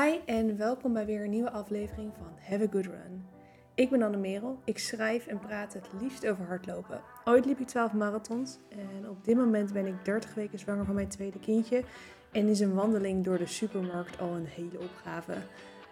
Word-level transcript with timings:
Hi 0.00 0.18
en 0.26 0.56
welkom 0.56 0.92
bij 0.92 1.06
weer 1.06 1.24
een 1.24 1.30
nieuwe 1.30 1.50
aflevering 1.50 2.12
van 2.18 2.26
Have 2.48 2.64
a 2.64 2.66
Good 2.70 2.84
Run. 2.84 3.26
Ik 3.74 3.90
ben 3.90 4.02
Anne 4.02 4.16
Merel. 4.16 4.58
Ik 4.64 4.78
schrijf 4.78 5.26
en 5.26 5.38
praat 5.38 5.72
het 5.74 5.88
liefst 6.00 6.26
over 6.26 6.44
hardlopen. 6.44 7.00
Ooit 7.24 7.44
liep 7.44 7.60
ik 7.60 7.66
12 7.66 7.92
marathons 7.92 8.58
en 8.68 9.08
op 9.08 9.24
dit 9.24 9.36
moment 9.36 9.72
ben 9.72 9.86
ik 9.86 10.04
30 10.04 10.34
weken 10.34 10.58
zwanger 10.58 10.84
van 10.84 10.94
mijn 10.94 11.08
tweede 11.08 11.38
kindje 11.38 11.84
en 12.30 12.48
is 12.48 12.60
een 12.60 12.74
wandeling 12.74 13.24
door 13.24 13.38
de 13.38 13.46
supermarkt 13.46 14.20
al 14.20 14.34
een 14.34 14.46
hele 14.46 14.78
opgave. 14.80 15.34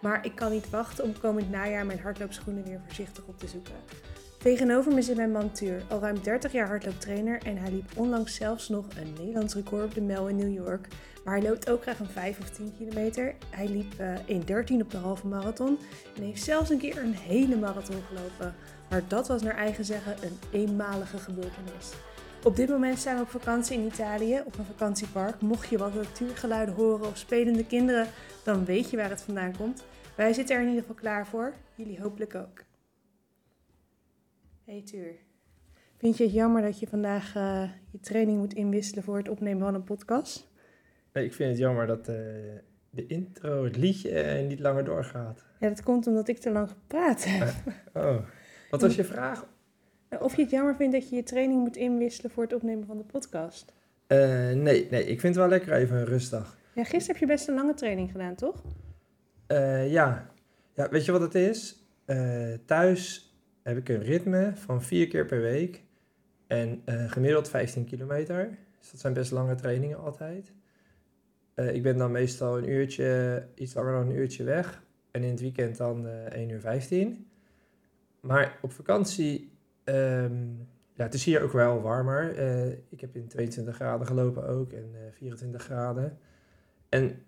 Maar 0.01 0.25
ik 0.25 0.35
kan 0.35 0.51
niet 0.51 0.71
wachten 0.71 1.05
om 1.05 1.19
komend 1.19 1.51
najaar 1.51 1.87
mijn 1.87 2.01
hardloopschoenen 2.01 2.64
weer 2.64 2.80
voorzichtig 2.85 3.27
op 3.27 3.39
te 3.39 3.48
zoeken. 3.48 3.75
Tegenover 4.43 4.95
me 4.95 5.02
zit 5.02 5.16
mijn 5.16 5.32
man 5.32 5.52
Tuur, 5.52 5.82
al 5.88 6.00
ruim 6.00 6.22
30 6.22 6.52
jaar 6.52 6.66
hardlooptrainer 6.66 7.43
en 7.43 7.57
hij 7.57 7.70
liep 7.70 7.90
onlangs 7.96 8.34
zelfs 8.34 8.68
nog 8.68 8.86
een 8.96 9.12
Nederlands 9.18 9.54
record 9.54 9.84
op 9.84 9.95
de 9.95 10.00
Mel 10.00 10.29
in 10.29 10.36
New 10.36 10.52
York. 10.52 10.89
Maar 11.25 11.34
hij 11.34 11.48
loopt 11.48 11.70
ook 11.70 11.82
graag 11.82 11.98
een 11.98 12.07
5 12.07 12.39
of 12.39 12.50
10 12.50 12.72
kilometer. 12.79 13.34
Hij 13.50 13.68
liep 13.68 14.00
uh, 14.00 14.14
in 14.25 14.40
13 14.40 14.82
op 14.82 14.90
de 14.90 14.96
halve 14.96 15.26
marathon 15.26 15.79
en 16.16 16.22
heeft 16.22 16.43
zelfs 16.43 16.71
een 16.71 16.79
keer 16.79 16.99
een 16.99 17.14
hele 17.14 17.57
marathon 17.57 18.03
gelopen. 18.08 18.54
Maar 18.90 19.03
dat 19.08 19.29
was 19.29 19.43
naar 19.43 19.57
eigen 19.57 19.85
zeggen 19.85 20.16
een 20.22 20.39
eenmalige 20.61 21.18
gebeurtenis. 21.18 21.93
Op 22.44 22.57
dit 22.57 22.68
moment 22.68 22.99
zijn 22.99 23.16
we 23.16 23.22
op 23.22 23.30
vakantie 23.30 23.77
in 23.77 23.86
Italië, 23.86 24.43
op 24.44 24.58
een 24.58 24.64
vakantiepark. 24.64 25.41
Mocht 25.41 25.68
je 25.68 25.79
wat 25.79 25.94
natuurgeluiden 25.94 26.75
horen 26.75 27.07
of 27.07 27.16
spelende 27.16 27.66
kinderen, 27.66 28.07
dan 28.43 28.64
weet 28.64 28.91
je 28.91 28.96
waar 28.96 29.11
het 29.11 29.22
vandaan 29.22 29.57
komt. 29.57 29.85
Wij 30.14 30.32
zitten 30.32 30.54
er 30.57 30.63
in 30.63 30.68
ieder 30.68 30.82
geval 30.82 31.00
klaar 31.00 31.27
voor. 31.27 31.52
Jullie 31.75 32.00
hopelijk 32.00 32.34
ook. 32.34 32.69
Hey 34.70 34.83
Tuur, 34.83 35.14
vind 35.97 36.16
je 36.16 36.24
het 36.24 36.33
jammer 36.33 36.62
dat 36.62 36.80
je 36.80 36.86
vandaag 36.86 37.34
uh, 37.36 37.70
je 37.91 38.00
training 38.00 38.38
moet 38.38 38.55
inwisselen 38.55 39.05
voor 39.05 39.16
het 39.16 39.28
opnemen 39.28 39.62
van 39.62 39.74
een 39.74 39.84
podcast? 39.84 40.48
Nee, 41.12 41.24
ik 41.24 41.33
vind 41.33 41.50
het 41.50 41.58
jammer 41.58 41.86
dat 41.86 42.08
uh, 42.08 42.16
de 42.91 43.06
intro, 43.06 43.64
het 43.64 43.77
liedje, 43.77 44.41
uh, 44.41 44.48
niet 44.48 44.60
langer 44.60 44.84
doorgaat. 44.84 45.44
Ja, 45.60 45.69
dat 45.69 45.83
komt 45.83 46.06
omdat 46.06 46.28
ik 46.28 46.38
te 46.38 46.50
lang 46.50 46.68
gepraat 46.68 47.24
heb. 47.24 47.54
oh, 48.04 48.16
wat 48.70 48.80
was 48.80 48.94
je 48.94 49.04
vraag? 49.04 49.46
Of 50.20 50.36
je 50.36 50.42
het 50.42 50.50
jammer 50.50 50.77
vindt 50.77 50.92
dat 50.92 51.08
je 51.08 51.16
je 51.16 51.22
training 51.22 51.60
moet 51.60 51.77
inwisselen 51.77 52.30
voor 52.30 52.42
het 52.42 52.55
opnemen 52.55 52.86
van 52.86 52.96
de 52.96 53.05
podcast? 53.05 53.72
nee, 54.08 54.88
nee, 54.90 55.05
ik 55.05 55.20
vind 55.20 55.22
het 55.22 55.36
wel 55.36 55.48
lekker 55.48 55.72
even 55.72 55.96
een 55.96 56.05
rustdag. 56.05 56.58
Ja, 56.74 56.82
gisteren 56.82 57.06
heb 57.06 57.16
je 57.16 57.27
best 57.27 57.48
een 57.48 57.55
lange 57.55 57.74
training 57.74 58.10
gedaan, 58.10 58.34
toch? 58.34 58.62
ja. 59.88 60.30
ja, 60.74 60.88
weet 60.90 61.05
je 61.05 61.12
wat 61.12 61.20
het 61.20 61.34
is? 61.34 61.84
thuis 62.66 63.30
heb 63.62 63.77
ik 63.77 63.89
een 63.89 64.03
ritme 64.03 64.53
van 64.55 64.83
vier 64.83 65.08
keer 65.08 65.27
per 65.27 65.41
week 65.41 65.84
en 66.47 66.83
uh, 66.86 67.11
gemiddeld 67.11 67.48
15 67.48 67.84
kilometer. 67.84 68.58
Dus 68.78 68.91
dat 68.91 69.00
zijn 69.00 69.12
best 69.12 69.30
lange 69.30 69.55
trainingen 69.55 69.98
altijd. 69.98 70.52
Uh, 71.55 71.75
ik 71.75 71.83
ben 71.83 71.98
dan 71.98 72.11
meestal 72.11 72.58
een 72.58 72.69
uurtje, 72.69 73.47
iets 73.55 73.75
langer 73.75 73.92
dan 73.92 74.08
een 74.08 74.17
uurtje 74.17 74.44
weg. 74.44 74.83
En 75.11 75.22
in 75.22 75.30
het 75.30 75.41
weekend 75.41 75.77
dan 75.77 76.06
uh, 76.06 76.25
1 76.25 76.48
uur 76.48 76.61
15. 76.61 77.30
Maar 78.20 78.58
op 78.62 78.72
vakantie, 78.72 79.52
um, 79.84 80.69
ja, 80.92 81.05
het 81.05 81.14
is 81.14 81.24
hier 81.24 81.42
ook 81.42 81.52
wel 81.52 81.80
warmer. 81.80 82.39
Ik 82.89 83.00
heb 83.00 83.17
in 83.17 83.28
22 83.28 83.74
graden 83.74 84.06
gelopen 84.06 84.48
ook 84.48 84.72
en 84.72 84.95
24 85.12 85.62
graden. 85.62 86.19
En 86.89 87.22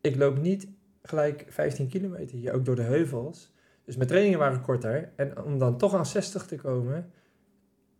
ik 0.00 0.16
loop 0.16 0.38
niet 0.38 0.68
gelijk 1.02 1.44
15 1.48 1.88
kilometer 1.88 2.36
hier, 2.36 2.52
ook 2.52 2.64
door 2.64 2.76
de 2.76 2.82
heuvels. 2.82 3.52
Dus 3.84 3.96
mijn 3.96 4.08
trainingen 4.08 4.38
waren 4.38 4.60
korter. 4.60 5.12
En 5.16 5.42
om 5.42 5.58
dan 5.58 5.78
toch 5.78 5.94
aan 5.94 6.06
60 6.06 6.46
te 6.46 6.56
komen, 6.56 7.12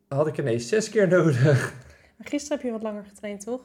had 0.08 0.26
ik 0.26 0.38
ineens 0.38 0.68
zes 0.68 0.88
keer 0.88 1.08
nodig. 1.08 1.74
Maar 2.16 2.28
gisteren 2.28 2.56
heb 2.56 2.66
je 2.66 2.72
wat 2.72 2.82
langer 2.82 3.04
getraind, 3.04 3.44
toch? 3.44 3.62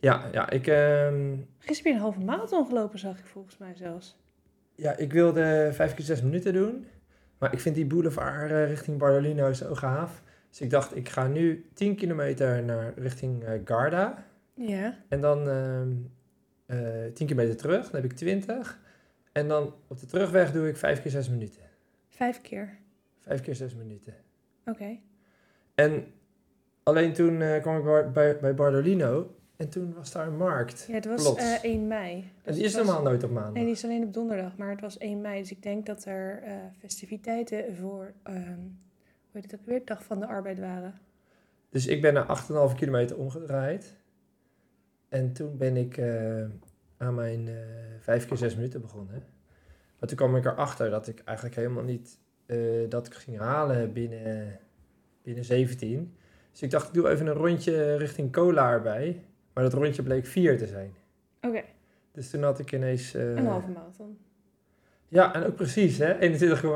Ja, 0.00 0.28
ja 0.32 0.50
ik... 0.50 0.66
Um... 0.66 1.48
Gisteren 1.58 1.76
heb 1.76 1.84
je 1.84 1.90
een 1.90 1.98
halve 1.98 2.20
marathon 2.20 2.66
gelopen, 2.66 2.98
zag 2.98 3.18
ik 3.18 3.26
volgens 3.26 3.58
mij 3.58 3.74
zelfs. 3.76 4.16
Ja, 4.74 4.96
ik 4.96 5.12
wilde 5.12 5.70
vijf 5.72 5.94
keer 5.94 6.04
zes 6.04 6.22
minuten 6.22 6.52
doen. 6.52 6.86
Maar 7.38 7.52
ik 7.52 7.60
vind 7.60 7.74
die 7.74 7.86
boulevard 7.86 8.50
uh, 8.50 8.66
richting 8.66 8.98
Bardolino 8.98 9.52
zo 9.52 9.74
gaaf. 9.74 10.22
Dus 10.48 10.60
ik 10.60 10.70
dacht, 10.70 10.96
ik 10.96 11.08
ga 11.08 11.26
nu 11.26 11.66
10 11.74 11.96
kilometer 11.96 12.62
naar 12.62 12.92
richting 12.96 13.42
uh, 13.42 13.50
Garda. 13.64 14.24
Ja. 14.54 14.96
En 15.08 15.20
dan 15.20 15.48
uh, 16.66 17.12
10 17.14 17.26
kilometer 17.26 17.56
terug, 17.56 17.90
dan 17.90 18.00
heb 18.00 18.10
ik 18.10 18.16
20. 18.16 18.78
En 19.38 19.48
dan 19.48 19.74
op 19.88 20.00
de 20.00 20.06
terugweg 20.06 20.52
doe 20.52 20.68
ik 20.68 20.76
vijf 20.76 21.02
keer 21.02 21.10
zes 21.10 21.28
minuten. 21.28 21.62
Vijf 22.08 22.40
keer? 22.40 22.78
Vijf 23.18 23.40
keer 23.40 23.54
zes 23.54 23.74
minuten. 23.74 24.14
Oké. 24.60 24.70
Okay. 24.70 25.02
En 25.74 26.06
alleen 26.82 27.12
toen 27.12 27.40
uh, 27.40 27.60
kwam 27.60 27.76
ik 27.76 27.84
bij, 27.84 28.10
bij, 28.10 28.38
bij 28.38 28.54
Bardolino 28.54 29.34
en 29.56 29.68
toen 29.68 29.94
was 29.94 30.12
daar 30.12 30.26
een 30.26 30.36
markt. 30.36 30.84
Ja, 30.88 30.94
het 30.94 31.04
was 31.04 31.36
uh, 31.36 31.64
1 31.64 31.86
mei. 31.86 32.20
Dus 32.20 32.30
en 32.44 32.54
die 32.54 32.64
is 32.64 32.74
normaal 32.74 33.02
nooit 33.02 33.24
op 33.24 33.30
maandag. 33.30 33.52
Nee, 33.52 33.64
die 33.64 33.72
is 33.72 33.84
alleen 33.84 34.04
op 34.04 34.12
donderdag, 34.12 34.56
maar 34.56 34.70
het 34.70 34.80
was 34.80 34.98
1 34.98 35.20
mei. 35.20 35.40
Dus 35.40 35.50
ik 35.50 35.62
denk 35.62 35.86
dat 35.86 36.04
er 36.04 36.42
uh, 36.46 36.52
festiviteiten 36.78 37.76
voor, 37.76 38.12
um, 38.28 38.78
hoe 39.30 39.40
heet 39.40 39.50
het 39.50 39.60
ook 39.60 39.66
weer, 39.66 39.84
Dag 39.84 40.04
van 40.04 40.20
de 40.20 40.26
Arbeid 40.26 40.58
waren. 40.58 41.00
Dus 41.70 41.86
ik 41.86 42.02
ben 42.02 42.14
naar 42.14 42.44
8,5 42.70 42.74
kilometer 42.76 43.16
omgedraaid. 43.16 43.96
En 45.08 45.32
toen 45.32 45.56
ben 45.56 45.76
ik 45.76 46.00
aan 46.96 47.14
mijn 47.14 47.48
vijf 48.08 48.26
keer 48.26 48.36
zes 48.36 48.54
minuten 48.54 48.80
begonnen. 48.80 49.22
Maar 49.98 50.08
toen 50.08 50.16
kwam 50.16 50.36
ik 50.36 50.44
erachter 50.44 50.90
dat 50.90 51.08
ik 51.08 51.22
eigenlijk 51.24 51.56
helemaal 51.56 51.82
niet 51.82 52.18
uh, 52.46 52.90
dat 52.90 53.06
ik 53.06 53.14
ging 53.14 53.38
halen 53.38 53.92
binnen, 53.92 54.58
binnen 55.22 55.44
17. 55.44 56.16
Dus 56.50 56.62
ik 56.62 56.70
dacht, 56.70 56.88
ik 56.88 56.94
doe 56.94 57.08
even 57.08 57.26
een 57.26 57.32
rondje 57.32 57.96
richting 57.96 58.32
Cola 58.32 58.70
erbij. 58.70 59.24
Maar 59.52 59.64
dat 59.64 59.72
rondje 59.72 60.02
bleek 60.02 60.26
vier 60.26 60.58
te 60.58 60.66
zijn. 60.66 60.92
Oké. 61.36 61.46
Okay. 61.48 61.64
Dus 62.12 62.30
toen 62.30 62.42
had 62.42 62.58
ik 62.58 62.72
ineens... 62.72 63.14
Uh, 63.14 63.36
een 63.36 63.46
halve 63.46 63.68
marathon. 63.68 64.18
Ja, 65.08 65.34
en 65.34 65.44
ook 65.44 65.54
precies, 65.54 65.98
hè? 65.98 66.14
21,1. 66.14 66.20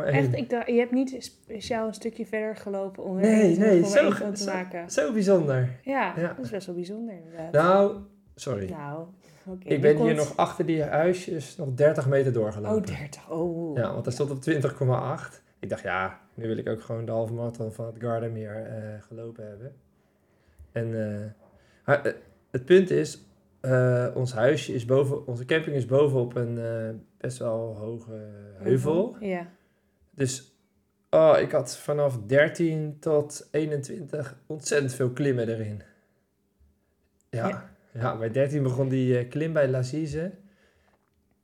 Echt, 0.05 0.35
ik 0.35 0.51
dacht, 0.51 0.67
je 0.67 0.79
hebt 0.79 0.93
niet 0.93 1.17
speciaal 1.19 1.87
een 1.87 1.95
stukje 1.95 2.27
verder 2.27 2.57
gelopen 2.57 3.05
om 3.05 3.17
nee, 3.17 3.59
nee, 3.59 3.85
zo, 3.85 4.11
te 4.11 4.31
zo, 4.35 4.53
maken. 4.53 4.91
Zo 4.91 5.13
bijzonder. 5.13 5.79
Ja, 5.83 6.15
ja, 6.17 6.29
dat 6.29 6.45
is 6.45 6.51
best 6.51 6.67
wel 6.67 6.75
bijzonder 6.75 7.15
inderdaad. 7.15 7.53
Nou, 7.53 7.97
sorry. 8.35 8.71
Nou, 8.71 9.07
Okay, 9.47 9.73
ik 9.73 9.81
ben 9.81 9.97
hier 9.97 10.15
nog 10.15 10.37
achter 10.37 10.67
die 10.67 10.83
huisjes 10.83 11.57
nog 11.57 11.75
30 11.75 12.09
meter 12.09 12.33
doorgelopen. 12.33 12.77
Oh, 12.77 12.99
30. 12.99 13.31
Oh. 13.31 13.77
Ja, 13.77 13.93
want 13.93 14.05
hij 14.05 14.15
stond 14.15 14.31
op 14.31 14.43
20,8. 15.33 15.43
Ik 15.59 15.69
dacht, 15.69 15.83
ja, 15.83 16.21
nu 16.35 16.47
wil 16.47 16.57
ik 16.57 16.69
ook 16.69 16.83
gewoon 16.83 17.05
de 17.05 17.13
halve 17.13 17.33
marathon 17.33 17.73
van 17.73 17.87
het 17.87 17.95
Gardameer 17.99 18.67
uh, 18.67 19.03
gelopen 19.03 19.49
hebben. 19.49 19.75
En 20.73 20.89
uh, 21.85 22.13
het 22.51 22.65
punt 22.65 22.91
is, 22.91 23.25
uh, 23.63 24.09
ons 24.15 24.33
huisje 24.33 24.75
is 24.75 24.85
boven, 24.85 25.27
onze 25.27 25.45
camping 25.45 25.77
is 25.77 25.87
bovenop 25.87 26.35
een 26.35 27.05
best 27.19 27.39
wel 27.39 27.77
hoge 27.77 28.27
heuvel. 28.59 29.17
Ja. 29.21 29.47
Dus 30.11 30.57
oh, 31.11 31.37
ik 31.39 31.53
had 31.53 31.77
vanaf 31.77 32.19
13 32.27 32.97
tot 33.01 33.49
21 33.51 34.39
ontzettend 34.47 34.95
veel 34.95 35.11
klimmen 35.11 35.49
erin. 35.49 35.83
ja. 37.31 37.49
ja. 37.49 37.72
Ja, 37.93 38.17
bij 38.17 38.31
13 38.31 38.63
begon 38.63 38.89
die 38.89 39.23
uh, 39.23 39.31
klim 39.31 39.53
bij 39.53 39.69
Lazise. 39.69 40.33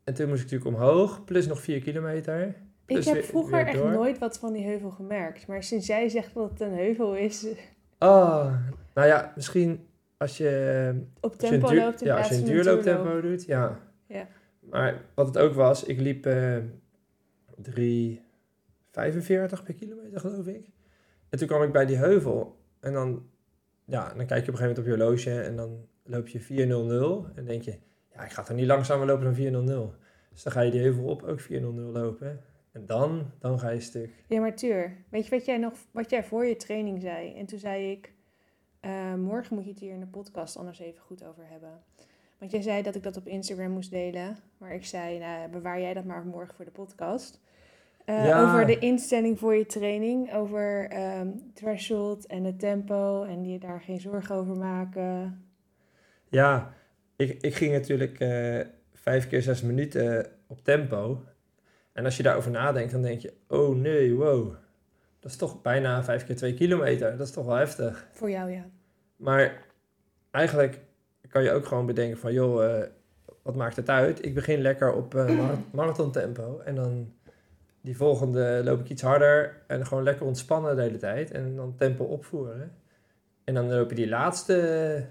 En 0.05 0.15
toen 0.15 0.29
moest 0.29 0.43
ik 0.45 0.51
natuurlijk 0.51 0.77
omhoog, 0.77 1.25
plus 1.25 1.47
nog 1.47 1.61
4 1.61 1.81
kilometer. 1.81 2.55
Ik 2.87 3.05
heb 3.05 3.25
vroeger 3.25 3.67
echt 3.67 3.85
nooit 3.85 4.19
wat 4.19 4.39
van 4.39 4.53
die 4.53 4.65
heuvel 4.65 4.91
gemerkt. 4.91 5.47
Maar 5.47 5.63
sinds 5.63 5.87
jij 5.87 6.09
zegt 6.09 6.35
dat 6.35 6.51
het 6.51 6.61
een 6.61 6.75
heuvel 6.75 7.17
is... 7.17 7.47
Oh, 7.99 8.55
nou 8.95 9.07
ja, 9.07 9.33
misschien 9.37 9.87
als 10.17 10.37
je... 10.37 11.03
Op 11.21 11.35
tempo 11.35 11.67
als 11.67 11.75
je 11.75 11.81
loopt 11.81 12.01
in 12.01 12.07
Ja, 12.07 12.19
als 12.19 12.29
je 12.29 12.35
een 12.35 12.45
duurlooptempo 12.45 13.21
doet, 13.21 13.45
ja. 13.45 13.81
ja. 14.07 14.29
Maar 14.61 15.05
wat 15.15 15.27
het 15.27 15.39
ook 15.39 15.55
was, 15.55 15.85
ik 15.85 16.01
liep 16.01 16.27
uh, 16.27 16.57
3,45 17.63 17.73
per 18.93 19.75
kilometer, 19.77 20.21
geloof 20.21 20.47
ik. 20.47 20.71
En 21.29 21.39
toen 21.39 21.49
kwam 21.49 21.63
ik 21.63 21.73
bij 21.73 21.87
die 21.87 21.97
heuvel. 21.97 22.57
En 22.81 22.93
dan, 22.93 23.27
ja, 23.85 24.15
dan 24.15 24.27
kijk 24.27 24.45
je 24.45 24.51
op 24.53 24.59
een 24.59 24.61
gegeven 24.61 24.67
moment 24.67 24.79
op 24.79 24.85
je 24.85 24.91
horloge 24.91 25.41
en 25.41 25.57
dan 25.57 25.87
loop 26.09 26.29
je 26.29 26.41
4.00 26.41 27.35
en 27.35 27.45
denk 27.45 27.63
je, 27.63 27.79
ja, 28.13 28.25
ik 28.25 28.31
ga 28.31 28.43
toch 28.43 28.57
niet 28.57 28.67
langzamer 28.67 29.07
lopen 29.07 29.25
dan 29.25 29.91
4.00. 29.91 29.97
Dus 30.32 30.43
dan 30.43 30.53
ga 30.53 30.61
je 30.61 30.71
die 30.71 30.81
heuvel 30.81 31.05
op 31.05 31.23
ook 31.23 31.41
4.00 31.43 31.49
lopen. 31.93 32.41
En 32.73 32.87
dan, 32.87 33.31
dan 33.38 33.59
ga 33.59 33.69
je 33.69 33.81
stuk. 33.81 34.11
Ja, 34.27 34.41
maar 34.41 34.55
Tuur, 34.55 34.97
weet 35.09 35.25
je 35.25 35.31
wat 35.31 35.44
jij, 35.44 35.56
nog, 35.56 35.73
wat 35.91 36.11
jij 36.11 36.25
voor 36.25 36.47
je 36.47 36.56
training 36.56 37.00
zei? 37.00 37.35
En 37.35 37.47
toen 37.47 37.59
zei 37.59 37.91
ik, 37.91 38.12
uh, 38.81 39.15
morgen 39.15 39.55
moet 39.55 39.65
je 39.65 39.71
het 39.71 39.81
hier 39.81 39.93
in 39.93 40.00
de 40.00 40.06
podcast 40.06 40.56
anders 40.56 40.79
even 40.79 41.00
goed 41.00 41.25
over 41.25 41.47
hebben. 41.49 41.82
Want 42.38 42.50
jij 42.50 42.62
zei 42.62 42.82
dat 42.82 42.94
ik 42.94 43.03
dat 43.03 43.17
op 43.17 43.27
Instagram 43.27 43.71
moest 43.71 43.91
delen. 43.91 44.37
Maar 44.59 44.75
ik 44.75 44.85
zei, 44.85 45.19
nou, 45.19 45.49
bewaar 45.49 45.81
jij 45.81 45.94
dat 45.94 46.05
maar 46.05 46.27
morgen 46.27 46.55
voor 46.55 46.65
de 46.65 46.71
podcast. 46.71 47.41
Uh, 48.06 48.27
ja. 48.27 48.43
Over 48.43 48.67
de 48.67 48.79
instelling 48.79 49.38
voor 49.38 49.55
je 49.55 49.67
training. 49.67 50.35
Over 50.35 50.91
um, 51.19 51.53
threshold 51.55 52.27
en 52.27 52.44
het 52.44 52.59
tempo. 52.59 53.23
En 53.23 53.44
je 53.44 53.59
daar 53.59 53.81
geen 53.81 54.00
zorgen 54.00 54.35
over 54.35 54.56
maken. 54.56 55.43
Ja, 56.29 56.75
ik, 57.17 57.43
ik 57.43 57.55
ging 57.55 57.73
natuurlijk 57.73 58.21
uh, 58.21 58.61
vijf 58.93 59.29
keer 59.29 59.43
zes 59.43 59.63
minuten 59.63 60.27
op 60.47 60.65
tempo. 60.65 61.25
En 61.93 62.05
als 62.05 62.17
je 62.17 62.23
daarover 62.23 62.51
nadenkt, 62.51 62.93
dan 62.93 63.03
denk 63.03 63.21
je, 63.21 63.33
oh 63.49 63.77
nee, 63.77 64.15
wow. 64.15 64.55
Dat 65.21 65.31
is 65.31 65.37
toch 65.37 65.63
bijna 65.63 66.05
vijf 66.05 66.27
keer 66.27 66.37
twee 66.37 66.55
kilometer. 66.55 67.17
Dat 67.17 67.27
is 67.27 67.33
toch 67.33 67.47
wel 67.47 67.57
heftig. 67.57 68.07
Voor 68.13 68.31
jou, 68.31 68.51
ja. 68.51 68.65
Maar 69.17 69.67
eigenlijk 70.31 70.81
kan 71.29 71.43
je 71.43 71.53
ook 71.53 71.67
gewoon 71.67 71.87
bedenken 71.87 72.19
van, 72.19 72.33
joh, 72.33 72.63
uh, 72.63 72.83
wat 73.43 73.57
maakt 73.57 73.77
het 73.77 73.89
uit? 73.89 74.25
Ik 74.25 74.35
begin 74.35 74.61
lekker 74.61 74.93
op 74.93 75.15
uh, 75.15 75.51
marathon 75.73 76.13
tempo 76.13 76.59
en 76.59 76.75
dan 76.75 77.13
die 77.81 77.97
volgende 77.97 78.61
loop 78.65 78.81
ik 78.81 78.89
iets 78.89 79.03
harder 79.03 79.63
en 79.67 79.87
gewoon 79.87 80.03
lekker 80.03 80.27
ontspannen 80.27 80.77
de 80.77 80.83
hele 80.83 80.99
tijd 80.99 81.31
en 81.31 81.57
dan 81.57 81.77
tempo 81.77 82.05
opvoeren. 82.05 82.73
En 83.45 83.55
dan 83.55 83.69
loop 83.69 83.91
je 83.91 83.97
die 83.97 84.09
laatste 84.09 85.07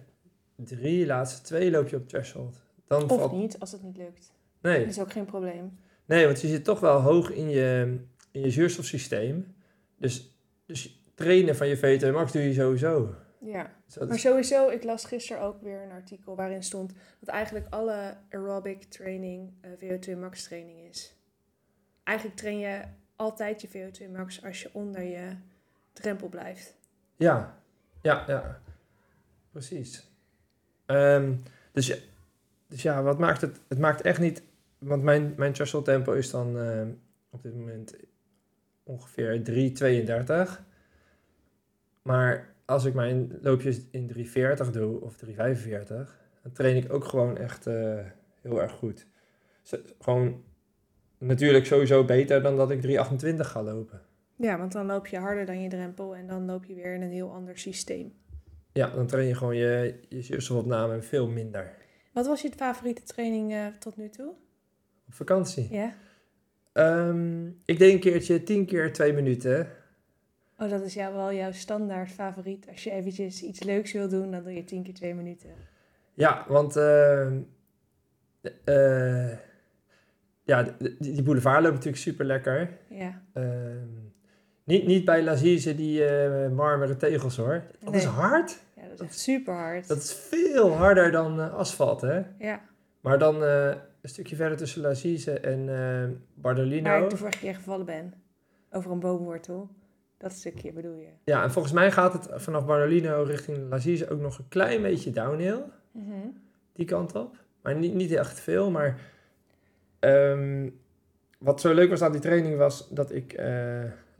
drie, 0.63 1.05
laatste 1.05 1.41
twee 1.41 1.71
loop 1.71 1.87
je 1.87 1.95
op 1.95 2.07
threshold. 2.07 2.61
Dan 2.87 3.09
of 3.09 3.31
niet, 3.31 3.59
als 3.59 3.71
het 3.71 3.83
niet 3.83 3.97
lukt. 3.97 4.33
Nee. 4.61 4.79
Dat 4.79 4.89
is 4.89 4.99
ook 4.99 5.11
geen 5.11 5.25
probleem. 5.25 5.79
Nee, 6.05 6.25
want 6.25 6.41
je 6.41 6.47
zit 6.47 6.63
toch 6.63 6.79
wel 6.79 6.99
hoog 7.01 7.31
in 7.31 7.49
je, 7.49 7.99
in 8.31 8.41
je 8.41 8.51
zuurstofsysteem. 8.51 9.55
Dus, 9.97 10.37
dus 10.65 11.03
trainen 11.15 11.55
van 11.55 11.67
je 11.67 11.77
VO2 11.77 12.11
max 12.11 12.31
doe 12.31 12.41
je 12.41 12.53
sowieso. 12.53 13.15
Ja, 13.39 13.71
maar 14.07 14.19
sowieso, 14.19 14.69
ik 14.69 14.83
las 14.83 15.05
gisteren 15.05 15.43
ook 15.43 15.61
weer 15.61 15.81
een 15.81 15.91
artikel 15.91 16.35
waarin 16.35 16.63
stond 16.63 16.93
dat 17.19 17.29
eigenlijk 17.29 17.65
alle 17.69 18.17
aerobic 18.29 18.83
training 18.83 19.51
uh, 19.61 19.91
eh, 19.91 19.99
VO2 19.99 20.19
max 20.19 20.43
training 20.43 20.89
is. 20.89 21.15
Eigenlijk 22.03 22.37
train 22.37 22.59
je 22.59 22.81
altijd 23.15 23.61
je 23.61 23.67
VO2 23.67 24.11
max 24.11 24.43
als 24.43 24.61
je 24.61 24.69
onder 24.71 25.01
je 25.01 25.35
drempel 25.93 26.27
blijft. 26.27 26.75
Ja, 27.15 27.61
ja, 28.01 28.23
ja. 28.27 28.61
Precies. 29.51 30.09
Ehm, 30.87 31.33
dus, 31.71 32.01
dus 32.67 32.81
ja, 32.81 33.03
wat 33.03 33.19
maakt 33.19 33.41
het? 33.41 33.59
Het 33.67 33.79
maakt 33.79 34.01
echt 34.01 34.19
niet. 34.19 34.43
Want 34.77 35.03
mijn, 35.03 35.33
mijn 35.37 35.53
threshold 35.53 35.85
tempo 35.85 36.13
is 36.13 36.29
dan 36.29 36.59
ehm, 36.59 36.89
op 37.29 37.43
dit 37.43 37.55
moment 37.55 37.95
ongeveer 38.83 39.41
3,32. 40.47 40.61
Maar 42.01 42.55
als 42.65 42.85
ik 42.85 42.93
mijn 42.93 43.37
loopjes 43.41 43.81
in 43.91 44.11
3,40 44.13 44.71
doe 44.71 45.01
of 45.01 45.15
3,45, 45.25 45.35
dan 46.41 46.51
train 46.53 46.75
ik 46.75 46.93
ook 46.93 47.05
gewoon 47.05 47.37
echt 47.37 47.67
uh, 47.67 47.99
heel 48.41 48.61
erg 48.61 48.71
goed. 48.71 49.05
gewoon 49.99 50.43
natuurlijk 51.17 51.65
sowieso 51.65 52.05
beter 52.05 52.41
dan 52.41 52.55
dat 52.55 52.71
ik 52.71 52.85
3,28 53.25 53.35
ga 53.37 53.63
lopen. 53.63 54.01
Ja, 54.35 54.57
want 54.57 54.71
dan 54.71 54.85
loop 54.85 55.07
je 55.07 55.17
harder 55.17 55.45
dan 55.45 55.61
je 55.61 55.69
drempel 55.69 56.15
en 56.15 56.27
dan 56.27 56.45
loop 56.45 56.65
je 56.65 56.73
weer 56.73 56.93
in 56.93 57.01
een 57.01 57.11
heel 57.11 57.31
ander 57.31 57.57
systeem. 57.57 58.13
Ja, 58.77 58.89
dan 58.89 59.07
train 59.07 59.27
je 59.27 59.35
gewoon 59.35 59.55
je, 59.55 59.99
je 60.09 60.21
zuurstofopname 60.21 61.01
veel 61.01 61.27
minder. 61.27 61.73
Wat 62.13 62.27
was 62.27 62.41
je 62.41 62.51
favoriete 62.55 63.03
training 63.03 63.51
uh, 63.51 63.65
tot 63.79 63.97
nu 63.97 64.09
toe? 64.09 64.27
Op 65.07 65.13
vakantie? 65.13 65.67
Ja. 65.71 65.93
Um, 66.73 67.61
ik 67.65 67.79
deed 67.79 67.93
een 67.93 67.99
keertje 67.99 68.43
10 68.43 68.65
keer 68.65 68.93
2 68.93 69.13
minuten. 69.13 69.67
Oh, 70.57 70.69
dat 70.69 70.81
is 70.81 70.93
jou 70.93 71.15
wel 71.15 71.33
jouw 71.33 71.51
standaard 71.51 72.11
favoriet. 72.11 72.67
Als 72.69 72.83
je 72.83 72.91
eventjes 72.91 73.41
iets 73.41 73.63
leuks 73.63 73.91
wil 73.91 74.09
doen, 74.09 74.31
dan 74.31 74.43
doe 74.43 74.53
je 74.53 74.63
10 74.63 74.83
keer 74.83 74.93
2 74.93 75.13
minuten. 75.13 75.49
Ja, 76.13 76.45
want 76.47 76.77
uh, 76.77 77.31
uh, 78.65 79.31
ja, 80.43 80.75
die, 80.99 81.23
boulevard 81.23 81.61
loopt 81.61 81.73
natuurlijk 81.73 82.03
super 82.03 82.25
lekker. 82.25 82.77
Ja. 82.89 83.21
Uh, 83.33 83.43
niet, 84.63 84.85
niet 84.85 85.05
bij 85.05 85.23
Lazize 85.23 85.75
die 85.75 86.01
uh, 86.01 86.49
marmeren 86.49 86.97
tegels 86.97 87.37
hoor. 87.37 87.63
Dat 87.79 87.95
is 87.95 88.03
hard. 88.03 88.65
Is 88.99 89.05
echt 89.05 89.19
super 89.19 89.53
hard. 89.53 89.87
Dat 89.87 89.97
is 89.97 90.13
veel 90.13 90.71
harder 90.71 91.11
dan 91.11 91.39
uh, 91.39 91.53
asfalt, 91.53 92.01
hè? 92.01 92.21
Ja. 92.37 92.61
Maar 93.01 93.19
dan 93.19 93.43
uh, 93.43 93.67
een 94.01 94.09
stukje 94.09 94.35
verder 94.35 94.57
tussen 94.57 94.81
Lazize 94.81 95.39
en 95.39 96.21
Bardolino. 96.33 96.89
Waar 96.89 97.03
ik 97.03 97.09
de 97.09 97.17
vorige 97.17 97.39
keer 97.39 97.55
gevallen 97.55 97.85
ben. 97.85 98.13
Over 98.71 98.91
een 98.91 98.99
boomwortel. 98.99 99.69
Dat 100.17 100.31
stukje 100.31 100.73
bedoel 100.73 100.95
je? 100.95 101.09
Ja, 101.23 101.43
en 101.43 101.51
volgens 101.51 101.73
mij 101.73 101.91
gaat 101.91 102.13
het 102.13 102.27
vanaf 102.41 102.65
Bardolino 102.65 103.23
richting 103.23 103.69
Lazize 103.69 104.09
ook 104.09 104.19
nog 104.19 104.37
een 104.37 104.47
klein 104.47 104.81
beetje 104.81 105.11
downhill. 105.11 105.63
Mm 105.91 106.11
-hmm. 106.11 106.41
Die 106.73 106.85
kant 106.85 107.15
op. 107.15 107.35
Maar 107.61 107.75
niet, 107.75 107.93
niet 107.93 108.11
echt 108.11 108.39
veel, 108.39 108.71
maar... 108.71 108.99
Um, 109.99 110.79
wat 111.37 111.61
zo 111.61 111.73
leuk 111.73 111.89
was 111.89 112.01
aan 112.01 112.11
die 112.11 112.21
training 112.21 112.57
was 112.57 112.89
dat 112.89 113.11
ik 113.11 113.33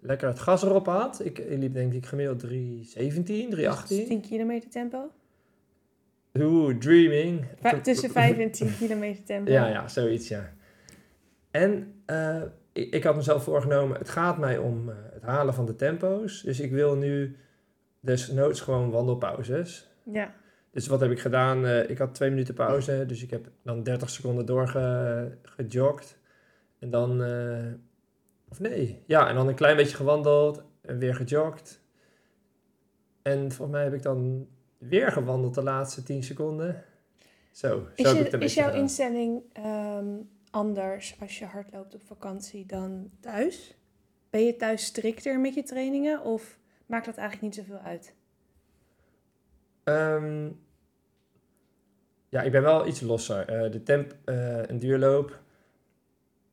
lekker 0.07 0.27
het 0.27 0.39
gas 0.39 0.63
erop 0.63 0.85
had. 0.85 1.25
Ik, 1.25 1.39
ik 1.39 1.59
liep 1.59 1.73
denk 1.73 1.93
ik 1.93 2.05
gemiddeld 2.05 2.39
317, 2.39 3.49
318. 3.49 4.07
10 4.07 4.21
kilometer 4.21 4.69
tempo? 4.69 5.11
Oeh, 6.39 6.77
dreaming. 6.77 7.45
Va 7.61 7.81
tussen 7.81 8.09
5 8.09 8.37
en 8.37 8.51
10 8.51 8.77
kilometer 8.77 9.23
tempo. 9.23 9.51
Ja, 9.51 9.67
ja, 9.67 9.87
zoiets, 9.87 10.27
ja. 10.27 10.53
En 11.51 11.93
uh, 12.07 12.41
ik, 12.73 12.93
ik, 12.93 13.03
had 13.03 13.15
mezelf 13.15 13.43
voorgenomen, 13.43 13.97
het 13.97 14.09
gaat 14.09 14.37
mij 14.37 14.57
om 14.57 14.89
uh, 14.89 14.95
het 15.13 15.23
halen 15.23 15.53
van 15.53 15.65
de 15.65 15.75
tempo's. 15.75 16.41
Dus 16.41 16.59
ik 16.59 16.71
wil 16.71 16.95
nu 16.95 17.35
desnoods 17.99 18.61
gewoon 18.61 18.89
wandelpauzes. 18.89 19.89
Ja. 20.03 20.33
Dus 20.71 20.87
wat 20.87 20.99
heb 20.99 21.11
ik 21.11 21.19
gedaan? 21.19 21.65
Uh, 21.65 21.89
ik 21.89 21.97
had 21.97 22.15
twee 22.15 22.29
minuten 22.29 22.53
pauze, 22.53 23.03
dus 23.07 23.23
ik 23.23 23.29
heb 23.29 23.49
dan 23.63 23.83
30 23.83 24.09
seconden 24.09 24.45
doorgejogd. 24.45 26.19
En 26.79 26.89
dan 26.89 27.21
of 28.49 28.59
nee, 28.59 29.03
ja, 29.05 29.29
en 29.29 29.35
dan 29.35 29.47
een 29.47 29.55
klein 29.55 29.75
beetje 29.75 29.95
gewandeld 29.95 30.63
en 30.81 30.97
weer 30.97 31.15
gejogd. 31.15 31.81
En 33.21 33.39
volgens 33.39 33.77
mij 33.77 33.83
heb 33.83 33.93
ik 33.93 34.01
dan 34.01 34.47
weer 34.77 35.11
gewandeld 35.11 35.55
de 35.55 35.63
laatste 35.63 36.03
10 36.03 36.23
seconden. 36.23 36.83
Zo, 37.51 37.87
zo 37.95 38.03
is, 38.03 38.11
je, 38.11 38.37
is 38.37 38.53
jouw 38.53 38.73
instelling 38.73 39.41
um, 39.65 40.29
anders 40.49 41.15
als 41.19 41.39
je 41.39 41.45
hardloopt 41.45 41.95
op 41.95 42.01
vakantie 42.05 42.65
dan 42.65 43.09
thuis? 43.19 43.75
Ben 44.29 44.45
je 44.45 44.55
thuis 44.55 44.85
strikter 44.85 45.39
met 45.39 45.53
je 45.53 45.63
trainingen 45.63 46.21
of 46.21 46.59
maakt 46.85 47.05
dat 47.05 47.17
eigenlijk 47.17 47.55
niet 47.55 47.65
zoveel 47.65 47.83
uit? 47.83 48.15
Um, 49.83 50.59
ja, 52.29 52.41
ik 52.41 52.51
ben 52.51 52.61
wel 52.61 52.87
iets 52.87 53.01
losser. 53.01 53.65
Uh, 53.65 53.71
de 53.71 53.83
temp, 53.83 54.15
uh, 54.25 54.65
een 54.65 54.79
duurloop 54.79 55.41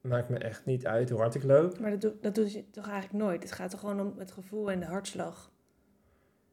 maakt 0.05 0.29
me 0.29 0.39
echt 0.39 0.65
niet 0.65 0.87
uit 0.87 1.11
hoe 1.11 1.21
hard 1.21 1.35
ik 1.35 1.43
loop. 1.43 1.79
Maar 1.79 1.91
dat, 1.91 2.01
doe, 2.01 2.13
dat 2.21 2.35
doe 2.35 2.53
je 2.53 2.71
toch 2.71 2.89
eigenlijk 2.89 3.25
nooit? 3.25 3.43
Het 3.43 3.53
gaat 3.53 3.71
toch 3.71 3.81
gewoon 3.81 4.01
om 4.01 4.15
het 4.19 4.33
gevoel 4.33 4.71
en 4.71 4.81
de 4.81 4.87
hartslag 4.87 5.53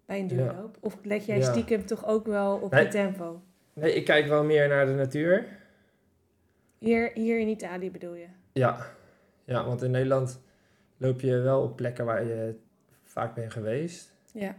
bij 0.05 0.19
een 0.19 0.27
duurloop? 0.27 0.77
Of 0.79 0.97
let 1.03 1.25
jij 1.25 1.37
ja. 1.37 1.51
stiekem 1.51 1.85
toch 1.85 2.05
ook 2.05 2.25
wel 2.25 2.57
op 2.57 2.71
nee, 2.71 2.83
je 2.83 2.89
tempo? 2.89 3.41
Nee, 3.73 3.93
ik 3.93 4.05
kijk 4.05 4.27
wel 4.27 4.43
meer 4.43 4.67
naar 4.67 4.85
de 4.85 4.93
natuur. 4.93 5.47
Hier, 6.77 7.11
hier 7.13 7.39
in 7.39 7.47
Italië 7.47 7.91
bedoel 7.91 8.13
je? 8.13 8.27
Ja. 8.51 8.85
ja, 9.43 9.65
want 9.65 9.81
in 9.81 9.91
Nederland 9.91 10.41
loop 10.97 11.21
je 11.21 11.37
wel 11.37 11.61
op 11.61 11.75
plekken 11.75 12.05
waar 12.05 12.25
je 12.25 12.55
vaak 13.03 13.35
bent 13.35 13.51
geweest. 13.51 14.13
Ja. 14.33 14.55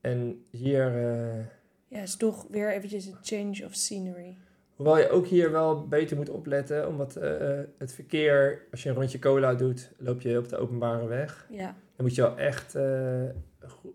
En 0.00 0.44
hier... 0.50 0.92
Uh, 0.94 1.44
ja, 1.88 2.00
is 2.00 2.16
toch 2.16 2.46
weer 2.50 2.72
eventjes 2.72 3.06
een 3.06 3.16
change 3.22 3.64
of 3.64 3.74
scenery. 3.74 4.36
Hoewel 4.74 4.98
je 4.98 5.08
ook 5.08 5.26
hier 5.26 5.50
wel 5.50 5.88
beter 5.88 6.16
moet 6.16 6.30
opletten, 6.30 6.88
omdat 6.88 7.16
uh, 7.16 7.60
het 7.78 7.92
verkeer, 7.92 8.66
als 8.70 8.82
je 8.82 8.88
een 8.88 8.94
rondje 8.94 9.18
cola 9.18 9.54
doet, 9.54 9.92
loop 9.98 10.20
je 10.20 10.38
op 10.38 10.48
de 10.48 10.56
openbare 10.56 11.06
weg. 11.06 11.46
Ja. 11.50 11.76
Dan 11.96 12.06
moet 12.06 12.14
je 12.14 12.22
wel 12.22 12.36
echt 12.36 12.76
uh, 12.76 13.22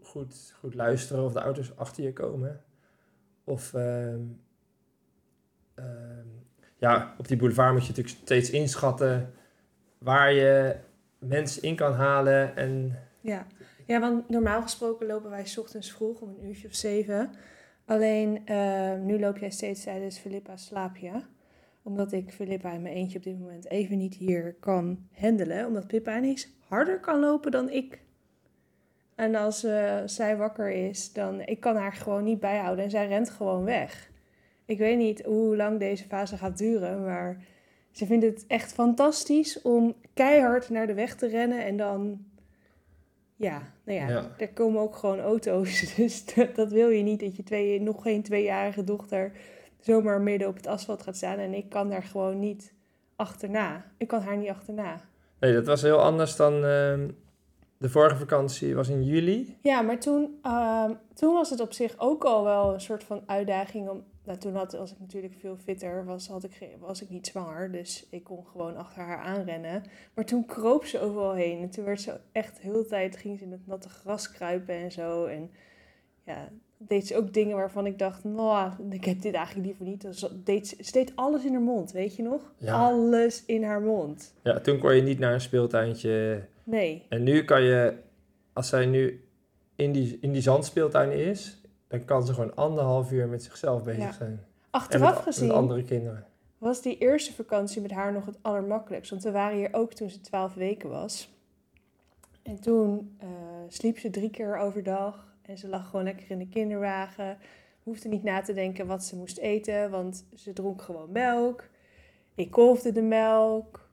goed, 0.01 0.53
goed 0.59 0.75
luisteren 0.75 1.23
of 1.23 1.33
de 1.33 1.39
auto's 1.39 1.75
achter 1.75 2.03
je 2.03 2.13
komen. 2.13 2.61
Of 3.43 3.73
uh, 3.73 4.15
ja, 6.77 7.15
op 7.17 7.27
die 7.27 7.37
boulevard 7.37 7.73
moet 7.73 7.81
je 7.81 7.89
natuurlijk 7.89 8.17
steeds 8.17 8.49
inschatten 8.49 9.33
waar 9.97 10.33
je 10.33 10.75
mensen 11.17 11.61
in 11.61 11.75
kan 11.75 11.93
halen. 11.93 12.55
En... 12.55 12.99
Ja. 13.21 13.47
ja, 13.85 13.99
want 13.99 14.29
normaal 14.29 14.61
gesproken 14.61 15.07
lopen 15.07 15.29
wij 15.29 15.45
s 15.45 15.57
ochtends 15.57 15.91
vroeg 15.91 16.21
om 16.21 16.29
een 16.29 16.45
uurtje 16.47 16.67
of 16.67 16.73
zeven. 16.73 17.31
Alleen 17.89 18.41
uh, 18.45 18.93
nu 19.03 19.19
loop 19.19 19.37
jij 19.37 19.49
steeds 19.49 19.83
tijdens 19.83 20.17
Filippa's 20.17 20.65
slaapje. 20.65 21.11
Omdat 21.83 22.11
ik 22.11 22.31
Filippa 22.31 22.71
in 22.71 22.81
mijn 22.81 22.95
eentje 22.95 23.17
op 23.17 23.23
dit 23.23 23.39
moment 23.39 23.69
even 23.69 23.97
niet 23.97 24.15
hier 24.15 24.55
kan 24.59 25.07
handelen. 25.13 25.67
Omdat 25.67 25.87
Pippa 25.87 26.17
ineens 26.17 26.49
harder 26.67 26.99
kan 26.99 27.19
lopen 27.19 27.51
dan 27.51 27.69
ik. 27.69 28.01
En 29.15 29.35
als 29.35 29.65
uh, 29.65 29.97
zij 30.05 30.37
wakker 30.37 30.71
is, 30.71 31.13
dan 31.13 31.41
ik 31.41 31.59
kan 31.59 31.75
haar 31.75 31.93
gewoon 31.93 32.23
niet 32.23 32.39
bijhouden 32.39 32.83
en 32.83 32.89
zij 32.89 33.07
rent 33.07 33.29
gewoon 33.29 33.63
weg. 33.63 34.11
Ik 34.65 34.77
weet 34.77 34.97
niet 34.97 35.23
hoe 35.25 35.55
lang 35.55 35.79
deze 35.79 36.05
fase 36.05 36.37
gaat 36.37 36.57
duren, 36.57 37.03
maar 37.03 37.43
ze 37.91 38.05
vindt 38.05 38.25
het 38.25 38.45
echt 38.47 38.73
fantastisch 38.73 39.61
om 39.61 39.95
keihard 40.13 40.69
naar 40.69 40.87
de 40.87 40.93
weg 40.93 41.15
te 41.15 41.27
rennen 41.27 41.65
en 41.65 41.77
dan 41.77 42.25
ja, 43.39 43.61
nou 43.85 43.99
ja, 43.99 44.07
Ja. 44.09 44.29
er 44.37 44.49
komen 44.53 44.81
ook 44.81 44.95
gewoon 44.95 45.19
auto's. 45.19 45.93
Dus 45.95 46.25
dat, 46.33 46.55
dat 46.55 46.71
wil 46.71 46.89
je 46.89 47.03
niet, 47.03 47.19
dat 47.19 47.35
je 47.35 47.43
twee, 47.43 47.81
nog 47.81 48.01
geen 48.01 48.23
tweejarige 48.23 48.83
dochter 48.83 49.31
zomaar 49.79 50.21
midden 50.21 50.47
op 50.47 50.55
het 50.55 50.67
asfalt 50.67 51.01
gaat 51.03 51.15
staan. 51.15 51.37
En 51.37 51.53
ik 51.53 51.69
kan 51.69 51.89
daar 51.89 52.03
gewoon 52.03 52.39
niet 52.39 52.73
achterna. 53.15 53.85
Ik 53.97 54.07
kan 54.07 54.21
haar 54.21 54.37
niet 54.37 54.49
achterna. 54.49 55.01
Nee, 55.39 55.53
dat 55.53 55.65
was 55.65 55.81
heel 55.81 56.01
anders 56.01 56.35
dan 56.35 56.53
ehm, 56.65 57.07
de 57.77 57.89
vorige 57.89 58.15
vakantie, 58.15 58.75
was 58.75 58.89
in 58.89 59.03
juli. 59.03 59.57
Ja, 59.61 59.81
maar 59.81 59.99
toen, 59.99 60.39
ehm, 60.41 60.93
toen 61.13 61.33
was 61.33 61.49
het 61.49 61.59
op 61.59 61.73
zich 61.73 61.93
ook 61.97 62.23
al 62.23 62.43
wel 62.43 62.73
een 62.73 62.81
soort 62.81 63.03
van 63.03 63.21
uitdaging. 63.25 63.89
Om, 63.89 64.03
nou, 64.29 64.41
toen 64.41 64.55
had, 64.55 64.71
was 64.71 64.91
ik 64.91 64.99
natuurlijk 64.99 65.33
veel 65.39 65.57
fitter, 65.63 66.05
was, 66.05 66.27
had 66.27 66.43
ik, 66.43 66.69
was 66.79 67.01
ik 67.01 67.09
niet 67.09 67.27
zwanger. 67.27 67.71
Dus 67.71 68.07
ik 68.09 68.23
kon 68.23 68.45
gewoon 68.45 68.75
achter 68.75 69.01
haar 69.01 69.17
aanrennen. 69.17 69.83
Maar 70.13 70.25
toen 70.25 70.45
kroop 70.45 70.85
ze 70.85 70.99
overal 70.99 71.33
heen. 71.33 71.61
En 71.61 71.69
toen 71.69 71.85
werd 71.85 72.01
ze 72.01 72.19
echt 72.31 72.55
de 72.55 72.61
hele 72.61 72.85
tijd, 72.85 73.17
ging 73.17 73.37
ze 73.37 73.43
in 73.43 73.51
het 73.51 73.67
natte 73.67 73.89
gras 73.89 74.31
kruipen 74.31 74.75
en 74.75 74.91
zo. 74.91 75.25
En 75.25 75.51
ja, 76.25 76.49
deed 76.77 77.07
ze 77.07 77.17
ook 77.17 77.33
dingen 77.33 77.55
waarvan 77.55 77.85
ik 77.85 77.99
dacht, 77.99 78.23
nou, 78.23 78.71
ik 78.89 79.05
heb 79.05 79.21
dit 79.21 79.33
eigenlijk 79.33 79.65
liever 79.67 79.85
niet. 79.85 80.01
Dus 80.01 80.27
deed 80.43 80.67
ze, 80.67 80.75
ze 80.79 80.91
deed 80.91 81.11
alles 81.15 81.45
in 81.45 81.51
haar 81.51 81.61
mond, 81.61 81.91
weet 81.91 82.15
je 82.15 82.23
nog? 82.23 82.53
Ja. 82.57 82.73
Alles 82.73 83.45
in 83.45 83.63
haar 83.63 83.81
mond. 83.81 84.33
Ja, 84.43 84.59
toen 84.59 84.79
kon 84.79 84.95
je 84.95 85.01
niet 85.01 85.19
naar 85.19 85.33
een 85.33 85.41
speeltuintje. 85.41 86.43
Nee. 86.63 87.05
En 87.09 87.23
nu 87.23 87.43
kan 87.43 87.63
je, 87.63 87.93
als 88.53 88.69
zij 88.69 88.85
nu 88.85 89.23
in 89.75 89.91
die, 89.91 90.17
in 90.21 90.31
die 90.31 90.41
zandspeeltuin 90.41 91.11
is, 91.11 91.61
dan 91.89 92.05
kan 92.05 92.25
ze 92.25 92.33
gewoon 92.33 92.55
anderhalf 92.55 93.11
uur 93.11 93.27
met 93.27 93.43
zichzelf 93.43 93.83
bezig 93.83 94.03
Ja. 94.03 94.11
zijn. 94.11 94.29
En 94.31 94.45
Achteraf 94.69 95.13
met, 95.13 95.23
gezien 95.23 95.47
met 95.47 95.57
andere 95.57 95.83
kinderen. 95.83 96.25
was 96.57 96.81
die 96.81 96.97
eerste 96.97 97.33
vakantie 97.33 97.81
met 97.81 97.91
haar 97.91 98.13
nog 98.13 98.25
het 98.25 98.37
allermakkelijkst. 98.41 99.11
Want 99.11 99.23
we 99.23 99.31
waren 99.31 99.57
hier 99.57 99.69
ook 99.71 99.93
toen 99.93 100.09
ze 100.09 100.21
twaalf 100.21 100.53
weken 100.53 100.89
was. 100.89 101.33
En 102.43 102.59
toen 102.61 103.15
eh, 103.19 103.27
sliep 103.67 103.97
ze 103.99 104.09
drie 104.09 104.29
keer 104.29 104.57
overdag. 104.57 105.27
En 105.41 105.57
ze 105.57 105.67
lag 105.67 105.89
gewoon 105.89 106.05
lekker 106.05 106.31
in 106.31 106.37
de 106.37 106.47
kinderwagen. 106.49 107.37
Hoefde 107.83 108.09
niet 108.09 108.23
na 108.23 108.41
te 108.41 108.53
denken 108.53 108.87
wat 108.87 109.03
ze 109.03 109.15
moest 109.15 109.37
eten, 109.37 109.89
want 109.91 110.25
ze 110.35 110.53
dronk 110.53 110.81
gewoon 110.81 111.11
melk. 111.11 111.63
Ik 112.35 112.51
kolfde 112.51 112.91
de 112.91 113.01
melk. 113.01 113.87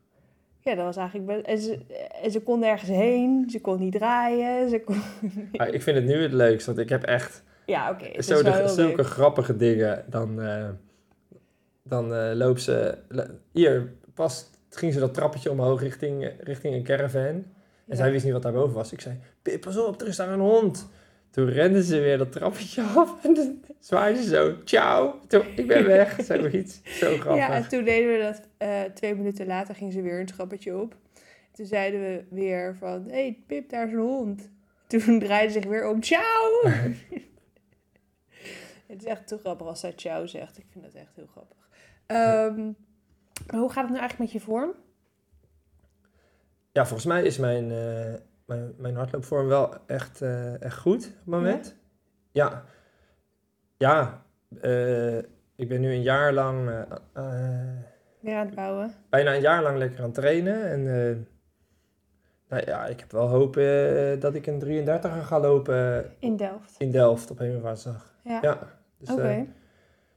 Ja, 0.61 0.75
dat 0.75 0.85
was 0.85 0.97
eigenlijk... 0.97 1.47
En 1.47 1.59
ze, 1.59 1.79
en 2.23 2.31
ze 2.31 2.43
kon 2.43 2.59
nergens 2.59 2.91
heen. 2.91 3.51
Ze 3.51 3.61
kon 3.61 3.79
niet 3.79 3.93
draaien. 3.93 4.69
Ze 4.71 4.81
kon... 4.81 4.97
Maar 5.53 5.69
ik 5.69 5.83
vind 5.83 5.97
het 5.97 6.07
nu 6.07 6.23
het 6.23 6.33
leukst, 6.33 6.67
want 6.67 6.79
ik 6.79 6.89
heb 6.89 7.03
echt 7.03 7.45
Ja, 7.67 7.91
oké. 7.91 8.23
zulke 8.69 9.05
grappige 9.05 9.57
dingen. 9.57 10.05
Dan, 10.09 10.43
eh 10.43 10.69
dan 11.83 12.15
eh, 12.15 12.31
loopt 12.35 12.63
ze... 12.63 12.99
Hier, 13.53 13.93
pas 14.15 14.51
ging 14.71 14.93
ze 14.93 14.99
dat 14.99 15.15
trappetje 15.15 15.51
omhoog 15.51 15.81
richting, 15.81 16.31
richting 16.41 16.75
een 16.75 16.83
caravan. 16.83 17.21
En 17.23 17.45
Ja. 17.85 17.95
zij 17.97 18.11
wist 18.11 18.25
niet 18.25 18.33
wat 18.33 18.43
daarboven 18.43 18.75
was. 18.75 18.93
Ik 18.93 19.01
zei, 19.01 19.19
Pip, 19.43 19.61
pas 19.61 19.77
op, 19.79 20.01
er 20.01 20.07
is 20.07 20.17
daar 20.17 20.29
een 20.29 20.41
hond. 20.41 20.89
Toen 21.31 21.49
rende 21.51 21.85
ze 21.85 22.01
weer 22.01 22.19
dat 22.19 22.33
trappetje 22.33 22.83
af 22.97 23.25
en 23.25 23.35
toen 23.35 23.65
zwaaide 23.81 24.23
ze 24.23 24.29
zo, 24.29 24.55
ciao, 24.65 25.21
toen, 25.29 25.43
ik 25.57 25.67
ben 25.67 25.87
weg. 25.87 26.17
Zoiets, 26.27 26.81
zo 26.85 27.17
grappig. 27.17 27.47
Ja, 27.47 27.55
en 27.55 27.69
toen 27.69 27.85
deden 27.85 28.13
we 28.13 28.23
dat 28.23 28.41
eh, 28.57 28.83
twee 28.95 29.15
minuten 29.15 29.47
later 29.47 29.75
ging 29.75 29.93
ze 29.93 30.03
weer 30.03 30.21
een 30.21 30.27
trappetje 30.27 30.77
op. 30.77 30.97
Toen 31.53 31.67
zeiden 31.67 32.01
we 32.01 32.25
weer 32.31 32.77
van, 32.79 33.05
hé 33.07 33.13
hey, 33.15 33.39
Pip, 33.47 33.71
daar 33.71 33.87
is 33.87 33.93
een 33.93 33.99
hond. 33.99 34.49
Toen 34.87 35.19
draaide 35.25 35.53
ze 35.53 35.61
zich 35.61 35.71
weer 35.71 35.89
om, 35.89 36.03
ciao! 36.03 36.63
Het 38.87 39.03
is 39.03 39.09
echt 39.09 39.27
te 39.27 39.39
grappig 39.39 39.67
als 39.67 39.81
zij 39.81 39.93
ciao 39.97 40.27
zegt. 40.27 40.59
Ik 40.59 40.67
vind 40.71 40.85
dat 40.85 40.95
echt 40.95 41.17
heel 41.17 41.27
grappig. 41.27 41.69
Ehm, 42.07 42.73
hoe 43.59 43.69
gaat 43.73 43.83
het 43.85 43.93
nou 43.93 43.99
eigenlijk 43.99 44.19
met 44.19 44.33
je 44.33 44.41
vorm? 44.41 44.75
Ja, 46.73 46.87
volgens 46.87 47.07
mij 47.07 47.23
is 47.23 47.39
mijn, 47.39 47.71
eh, 47.71 48.15
mijn, 48.45 48.75
mijn 48.79 48.97
hardloopvorm 48.97 49.47
wel 49.47 49.75
echt, 49.87 50.23
eh, 50.23 50.63
echt 50.63 50.79
goed 50.79 51.07
op 51.07 51.13
het 51.15 51.27
moment. 51.27 51.77
Ja. 52.33 52.65
Ja, 53.77 54.23
eh, 54.61 55.19
ik 55.57 55.69
ben 55.69 55.81
nu 55.81 55.93
een 55.93 56.03
jaar 56.03 56.33
lang, 56.33 56.65
Weer 58.21 58.37
aan 58.37 58.47
het 58.47 58.55
bouwen? 58.55 58.95
bijna 59.09 59.35
een 59.35 59.41
jaar 59.41 59.63
lang 59.63 59.79
lekker 59.79 59.99
aan 59.99 60.05
het 60.05 60.15
trainen. 60.15 60.71
En 60.71 60.83
nou 62.49 62.63
ja, 62.67 62.87
ik 62.87 63.01
heb 63.01 63.11
wel 63.11 63.29
hoop 63.29 63.55
dat 64.21 64.35
ik 64.35 64.47
een 64.47 64.59
33er 64.59 65.23
ga 65.25 65.41
lopen 65.41 66.11
In 66.19 66.37
Delft. 66.37 66.75
in 66.79 66.91
Delft 66.91 67.31
op 67.31 67.39
Hemelvaartsdag. 67.39 68.15
Ja, 68.27 68.39
Ja, 68.43 68.79
dus 68.99 69.09
eh, 69.09 69.17
eigenlijk 69.25 69.47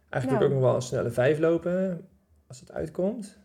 ik 0.10 0.30
Nou. 0.30 0.44
ook 0.44 0.52
nog 0.52 0.60
wel 0.62 0.76
een 0.76 0.82
snelle 0.82 1.10
5 1.10 1.40
lopen 1.40 2.08
als 2.48 2.60
het 2.60 2.72
uitkomt. 2.72 3.40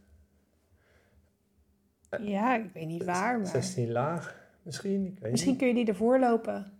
ja, 2.20 2.56
ik 2.56 2.70
weet 2.74 2.86
niet 2.86 3.04
waar, 3.04 3.36
maar 3.38 3.46
16 3.46 3.92
laag 3.92 4.42
misschien, 4.62 5.06
ik 5.06 5.18
weet 5.18 5.30
misschien 5.30 5.52
niet. 5.52 5.60
kun 5.60 5.68
je 5.68 5.74
die 5.74 5.86
ervoor 5.86 6.18
lopen. 6.18 6.72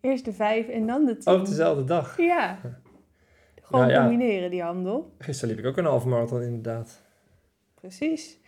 Eerst 0.00 0.24
de 0.24 0.32
vijf 0.32 0.68
en 0.68 0.86
dan 0.86 1.04
de 1.04 1.16
tien. 1.16 1.34
Op 1.34 1.46
dezelfde 1.46 1.84
dag. 1.84 2.16
Ja. 2.16 2.58
Gewoon 3.62 3.86
Nou 3.86 3.92
ja. 4.00 4.06
combineren 4.08 4.50
die 4.50 4.62
handel. 4.62 5.14
Gisteren 5.18 5.54
liep 5.54 5.64
ik 5.64 5.70
ook 5.70 5.76
een 5.76 5.84
halve 5.84 6.08
marathon 6.08 6.42
inderdaad. 6.42 7.02
Precies. 7.74 8.38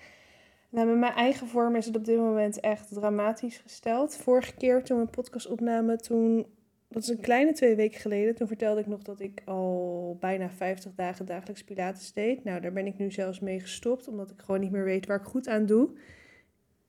Nou, 0.71 0.87
met 0.89 0.99
mijn 0.99 1.13
eigen 1.13 1.47
vorm 1.47 1.77
is 1.77 1.87
het 1.87 1.97
op 1.97 2.05
dit 2.05 2.19
moment 2.19 2.61
echt 2.61 2.95
dramatisch 2.95 3.57
gesteld. 3.59 4.17
Vorige 4.17 4.55
keer 4.55 4.85
toen 4.85 4.97
we 4.97 5.03
een 5.03 5.11
podcast 5.11 5.47
opnamen, 5.47 5.99
toen, 5.99 6.47
dat 6.89 7.03
is 7.03 7.09
een 7.09 7.21
kleine 7.21 7.53
twee 7.53 7.75
weken 7.75 8.01
geleden, 8.01 8.35
toen 8.35 8.47
vertelde 8.47 8.81
ik 8.81 8.87
nog 8.87 9.03
dat 9.03 9.21
ik 9.21 9.43
al 9.45 10.17
bijna 10.21 10.51
50 10.51 10.95
dagen 10.95 11.27
dagelijks 11.27 11.65
pilates 11.65 12.13
deed. 12.13 12.45
Nou, 12.45 12.61
daar 12.61 12.73
ben 12.73 12.87
ik 12.87 12.99
nu 12.99 13.11
zelfs 13.11 13.41
mee 13.41 13.61
gestopt, 13.61 14.09
omdat 14.09 14.31
ik 14.31 14.41
gewoon 14.41 14.61
niet 14.61 14.71
meer 14.71 14.85
weet 14.85 15.07
waar 15.07 15.21
ik 15.21 15.27
goed 15.27 15.49
aan 15.49 15.67
doe. 15.67 15.91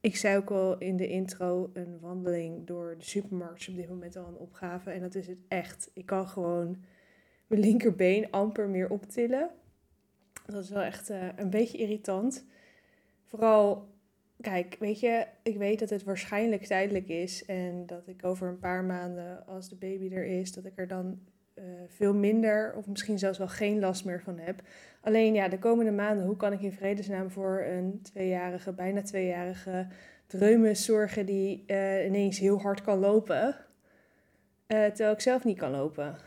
Ik 0.01 0.15
zei 0.15 0.37
ook 0.37 0.51
al 0.51 0.77
in 0.77 0.97
de 0.97 1.07
intro, 1.07 1.69
een 1.73 1.99
wandeling 1.99 2.67
door 2.67 2.95
de 2.97 3.03
supermarkt 3.03 3.59
is 3.59 3.69
op 3.69 3.75
dit 3.75 3.89
moment 3.89 4.15
al 4.15 4.27
een 4.27 4.37
opgave. 4.37 4.91
En 4.91 5.01
dat 5.01 5.15
is 5.15 5.27
het 5.27 5.39
echt. 5.47 5.91
Ik 5.93 6.05
kan 6.05 6.27
gewoon 6.27 6.83
mijn 7.47 7.61
linkerbeen 7.61 8.31
amper 8.31 8.69
meer 8.69 8.89
optillen. 8.89 9.49
Dat 10.45 10.63
is 10.63 10.69
wel 10.69 10.81
echt 10.81 11.09
eh, 11.09 11.27
een 11.35 11.49
beetje 11.49 11.77
irritant. 11.77 12.45
Vooral, 13.23 13.88
kijk, 14.41 14.75
weet 14.79 14.99
je, 14.99 15.25
ik 15.43 15.57
weet 15.57 15.79
dat 15.79 15.89
het 15.89 16.03
waarschijnlijk 16.03 16.65
tijdelijk 16.65 17.07
is. 17.07 17.45
En 17.45 17.85
dat 17.85 18.07
ik 18.07 18.25
over 18.25 18.47
een 18.47 18.59
paar 18.59 18.83
maanden, 18.83 19.45
als 19.45 19.69
de 19.69 19.75
baby 19.75 20.13
er 20.13 20.25
is, 20.25 20.53
dat 20.53 20.65
ik 20.65 20.73
er 20.75 20.87
dan 20.87 21.19
eh, 21.53 21.63
veel 21.87 22.13
minder 22.13 22.73
of 22.75 22.87
misschien 22.87 23.19
zelfs 23.19 23.37
wel 23.37 23.47
geen 23.47 23.79
last 23.79 24.05
meer 24.05 24.21
van 24.21 24.39
heb. 24.39 24.61
Alleen 25.01 25.33
ja, 25.33 25.47
de 25.47 25.59
komende 25.59 25.91
maanden, 25.91 26.25
hoe 26.25 26.35
kan 26.35 26.53
ik 26.53 26.61
in 26.61 26.73
vredesnaam 26.73 27.31
voor 27.31 27.63
een 27.67 28.01
tweejarige, 28.01 28.73
bijna 28.73 29.01
tweejarige 29.01 29.87
dreumes 30.27 30.85
zorgen 30.85 31.25
die 31.25 31.63
eh, 31.65 32.05
ineens 32.05 32.39
heel 32.39 32.59
hard 32.61 32.81
kan 32.81 32.99
lopen, 32.99 33.55
eh, 34.67 34.85
terwijl 34.85 35.11
ik 35.11 35.21
zelf 35.21 35.43
niet 35.43 35.57
kan 35.57 35.71
lopen. 35.71 36.17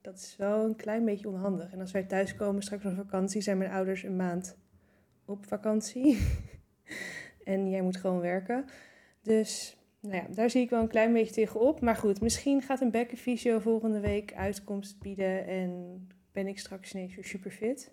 Dat 0.00 0.14
is 0.14 0.36
wel 0.38 0.64
een 0.64 0.76
klein 0.76 1.04
beetje 1.04 1.28
onhandig. 1.28 1.72
En 1.72 1.80
als 1.80 1.92
wij 1.92 2.02
thuiskomen 2.02 2.62
straks 2.62 2.82
van 2.82 2.94
vakantie, 2.94 3.40
zijn 3.40 3.58
mijn 3.58 3.70
ouders 3.70 4.02
een 4.02 4.16
maand 4.16 4.56
op 5.24 5.46
vakantie. 5.46 6.18
en 7.44 7.70
jij 7.70 7.82
moet 7.82 7.96
gewoon 7.96 8.20
werken. 8.20 8.64
Dus 9.22 9.76
nou 10.00 10.16
ja, 10.16 10.26
daar 10.30 10.50
zie 10.50 10.62
ik 10.62 10.70
wel 10.70 10.80
een 10.80 10.88
klein 10.88 11.12
beetje 11.12 11.34
tegenop. 11.34 11.80
Maar 11.80 11.96
goed, 11.96 12.20
misschien 12.20 12.62
gaat 12.62 12.80
een 12.80 12.90
bekkenfysio 12.90 13.58
volgende 13.58 14.00
week 14.00 14.34
uitkomst 14.34 14.98
bieden. 15.00 15.46
En 15.46 16.06
ben 16.32 16.46
ik 16.46 16.58
straks 16.58 16.94
ineens 16.94 17.14
weer 17.14 17.24
super 17.24 17.50
fit. 17.50 17.92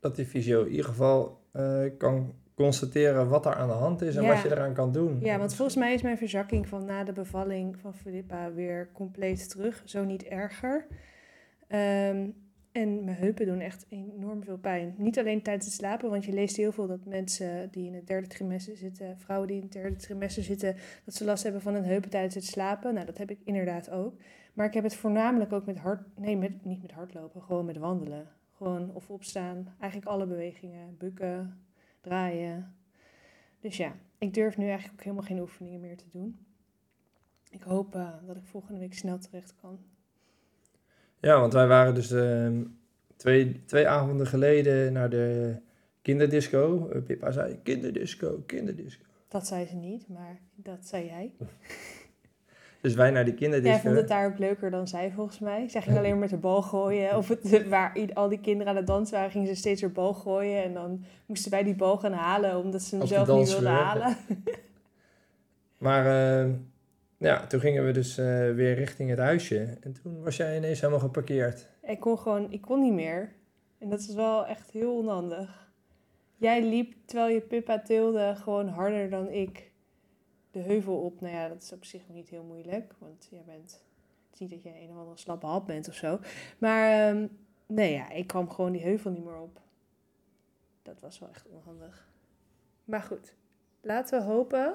Dat 0.00 0.16
die 0.16 0.24
fysio 0.26 0.62
in 0.64 0.70
ieder 0.70 0.84
geval 0.84 1.40
eh, 1.52 1.84
kan 1.98 2.34
constateren 2.54 3.28
wat 3.28 3.46
er 3.46 3.54
aan 3.54 3.68
de 3.68 3.74
hand 3.74 4.02
is 4.02 4.16
en 4.16 4.22
Ja. 4.22 4.28
wat 4.34 4.42
je 4.42 4.50
eraan 4.50 4.74
kan 4.74 4.92
doen. 4.92 5.20
Ja, 5.20 5.38
want 5.38 5.54
volgens 5.54 5.76
mij 5.76 5.94
is 5.94 6.02
mijn 6.02 6.18
verzakking 6.18 6.68
van 6.68 6.84
na 6.84 7.04
de 7.04 7.12
bevalling 7.12 7.78
van 7.78 7.94
Filippa 7.94 8.52
weer 8.52 8.90
compleet 8.92 9.50
terug. 9.50 9.82
Zo 9.84 10.04
niet 10.04 10.24
erger. 10.24 10.86
Ehm, 11.68 12.28
en 12.78 13.04
mijn 13.04 13.16
heupen 13.16 13.46
doen 13.46 13.60
echt 13.60 13.86
enorm 13.88 14.42
veel 14.42 14.58
pijn. 14.58 14.94
Niet 14.96 15.18
alleen 15.18 15.42
tijdens 15.42 15.66
het 15.66 15.74
slapen, 15.74 16.10
want 16.10 16.24
je 16.24 16.32
leest 16.32 16.56
heel 16.56 16.72
veel 16.72 16.86
dat 16.86 17.04
mensen 17.04 17.70
die 17.70 17.86
in 17.86 17.94
het 17.94 18.06
derde 18.06 18.26
trimester 18.26 18.76
zitten, 18.76 19.18
vrouwen 19.18 19.48
die 19.48 19.56
in 19.56 19.62
het 19.62 19.72
derde 19.72 19.96
trimester 19.96 20.42
zitten, 20.42 20.76
dat 21.04 21.14
ze 21.14 21.24
last 21.24 21.42
hebben 21.42 21.62
van 21.62 21.74
hun 21.74 21.84
heupen 21.84 22.10
tijdens 22.10 22.34
het 22.34 22.44
slapen. 22.44 22.94
Nou, 22.94 23.06
dat 23.06 23.18
heb 23.18 23.30
ik 23.30 23.38
inderdaad 23.44 23.90
ook. 23.90 24.14
Maar 24.52 24.66
ik 24.66 24.74
heb 24.74 24.84
het 24.84 24.94
voornamelijk 24.94 25.52
ook 25.52 25.66
met 25.66 25.78
hard, 25.78 26.18
nee, 26.18 26.36
met, 26.36 26.64
niet 26.64 26.82
met 26.82 26.92
hardlopen, 26.92 27.42
gewoon 27.42 27.64
met 27.64 27.76
wandelen. 27.76 28.28
Gewoon 28.56 28.94
of 28.94 29.10
opstaan, 29.10 29.74
eigenlijk 29.78 30.10
alle 30.10 30.26
bewegingen, 30.26 30.96
bukken, 30.98 31.62
draaien. 32.00 32.74
Dus 33.60 33.76
ja, 33.76 33.94
ik 34.18 34.34
durf 34.34 34.56
nu 34.56 34.64
eigenlijk 34.64 34.94
ook 34.94 35.04
helemaal 35.04 35.24
geen 35.24 35.40
oefeningen 35.40 35.80
meer 35.80 35.96
te 35.96 36.08
doen. 36.12 36.46
Ik 37.50 37.62
hoop 37.62 37.94
eh, 37.94 38.14
dat 38.26 38.36
ik 38.36 38.46
volgende 38.46 38.78
week 38.78 38.94
snel 38.94 39.18
terecht 39.18 39.54
kan. 39.60 39.78
Ja, 41.20 41.40
want 41.40 41.52
wij 41.52 41.66
waren 41.66 41.94
dus 41.94 42.10
ehm, 42.10 42.62
twee, 43.16 43.64
twee 43.64 43.88
avonden 43.88 44.26
geleden 44.26 44.92
naar 44.92 45.10
de 45.10 45.56
kinderdisco. 46.02 46.88
Eh, 46.92 47.02
Pippa 47.02 47.30
zei, 47.30 47.58
kinderdisco, 47.62 48.42
kinderdisco. 48.46 49.04
Dat 49.28 49.46
zei 49.46 49.66
ze 49.66 49.74
niet, 49.74 50.08
maar 50.08 50.38
dat 50.54 50.78
zei 50.86 51.04
jij. 51.06 51.32
Dus 52.80 52.94
wij 52.94 53.10
naar 53.10 53.24
die 53.24 53.32
Jij 53.32 53.42
kinderdisco. 53.42 53.80
vond 53.80 53.96
het 53.96 54.08
daar 54.08 54.26
ook 54.26 54.38
leuker 54.38 54.70
dan 54.70 54.88
zij 54.88 55.12
volgens 55.14 55.38
mij. 55.38 55.68
Zij 55.68 55.82
ging 55.82 55.96
alleen 55.96 56.10
maar 56.10 56.18
met 56.18 56.30
de 56.30 56.36
bal 56.36 56.62
gooien. 56.62 57.16
Of 57.16 57.28
het, 57.28 57.68
waar 57.68 58.10
al 58.14 58.28
die 58.28 58.40
kinderen 58.40 58.72
aan 58.72 58.76
het 58.76 58.86
dansen 58.86 59.14
waren, 59.16 59.30
gingen 59.30 59.48
ze 59.48 59.54
steeds 59.54 59.80
haar 59.80 59.92
bal 59.92 60.14
gooien. 60.14 60.62
En 60.62 60.74
dan 60.74 61.04
moesten 61.26 61.50
wij 61.50 61.62
die 61.62 61.74
bal 61.74 61.98
gaan 61.98 62.12
halen, 62.12 62.56
omdat 62.58 62.82
ze 62.82 62.94
hem 62.94 63.02
Op 63.02 63.08
de 63.08 63.14
zelf 63.14 63.38
niet 63.38 63.48
wilden 63.48 63.70
halen. 63.70 64.16
Maar 65.78 66.06
ehm, 66.06 66.50
ja, 67.18 67.46
toen 67.46 67.60
gingen 67.60 67.86
we 67.86 67.92
dus 67.92 68.18
eh, 68.18 68.24
weer 68.54 68.74
richting 68.74 69.10
het 69.10 69.18
huisje. 69.18 69.76
En 69.80 69.92
toen 69.92 70.22
was 70.22 70.36
jij 70.36 70.56
ineens 70.56 70.80
helemaal 70.80 71.00
geparkeerd. 71.00 71.68
Ik 71.82 72.00
kon 72.00 72.18
gewoon, 72.18 72.52
ik 72.52 72.60
kon 72.60 72.80
niet 72.80 72.92
meer. 72.92 73.32
En 73.78 73.90
dat 73.90 74.00
is 74.00 74.14
wel 74.14 74.46
echt 74.46 74.70
heel 74.70 74.96
onhandig. 74.96 75.70
Jij 76.36 76.62
liep 76.62 76.94
terwijl 77.04 77.34
je 77.34 77.40
Pippa 77.40 77.80
tilde 77.80 78.34
gewoon 78.36 78.68
harder 78.68 79.10
dan 79.10 79.28
ik 79.28 79.70
de 80.50 80.58
heuvel 80.58 80.96
op. 80.96 81.20
Nou 81.20 81.34
ja, 81.34 81.48
dat 81.48 81.62
is 81.62 81.72
op 81.72 81.84
zich 81.84 82.08
niet 82.08 82.28
heel 82.28 82.44
moeilijk, 82.44 82.94
want 82.98 83.28
jij 83.30 83.42
bent, 83.46 83.84
het 84.26 84.34
is 84.34 84.38
niet 84.40 84.50
dat 84.50 84.62
je 84.62 84.80
een 84.80 84.90
of 84.90 84.96
andere 84.96 85.16
slappe 85.16 85.46
hap 85.46 85.66
bent 85.66 85.88
of 85.88 85.94
zo. 85.94 86.18
Maar 86.58 87.08
ehm, 87.08 87.26
nee, 87.66 87.92
ja, 87.92 88.10
ik 88.10 88.26
kwam 88.26 88.50
gewoon 88.50 88.72
die 88.72 88.82
heuvel 88.82 89.10
niet 89.10 89.24
meer 89.24 89.40
op. 89.40 89.60
Dat 90.82 91.00
was 91.00 91.18
wel 91.18 91.28
echt 91.28 91.48
onhandig. 91.48 92.08
Maar 92.84 93.02
goed, 93.02 93.34
laten 93.80 94.18
we 94.18 94.24
hopen 94.24 94.74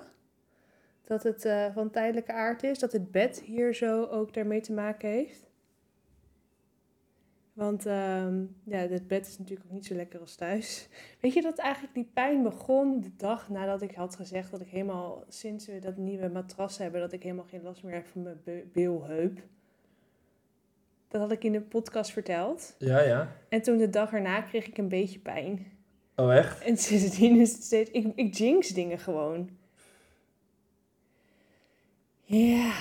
dat 1.03 1.24
het 1.24 1.45
eh, 1.45 1.65
van 1.74 1.89
tijdelijke 1.89 2.33
aard 2.33 2.63
is. 2.63 2.79
Dat 2.79 2.91
het 2.91 3.12
bed 3.12 3.41
hier 3.41 3.74
zo 3.74 4.05
ook 4.05 4.33
daarmee 4.33 4.62
te 4.62 4.74
maken 4.74 5.10
heeft. 5.10 5.51
Want 7.53 7.86
ehm, 7.86 8.43
ja, 8.63 8.77
het 8.77 9.07
bed 9.07 9.27
is 9.27 9.38
natuurlijk 9.38 9.67
ook 9.67 9.74
niet 9.74 9.86
zo 9.86 9.95
lekker 9.95 10.19
als 10.19 10.36
thuis. 10.36 10.88
Weet 11.22 11.33
je 11.33 11.41
dat 11.41 11.57
eigenlijk 11.57 11.93
die 11.93 12.10
pijn 12.13 12.43
begon 12.43 13.01
de 13.01 13.15
dag 13.17 13.50
nadat 13.50 13.81
ik 13.81 13.95
had 13.95 14.15
gezegd 14.15 14.51
dat 14.51 14.62
ik 14.62 14.67
helemaal, 14.67 15.24
sinds 15.27 15.65
we 15.65 15.79
dat 15.79 15.98
nieuwe 15.98 16.29
matras 16.29 16.77
hebben, 16.77 17.01
dat 17.01 17.12
ik 17.12 17.24
helemaal 17.24 17.45
geen 17.45 17.63
last 17.63 17.83
meer 17.83 17.93
heb 17.93 18.07
van 18.07 18.22
mijn 18.22 18.41
be- 18.43 18.65
beelheup. 18.74 19.39
Dat 21.07 21.22
had 21.22 21.31
ik 21.31 21.43
in 21.43 21.51
de 21.51 21.62
podcast 21.62 22.12
verteld. 22.12 22.75
Ja, 22.77 23.01
ja. 23.01 23.36
En 23.50 23.62
toen 23.62 23.77
de 23.77 23.89
dag 23.89 24.13
erna 24.13 24.41
kreeg 24.41 24.67
ik 24.67 24.77
een 24.77 24.89
beetje 24.89 25.19
pijn. 25.19 25.72
Oh, 26.15 26.36
echt? 26.36 26.62
En 26.62 26.77
sindsdien 26.88 27.39
is 27.39 27.51
het 27.51 27.63
steeds... 27.63 27.89
Ik, 27.91 28.12
ik 28.15 28.33
jinx 28.33 28.69
dingen 28.69 29.00
gewoon. 29.00 29.50
Ja. 32.37 32.71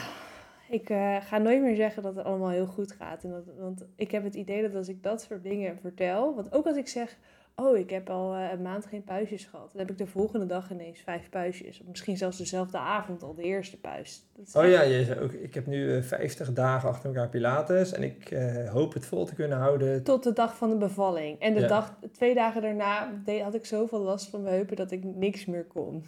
Ik 0.68 0.90
eh, 0.90 1.16
ga 1.20 1.38
nooit 1.38 1.62
meer 1.62 1.76
zeggen 1.76 2.02
dat 2.02 2.16
het 2.16 2.24
allemaal 2.24 2.50
heel 2.50 2.66
goed 2.66 2.92
gaat. 2.92 3.24
En 3.24 3.30
dat, 3.30 3.44
want 3.58 3.84
ik 3.96 4.10
heb 4.10 4.24
het 4.24 4.34
idee 4.34 4.62
dat 4.62 4.74
als 4.74 4.88
ik 4.88 5.02
dat 5.02 5.22
soort 5.22 5.42
dingen 5.42 5.78
vertel... 5.80 6.34
Want 6.34 6.52
ook 6.52 6.66
als 6.66 6.76
ik 6.76 6.88
zeg... 6.88 7.16
Oh, 7.56 7.76
ik 7.76 7.90
heb 7.90 8.10
al 8.10 8.34
eh, 8.34 8.52
een 8.52 8.62
maand 8.62 8.86
geen 8.86 9.04
puistjes 9.04 9.44
gehad. 9.44 9.70
Dan 9.72 9.80
heb 9.80 9.90
ik 9.90 9.98
de 9.98 10.06
volgende 10.06 10.46
dag 10.46 10.70
ineens 10.70 11.00
vijf 11.00 11.28
puistjes. 11.30 11.80
Of 11.80 11.86
misschien 11.86 12.16
zelfs 12.16 12.38
dezelfde 12.38 12.78
avond 12.78 13.22
al 13.22 13.34
de 13.34 13.42
eerste 13.42 13.80
puist. 13.80 14.26
Oh 14.52 14.68
ja, 14.68 14.82
je 14.82 15.04
zei 15.04 15.20
ook, 15.20 15.32
ik 15.32 15.54
heb 15.54 15.66
nu 15.66 15.96
eh, 15.96 16.02
50 16.02 16.52
dagen 16.52 16.88
achter 16.88 17.08
elkaar 17.08 17.28
Pilates 17.28 17.92
en 17.92 18.02
ik 18.02 18.36
hoop 18.72 18.92
het 18.92 19.06
vol 19.06 19.24
te 19.24 19.34
kunnen 19.34 19.58
houden. 19.58 20.02
Tot 20.02 20.22
de 20.22 20.32
dag 20.32 20.56
van 20.56 20.70
de 20.70 20.76
bevalling. 20.76 21.40
En 21.40 21.54
de 21.54 21.60
Ja. 21.60 21.66
dag, 21.66 21.98
twee 22.12 22.34
dagen 22.34 22.62
daarna 22.62 23.12
had 23.42 23.54
ik 23.54 23.66
zoveel 23.66 24.00
last 24.00 24.28
van 24.28 24.42
mijn 24.42 24.54
heupen 24.54 24.76
dat 24.76 24.90
ik 24.90 25.04
niks 25.04 25.44
meer 25.44 25.64
kon. 25.64 26.04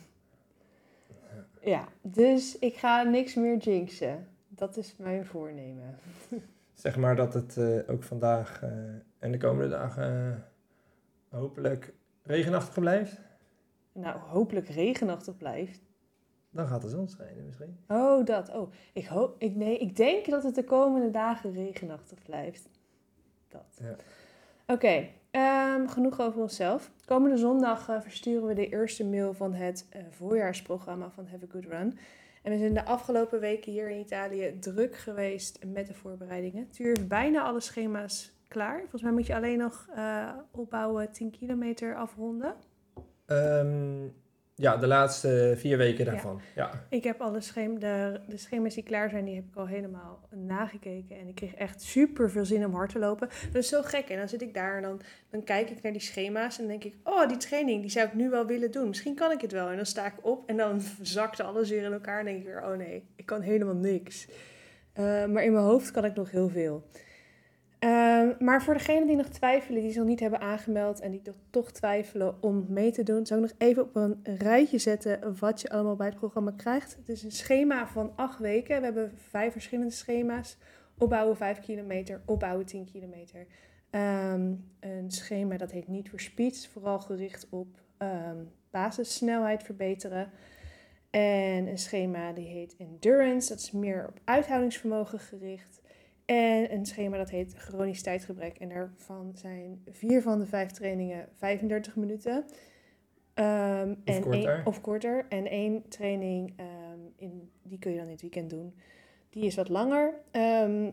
Ja, 1.64 1.88
dus 2.02 2.59
ik 2.59 2.76
ga 2.76 3.02
niks 3.02 3.35
meer 3.35 3.56
jinxen. 3.56 4.28
Dat 4.49 4.76
is 4.76 4.97
mijn 4.97 5.26
voornemen. 5.26 5.99
Zeg 6.75 6.97
maar 6.97 7.16
dat 7.16 7.35
het 7.35 7.56
eh, 7.56 7.78
ook 7.87 8.02
vandaag 8.02 8.62
eh, 8.62 8.71
en 9.18 9.33
de 9.33 9.38
komende 9.38 9.68
dagen 9.68 10.33
eh, 10.33 11.38
hopelijk 11.38 11.94
regenachtig 12.23 12.80
blijft. 12.80 13.21
Nou, 13.92 14.18
hopelijk 14.18 14.68
regenachtig 14.68 15.37
blijft. 15.37 15.80
Dan 16.50 16.66
gaat 16.66 16.83
de 16.83 16.88
zon 16.88 17.09
schijnen 17.09 17.44
misschien. 17.44 17.78
Oh, 17.88 18.25
dat. 18.25 18.54
Oh, 18.54 18.73
ik, 18.92 19.06
hoop, 19.06 19.35
ik, 19.38 19.54
nee, 19.54 19.78
ik 19.78 19.97
denk 19.97 20.26
dat 20.26 20.42
het 20.42 20.54
de 20.54 20.64
komende 20.64 21.11
dagen 21.11 21.52
regenachtig 21.52 22.23
blijft. 22.23 22.68
Dat. 23.49 23.78
Ja. 23.80 23.97
Oké, 24.66 25.09
ehm, 25.35 25.87
genoeg 25.87 26.21
over 26.21 26.41
onszelf. 26.41 26.91
Komende 27.05 27.37
zondag 27.37 27.88
eh, 27.88 28.00
versturen 28.00 28.47
we 28.47 28.55
de 28.55 28.69
eerste 28.69 29.05
mail 29.05 29.35
van 29.35 29.55
het 29.55 29.87
eh, 29.91 30.03
voorjaarsprogramma 30.11 31.11
van 31.11 31.26
Have 31.26 31.45
a 31.45 31.49
Good 31.50 31.64
Run. 31.64 31.99
En 32.43 32.53
we 32.53 32.59
zijn 32.59 32.75
de 32.75 32.85
afgelopen 32.85 33.41
weken 33.41 33.73
hier 33.73 33.91
in 33.91 34.00
Italië 34.00 34.57
druk 34.61 34.97
geweest 34.97 35.64
met 35.73 35.87
de 35.87 35.95
voorbereidingen. 35.95 36.69
Tuur 36.71 36.87
heeft 36.87 37.09
bijna 37.09 37.43
alle 37.43 37.61
schema's 37.61 38.33
klaar. 38.49 38.79
Volgens 38.81 39.03
mij 39.03 39.12
moet 39.12 39.26
je 39.26 39.35
alleen 39.35 39.59
nog 39.59 39.87
eh, 39.95 40.29
opbouwen 40.50 41.12
10 41.12 41.31
kilometer 41.31 41.97
afronden. 41.97 42.55
Ehm, 43.26 44.07
ja, 44.56 44.76
de 44.76 44.87
laatste 44.87 45.54
vier 45.56 45.78
weken 45.78 46.04
daarvan. 46.04 46.40
Ja. 46.54 46.70
Ik 46.88 47.04
heb 47.04 47.20
alle 47.20 47.38
de, 47.78 48.20
de 48.28 48.37
schema's 48.37 48.75
die 48.75 48.82
klaar 48.82 49.11
zijn, 49.11 49.25
die 49.25 49.34
heb 49.34 49.44
ik 49.44 49.56
al 49.56 49.66
helemaal 49.66 50.28
nagekeken. 50.30 51.18
En 51.18 51.28
ik 51.28 51.34
kreeg 51.34 51.54
echt 51.54 51.82
super 51.82 52.30
veel 52.30 52.44
zin 52.44 52.64
om 52.64 52.75
hard 52.75 52.90
te 52.90 52.99
lopen. 52.99 53.28
Dat 53.52 53.62
is 53.62 53.68
zo 53.68 53.82
gek. 53.82 54.08
En 54.08 54.18
dan 54.18 54.28
zit 54.28 54.42
ik 54.42 54.54
daar 54.54 54.76
en 54.76 54.82
dan, 54.82 55.00
dan 55.30 55.44
kijk 55.44 55.70
ik 55.70 55.82
naar 55.82 55.92
die 55.92 56.00
schema's. 56.00 56.58
En 56.58 56.66
denk 56.66 56.84
ik, 56.84 56.94
oh, 57.02 57.28
die 57.28 57.37
training, 57.37 57.80
die 57.80 57.90
zou 57.90 58.06
ik 58.06 58.14
nu 58.14 58.30
wel 58.30 58.46
willen 58.46 58.70
doen. 58.70 58.88
Misschien 58.88 59.14
kan 59.14 59.30
ik 59.32 59.40
het 59.40 59.52
wel. 59.52 59.68
En 59.68 59.76
dan 59.76 59.87
sta 59.87 60.06
ik 60.06 60.26
op 60.26 60.49
en 60.49 60.56
dan 60.56 60.80
zakt 61.02 61.40
alles 61.40 61.70
weer 61.70 61.82
in 61.82 61.92
elkaar. 61.92 62.18
En 62.18 62.25
denk 62.25 62.38
ik 62.38 62.44
weer, 62.44 62.62
oh 62.62 62.76
nee, 62.76 63.08
ik 63.16 63.26
kan 63.26 63.40
helemaal 63.40 63.75
niks. 63.75 64.28
Eh, 64.92 65.04
maar 65.04 65.44
in 65.44 65.52
mijn 65.52 65.64
hoofd 65.64 65.90
kan 65.90 66.04
ik 66.04 66.14
nog 66.14 66.30
heel 66.30 66.49
veel. 66.49 66.84
Ehm, 67.85 68.33
maar 68.38 68.62
voor 68.62 68.75
degenen 68.75 69.07
die 69.07 69.17
nog 69.17 69.29
twijfelen, 69.29 69.81
die 69.81 69.91
zich 69.91 69.99
nog 69.99 70.09
niet 70.09 70.21
hebben 70.21 70.41
aangemeld 70.41 71.00
en 71.00 71.11
die 71.11 71.23
toch, 71.23 71.35
toch 71.50 71.71
twijfelen 71.71 72.43
om 72.43 72.67
mee 72.69 72.91
te 72.91 73.03
doen, 73.03 73.26
zou 73.26 73.43
ik 73.43 73.50
nog 73.50 73.69
even 73.69 73.83
op 73.83 73.97
een 73.97 74.21
rijtje 74.38 74.79
zetten 74.79 75.38
wat 75.38 75.61
je 75.61 75.69
allemaal 75.69 75.97
bij 75.97 76.07
het 76.07 76.17
programma 76.17 76.53
krijgt. 76.57 76.97
Het 76.97 77.09
is 77.09 77.23
een 77.23 77.33
schema 77.33 77.87
van 77.87 78.12
acht 78.16 78.38
weken. 78.38 78.79
We 78.79 78.85
hebben 78.85 79.12
vijf 79.16 79.53
verschillende 79.53 79.92
schema's. 79.92 80.59
Opbouwen 80.99 81.37
5 81.37 81.61
kilometer, 81.61 82.20
opbouwen 82.25 82.66
10 82.66 82.85
kilometer. 82.85 83.47
Ehm, 83.90 84.53
een 84.81 85.11
schema 85.11 85.57
dat 85.57 85.70
heet 85.70 85.88
Niet 85.88 86.11
voor 86.11 86.20
Speed, 86.20 86.68
vooral 86.73 87.01
gericht 87.01 87.47
op 87.51 87.68
ehm, 87.99 88.44
basissnelheid 88.70 89.62
verbeteren. 89.62 90.31
En 91.11 91.66
een 91.66 91.79
schema 91.79 92.33
die 92.33 92.47
heet 92.47 92.77
Endurance, 92.79 93.49
dat 93.49 93.59
is 93.59 93.70
meer 93.70 94.07
op 94.09 94.20
uithoudingsvermogen 94.25 95.18
gericht. 95.18 95.83
En 96.24 96.72
een 96.72 96.87
schema 96.87 97.16
dat 97.16 97.30
heet 97.30 97.54
chronisch 97.54 98.02
tijdgebrek. 98.02 98.58
En 98.58 98.68
daarvan 98.68 99.30
zijn 99.34 99.82
vier 99.90 100.22
van 100.22 100.38
de 100.38 100.46
vijf 100.46 100.70
trainingen 100.70 101.28
35 101.34 101.96
minuten. 101.96 102.44
Ehm, 103.34 103.90
Of 103.90 103.96
en 104.04 104.22
korter. 104.22 104.62
of 104.64 104.80
korter. 104.80 105.26
En 105.28 105.46
één 105.46 105.88
training, 105.88 106.52
ehm, 106.56 106.98
in, 107.16 107.50
die 107.62 107.78
kun 107.78 107.90
je 107.90 107.96
dan 107.96 108.06
in 108.06 108.12
het 108.12 108.20
weekend 108.20 108.50
doen. 108.50 108.74
Die 109.30 109.44
is 109.44 109.54
wat 109.54 109.68
langer. 109.68 110.14
Ehm, 110.30 110.90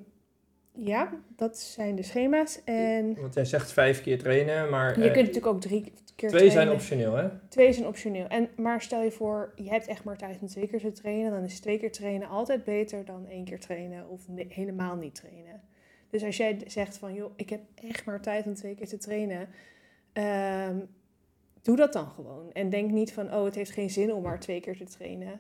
ja, 0.74 1.14
dat 1.36 1.58
zijn 1.60 1.96
de 1.96 2.04
schema's. 2.04 2.64
En 2.64 3.22
Want 3.22 3.34
jij 3.34 3.46
zegt 3.46 3.72
vijf 3.72 4.02
keer 4.02 4.18
trainen, 4.20 4.70
maar 4.70 4.88
je 4.88 4.96
eh, 5.06 5.14
kunt 5.14 5.26
natuurlijk 5.26 5.46
ook 5.46 5.62
drie 5.62 5.94
keer 6.16 6.30
twee 6.30 6.40
zijn 6.42 6.52
trainen. 6.52 6.74
optioneel, 6.74 7.14
hè? 7.16 7.30
Twee 7.50 7.74
zijn 7.74 7.88
optioneel. 7.88 8.28
En, 8.28 8.50
maar 8.56 8.82
stel 8.82 9.02
je 9.04 9.12
voor, 9.12 9.54
je 9.56 9.70
hebt 9.70 9.88
echt 9.88 10.04
maar 10.04 10.18
tijd 10.18 10.42
om 10.42 10.48
twee 10.48 10.68
keer 10.68 10.80
te 10.80 10.92
trainen. 10.92 11.32
Dan 11.32 11.44
is 11.44 11.60
twee 11.60 11.80
keer 11.80 11.92
trainen 11.92 12.28
altijd 12.28 12.64
beter 12.64 13.06
dan 13.06 13.28
één 13.28 13.46
keer 13.46 13.60
trainen 13.60 14.10
of 14.10 14.28
ne- 14.28 14.46
helemaal 14.50 14.96
niet 14.96 15.16
trainen. 15.16 15.62
Dus 16.10 16.24
als 16.24 16.38
jij 16.38 16.60
zegt 16.68 16.98
van, 16.98 17.14
joh, 17.14 17.32
ik 17.36 17.50
heb 17.50 17.62
echt 17.76 18.06
maar 18.06 18.22
tijd 18.22 18.46
om 18.46 18.54
twee 18.54 18.76
keer 18.76 18.88
te 18.88 18.98
trainen. 18.98 19.48
ehm, 20.14 20.80
doe 21.62 21.76
dat 21.76 21.94
dan 21.94 22.08
gewoon. 22.08 22.52
En 22.54 22.70
denk 22.70 22.92
niet 22.92 23.14
van, 23.14 23.34
oh, 23.34 23.44
het 23.46 23.56
heeft 23.56 23.72
geen 23.72 23.90
zin 23.90 24.14
om 24.14 24.22
maar 24.24 24.40
twee 24.40 24.60
keer 24.60 24.78
te 24.78 24.84
trainen. 24.84 25.40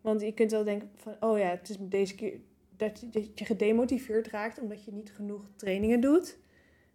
Want 0.00 0.20
je 0.20 0.32
kunt 0.32 0.50
wel 0.50 0.64
denken 0.64 0.90
van, 0.96 1.16
oh 1.20 1.38
ja, 1.38 1.48
het 1.48 1.68
is 1.68 1.76
deze 1.80 2.14
keer 2.14 2.32
dat 2.76 3.00
je, 3.00 3.08
dat 3.08 3.38
je 3.38 3.44
gedemotiveerd 3.44 4.28
raakt 4.28 4.60
omdat 4.60 4.84
je 4.84 4.92
niet 4.92 5.12
genoeg 5.12 5.50
trainingen 5.56 6.00
doet. 6.00 6.38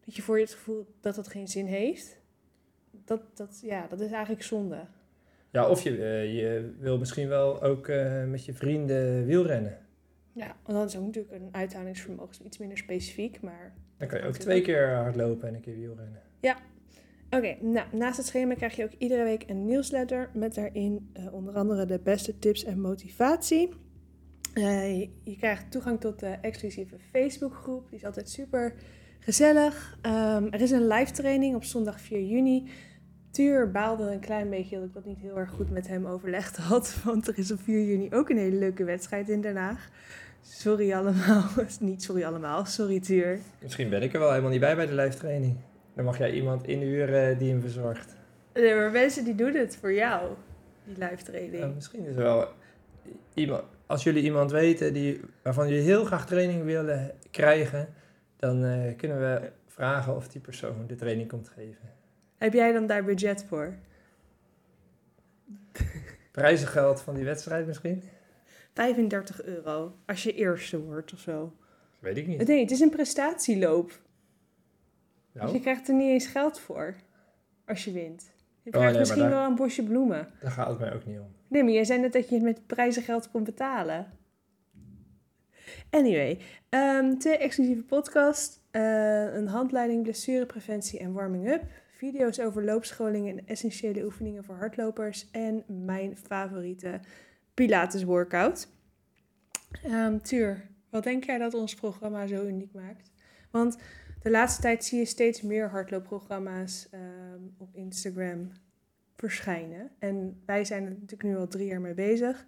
Dat 0.05 0.15
je 0.15 0.21
voor 0.21 0.37
je 0.37 0.43
het 0.43 0.53
gevoel 0.53 0.85
dat 0.99 1.15
dat 1.15 1.27
geen 1.27 1.47
zin 1.47 1.65
heeft 1.65 2.21
dat, 3.05 3.21
dat, 3.33 3.59
ja, 3.63 3.87
dat 3.87 3.99
is 3.99 4.11
eigenlijk 4.11 4.43
zonde. 4.43 4.85
Ja, 5.51 5.69
of 5.69 5.81
je, 5.81 5.89
eh, 5.89 6.35
je 6.35 6.73
wil 6.79 6.97
misschien 6.97 7.27
wel 7.27 7.61
ook 7.61 7.87
eh, 7.87 8.25
met 8.25 8.45
je 8.45 8.53
vrienden 8.53 9.25
wielrennen. 9.25 9.77
Ja, 10.33 10.55
want 10.63 10.77
dan 10.77 10.85
is 10.85 10.97
ook 10.97 11.05
natuurlijk 11.05 11.33
een 11.33 11.49
uithoudingsvermogen 11.51 12.45
iets 12.45 12.57
minder 12.57 12.77
specifiek, 12.77 13.41
maar... 13.41 13.73
Dan 13.97 14.07
kan 14.07 14.19
je 14.19 14.25
ook 14.25 14.35
twee 14.35 14.61
keer 14.61 14.95
hardlopen 14.95 15.47
en 15.47 15.53
een 15.53 15.61
keer 15.61 15.75
wielrennen. 15.75 16.21
Oké, 17.29 17.55
nou, 17.59 17.87
naast 17.91 18.17
het 18.17 18.25
schema 18.25 18.53
krijg 18.53 18.75
je 18.75 18.83
ook 18.83 18.93
iedere 18.97 19.23
week 19.23 19.43
een 19.47 19.65
nieuwsletter 19.65 20.29
met 20.33 20.55
daarin 20.55 21.09
eh, 21.13 21.33
onder 21.33 21.53
andere 21.53 21.85
de 21.85 21.99
beste 21.99 22.39
tips 22.39 22.63
en 22.63 22.79
motivatie. 22.79 23.69
Eh, 24.53 24.99
je, 24.99 25.09
je 25.23 25.37
krijgt 25.37 25.71
toegang 25.71 25.99
tot 25.99 26.19
de 26.19 26.37
exclusieve 26.41 26.95
Facebookgroep, 27.11 27.89
die 27.89 27.99
is 27.99 28.05
altijd 28.05 28.29
super 28.29 28.73
gezellig. 29.19 29.97
Ehm, 30.01 30.47
er 30.49 30.61
is 30.61 30.71
een 30.71 30.87
live 30.87 31.11
training 31.11 31.55
op 31.55 31.63
zondag 31.63 32.01
4 32.01 32.21
juni. 32.21 32.69
Tuur 33.31 33.71
baalde 33.71 34.11
een 34.11 34.19
klein 34.19 34.49
beetje 34.49 34.75
dat 34.75 34.85
ik 34.85 34.93
dat 34.93 35.05
niet 35.05 35.19
heel 35.19 35.37
erg 35.37 35.49
goed 35.49 35.69
met 35.69 35.87
hem 35.87 36.05
overlegd 36.05 36.57
had, 36.57 36.95
want 37.05 37.27
er 37.27 37.37
is 37.37 37.51
op 37.51 37.59
4 37.61 37.85
juni 37.85 38.13
ook 38.13 38.29
een 38.29 38.37
hele 38.37 38.57
leuke 38.57 38.83
wedstrijd 38.83 39.29
in 39.29 39.41
Den 39.41 39.55
Haag. 39.55 39.89
Sorry 40.41 40.93
allemaal, 40.93 41.49
niet 41.79 42.03
sorry 42.03 42.23
allemaal, 42.23 42.65
sorry 42.65 42.99
Tuur. 42.99 43.39
Misschien 43.61 43.89
ben 43.89 44.01
ik 44.01 44.13
er 44.13 44.19
wel 44.19 44.29
helemaal 44.29 44.51
niet 44.51 44.59
bij 44.59 44.75
bij 44.75 44.85
de 44.85 44.95
live 44.95 45.17
training. 45.17 45.55
Dan 45.95 46.05
mag 46.05 46.17
jij 46.17 46.31
iemand 46.31 46.67
inhuren 46.67 47.37
die 47.37 47.51
hem 47.51 47.61
verzorgt. 47.61 48.15
Nee, 48.53 48.75
maar 48.75 48.91
mensen 48.91 49.23
die 49.23 49.35
doen 49.35 49.53
het 49.53 49.75
voor 49.75 49.93
jou, 49.93 50.29
die 50.83 50.97
live 50.97 51.23
training. 51.23 51.75
Misschien 51.75 52.05
is 52.05 52.15
er 52.15 52.23
wel 52.23 52.47
iemand. 53.33 53.63
Als 53.91 54.03
jullie 54.03 54.23
iemand 54.23 54.51
weten 54.51 54.93
die, 54.93 55.21
waarvan 55.43 55.67
jullie 55.67 55.83
heel 55.83 56.05
graag 56.05 56.25
training 56.25 56.63
willen 56.63 57.11
krijgen, 57.31 57.93
dan 58.35 58.63
eh, 58.63 58.95
kunnen 58.97 59.19
we 59.19 59.51
vragen 59.67 60.15
of 60.15 60.27
die 60.27 60.41
persoon 60.41 60.87
de 60.87 60.95
training 60.95 61.29
komt 61.29 61.49
geven. 61.49 61.89
Heb 62.37 62.53
jij 62.53 62.71
dan 62.71 62.87
daar 62.87 63.03
budget 63.03 63.45
voor? 63.47 63.73
Prijzengeld 66.31 67.01
van 67.01 67.15
die 67.15 67.23
wedstrijd 67.25 67.67
misschien? 67.67 68.03
35 68.73 69.43
euro 69.43 69.95
als 70.05 70.23
je 70.23 70.33
eerste 70.33 70.79
wordt 70.81 71.13
of 71.13 71.19
zo. 71.19 71.53
Weet 71.99 72.17
ik 72.17 72.27
niet. 72.27 72.47
Nee, 72.47 72.61
het 72.61 72.71
is 72.71 72.79
een 72.79 72.89
prestatieloop. 72.89 73.87
Dus 73.89 73.97
je 75.31 75.39
Nou, 75.39 75.59
krijgt 75.59 75.87
er 75.87 75.93
niet 75.95 76.09
eens 76.11 76.27
geld 76.27 76.59
voor 76.59 76.95
als 77.65 77.85
je 77.85 77.91
wint. 77.91 78.31
Je 78.63 78.69
Oh, 78.71 78.71
krijgt 78.71 78.89
nee, 78.91 78.99
misschien 78.99 79.21
daar- 79.21 79.29
wel 79.31 79.45
een 79.45 79.55
bosje 79.55 79.83
bloemen. 79.83 80.27
daar 80.41 80.51
gaat 80.51 80.67
het 80.69 80.79
mij 80.79 80.93
ook 80.93 81.05
niet 81.05 81.19
om. 81.19 81.35
Nee, 81.51 81.63
maar 81.63 81.73
jij 81.73 81.83
zei 81.83 81.99
net 81.99 82.13
dat 82.13 82.29
je 82.29 82.35
het 82.35 82.43
met 82.43 82.67
prijzengeld 82.67 83.31
kon 83.31 83.43
betalen. 83.43 84.07
Anyway, 85.89 86.39
ehm, 86.69 87.17
twee 87.17 87.37
exclusieve 87.37 87.83
podcasts. 87.83 88.59
eh, 88.71 89.33
een 89.33 89.47
handleiding 89.47 90.03
blessurepreventie 90.03 90.99
en 90.99 91.13
warming-up. 91.13 91.63
Video's 91.91 92.39
over 92.39 92.63
loopscholingen 92.63 93.37
en 93.37 93.47
essentiële 93.47 94.03
oefeningen 94.03 94.43
voor 94.43 94.55
hardlopers. 94.55 95.29
En 95.31 95.63
mijn 95.67 96.17
favoriete 96.17 96.99
Pilates 97.53 98.03
workout. 98.03 98.67
Ehm 99.83 100.19
Tuur, 100.19 100.69
wat 100.89 101.03
denk 101.03 101.23
jij 101.23 101.37
dat 101.37 101.53
ons 101.53 101.75
programma 101.75 102.27
zo 102.27 102.45
uniek 102.45 102.73
maakt? 102.73 103.11
Want 103.49 103.77
de 104.21 104.29
laatste 104.31 104.61
tijd 104.61 104.85
zie 104.85 104.99
je 104.99 105.05
steeds 105.05 105.41
meer 105.41 105.69
hardloopprogramma's 105.69 106.87
ehm, 106.91 107.41
op 107.57 107.75
Instagram 107.75 108.51
verschijnen. 109.21 109.91
En 109.99 110.41
wij 110.45 110.65
zijn 110.65 110.83
er 110.83 110.89
natuurlijk 110.89 111.23
nu 111.23 111.37
al 111.37 111.47
drie 111.47 111.67
jaar 111.67 111.81
mee 111.81 111.93
bezig. 111.93 112.45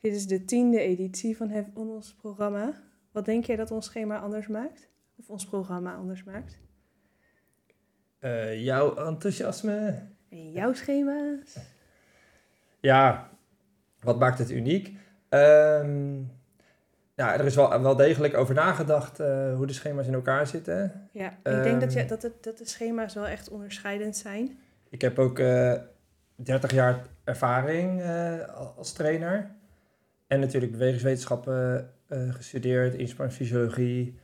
Dit 0.00 0.14
is 0.14 0.26
de 0.26 0.44
tiende 0.44 0.80
editie 0.80 1.36
van 1.36 1.66
ons 1.74 2.14
programma. 2.14 2.72
Wat 3.12 3.24
denk 3.24 3.44
jij 3.44 3.56
dat 3.56 3.70
ons 3.70 3.86
schema 3.86 4.18
anders 4.18 4.46
maakt? 4.46 4.88
Of 5.16 5.28
ons 5.30 5.46
programma 5.46 5.94
anders 5.94 6.24
maakt? 6.24 6.58
Eh, 8.18 8.64
jouw 8.64 8.96
enthousiasme? 8.96 10.02
En 10.30 10.50
jouw 10.52 10.72
schema's? 10.72 11.56
Ja, 12.80 13.30
wat 14.00 14.18
maakt 14.18 14.38
het 14.38 14.50
uniek? 14.50 14.96
Ehm, 15.28 16.18
ja, 17.14 17.34
er 17.38 17.44
is 17.44 17.54
wel, 17.54 17.82
wel 17.82 17.96
degelijk 17.96 18.36
over 18.36 18.54
nagedacht 18.54 19.20
eh, 19.20 19.54
hoe 19.54 19.66
de 19.66 19.72
schema's 19.72 20.06
in 20.06 20.14
elkaar 20.14 20.46
zitten. 20.46 21.08
Ja, 21.12 21.30
ik 21.30 21.62
denk 21.62 21.80
dat, 21.80 21.92
je, 21.92 21.98
Ehm. 21.98 22.08
dat, 22.08 22.22
het, 22.22 22.42
dat 22.42 22.58
de 22.58 22.66
schema's 22.66 23.14
wel 23.14 23.26
echt 23.26 23.48
onderscheidend 23.48 24.16
zijn. 24.16 24.58
Ik 24.88 25.00
heb 25.00 25.18
ook 25.18 25.38
eh 25.38 25.74
30 26.42 26.72
jaar 26.72 27.06
ervaring 27.24 28.00
eh, 28.00 28.48
als 28.76 28.92
trainer. 28.92 29.50
En 30.26 30.40
natuurlijk 30.40 30.72
bewegingswetenschappen 30.72 31.92
eh, 32.06 32.32
gestudeerd, 32.34 32.94
inspanningsfysiologie. 32.94 34.18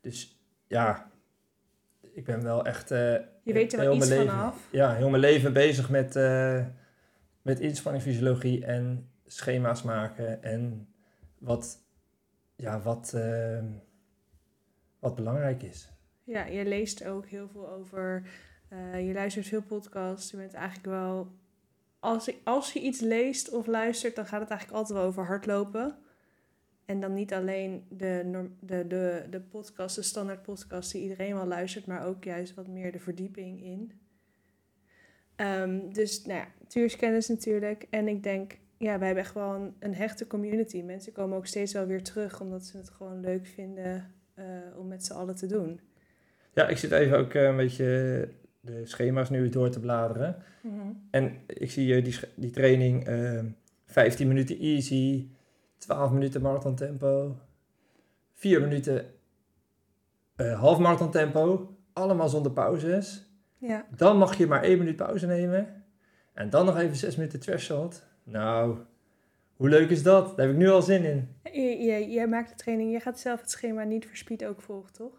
Dus 0.00 0.40
ja, 0.66 1.10
ik 2.12 2.24
ben 2.24 2.42
wel 2.42 2.64
echt... 2.66 2.90
eh, 2.90 3.12
Je 3.42 3.52
weet 3.52 3.72
er 3.72 3.78
heel 3.78 3.88
wel 3.88 3.96
iets 3.96 4.08
mijn 4.08 4.20
leven- 4.20 4.34
vanaf. 4.36 4.68
Ja, 4.70 4.94
heel 4.94 5.08
mijn 5.08 5.22
leven 5.22 5.52
bezig 5.52 5.90
met, 5.90 6.16
eh 6.16 6.64
met 7.42 7.60
inspanningsfysiologie 7.60 8.64
en 8.64 9.10
schema's 9.26 9.82
maken. 9.82 10.42
En 10.42 10.88
wat, 11.38 11.78
ja, 12.56 12.80
wat, 12.80 13.16
wat 14.98 15.14
belangrijk 15.14 15.62
is. 15.62 15.88
Ja, 16.24 16.44
je 16.44 16.64
leest 16.64 17.04
ook 17.04 17.26
heel 17.26 17.48
veel 17.48 17.70
over. 17.70 18.22
je 18.94 19.10
luistert 19.14 19.46
veel 19.46 19.62
podcasts. 19.62 20.30
Je 20.30 20.36
bent 20.36 20.54
eigenlijk 20.54 20.86
wel. 20.86 21.32
Als, 22.00 22.30
als 22.44 22.72
je 22.72 22.80
iets 22.80 23.00
leest 23.00 23.50
of 23.50 23.66
luistert, 23.66 24.16
dan 24.16 24.26
gaat 24.26 24.40
het 24.40 24.50
eigenlijk 24.50 24.78
altijd 24.78 24.98
wel 24.98 25.08
over 25.08 25.26
hardlopen. 25.26 25.98
En 26.84 27.00
dan 27.00 27.14
niet 27.14 27.34
alleen 27.34 27.86
de, 27.88 28.48
de, 28.60 28.86
de, 28.86 29.26
de 29.30 29.40
podcast, 29.40 29.96
de 29.96 30.02
standaard 30.02 30.42
podcast 30.42 30.92
die 30.92 31.02
iedereen 31.02 31.34
wel 31.34 31.46
luistert, 31.46 31.86
maar 31.86 32.06
ook 32.06 32.24
juist 32.24 32.54
wat 32.54 32.68
meer 32.68 32.92
de 32.92 32.98
verdieping 32.98 33.62
in. 33.62 33.92
Ehm, 35.36 35.92
dus, 35.92 36.24
nou 36.24 36.38
ja, 36.38 36.46
tuurskennis 36.66 37.28
natuurlijk. 37.28 37.86
En 37.90 38.08
ik 38.08 38.22
denk, 38.22 38.58
ja, 38.78 38.98
wij 38.98 39.06
hebben 39.06 39.24
echt 39.24 39.34
wel 39.34 39.54
een, 39.54 39.74
een 39.78 39.94
hechte 39.94 40.26
community. 40.26 40.82
Mensen 40.82 41.12
komen 41.12 41.36
ook 41.36 41.46
steeds 41.46 41.72
wel 41.72 41.86
weer 41.86 42.02
terug, 42.02 42.40
omdat 42.40 42.64
ze 42.64 42.76
het 42.76 42.90
gewoon 42.90 43.20
leuk 43.20 43.46
vinden 43.46 44.14
eh, 44.34 44.44
om 44.76 44.88
met 44.88 45.04
z'n 45.04 45.12
allen 45.12 45.34
te 45.34 45.46
doen. 45.46 45.80
Ja, 46.54 46.68
ik 46.68 46.76
zit 46.76 46.92
even 46.92 47.18
ook 47.18 47.34
eh, 47.34 47.42
een 47.42 47.56
beetje 47.56 48.28
de 48.70 48.86
schema's 48.86 49.30
nu 49.30 49.48
door 49.48 49.70
te 49.70 49.80
bladeren. 49.80 50.36
En 51.10 51.32
ik 51.46 51.70
zie 51.70 51.84
hier 51.84 52.04
die, 52.04 52.18
die 52.34 52.50
training 52.50 53.06
eh 53.06 53.40
15 53.86 54.28
minuten 54.28 54.58
easy, 54.58 55.28
12 55.78 56.10
minuten 56.12 56.42
marathon 56.42 56.74
tempo, 56.74 57.36
4 58.32 58.60
minuten 58.60 59.06
eh 60.36 60.60
half 60.60 60.78
marathon 60.78 61.10
tempo, 61.10 61.74
allemaal 61.92 62.28
zonder 62.28 62.52
pauzes. 62.52 63.26
Ja, 63.58 63.86
Dan 63.96 64.18
mag 64.18 64.36
je 64.36 64.46
maar 64.46 64.62
1 64.62 64.78
minuut 64.78 64.96
pauze 64.96 65.26
nemen. 65.26 65.84
En 66.34 66.50
dan 66.50 66.66
nog 66.66 66.78
even 66.78 66.96
6 66.96 67.16
minuten 67.16 67.40
threshold. 67.40 68.02
Nou, 68.24 68.78
hoe 69.56 69.68
leuk 69.68 69.90
is 69.90 70.02
dat? 70.02 70.36
Daar 70.36 70.46
heb 70.46 70.54
ik 70.54 70.60
nu 70.62 70.68
al 70.68 70.82
zin 70.82 71.04
in. 71.04 71.28
je, 71.52 71.60
je- 71.60 72.08
jij 72.10 72.26
maakt 72.28 72.48
de 72.48 72.54
training, 72.54 72.90
jij 72.90 73.00
gaat 73.00 73.18
zelf 73.20 73.40
het 73.40 73.50
schema 73.50 73.82
niet 73.84 74.06
voor 74.06 74.16
speed 74.16 74.44
ook 74.44 74.60
volgen, 74.60 74.92
toch? 74.92 75.12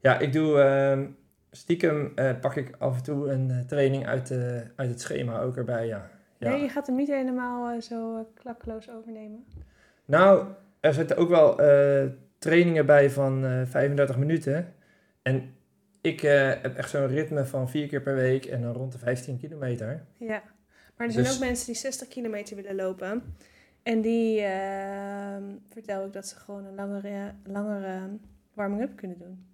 Ja, 0.00 0.18
ik 0.18 0.32
doe 0.32 0.60
ehm, 0.60 1.06
stiekem 1.50 2.12
eh, 2.14 2.40
pak 2.40 2.56
ik 2.56 2.74
af 2.78 2.96
en 2.96 3.02
toe 3.02 3.30
een 3.30 3.50
eh, 3.50 3.58
training 3.58 4.06
uit, 4.06 4.30
eh, 4.30 4.56
uit 4.76 4.88
het 4.90 5.00
schema 5.00 5.40
ook 5.40 5.56
erbij, 5.56 5.86
ja. 5.86 6.10
ja. 6.38 6.50
Nee, 6.50 6.62
je 6.62 6.68
gaat 6.68 6.86
hem 6.86 6.96
niet 6.96 7.08
helemaal 7.08 7.74
eh, 7.74 7.80
zo 7.80 8.28
klakkeloos 8.34 8.90
overnemen. 8.90 9.44
Nou, 10.04 10.46
er 10.80 10.94
zitten 10.94 11.16
ook 11.16 11.28
wel 11.28 11.54
trainingen 12.38 12.86
bij 12.86 13.10
van 13.10 13.44
eh 13.44 13.62
35 13.66 14.16
minuten. 14.16 14.74
En 15.22 15.54
ik 16.00 16.20
heb 16.20 16.76
echt 16.76 16.90
zo'n 16.90 17.06
ritme 17.06 17.44
van 17.44 17.68
vier 17.68 17.86
keer 17.88 18.02
per 18.02 18.14
week 18.14 18.44
en 18.44 18.62
dan 18.62 18.72
rond 18.72 18.92
de 18.92 18.98
15 18.98 19.38
kilometer. 19.38 20.04
Ja, 20.16 20.42
maar 20.96 21.06
er 21.06 21.12
zijn 21.12 21.24
Dus- 21.24 21.34
ook 21.34 21.40
mensen 21.40 21.66
die 21.66 21.74
60 21.74 22.08
kilometer 22.08 22.56
willen 22.56 22.74
lopen. 22.74 23.22
En 23.82 24.00
die 24.00 24.40
ehm 24.40 25.42
vertel 25.68 26.06
ik 26.06 26.12
dat 26.12 26.26
ze 26.28 26.36
gewoon 26.36 26.64
een 26.64 26.74
langere, 26.74 27.32
langere 27.46 28.08
warming-up 28.54 28.96
kunnen 28.96 29.18
doen. 29.18 29.46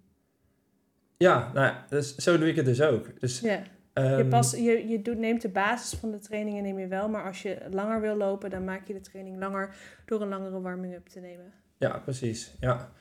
Ja, 1.17 1.51
nou 1.53 1.65
ja, 1.65 1.85
dus 1.89 2.15
zo 2.15 2.37
doe 2.37 2.47
ik 2.47 2.55
het 2.55 2.65
dus 2.65 2.81
ook. 2.81 3.19
Dus, 3.19 3.39
Ja, 3.39 3.51
je, 3.53 3.63
ehm, 3.93 4.29
pas, 4.29 4.51
je, 4.51 4.87
je 4.87 5.01
doet, 5.01 5.17
neemt 5.17 5.41
de 5.41 5.49
basis 5.49 5.99
van 5.99 6.11
de 6.11 6.19
trainingen 6.19 6.63
neem 6.63 6.79
je 6.79 6.87
wel, 6.87 7.09
maar 7.09 7.23
als 7.23 7.41
je 7.41 7.57
langer 7.71 8.01
wil 8.01 8.15
lopen, 8.15 8.49
dan 8.49 8.63
maak 8.63 8.87
je 8.87 8.93
de 8.93 9.01
training 9.01 9.39
langer 9.39 9.75
door 10.05 10.21
een 10.21 10.27
langere 10.27 10.61
warming-up 10.61 11.07
te 11.07 11.19
nemen. 11.19 11.53
Ja, 11.77 11.97
precies. 11.99 12.55
Ja. 12.59 12.91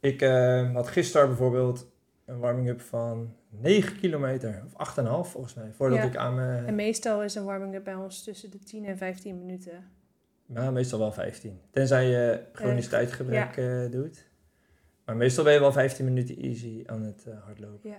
Ik 0.00 0.22
eh, 0.22 0.74
had 0.74 0.88
gisteren 0.88 1.26
bijvoorbeeld 1.26 1.90
een 2.26 2.38
warming-up 2.38 2.80
van 2.80 3.34
9 3.48 3.98
kilometer, 3.98 4.62
of 4.76 4.88
8,5 4.88 5.30
volgens 5.30 5.54
mij, 5.54 5.70
voordat 5.72 5.98
Ja. 5.98 6.04
ik 6.04 6.16
aan 6.16 6.38
En 6.40 6.62
mijn... 6.62 6.74
meestal 6.74 7.22
is 7.22 7.34
een 7.34 7.44
warming-up 7.44 7.84
bij 7.84 7.94
ons 7.94 8.24
tussen 8.24 8.50
de 8.50 8.58
10 8.58 8.84
en 8.84 8.96
15 8.96 9.38
minuten. 9.38 9.84
Nou, 10.46 10.72
meestal 10.72 10.98
wel 10.98 11.12
15. 11.12 11.60
Tenzij 11.70 12.06
je 12.08 12.42
chronisch 12.52 12.84
Eh, 12.84 12.90
tijdgebrek 12.90 13.56
eh, 13.56 13.90
doet. 13.90 14.30
Maar 15.04 15.16
meestal 15.16 15.44
ben 15.44 15.52
je 15.52 15.60
wel 15.60 15.72
15 15.72 16.04
minuten 16.04 16.36
easy 16.36 16.82
aan 16.86 17.02
het 17.02 17.24
eh, 17.26 17.44
hardlopen. 17.44 17.90
Ja. 17.90 17.98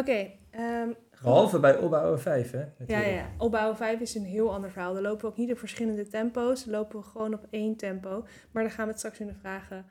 Oké. 0.00 0.30
ehm, 0.50 0.88
Behalve 1.22 1.60
bij 1.60 1.76
opbouwen 1.76 2.20
5, 2.20 2.50
hè? 2.50 2.58
Ja, 2.58 2.68
natuurlijk. 2.78 3.08
ja, 3.08 3.14
ja. 3.14 3.30
Opbouwen 3.38 3.76
5 3.76 4.00
is 4.00 4.14
een 4.14 4.24
heel 4.24 4.52
ander 4.54 4.70
verhaal. 4.70 4.92
Daar 4.92 5.02
lopen 5.02 5.20
we 5.20 5.26
ook 5.26 5.36
niet 5.36 5.50
op 5.52 5.58
verschillende 5.58 6.08
tempo's. 6.08 6.64
Daar 6.64 6.74
lopen 6.74 6.98
we 6.98 7.04
gewoon 7.04 7.34
op 7.34 7.46
één 7.50 7.76
tempo. 7.76 8.24
Maar 8.50 8.62
daar 8.62 8.72
gaan 8.72 8.84
we 8.84 8.90
het 8.90 8.98
straks 8.98 9.20
in 9.20 9.26
de 9.26 9.34
vragen 9.34 9.86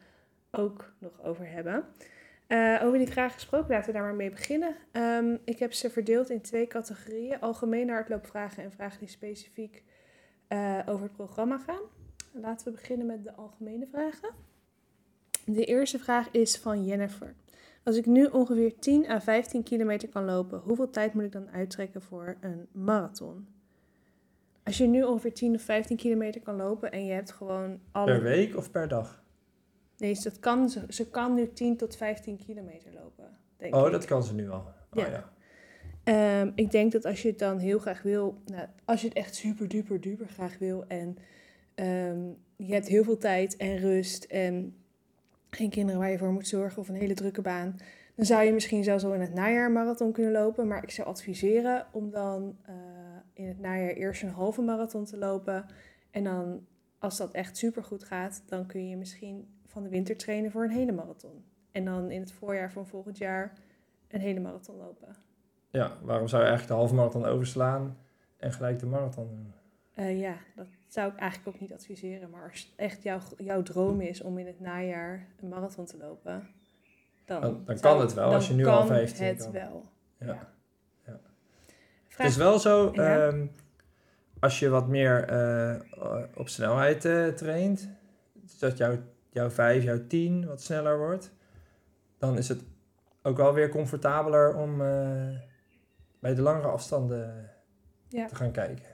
ook 0.52 0.94
nog 1.00 1.24
over 1.24 1.50
hebben. 1.50 1.84
Eh, 2.48 2.80
over 2.84 2.98
die 2.98 3.08
vragen 3.08 3.34
gesproken, 3.34 3.70
laten 3.70 3.86
we 3.86 3.94
daar 3.94 4.04
maar 4.08 4.16
mee 4.16 4.30
beginnen. 4.30 4.76
Ehm, 4.92 5.38
ik 5.46 5.60
heb 5.60 5.74
ze 5.74 5.90
verdeeld 5.90 6.30
in 6.30 6.42
twee 6.42 6.68
categorieën. 6.68 7.40
Algemene 7.40 7.92
hardloopvragen 7.92 8.64
en 8.64 8.72
vragen 8.72 9.00
die 9.00 9.08
specifiek 9.08 9.84
eh, 10.48 10.80
over 10.86 11.04
het 11.04 11.14
programma 11.14 11.58
gaan. 11.58 11.82
Laten 12.34 12.66
we 12.66 12.72
beginnen 12.72 13.06
met 13.08 13.24
de 13.24 13.36
algemene 13.36 13.88
vragen. 13.92 14.30
De 15.54 15.66
eerste 15.66 16.00
vraag 16.00 16.32
is 16.32 16.58
van 16.58 16.86
Jennifer. 16.86 17.34
Als 17.84 17.98
ik 17.98 18.06
nu 18.06 18.26
ongeveer 18.26 18.80
10 18.80 19.10
à 19.10 19.20
15 19.20 19.64
kilometer 19.64 20.10
kan 20.10 20.26
lopen, 20.26 20.60
hoeveel 20.60 20.90
tijd 20.90 21.14
moet 21.14 21.24
ik 21.24 21.32
dan 21.32 21.50
uittrekken 21.50 22.02
voor 22.02 22.38
een 22.42 22.68
marathon? 22.72 23.48
Als 24.64 24.78
je 24.78 24.88
nu 24.88 25.04
ongeveer 25.04 25.34
10 25.34 25.56
of 25.56 25.62
15 25.62 25.98
kilometer 25.98 26.42
kan 26.42 26.56
lopen 26.56 26.92
en 26.92 27.06
je 27.06 27.12
hebt 27.14 27.32
gewoon 27.32 27.80
alle... 27.92 28.12
Per 28.12 28.22
week 28.24 28.56
of 28.58 28.72
per 28.72 28.88
dag? 28.88 29.24
Nee, 29.98 30.14
dus 30.14 30.24
dat 30.24 30.40
kan, 30.40 30.70
ze, 30.70 30.84
ze 30.90 31.10
kan 31.10 31.34
nu 31.34 31.54
10 31.54 31.78
tot 31.78 31.96
15 31.96 32.38
kilometer 32.46 32.92
lopen, 32.94 33.38
denk 33.58 33.76
Oh, 33.76 33.86
ik. 33.86 33.92
dat 33.92 34.06
kan 34.06 34.24
ze 34.24 34.34
nu 34.34 34.50
al. 34.50 34.60
Oh, 34.60 34.74
Ja. 34.92 35.08
ja. 35.08 35.30
Ehm, 36.04 36.52
ik 36.56 36.72
denk 36.72 36.92
dat 36.92 37.06
als 37.06 37.22
je 37.22 37.28
het 37.30 37.40
dan 37.40 37.58
heel 37.58 37.80
graag 37.80 38.02
wil, 38.02 38.42
nou, 38.46 38.68
als 38.86 39.02
je 39.02 39.08
het 39.08 39.18
echt 39.18 39.36
super 39.36 39.68
duper 39.68 40.02
duper 40.02 40.28
graag 40.28 40.58
wil 40.58 40.86
en 40.88 41.18
ehm, 41.76 42.28
je 42.56 42.74
hebt 42.74 42.88
heel 42.88 43.04
veel 43.04 43.18
tijd 43.18 43.58
en 43.58 43.78
rust 43.78 44.24
en 44.24 44.76
geen 45.50 45.70
kinderen 45.70 46.00
waar 46.00 46.12
je 46.12 46.18
voor 46.18 46.32
moet 46.32 46.48
zorgen 46.48 46.82
of 46.82 46.90
een 46.90 46.96
hele 46.96 47.14
drukke 47.14 47.42
baan, 47.42 47.76
dan 48.16 48.26
zou 48.26 48.44
je 48.44 48.54
misschien 48.54 48.84
zelfs 48.84 49.04
al 49.04 49.14
in 49.14 49.22
het 49.22 49.34
najaar 49.34 49.66
een 49.66 49.74
marathon 49.74 50.12
kunnen 50.12 50.32
lopen. 50.32 50.68
Maar 50.68 50.84
ik 50.84 50.92
zou 50.92 51.08
adviseren 51.08 51.86
om 51.92 52.12
dan 52.12 52.58
eh, 52.66 52.76
in 53.34 53.48
het 53.48 53.60
najaar 53.60 53.90
eerst 53.90 54.24
een 54.24 54.30
halve 54.30 54.62
marathon 54.62 55.06
te 55.06 55.18
lopen. 55.18 55.66
En 56.12 56.24
dan, 56.24 56.66
als 56.98 57.18
dat 57.18 57.32
echt 57.32 57.58
super 57.58 57.84
goed 57.84 58.04
gaat, 58.04 58.44
dan 58.46 58.66
kun 58.66 58.90
je 58.90 58.98
misschien 58.98 59.48
van 59.66 59.84
de 59.84 59.90
winter 59.90 60.18
trainen 60.18 60.52
voor 60.52 60.64
een 60.64 60.72
hele 60.72 60.92
marathon. 60.92 61.44
En 61.72 61.86
dan 61.86 62.12
in 62.12 62.20
het 62.20 62.32
voorjaar 62.32 62.72
van 62.72 62.88
volgend 62.88 63.18
jaar 63.18 63.54
een 64.08 64.22
hele 64.22 64.40
marathon 64.40 64.78
lopen. 64.78 65.16
Ja, 65.70 65.98
waarom 66.02 66.28
zou 66.28 66.42
je 66.42 66.48
eigenlijk 66.48 66.68
de 66.68 66.86
halve 66.86 66.96
marathon 66.96 67.26
overslaan 67.26 67.98
en 68.38 68.52
gelijk 68.52 68.80
de 68.80 68.86
marathon 68.86 69.28
doen? 69.28 69.54
Eh, 69.94 70.20
ja, 70.20 70.38
dat 70.56 70.68
zou 70.89 71.12
ik 71.12 71.17
eigenlijk 71.17 71.56
ook 71.56 71.62
niet 71.62 71.73
adviseren. 71.73 72.30
Maar 72.30 72.49
als 72.49 72.60
het 72.60 72.69
echt 72.75 73.04
jouw, 73.04 73.19
jouw 73.38 73.62
droom 73.63 74.02
is 74.02 74.21
om 74.21 74.38
in 74.38 74.47
het 74.47 74.60
najaar 74.60 75.28
een 75.41 75.49
marathon 75.49 75.86
te 75.86 75.97
lopen, 75.97 76.47
dan, 77.25 77.41
Dan- 77.41 77.62
dan 77.65 77.80
kan 77.80 77.99
het 78.02 78.13
wel, 78.13 78.34
als 78.34 78.47
je 78.47 78.54
nu 78.54 78.65
al 78.65 78.78
kan 78.78 78.88
15 78.88 79.25
het 79.25 79.38
kan. 79.43 79.52
wel. 79.52 79.86
Ja. 80.19 80.25
Ja. 80.28 80.34
Ja. 81.06 81.19
Vraag, 82.08 82.17
Het 82.17 82.28
is 82.28 82.36
wel 82.38 82.60
zo, 82.60 82.89
Ja. 82.93 83.28
ehm, 83.28 83.45
als 84.39 84.60
je 84.60 84.69
wat 84.69 84.88
meer 84.88 85.23
eh, 85.28 85.75
op 86.36 86.49
snelheid 86.49 87.06
eh, 87.06 87.28
traint, 87.28 87.89
dat 88.60 88.78
jouw, 88.78 88.97
jouw 89.30 89.49
5, 89.49 89.84
jouw 89.84 90.08
10 90.08 90.47
wat 90.47 90.62
sneller 90.62 90.97
wordt, 90.97 91.32
dan 92.17 92.38
is 92.38 92.47
het 92.49 92.63
ook 93.23 93.38
wel 93.38 93.54
weer 93.54 93.69
comfortabeler 93.69 94.56
om 94.56 94.82
eh, 94.82 95.28
bij 96.19 96.36
de 96.36 96.41
langere 96.41 96.67
afstanden 96.67 97.49
Ja. 98.08 98.25
te 98.28 98.36
gaan 98.36 98.52
kijken. 98.52 98.86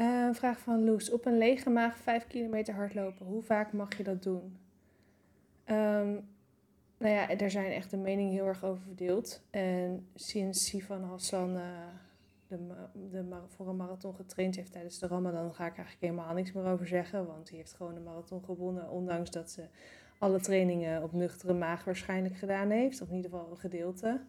Een 0.00 0.34
vraag 0.34 0.58
van 0.58 0.84
Loes. 0.84 1.10
Op 1.10 1.26
een 1.26 1.38
lege 1.38 1.70
maag 1.70 1.96
5 1.96 2.26
kilometer 2.26 2.74
hardlopen. 2.74 3.26
Hoe 3.26 3.42
vaak 3.42 3.72
mag 3.72 3.96
je 3.96 4.02
dat 4.02 4.22
doen? 4.22 4.58
Ehm, 5.64 6.14
Nou 6.98 7.12
ja, 7.14 7.30
er 7.30 7.50
zijn 7.50 7.72
echt 7.72 7.90
de 7.90 7.96
meningen 7.96 8.32
heel 8.32 8.46
erg 8.46 8.64
over 8.64 8.82
verdeeld. 8.82 9.42
En 9.50 10.06
sinds 10.14 10.64
Sifan 10.64 11.02
Hassan 11.02 11.56
eh, 11.56 11.62
de, 12.48 12.56
de, 13.10 13.24
voor 13.48 13.68
een 13.68 13.76
marathon 13.76 14.14
getraind 14.14 14.56
heeft 14.56 14.72
tijdens 14.72 14.98
de 14.98 15.06
Ramadan, 15.06 15.54
ga 15.54 15.66
ik 15.66 15.76
eigenlijk 15.76 16.00
helemaal 16.00 16.34
niks 16.34 16.52
meer 16.52 16.64
over 16.64 16.86
zeggen. 16.86 17.26
Want 17.26 17.48
hij 17.48 17.58
heeft 17.58 17.72
gewoon 17.72 17.94
de 17.94 18.00
marathon 18.00 18.44
gewonnen, 18.44 18.90
ondanks 18.90 19.30
dat 19.30 19.50
ze 19.50 19.62
alle 20.18 20.40
trainingen 20.40 21.02
op 21.02 21.12
nuchtere 21.12 21.54
maag 21.54 21.84
waarschijnlijk 21.84 22.36
gedaan 22.36 22.70
heeft. 22.70 23.00
Of 23.02 23.08
in 23.08 23.16
ieder 23.16 23.30
geval 23.30 23.50
een 23.50 23.58
gedeelte. 23.58 24.20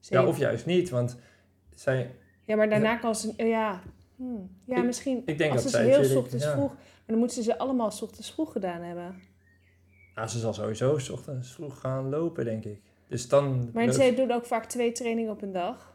Ze 0.00 0.12
Ja, 0.14 0.18
heeft- 0.20 0.32
of 0.32 0.38
juist 0.38 0.66
niet, 0.66 0.90
want 0.90 1.18
zij, 1.74 2.14
ja 2.44 2.56
maar 2.56 2.68
daarna 2.68 2.96
kan 2.96 3.14
ze... 3.14 3.34
oh 3.36 3.46
ja, 3.46 3.80
hm, 4.24 4.72
ja 4.72 4.76
Ik- 4.78 4.84
misschien 4.84 5.22
ik 5.26 5.38
denk 5.38 5.52
als 5.52 5.62
dat 5.62 5.70
ze 5.72 5.76
zij... 5.76 6.00
heel 6.00 6.18
ochtends 6.18 6.44
ja. 6.44 6.52
vroeg... 6.52 6.72
Maar 6.74 7.06
dan 7.06 7.18
moeten 7.18 7.36
ze 7.36 7.42
ze 7.42 7.58
allemaal 7.58 7.90
's 7.90 8.02
ochtends 8.02 8.32
vroeg 8.32 8.52
gedaan 8.52 8.82
hebben. 8.82 9.22
Nou, 10.14 10.28
ze 10.28 10.38
zal 10.38 10.52
sowieso 10.54 10.98
's 10.98 11.08
ochtends 11.10 11.52
vroeg 11.52 11.80
gaan 11.80 12.08
lopen, 12.08 12.44
denk 12.44 12.64
ik. 12.64 12.80
Dus 13.08 13.28
dan... 13.28 13.70
Maar 13.72 13.84
loopt- 13.84 13.96
ze 13.96 14.14
doen 14.16 14.30
ook 14.30 14.44
vaak 14.46 14.64
twee 14.64 14.92
trainingen 14.92 15.32
op 15.32 15.42
een 15.42 15.52
dag. 15.52 15.92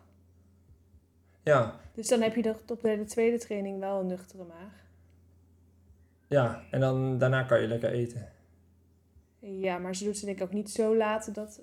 Ja, 1.43 1.79
Dus 1.93 2.07
dan 2.07 2.21
heb 2.21 2.35
je 2.35 2.41
de, 2.41 2.55
op 2.67 2.81
de 2.81 3.03
tweede 3.05 3.37
training 3.37 3.79
wel 3.79 3.99
een 3.99 4.07
nuchtere 4.07 4.43
maag. 4.43 4.85
ja, 6.27 6.63
en 6.71 6.79
dan 6.79 7.17
daarna 7.17 7.43
kan 7.43 7.61
je 7.61 7.67
lekker 7.67 7.89
eten. 7.91 8.31
Ja, 9.39 9.77
maar 9.77 9.95
ze 9.95 10.03
doet 10.03 10.17
ze 10.17 10.25
denk 10.25 10.37
ik 10.37 10.43
ook 10.43 10.53
niet 10.53 10.69
zo 10.71 10.95
laat 10.95 11.33
dat 11.35 11.61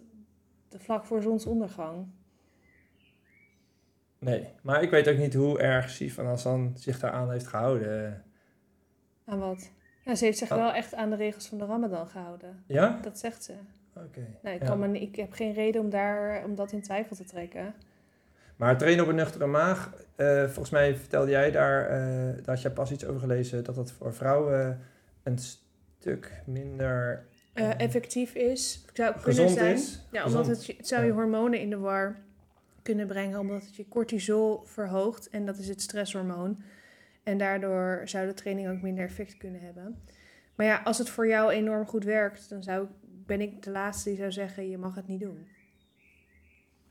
de 0.68 0.78
vlak 0.78 1.04
voor 1.04 1.22
zonsondergang. 1.22 2.06
Nee, 4.30 4.48
maar 4.62 4.82
ik 4.82 4.90
weet 4.90 5.08
ook 5.08 5.16
niet 5.16 5.34
hoe 5.34 5.58
erg 5.58 5.90
Sifan 5.90 6.26
Hassan 6.26 6.72
zich 6.76 6.98
daaraan 7.00 7.30
heeft 7.30 7.46
gehouden. 7.46 8.22
Aan 9.24 9.38
wat? 9.38 9.70
Ja, 10.04 10.14
ze 10.14 10.24
heeft 10.24 10.38
zich 10.38 10.50
Oh. 10.50 10.56
wel 10.56 10.72
echt 10.72 10.94
aan 10.94 11.10
de 11.10 11.16
regels 11.16 11.46
van 11.48 11.58
de 11.58 11.64
Ramadan 11.64 12.06
gehouden. 12.08 12.62
Ja? 12.66 12.98
Dat 13.02 13.18
zegt 13.18 13.44
ze. 13.44 13.52
Oké. 13.96 14.26
Nou, 14.42 14.54
ik, 14.56 14.62
Ja. 14.62 14.68
kan 14.68 14.78
me, 14.78 15.00
ik 15.00 15.16
heb 15.16 15.32
geen 15.32 15.52
reden 15.52 15.80
om, 15.80 15.90
daar, 15.90 16.44
om 16.44 16.54
dat 16.54 16.72
in 16.72 16.82
twijfel 16.82 17.16
te 17.16 17.24
trekken. 17.24 17.74
Maar 18.56 18.78
trainen 18.78 19.04
op 19.04 19.10
een 19.10 19.16
nuchtere 19.16 19.46
maag, 19.46 19.92
eh, 20.16 20.42
volgens 20.44 20.70
mij 20.70 20.96
vertelde 20.96 21.30
jij 21.30 21.50
daar, 21.50 21.86
eh, 21.86 21.96
daar 22.36 22.54
had 22.54 22.62
jij 22.62 22.70
pas 22.70 22.90
iets 22.90 23.04
over 23.04 23.20
gelezen, 23.20 23.64
dat 23.64 23.74
dat 23.74 23.92
voor 23.92 24.14
vrouwen 24.14 24.80
een 25.22 25.38
stuk 25.38 26.42
minder 26.46 27.26
Eh, 27.52 27.70
eh, 27.70 27.80
effectief 27.80 28.34
is, 28.34 28.84
zou 28.92 29.14
kunnen 29.22 29.48
zijn. 29.50 29.74
is. 29.74 30.06
Ja, 30.12 30.22
Gezond. 30.22 30.44
omdat 30.46 30.56
het, 30.66 30.76
het 30.76 30.88
zou 30.88 31.04
je 31.04 31.12
hormonen 31.12 31.60
in 31.60 31.70
de 31.70 31.78
war 31.78 32.16
kunnen 32.86 33.06
brengen, 33.06 33.38
omdat 33.38 33.64
het 33.64 33.76
je 33.76 33.88
cortisol 33.88 34.64
verhoogt 34.64 35.28
en 35.28 35.46
dat 35.46 35.58
is 35.58 35.68
het 35.68 35.82
stresshormoon. 35.82 36.62
En 37.22 37.38
daardoor 37.38 38.02
zou 38.04 38.26
de 38.26 38.34
training 38.34 38.68
ook 38.68 38.82
minder 38.82 39.04
effect 39.04 39.36
kunnen 39.36 39.60
hebben. 39.60 40.02
Maar 40.54 40.66
ja, 40.66 40.80
als 40.84 40.98
het 40.98 41.10
voor 41.10 41.28
jou 41.28 41.52
enorm 41.52 41.86
goed 41.86 42.04
werkt, 42.04 42.48
dan 42.48 42.62
zou, 42.62 42.88
ben 43.02 43.40
ik 43.40 43.62
de 43.62 43.70
laatste 43.70 44.08
die 44.08 44.18
zou 44.18 44.32
zeggen, 44.32 44.70
je 44.70 44.78
mag 44.78 44.94
het 44.94 45.06
niet 45.06 45.20
doen. 45.20 45.46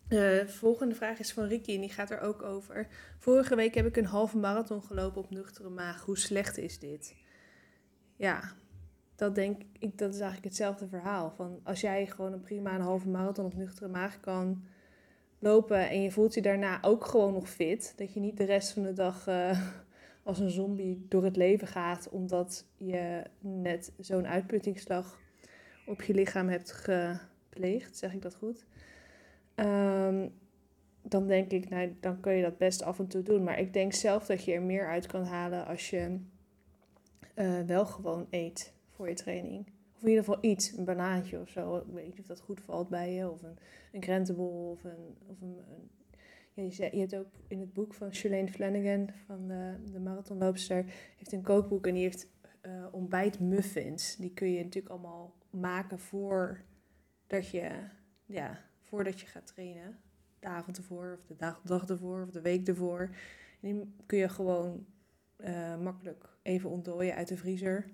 De 0.08 0.44
volgende 0.48 0.96
vraag 0.96 1.20
is 1.20 1.34
van 1.34 1.48
Ricky 1.48 1.74
en 1.76 1.82
die 1.82 1.90
gaat 1.90 2.12
er 2.12 2.20
ook 2.20 2.42
over. 2.42 2.88
Vorige 3.20 3.56
week 3.56 3.76
heb 3.76 3.86
ik 3.86 3.98
een 3.98 4.06
halve 4.06 4.38
marathon 4.38 4.84
gelopen 4.84 5.22
op 5.22 5.30
nuchtere 5.30 5.70
maag. 5.70 6.02
Hoe 6.02 6.18
slecht 6.18 6.58
is 6.58 6.80
dit? 6.80 7.16
Ja, 8.16 8.54
dat 9.16 9.36
denk 9.36 9.62
ik, 9.80 9.98
dat 9.98 10.14
is 10.14 10.20
eigenlijk 10.20 10.48
hetzelfde 10.48 10.88
verhaal. 10.88 11.32
Van 11.32 11.60
als 11.64 11.82
jij 11.82 12.08
gewoon 12.08 12.34
een 12.34 12.42
prima 12.42 12.76
een 12.76 12.82
halve 12.82 13.10
marathon 13.10 13.46
op 13.46 13.56
nuchtere 13.56 13.90
maag 13.90 14.20
kan 14.20 14.64
lopen 15.40 15.90
en 15.90 16.02
je 16.02 16.12
voelt 16.12 16.34
je 16.34 16.42
daarna 16.42 16.84
ook 16.84 17.06
gewoon 17.06 17.34
nog 17.34 17.50
fit, 17.50 17.94
dat 17.96 18.14
je 18.14 18.20
niet 18.20 18.38
de 18.38 18.44
rest 18.44 18.72
van 18.72 18.84
de 18.84 18.94
dag 18.94 19.28
eh, 19.28 19.62
als 20.24 20.40
een 20.40 20.50
zombie 20.50 21.06
door 21.10 21.24
het 21.24 21.36
leven 21.36 21.68
gaat 21.68 22.10
omdat 22.10 22.66
je 22.78 23.24
net 23.40 23.92
zo'n 24.00 24.28
uitputtingsslag 24.28 25.20
op 25.86 26.02
je 26.02 26.14
lichaam 26.14 26.50
hebt 26.50 26.72
gepleegd, 26.72 27.98
zeg 27.98 28.14
ik 28.14 28.22
dat 28.22 28.36
goed? 28.36 28.66
Ehm, 29.56 30.28
dan 31.02 31.28
denk 31.28 31.52
ik, 31.52 31.70
nou, 31.70 31.96
dan 32.00 32.20
kun 32.20 32.34
je 32.34 32.42
dat 32.42 32.58
best 32.58 32.84
af 32.84 33.00
en 33.00 33.08
toe 33.08 33.24
doen. 33.24 33.44
Maar 33.44 33.60
ik 33.60 33.74
denk 33.74 33.94
zelf 33.94 34.26
dat 34.26 34.44
je 34.44 34.54
er 34.54 34.62
meer 34.62 34.88
uit 34.88 35.08
kan 35.08 35.24
halen 35.24 35.66
als 35.66 35.90
je 35.90 36.20
eh, 37.34 37.62
wel 37.62 37.86
gewoon 37.86 38.28
eet 38.30 38.74
voor 38.90 39.10
je 39.10 39.16
training. 39.16 39.66
In 40.06 40.12
ieder 40.12 40.26
geval 40.26 40.50
iets, 40.50 40.72
een 40.72 40.86
banaantje 40.86 41.40
of 41.40 41.50
zo. 41.50 41.78
Ik 41.78 41.94
weet 41.94 42.06
niet 42.06 42.20
of 42.20 42.26
dat 42.26 42.40
goed 42.40 42.62
valt 42.62 42.90
bij 42.90 43.14
je. 43.14 43.32
Of 43.32 43.44
een, 43.44 43.58
een 43.92 44.00
krentenbol 44.00 44.72
of 44.72 44.84
een... 44.84 45.18
Of 45.28 45.42
een, 45.42 45.58
je, 46.54 46.72
zei- 46.72 46.90
je 46.94 47.00
hebt 47.00 47.16
ook 47.16 47.28
in 47.48 47.60
het 47.60 47.74
boek 47.74 47.94
van 47.94 48.14
Shalane 48.14 48.48
Flanagan, 48.48 49.10
van 49.26 49.48
de, 49.48 49.76
de 49.92 50.00
marathonloopster, 50.00 50.86
heeft 51.18 51.32
een 51.32 51.42
kookboek 51.42 51.88
en 51.88 51.94
die 51.94 52.04
heeft 52.04 52.28
eh 52.62 52.86
ontbijtmuffins. 52.92 54.16
Die 54.16 54.34
kun 54.34 54.52
je 54.52 54.64
natuurlijk 54.64 54.94
allemaal 54.94 55.36
maken 55.50 56.00
voordat 56.00 57.50
je, 57.52 57.72
ja, 58.26 58.62
voordat 58.82 59.20
je 59.20 59.28
gaat 59.28 59.48
trainen. 59.48 60.00
De 60.40 60.48
avond 60.48 60.78
ervoor, 60.78 61.18
of 61.20 61.26
de 61.26 61.36
dag, 61.36 61.62
dag 61.64 61.88
ervoor, 61.88 62.24
of 62.24 62.30
de 62.30 62.42
week 62.42 62.68
ervoor. 62.68 63.10
En 63.62 63.74
die 63.74 63.94
kun 64.06 64.18
je 64.18 64.30
gewoon 64.30 64.86
eh, 65.36 65.78
makkelijk 65.78 66.38
even 66.42 66.70
ontdooien 66.70 67.16
uit 67.16 67.28
de 67.28 67.38
vriezer. 67.38 67.86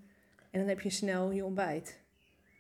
En 0.51 0.59
dan 0.59 0.67
heb 0.67 0.79
je 0.81 0.89
snel 0.89 1.31
je 1.31 1.45
ontbijt. 1.45 2.00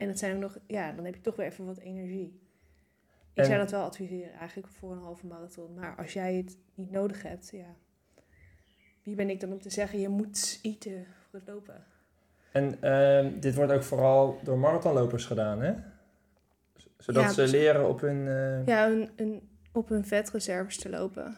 En 0.01 0.07
dat 0.07 0.19
zijn 0.19 0.35
ook 0.35 0.41
nog, 0.41 0.57
ja, 0.67 0.91
dan 0.91 1.05
heb 1.05 1.15
je 1.15 1.21
toch 1.21 1.35
weer 1.35 1.45
even 1.45 1.65
wat 1.65 1.77
energie. 1.77 2.39
Ik 3.33 3.37
En- 3.37 3.45
zou 3.45 3.57
dat 3.57 3.71
wel 3.71 3.83
adviseren 3.83 4.33
eigenlijk 4.33 4.67
voor 4.67 4.91
een 4.91 5.01
halve 5.01 5.25
marathon. 5.27 5.73
Maar 5.73 5.95
als 5.95 6.13
jij 6.13 6.35
het 6.35 6.57
niet 6.75 6.91
nodig 6.91 7.23
hebt, 7.23 7.49
ja. 7.51 7.75
Wie 9.03 9.15
ben 9.15 9.29
ik 9.29 9.39
dan 9.39 9.51
om 9.51 9.61
te 9.61 9.69
zeggen, 9.69 9.99
je 9.99 10.09
moet 10.09 10.59
eten 10.61 11.05
voor 11.29 11.39
het 11.39 11.47
lopen? 11.47 11.83
En 12.51 12.81
ehm, 12.81 13.39
dit 13.39 13.55
wordt 13.55 13.71
ook 13.71 13.83
vooral 13.83 14.39
door 14.43 14.57
marathonlopers 14.57 15.25
gedaan, 15.25 15.61
hè? 15.61 15.73
Zodat 16.97 17.23
Ja, 17.23 17.29
ze 17.31 17.47
leren 17.47 17.89
op 17.89 18.01
hun, 18.01 18.27
eh, 18.27 18.65
ja. 18.65 18.85
Ja, 18.85 18.87
een, 18.89 19.09
een, 19.15 19.49
op 19.71 19.89
hun 19.89 20.05
vetreserves 20.05 20.77
te 20.77 20.89
lopen. 20.89 21.37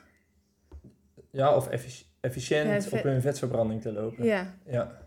of 1.32 1.70
effici- 1.70 2.06
efficiënt 2.20 2.84
Ja, 2.84 2.98
op 2.98 3.04
hun 3.04 3.22
vetverbranding 3.22 3.82
te 3.82 3.92
lopen. 3.92 4.26
Ja. 4.26 4.54
Ja. 4.66 5.03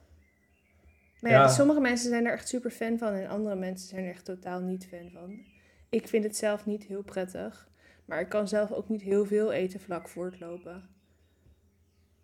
Maar 1.26 1.34
ja, 1.34 1.40
Ja. 1.42 1.48
sommige 1.48 1.80
mensen 1.80 2.08
zijn 2.08 2.26
er 2.26 2.32
echt 2.32 2.48
super 2.48 2.70
fan 2.70 2.98
van 2.98 3.12
en 3.12 3.28
andere 3.28 3.54
mensen 3.56 3.88
zijn 3.88 4.04
er 4.04 4.10
echt 4.10 4.24
totaal 4.24 4.60
niet 4.60 4.86
fan 4.86 5.10
van. 5.12 5.38
Ik 5.88 6.08
vind 6.08 6.24
het 6.24 6.36
zelf 6.36 6.66
niet 6.66 6.84
heel 6.84 7.02
prettig, 7.02 7.68
maar 8.04 8.20
ik 8.20 8.28
kan 8.28 8.48
zelf 8.48 8.72
ook 8.72 8.88
niet 8.88 9.02
heel 9.02 9.24
veel 9.24 9.52
eten 9.52 9.80
vlak 9.80 10.08
voor 10.08 10.24
het 10.24 10.40
lopen. 10.40 10.88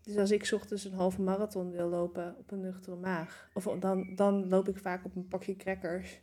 Dus 0.03 0.17
als 0.17 0.31
ik 0.31 0.45
's 0.45 0.53
ochtends 0.53 0.85
een 0.85 0.93
halve 0.93 1.21
marathon 1.23 1.71
wil 1.71 1.89
lopen 1.89 2.37
op 2.39 2.51
een 2.51 2.61
nuchtere 2.61 2.97
maag, 2.97 3.49
of 3.55 3.65
dan, 3.65 4.15
dan 4.15 4.49
loop 4.49 4.69
ik 4.69 4.79
vaak 4.79 5.05
op 5.05 5.17
een 5.17 5.29
pakje 5.29 5.57
crackers. 5.57 6.21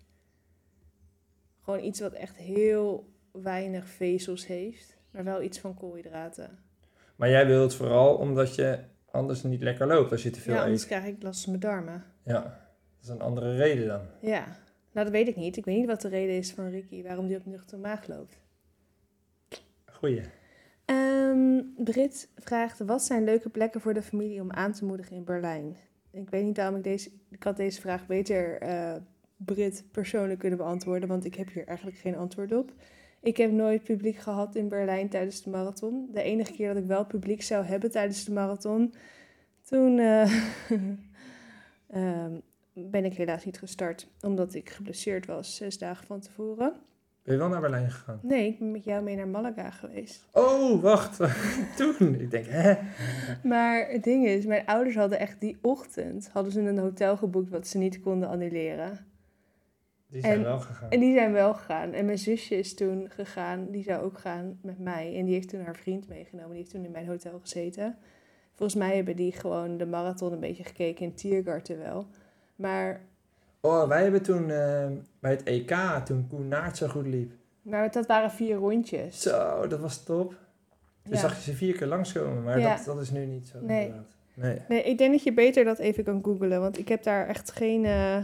Gewoon 1.62 1.84
iets 1.84 2.00
wat 2.00 2.14
echt 2.14 2.38
heel 2.38 3.14
weinig 3.32 3.88
vezels 3.88 4.48
heeft, 4.48 4.98
maar 5.12 5.24
wel 5.24 5.42
iets 5.42 5.60
van 5.60 5.74
koolhydraten. 5.74 6.60
Maar 7.16 7.30
jij 7.30 7.46
wil 7.48 7.62
het 7.62 7.76
vooral 7.76 8.16
omdat 8.16 8.56
je 8.56 8.80
anders 9.12 9.44
niet 9.44 9.62
lekker 9.62 9.88
loopt 9.88 10.12
als 10.12 10.24
je 10.24 10.30
te 10.30 10.40
veel 10.40 10.54
ja, 10.54 10.64
anders 10.64 10.82
eet. 10.82 10.88
krijg 10.88 11.06
ik 11.06 11.24
last 11.24 11.44
van 11.44 11.50
mijn 11.50 11.64
darmen. 11.64 12.04
Ja, 12.24 12.68
dat 13.00 13.10
is 13.10 13.10
een 13.10 13.22
andere 13.22 13.56
reden 13.56 13.88
dan. 13.88 14.02
Ja, 14.22 14.46
nou 14.92 15.06
dat 15.06 15.10
weet 15.10 15.28
ik 15.28 15.36
niet. 15.36 15.58
Ik 15.58 15.66
weet 15.66 15.78
niet 15.78 15.88
wat 15.88 16.02
de 16.02 16.08
reden 16.08 16.36
is 16.36 16.52
van 16.52 16.70
Ricky 16.70 17.04
waarom 17.04 17.28
die 17.28 17.38
op 17.38 17.46
nuchtere 17.46 17.82
maag 17.82 18.08
loopt. 18.08 18.40
Goeie. 19.86 20.22
Ehm 20.86 21.60
Brit 21.78 22.30
vraagt, 22.36 22.80
wat 22.80 23.04
zijn 23.04 23.24
leuke 23.24 23.50
plekken 23.50 23.82
voor 23.82 23.94
de 23.94 24.02
familie 24.02 24.42
om 24.42 24.52
aan 24.52 24.74
te 24.74 24.86
moedigen 24.86 25.16
in 25.16 25.24
Berlijn? 25.24 25.78
Ik 26.12 26.30
weet 26.30 26.44
niet 26.44 26.58
waarom 26.58 26.76
ik 26.76 26.84
deze... 26.84 27.10
Ik 27.30 27.44
had 27.44 27.58
deze 27.58 27.82
vraag 27.82 28.08
beter 28.08 28.62
eh 28.62 28.96
Brit 29.46 29.86
persoonlijk 29.92 30.40
kunnen 30.40 30.58
beantwoorden, 30.58 31.10
want 31.10 31.26
ik 31.26 31.36
heb 31.36 31.54
hier 31.54 31.68
eigenlijk 31.68 31.98
geen 31.98 32.16
antwoord 32.16 32.52
op. 32.52 32.72
Ik 33.22 33.38
heb 33.38 33.52
nooit 33.52 33.84
publiek 33.84 34.18
gehad 34.18 34.56
in 34.56 34.70
Berlijn 34.70 35.10
tijdens 35.10 35.44
de 35.44 35.50
marathon. 35.50 36.10
De 36.12 36.22
enige 36.22 36.52
keer 36.52 36.68
dat 36.68 36.84
ik 36.84 36.88
wel 36.88 37.06
publiek 37.06 37.42
zou 37.42 37.66
hebben 37.66 37.92
tijdens 37.92 38.26
de 38.26 38.32
marathon, 38.32 38.94
toen 39.64 40.00
eh, 40.00 40.32
ehm, 41.88 42.34
ben 42.92 43.06
ik 43.06 43.14
helaas 43.14 43.46
niet 43.46 43.60
gestart, 43.60 44.08
omdat 44.22 44.54
ik 44.54 44.70
geblesseerd 44.70 45.26
was 45.26 45.56
zes 45.56 45.78
dagen 45.78 46.06
van 46.06 46.20
tevoren. 46.20 46.74
Ben 47.24 47.34
je 47.34 47.40
wel 47.40 47.50
naar 47.50 47.62
Berlijn 47.62 47.92
gegaan? 47.92 48.20
Nee, 48.24 48.48
ik 48.48 48.60
ben 48.60 48.72
met 48.72 48.84
jou 48.84 49.04
mee 49.04 49.16
naar 49.16 49.28
Malaga 49.28 49.70
geweest. 49.72 50.28
Oh, 50.34 50.82
wacht. 50.82 51.18
Toen. 51.78 52.16
Ik 52.20 52.32
denk, 52.32 52.46
hè? 52.48 52.74
Maar 53.44 53.88
het 53.90 54.04
ding 54.04 54.26
is, 54.26 54.46
mijn 54.46 54.66
ouders 54.66 54.96
hadden 54.96 55.20
echt 55.20 55.40
die 55.40 55.58
ochtend 55.62 56.30
hadden 56.34 56.52
ze 56.52 56.60
een 56.62 56.78
hotel 56.78 57.18
geboekt 57.18 57.50
wat 57.50 57.68
ze 57.68 57.78
niet 57.78 58.00
konden 58.00 58.30
annuleren. 58.30 59.08
Die 60.08 60.22
zijn 60.22 60.34
En- 60.34 60.44
wel 60.44 60.60
gegaan. 60.60 60.90
En 60.90 61.00
die 61.00 61.14
zijn 61.14 61.32
wel 61.32 61.54
gegaan. 61.54 61.94
En 61.94 62.06
mijn 62.06 62.18
zusje 62.20 62.56
is 62.56 62.74
toen 62.76 63.10
gegaan, 63.10 63.68
die 63.72 63.84
zou 63.84 64.04
ook 64.04 64.18
gaan 64.20 64.60
met 64.62 64.80
mij. 64.80 65.16
En 65.18 65.26
die 65.26 65.34
heeft 65.34 65.50
toen 65.50 65.62
haar 65.64 65.76
vriend 65.76 66.08
meegenomen. 66.08 66.50
Die 66.50 66.58
heeft 66.60 66.72
toen 66.72 66.86
in 66.86 66.92
mijn 66.92 67.08
hotel 67.08 67.40
gezeten. 67.40 67.98
Volgens 68.54 68.80
mij 68.80 68.96
hebben 68.96 69.16
die 69.16 69.32
gewoon 69.32 69.78
de 69.78 69.86
marathon 69.86 70.32
een 70.34 70.40
beetje 70.40 70.64
gekeken 70.64 71.06
in 71.06 71.14
Tiergarten 71.14 71.78
wel. 71.78 72.08
Maar, 72.60 73.02
Oh, 73.62 73.88
wij 73.88 74.02
hebben 74.04 74.22
toen 74.22 74.50
eh, 74.50 74.88
bij 75.20 75.32
het 75.32 75.44
EK, 75.44 75.76
toen 76.06 76.28
Koen 76.30 76.48
Naert 76.48 76.78
zo 76.78 76.88
goed 76.88 77.06
liep. 77.06 77.32
maar 77.62 77.92
dat 77.92 78.06
waren 78.06 78.32
vier 78.32 78.56
rondjes. 78.56 79.22
Zo, 79.22 79.68
dat 79.68 79.80
was 79.80 80.04
top. 80.04 80.30
Toen 81.04 81.14
Ja. 81.14 81.20
zag 81.20 81.36
je 81.36 81.42
ze 81.42 81.54
vier 81.58 81.76
keer 81.78 81.88
langskomen, 81.88 82.44
maar 82.44 82.60
Ja. 82.60 82.76
dat, 82.76 82.86
dat 82.86 83.02
is 83.02 83.12
nu 83.12 83.26
niet 83.26 83.48
zo. 83.48 83.58
Nee. 83.62 83.86
inderdaad. 83.86 84.16
Nee. 84.34 84.62
Nee, 84.68 84.84
ik 84.84 84.98
denk 84.98 85.12
dat 85.12 85.24
je 85.24 85.34
beter 85.34 85.64
dat 85.64 85.80
even 85.80 86.04
kan 86.04 86.24
googlen. 86.24 86.60
Want 86.62 86.78
ik 86.78 86.88
heb 86.88 87.04
daar 87.04 87.28
echt 87.28 87.52
geen, 87.52 87.86
eh, 87.86 88.18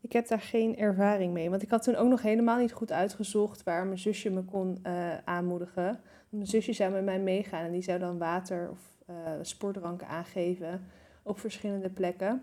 Ik 0.00 0.12
heb 0.12 0.28
daar 0.28 0.40
geen 0.40 0.76
ervaring 0.78 1.32
mee. 1.32 1.50
Want 1.50 1.62
ik 1.62 1.70
had 1.70 1.82
toen 1.82 1.96
ook 1.96 2.08
nog 2.08 2.22
helemaal 2.22 2.58
niet 2.58 2.72
goed 2.72 2.92
uitgezocht 2.92 3.62
waar 3.62 3.86
mijn 3.86 3.98
zusje 3.98 4.30
me 4.30 4.42
kon 4.42 4.78
eh, 4.82 5.18
aanmoedigen. 5.24 6.00
Mijn 6.28 6.46
zusje 6.46 6.72
zou 6.72 6.92
met 6.92 7.04
mij 7.04 7.20
meegaan 7.20 7.64
en 7.64 7.72
die 7.72 7.82
zou 7.82 7.98
dan 7.98 8.18
water 8.18 8.68
of 8.70 8.78
uh, 9.10 9.16
sportdranken 9.42 10.06
aangeven 10.08 10.80
op 11.22 11.38
verschillende 11.40 11.90
plekken. 11.90 12.42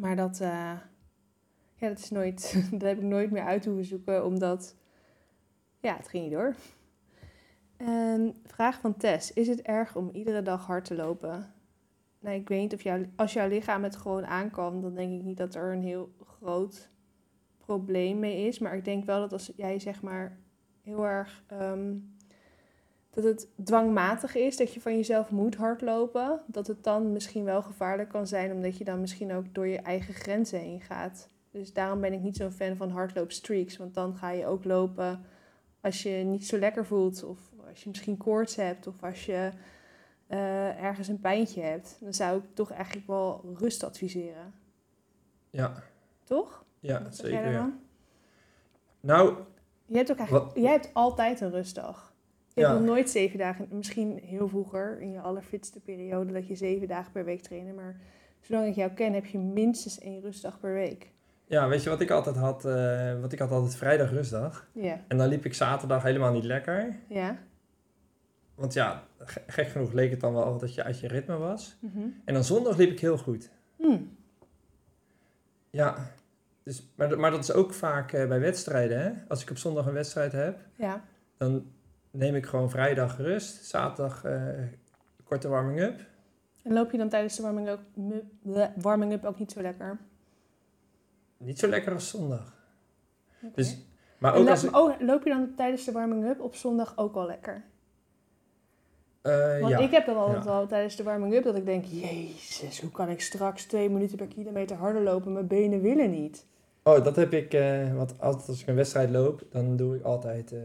Maar 0.00 0.16
dat, 0.16 0.40
uh, 0.40 0.78
ja, 1.74 1.88
dat, 1.88 1.98
is 1.98 2.10
nooit, 2.10 2.54
dat 2.78 2.82
heb 2.82 2.98
ik 2.98 3.04
nooit 3.04 3.30
meer 3.30 3.44
uit 3.44 3.64
hoeven 3.64 3.84
zoeken, 3.84 4.24
omdat 4.24 4.76
ja, 5.80 5.96
het 5.96 6.08
ging 6.08 6.22
niet 6.22 6.32
door. 6.32 6.54
En 7.76 8.34
vraag 8.44 8.80
van 8.80 8.96
Tess: 8.96 9.32
Is 9.32 9.48
het 9.48 9.62
erg 9.62 9.96
om 9.96 10.10
iedere 10.12 10.42
dag 10.42 10.66
hard 10.66 10.84
te 10.84 10.94
lopen? 10.94 11.52
Nou, 12.20 12.36
ik 12.36 12.48
weet 12.48 12.60
niet 12.60 12.74
of 12.74 12.82
jou, 12.82 13.10
als 13.16 13.32
jouw 13.32 13.48
lichaam 13.48 13.82
het 13.82 13.96
gewoon 13.96 14.26
aankan, 14.26 14.80
dan 14.80 14.94
denk 14.94 15.12
ik 15.12 15.22
niet 15.22 15.36
dat 15.36 15.54
er 15.54 15.72
een 15.72 15.82
heel 15.82 16.12
groot 16.24 16.90
probleem 17.58 18.18
mee 18.18 18.46
is. 18.46 18.58
Maar 18.58 18.76
ik 18.76 18.84
denk 18.84 19.04
wel 19.04 19.20
dat 19.20 19.32
als 19.32 19.52
jij 19.56 19.78
zeg 19.78 20.02
maar 20.02 20.38
heel 20.82 21.06
erg. 21.06 21.44
Um, 21.52 22.16
dat 23.22 23.26
het 23.40 23.48
dwangmatig 23.64 24.34
is, 24.34 24.56
dat 24.56 24.74
je 24.74 24.80
van 24.80 24.96
jezelf 24.96 25.30
moet 25.30 25.54
hardlopen, 25.54 26.40
dat 26.46 26.66
het 26.66 26.84
dan 26.84 27.12
misschien 27.12 27.44
wel 27.44 27.62
gevaarlijk 27.62 28.08
kan 28.08 28.26
zijn, 28.26 28.52
omdat 28.52 28.76
je 28.78 28.84
dan 28.84 29.00
misschien 29.00 29.32
ook 29.32 29.54
door 29.54 29.66
je 29.66 29.78
eigen 29.78 30.14
grenzen 30.14 30.58
heen 30.60 30.80
gaat. 30.80 31.28
Dus 31.50 31.72
daarom 31.72 32.00
ben 32.00 32.12
ik 32.12 32.20
niet 32.20 32.36
zo'n 32.36 32.50
fan 32.50 32.76
van 32.76 32.90
hardloopstreaks, 32.90 33.76
want 33.76 33.94
dan 33.94 34.16
ga 34.16 34.30
je 34.30 34.46
ook 34.46 34.64
lopen 34.64 35.24
als 35.80 36.02
je 36.02 36.10
niet 36.10 36.46
zo 36.46 36.58
lekker 36.58 36.86
voelt, 36.86 37.24
of 37.24 37.38
als 37.68 37.82
je 37.82 37.88
misschien 37.88 38.16
koorts 38.16 38.56
hebt, 38.56 38.86
of 38.86 39.02
als 39.02 39.26
je 39.26 39.50
uh, 40.28 40.82
ergens 40.82 41.08
een 41.08 41.20
pijntje 41.20 41.62
hebt, 41.62 41.96
dan 42.00 42.14
zou 42.14 42.38
ik 42.38 42.44
toch 42.54 42.70
eigenlijk 42.70 43.06
wel 43.06 43.44
rust 43.56 43.84
adviseren. 43.84 44.54
Ja. 45.50 45.82
Toch? 46.24 46.64
Ja, 46.80 47.02
Wat 47.02 47.16
zeker. 47.16 47.50
ja. 47.50 47.72
Nou, 49.00 49.34
Je 49.86 49.96
hebt 49.96 50.10
ook 50.10 50.18
eigenlijk, 50.18 50.46
Wat- 50.46 50.62
jij 50.62 50.72
hebt 50.72 50.90
altijd 50.92 51.40
een 51.40 51.50
rustdag. 51.50 52.07
Je 52.58 52.64
hebt 52.64 52.76
Ja. 52.78 52.84
nog 52.84 52.88
nooit 52.94 53.10
zeven 53.10 53.38
dagen, 53.38 53.68
misschien 53.70 54.18
heel 54.24 54.48
vroeger, 54.48 55.00
in 55.00 55.10
je 55.12 55.20
allerfitste 55.20 55.80
periode, 55.80 56.32
dat 56.32 56.46
je 56.46 56.54
zeven 56.54 56.88
dagen 56.88 57.12
per 57.12 57.24
week 57.24 57.40
trainde. 57.42 57.72
Maar 57.72 57.96
zolang 58.40 58.66
ik 58.66 58.74
jou 58.74 58.90
ken, 58.90 59.12
heb 59.12 59.26
je 59.26 59.38
minstens 59.38 59.98
één 59.98 60.20
rustdag 60.20 60.60
per 60.60 60.72
week. 60.72 61.10
ja, 61.46 61.68
weet 61.68 61.82
je 61.82 61.88
wat 61.90 62.00
ik 62.00 62.10
altijd 62.10 62.36
had? 62.36 62.64
eh, 62.64 63.20
wat 63.20 63.32
ik 63.32 63.38
had 63.38 63.50
altijd 63.50 63.76
vrijdag 63.76 64.10
rustdag. 64.10 64.68
Ja. 64.72 65.00
En 65.08 65.16
dan 65.18 65.28
liep 65.28 65.44
ik 65.44 65.54
zaterdag 65.54 66.02
helemaal 66.02 66.32
niet 66.32 66.44
lekker. 66.44 66.96
Ja. 67.08 67.38
Want 68.54 68.72
ja, 68.72 69.02
ge- 69.18 69.42
gek 69.46 69.68
genoeg 69.68 69.92
leek 69.92 70.10
het 70.10 70.20
dan 70.20 70.32
wel 70.32 70.58
dat 70.58 70.74
je 70.74 70.82
uit 70.84 71.00
je 71.00 71.08
ritme 71.08 71.36
was. 71.36 71.76
Mhm. 71.80 71.98
En 72.24 72.34
dan 72.34 72.44
zondag 72.44 72.76
liep 72.76 72.90
ik 72.90 73.00
heel 73.00 73.18
goed. 73.18 73.50
Hm. 73.76 73.96
Ja, 75.70 76.10
dus, 76.62 76.88
maar, 76.94 77.08
dat- 77.08 77.18
maar 77.18 77.30
dat 77.30 77.40
is 77.40 77.52
ook 77.52 77.72
vaak 77.74 78.12
eh, 78.12 78.28
bij 78.28 78.40
wedstrijden. 78.40 79.00
Hè? 79.00 79.10
Als 79.28 79.42
ik 79.42 79.50
op 79.50 79.56
zondag 79.56 79.86
een 79.86 79.92
wedstrijd 79.92 80.32
heb, 80.32 80.58
Ja. 80.76 81.04
dan 81.36 81.66
neem 82.10 82.34
ik 82.34 82.46
gewoon 82.46 82.70
vrijdag 82.70 83.16
rust. 83.16 83.64
Zaterdag 83.64 84.24
eh, 84.24 84.42
korte 85.24 85.48
warming-up. 85.48 86.00
En 86.62 86.72
loop 86.72 86.90
je 86.90 86.98
dan 86.98 87.08
tijdens 87.08 87.36
de 87.36 87.42
warming-up 87.42 87.80
mu- 87.94 88.68
warming 88.76 89.12
up 89.12 89.24
ook 89.24 89.38
niet 89.38 89.52
zo 89.52 89.60
lekker? 89.62 89.98
Niet 91.36 91.58
zo 91.58 91.68
lekker 91.68 91.92
als 91.92 92.08
zondag. 92.08 92.56
Dus, 93.54 93.78
maar 94.18 94.34
ook 94.34 94.48
als 94.48 94.64
ik... 94.64 94.76
oh, 94.76 95.00
loop 95.00 95.22
je 95.24 95.30
dan 95.30 95.54
tijdens 95.56 95.84
de 95.84 95.92
warming-up 95.92 96.40
op 96.40 96.54
zondag 96.54 96.92
ook 96.96 97.14
al 97.14 97.26
lekker? 97.26 97.62
eh, 99.22 99.58
Want 99.60 99.72
ja. 99.72 99.78
ik 99.78 99.90
heb 99.90 100.06
dan 100.06 100.16
altijd 100.16 100.44
Ja. 100.44 100.50
al 100.50 100.66
tijdens 100.66 100.96
de 100.96 101.02
warming-up 101.02 101.44
dat 101.44 101.56
ik 101.56 101.64
denk... 101.64 101.84
Jezus, 101.84 102.80
hoe 102.80 102.90
kan 102.90 103.08
ik 103.08 103.20
straks 103.20 103.64
twee 103.64 103.90
minuten 103.90 104.16
per 104.16 104.26
kilometer 104.26 104.76
harder 104.76 105.02
lopen? 105.02 105.32
Mijn 105.32 105.46
benen 105.46 105.80
willen 105.80 106.10
niet. 106.10 106.46
Oh, 106.82 107.04
dat 107.04 107.16
heb 107.16 107.32
ik, 107.32 107.54
eh, 107.54 107.94
want 107.94 108.20
altijd 108.20 108.48
als 108.48 108.60
ik 108.60 108.66
een 108.66 108.74
wedstrijd 108.74 109.10
loop, 109.10 109.42
dan 109.50 109.76
doe 109.76 109.96
ik 109.96 110.02
altijd, 110.02 110.52
eh, 110.52 110.60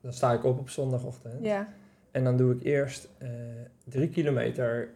dan 0.00 0.12
sta 0.12 0.32
ik 0.32 0.44
op 0.44 0.58
op 0.58 0.68
zondagochtend. 0.68 1.44
Ja, 1.44 1.68
En 2.10 2.24
dan 2.24 2.36
doe 2.36 2.54
ik 2.54 2.62
eerst 2.62 3.08
eh, 3.18 3.28
drie 3.84 4.08
kilometer, 4.08 4.88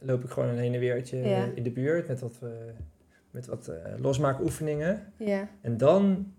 loop 0.00 0.24
ik 0.24 0.30
gewoon 0.30 0.48
een 0.48 0.58
heen 0.58 0.74
en 0.74 0.80
weertje 0.80 1.16
Ja. 1.16 1.44
in 1.54 1.62
de 1.62 1.70
buurt 1.70 2.08
met 2.08 2.20
wat, 2.20 2.38
eh, 2.42 2.48
met 3.30 3.46
wat 3.46 3.68
eh, 3.68 3.92
losmaakoefeningen. 3.98 5.12
ja. 5.16 5.48
En 5.60 5.76
dan 5.76 6.32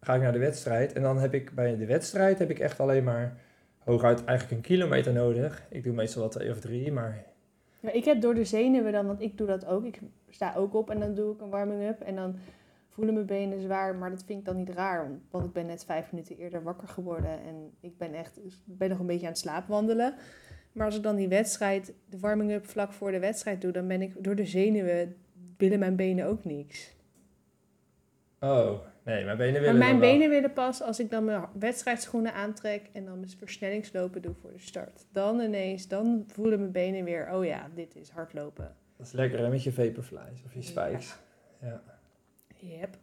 ga 0.00 0.14
ik 0.14 0.22
naar 0.22 0.32
de 0.32 0.38
wedstrijd. 0.38 0.92
En 0.92 1.02
dan 1.02 1.18
heb 1.18 1.34
ik 1.34 1.54
bij 1.54 1.76
de 1.76 1.86
wedstrijd 1.86 2.38
heb 2.38 2.50
ik 2.50 2.58
echt 2.58 2.80
alleen 2.80 3.04
maar 3.04 3.36
hooguit 3.78 4.24
eigenlijk 4.24 4.50
een 4.58 4.66
kilometer 4.68 5.12
nodig. 5.12 5.62
Ik 5.70 5.84
doe 5.84 5.92
meestal 5.94 6.20
wel 6.20 6.30
twee 6.30 6.50
of 6.50 6.60
drie, 6.60 6.92
maar 6.92 7.24
Ja, 7.80 7.92
ik 7.92 8.04
heb 8.04 8.20
door 8.20 8.34
de 8.34 8.44
zenuwen 8.44 8.92
dan, 8.92 9.06
want 9.06 9.20
ik 9.20 9.38
doe 9.38 9.46
dat 9.46 9.66
ook. 9.66 9.84
Ik 9.84 10.00
sta 10.30 10.54
ook 10.56 10.74
op 10.74 10.90
en 10.90 11.00
dan 11.00 11.14
doe 11.14 11.34
ik 11.34 11.40
een 11.40 11.48
warming-up. 11.50 12.00
En 12.00 12.14
dan 12.16 12.34
voelen 12.94 13.14
mijn 13.14 13.26
benen 13.26 13.60
zwaar, 13.60 13.94
maar 13.94 14.10
dat 14.10 14.24
vind 14.26 14.38
ik 14.38 14.44
dan 14.44 14.56
niet 14.56 14.70
raar. 14.70 15.10
want- 15.30 15.44
ik 15.44 15.52
ben 15.52 15.66
net 15.66 15.84
vijf 15.84 16.12
minuten 16.12 16.36
eerder 16.36 16.62
wakker 16.62 16.88
geworden. 16.88 17.30
En 17.42 17.70
ik 17.80 17.98
ben 17.98 18.14
echt, 18.14 18.40
ben 18.64 18.88
nog 18.88 18.98
een 18.98 19.06
beetje 19.06 19.26
aan 19.26 19.32
het 19.32 19.40
slaapwandelen. 19.40 20.14
Maar 20.72 20.86
als 20.86 20.96
ik 20.96 21.02
dan 21.02 21.16
die 21.16 21.28
wedstrijd, 21.28 21.94
de 22.08 22.18
warming-up 22.18 22.66
vlak 22.66 22.92
voor 22.92 23.10
de 23.10 23.18
wedstrijd 23.18 23.60
doe, 23.60 23.72
dan 23.72 23.88
ben 23.88 24.02
ik 24.02 24.24
door 24.24 24.34
de 24.34 24.46
zenuwen, 24.46 25.16
willen 25.56 25.78
mijn 25.78 25.96
benen 25.96 26.26
ook 26.26 26.44
niks. 26.44 26.92
oh, 28.40 28.78
nee, 29.04 29.24
mijn 29.24 29.36
benen 29.36 29.52
Maar 29.52 29.60
willen 29.60 29.78
mijn 29.78 29.90
dan 29.90 30.00
wel. 30.00 30.10
benen 30.10 30.28
willen 30.30 30.52
pas 30.52 30.82
als 30.82 31.00
ik 31.00 31.10
dan 31.10 31.24
mijn 31.24 31.44
wedstrijdschoenen 31.58 32.34
aantrek 32.34 32.90
en 32.92 33.04
dan 33.04 33.18
mijn 33.20 33.30
versnellingslopen 33.38 34.22
doe 34.22 34.34
voor 34.34 34.52
de 34.52 34.58
start. 34.58 35.06
Dan 35.12 35.40
ineens, 35.40 35.88
dan 35.88 36.24
voelen 36.26 36.58
mijn 36.58 36.72
benen 36.72 37.04
weer, 37.04 37.32
oh 37.32 37.44
ja, 37.44 37.68
dit 37.74 37.96
is 37.96 38.08
hardlopen. 38.10 38.76
Dat 38.96 39.06
is 39.06 39.12
lekker 39.12 39.38
hè, 39.38 39.48
met 39.48 39.62
je 39.62 39.72
vaporflies 39.72 40.42
of 40.44 40.54
je 40.54 40.62
spikes. 40.62 41.16
Ja. 41.60 41.82
Yep. 42.68 42.98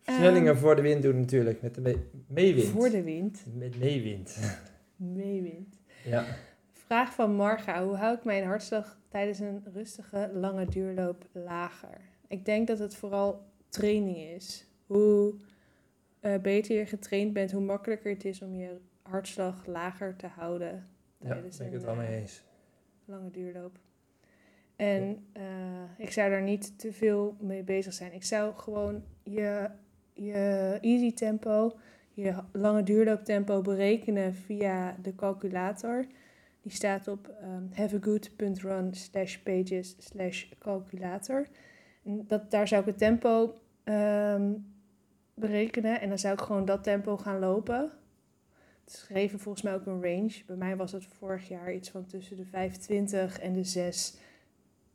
Versnellingen 0.00 0.56
voor 0.56 0.76
de 0.76 0.82
wind 0.82 1.02
doen 1.02 1.18
natuurlijk, 1.20 1.62
met 1.62 1.74
de 1.74 1.80
mee- 1.80 2.06
meewind. 2.26 2.66
Voor 2.68 2.90
de 2.90 3.02
wind. 3.02 3.44
Met 3.54 3.78
meewind. 3.78 4.38
Meewind. 4.96 5.78
Ja. 6.04 6.24
Vraag 6.72 7.14
van 7.14 7.34
Marga. 7.34 7.84
Hoe 7.84 7.96
hou 7.96 8.16
ik 8.16 8.24
mijn 8.24 8.44
hartslag 8.44 8.98
tijdens 9.08 9.38
een 9.38 9.64
rustige, 9.72 10.30
lange 10.34 10.66
duurloop 10.66 11.24
lager? 11.32 12.00
Ik 12.28 12.44
denk 12.44 12.66
dat 12.66 12.78
het 12.78 12.94
vooral 12.94 13.44
training 13.68 14.16
is. 14.16 14.66
Hoe 14.86 15.34
eh, 16.20 16.38
beter 16.40 16.76
je 16.76 16.86
getraind 16.86 17.32
bent, 17.32 17.52
hoe 17.52 17.62
makkelijker 17.62 18.10
het 18.12 18.24
is 18.24 18.42
om 18.42 18.54
je 18.54 18.76
hartslag 19.02 19.66
lager 19.66 20.16
te 20.16 20.26
houden 20.26 20.86
Ja, 21.18 21.28
tijdens 21.28 21.56
ben 21.56 21.66
ik 21.66 21.72
een 21.72 21.78
het 21.78 21.86
wel 21.86 21.96
mee 21.96 22.06
eh, 22.06 22.20
eens. 22.20 22.42
lange 23.04 23.30
duurloop. 23.30 23.78
En 24.76 25.26
eh, 25.32 25.42
ik 25.98 26.10
zou 26.10 26.30
daar 26.30 26.42
niet 26.42 26.78
te 26.78 26.92
veel 26.92 27.36
mee 27.40 27.62
bezig 27.62 27.92
zijn. 27.92 28.12
Ik 28.12 28.24
zou 28.24 28.54
gewoon 28.54 29.02
je, 29.22 29.70
je 30.12 30.78
easy 30.80 31.14
tempo, 31.14 31.78
je 32.14 32.34
lange 32.52 32.82
duurlooptempo 32.82 33.60
berekenen 33.60 34.34
via 34.34 34.96
de 35.02 35.14
calculator. 35.14 36.06
Die 36.62 36.72
staat 36.72 37.08
op 37.08 37.34
um, 37.42 37.70
haveagood.run 37.74 38.94
slash 38.94 39.36
pages 39.36 39.96
slash 39.98 40.48
calculator. 40.58 41.48
En 42.04 42.24
dat, 42.26 42.50
daar 42.50 42.68
zou 42.68 42.80
ik 42.80 42.86
het 42.86 42.98
tempo 42.98 43.54
ehm, 43.84 44.52
berekenen 45.34 46.00
en 46.00 46.08
dan 46.08 46.18
zou 46.18 46.34
ik 46.34 46.40
gewoon 46.40 46.64
dat 46.64 46.82
tempo 46.82 47.16
gaan 47.16 47.38
lopen. 47.38 47.90
Het 48.84 48.92
schreven 48.92 49.38
volgens 49.38 49.64
mij 49.64 49.74
ook 49.74 49.86
een 49.86 50.02
range. 50.02 50.42
Bij 50.46 50.56
mij 50.56 50.76
was 50.76 50.92
het 50.92 51.06
vorig 51.06 51.48
jaar 51.48 51.72
iets 51.72 51.90
van 51.90 52.06
tussen 52.06 52.36
de 52.36 52.44
25 52.44 53.38
en 53.38 53.52
de 53.52 53.64
6, 53.64 54.16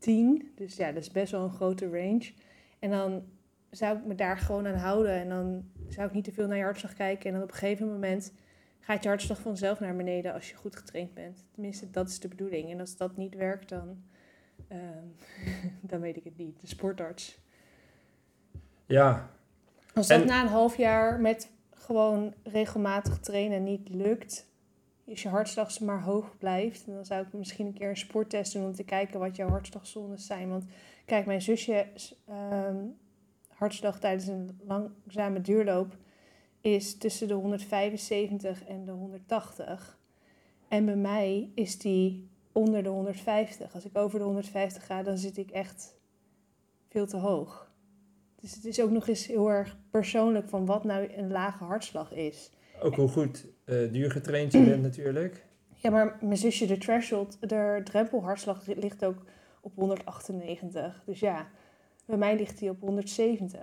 10. 0.08 0.52
Dus 0.56 0.76
ja, 0.76 0.92
dat 0.92 1.02
is 1.02 1.12
best 1.12 1.32
wel 1.32 1.44
een 1.44 1.50
grote 1.54 1.90
range. 1.90 2.32
En 2.80 2.90
dan 2.90 3.24
zou 3.70 3.98
ik 3.98 4.06
me 4.06 4.16
daar 4.16 4.38
gewoon 4.38 4.68
aan 4.68 4.76
houden. 4.76 5.12
En 5.12 5.30
dan 5.30 5.64
zou 5.90 6.08
ik 6.08 6.14
niet 6.14 6.24
te 6.24 6.32
veel 6.32 6.48
naar 6.48 6.58
je 6.58 6.64
hartslag 6.64 6.94
kijken. 6.94 7.26
En 7.28 7.34
dan 7.34 7.44
op 7.44 7.50
een 7.52 7.56
gegeven 7.58 7.88
moment 7.92 8.34
gaat 8.80 9.04
je 9.04 9.10
hartslag 9.10 9.40
vanzelf 9.42 9.80
naar 9.80 9.96
beneden 9.96 10.34
als 10.34 10.50
je 10.50 10.56
goed 10.56 10.76
getraind 10.76 11.14
bent. 11.14 11.46
Tenminste, 11.52 11.90
dat 11.92 12.10
is 12.10 12.20
de 12.20 12.28
bedoeling. 12.28 12.72
En 12.72 12.80
als 12.80 12.98
dat 12.98 13.18
niet 13.18 13.36
werkt, 13.36 13.70
dan, 13.70 14.04
ehm, 14.68 15.06
dan 15.90 16.00
weet 16.00 16.18
ik 16.18 16.24
het 16.24 16.38
niet. 16.38 16.62
De 16.62 16.68
sportarts. 16.68 17.40
Ja, 18.86 19.30
Als 19.94 20.08
dat 20.08 20.22
En- 20.22 20.28
na 20.28 20.42
een 20.42 20.48
half 20.48 20.78
jaar 20.78 21.20
met 21.20 21.52
gewoon 21.74 22.34
regelmatig 22.44 23.20
trainen 23.20 23.64
niet 23.64 23.90
lukt, 23.90 24.46
als 25.10 25.22
je 25.22 25.30
hartslag 25.30 25.80
maar 25.80 26.02
hoog 26.02 26.38
blijft, 26.38 26.86
dan 26.86 27.06
zou 27.06 27.26
ik 27.26 27.34
misschien 27.34 27.66
een 27.66 27.74
keer 27.74 27.90
een 27.90 27.98
sporttest 27.98 28.54
doen 28.54 28.66
om 28.66 28.74
te 28.74 28.84
kijken 28.84 29.20
wat 29.20 29.36
jouw 29.36 29.50
hartslagzones 29.50 30.26
zijn. 30.26 30.50
Want 30.50 30.66
kijk, 31.06 31.26
mijn 31.26 31.42
zusje 31.42 31.88
ehm, 32.28 32.86
hartslag 33.48 34.00
tijdens 34.00 34.28
een 34.28 34.60
langzame 34.66 35.42
duurloop 35.42 35.98
is 36.62 36.98
tussen 36.98 37.28
de 37.28 37.34
175 37.34 38.66
en 38.66 38.86
de 38.86 38.92
180. 38.92 39.98
En 40.68 40.86
bij 40.86 40.96
mij 40.96 41.52
is 41.56 41.78
die 41.78 42.30
onder 42.52 42.84
de 42.84 42.90
150. 42.90 43.74
Als 43.74 43.86
ik 43.86 43.98
over 43.98 44.20
de 44.20 44.26
150 44.26 44.86
ga, 44.86 45.04
dan 45.04 45.18
zit 45.18 45.38
ik 45.38 45.52
echt 45.52 45.96
veel 46.88 47.08
te 47.08 47.18
hoog. 47.18 47.72
Dus 48.42 48.56
het 48.56 48.66
is 48.66 48.82
ook 48.82 48.92
nog 48.92 49.08
eens 49.08 49.28
heel 49.28 49.50
erg 49.50 49.78
persoonlijk 49.90 50.50
van 50.50 50.66
wat 50.66 50.84
nou 50.84 51.14
een 51.14 51.32
lage 51.32 51.64
hartslag 51.64 52.12
is. 52.12 52.52
Ook 52.80 52.96
hoe 52.96 53.08
goed 53.08 53.46
eh 53.66 53.92
duur 53.92 54.12
getraind 54.12 54.52
je 54.52 54.64
bent 54.64 54.82
natuurlijk. 54.82 55.46
Ja, 55.74 55.90
maar 55.90 56.18
mijn 56.22 56.38
zusje, 56.38 56.66
de 56.66 56.78
threshold, 56.78 57.50
de 57.50 57.82
drempelhartslag 57.84 58.66
ligt 58.66 59.06
ook 59.06 59.24
op 59.62 59.76
198. 59.76 61.04
Dus 61.06 61.20
ja, 61.20 61.48
Bij 62.06 62.18
mij 62.18 62.36
ligt 62.36 62.60
hij 62.60 62.70
op 62.70 62.80
170. 62.80 63.60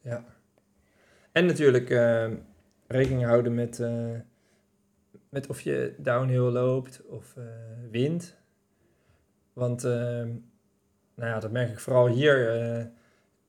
Ja. 0.00 0.24
En 1.32 1.46
natuurlijk 1.46 1.90
eh, 1.90 2.30
rekening 2.86 3.24
houden 3.24 3.54
met, 3.54 3.80
eh, 3.80 4.10
met 5.28 5.46
of 5.46 5.60
je 5.60 5.94
downhill 5.98 6.50
loopt 6.50 7.06
of 7.06 7.36
eh 7.36 7.44
wind. 7.90 8.36
Want 9.52 9.84
eh, 9.84 9.92
nou 11.14 11.30
ja, 11.30 11.38
dat 11.38 11.50
merk 11.50 11.70
ik 11.70 11.78
vooral 11.78 12.06
hier. 12.06 12.90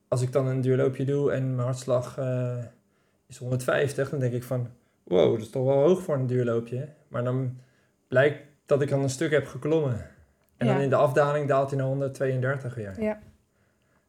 als 0.08 0.22
ik 0.22 0.32
dan 0.32 0.46
een 0.46 0.60
duurloopje 0.60 1.04
doe 1.04 1.32
en 1.32 1.54
mijn 1.54 1.66
hartslag 1.66 2.18
is 3.30 3.38
150, 3.38 4.10
dan 4.10 4.18
denk 4.18 4.32
ik 4.32 4.42
van... 4.42 4.68
Wow, 5.02 5.32
dat 5.32 5.40
is 5.40 5.50
toch 5.50 5.64
wel 5.64 5.82
hoog 5.82 6.02
voor 6.02 6.14
een 6.14 6.26
duurloopje. 6.26 6.88
Maar 7.08 7.24
dan 7.24 7.58
blijkt 8.08 8.42
dat 8.66 8.82
ik 8.82 8.88
dan 8.88 9.02
een 9.02 9.10
stuk 9.10 9.30
heb 9.30 9.46
geklommen. 9.46 10.10
En 10.56 10.66
Ja. 10.66 10.72
dan 10.72 10.82
in 10.82 10.88
de 10.88 10.96
afdaling 10.96 11.48
daalt 11.48 11.70
hij 11.70 11.78
naar 11.78 11.88
132 11.88 12.74
weer. 12.74 13.02
Ja. 13.02 13.18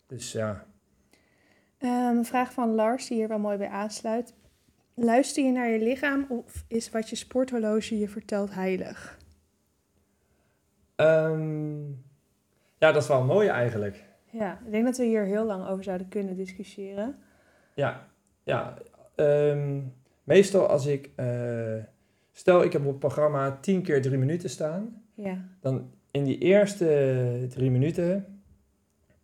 Dus 0.07 0.31
ja, 0.31 0.65
Ehm, 1.77 2.17
een 2.17 2.25
vraag 2.25 2.53
van 2.53 2.75
Lars, 2.75 3.07
die 3.07 3.17
hier 3.17 3.27
wel 3.27 3.39
mooi 3.39 3.57
bij 3.57 3.67
aansluit. 3.69 4.33
Luister 4.93 5.43
je 5.43 5.51
naar 5.51 5.69
je 5.69 5.79
lichaam 5.79 6.25
of 6.29 6.63
is 6.67 6.89
wat 6.89 7.09
je 7.09 7.15
sporthorloge 7.15 7.97
je 7.99 8.07
vertelt 8.09 8.53
heilig? 8.53 9.17
Ehm, 10.95 11.89
ja, 12.77 12.91
dat 12.91 13.01
is 13.01 13.07
wel 13.07 13.23
mooi 13.23 13.47
eigenlijk. 13.47 14.03
Ja, 14.29 14.59
ik 14.65 14.71
denk 14.71 14.85
dat 14.85 14.97
we 14.97 15.03
hier 15.03 15.23
heel 15.23 15.45
lang 15.45 15.67
over 15.67 15.83
zouden 15.83 16.07
kunnen 16.07 16.35
discussiëren. 16.35 17.15
Ja, 17.73 18.07
ja. 18.43 18.77
Ehm, 19.21 19.79
meestal 20.23 20.67
als 20.67 20.85
ik... 20.85 21.09
eh, 21.15 21.75
stel, 22.31 22.63
ik 22.63 22.71
heb 22.73 22.81
op 22.81 22.87
het 22.87 22.99
programma 22.99 23.57
10 23.61 23.81
keer 23.81 24.01
3 24.01 24.17
minuten 24.17 24.49
staan. 24.49 25.03
Ja, 25.13 25.45
Dan 25.61 25.91
in 26.11 26.23
die 26.23 26.37
eerste 26.37 27.45
drie 27.49 27.71
minuten... 27.71 28.41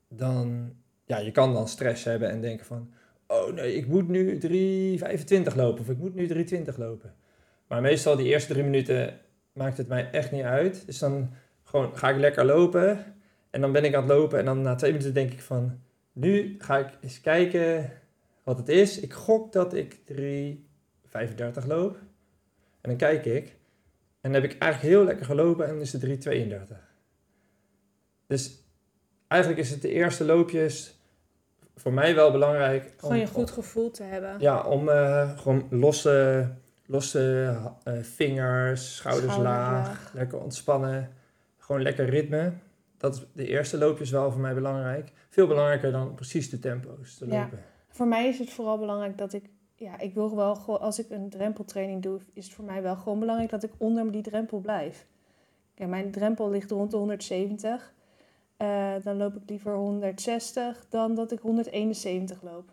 Dan... 0.08 0.74
Ja, 1.06 1.18
je 1.18 1.32
kan 1.32 1.54
dan 1.54 1.68
stress 1.68 2.04
hebben 2.04 2.30
en 2.30 2.42
denken 2.42 2.66
van... 2.66 2.90
Oh 3.28 3.54
nee, 3.54 3.76
ik 3.76 3.88
moet 3.88 4.08
nu 4.08 4.40
3.25 4.40 5.56
lopen 5.56 5.80
of 5.82 5.90
ik 5.90 5.98
moet 5.98 6.16
nu 6.16 6.46
3.20 6.48 6.76
lopen. 6.78 7.14
Maar 7.68 7.82
meestal 7.82 8.16
die 8.16 8.28
eerste 8.28 8.54
drie 8.54 8.64
minuten 8.64 9.20
maakt 9.54 9.78
het 9.78 9.88
mij 9.88 10.10
echt 10.12 10.32
niet 10.32 10.44
uit. 10.44 10.86
Dus 10.86 11.00
dan 11.00 11.30
gewoon 11.64 11.98
ga 11.98 12.10
ik 12.10 12.18
lekker 12.18 12.46
lopen. 12.46 13.16
En 13.50 13.62
dan 13.62 13.72
ben 13.72 13.84
ik 13.84 13.96
aan 13.96 14.04
het 14.04 14.12
lopen 14.12 14.40
en 14.40 14.46
dan 14.46 14.62
na 14.62 14.76
twee 14.76 14.92
minuten 14.92 15.14
denk 15.14 15.32
ik 15.32 15.42
van... 15.42 15.80
Nu 16.14 16.56
ga 16.60 16.78
ik 16.78 16.88
eens 17.02 17.22
kijken 17.22 17.92
wat 18.48 18.58
het 18.58 18.70
is. 18.70 19.00
Ik 19.00 19.14
gok 19.14 19.52
dat 19.52 19.74
ik 19.74 19.98
3.35 20.12 21.68
loop. 21.68 21.98
En 22.82 22.90
dan 22.90 22.96
kijk 22.96 23.26
ik. 23.26 23.48
En 24.22 24.32
dan 24.32 24.42
heb 24.42 24.44
ik 24.52 24.58
eigenlijk 24.58 24.94
heel 24.94 25.04
lekker 25.04 25.26
gelopen 25.26 25.66
en 25.66 25.72
dan 25.72 25.82
is 25.82 25.94
het 25.94 26.26
3.32. 26.72 26.78
Dus 28.28 28.64
eigenlijk 29.28 29.62
is 29.62 29.70
het 29.70 29.82
de 29.82 29.92
eerste 29.92 30.26
loopjes 30.26 31.00
voor 31.76 31.94
mij 31.94 32.16
wel 32.16 32.32
belangrijk. 32.32 32.94
gewoon 32.98 33.18
je 33.18 33.28
goed 33.28 33.52
gevoel 33.52 33.92
te 33.92 34.04
hebben. 34.04 34.40
Ja, 34.40 34.64
om 34.64 34.90
eh, 34.90 35.38
gewoon 35.38 35.68
losse, 35.70 36.50
losse 36.86 37.56
eh, 37.84 37.94
vingers, 38.02 38.96
schouders, 38.96 39.34
Schouders 39.34 39.38
laag, 39.38 39.88
laag. 39.88 40.14
lekker 40.14 40.40
ontspannen. 40.40 41.10
Gewoon 41.58 41.82
lekker 41.82 42.10
ritme. 42.10 42.54
Dat 42.98 43.16
is 43.16 43.26
de 43.34 43.48
eerste 43.48 43.78
loopjes 43.78 44.10
wel 44.10 44.32
voor 44.32 44.42
mij 44.42 44.54
belangrijk. 44.54 45.12
Veel 45.30 45.48
belangrijker 45.48 45.92
dan 45.92 46.16
precies 46.16 46.50
de 46.50 46.60
tempo's 46.60 47.18
te 47.18 47.28
Ja. 47.28 47.50
Voor 47.90 48.08
mij 48.08 48.28
is 48.28 48.40
het 48.40 48.50
vooral 48.50 48.78
belangrijk 48.78 49.18
dat 49.18 49.34
ik, 49.34 49.50
ja, 49.76 50.00
ik 50.00 50.14
wil 50.14 50.36
wel 50.36 50.56
gewoon, 50.56 50.80
als 50.80 51.00
ik 51.00 51.10
een 51.10 51.30
drempeltraining 51.30 52.02
doe, 52.02 52.20
is 52.34 52.46
het 52.46 52.54
voor 52.54 52.66
mij 52.66 52.82
wel 52.82 52.96
gewoon 52.96 53.20
belangrijk 53.20 53.50
dat 53.50 53.64
ik 53.64 53.72
onder 53.78 54.12
die 54.12 54.22
drempel 54.22 54.60
blijf. 54.60 55.06
Ja, 55.76 55.88
mijn 55.88 56.12
drempel 56.12 56.50
ligt 56.50 56.72
rond 56.72 56.92
de 56.92 56.98
170. 56.98 57.94
Eh, 58.58 58.94
dan 59.04 59.18
loop 59.18 59.36
ik 59.36 59.42
liever 59.50 59.76
160 59.76 60.86
dan 60.90 61.16
dat 61.16 61.32
ik 61.32 61.40
171 61.40 62.42
loop. 62.42 62.72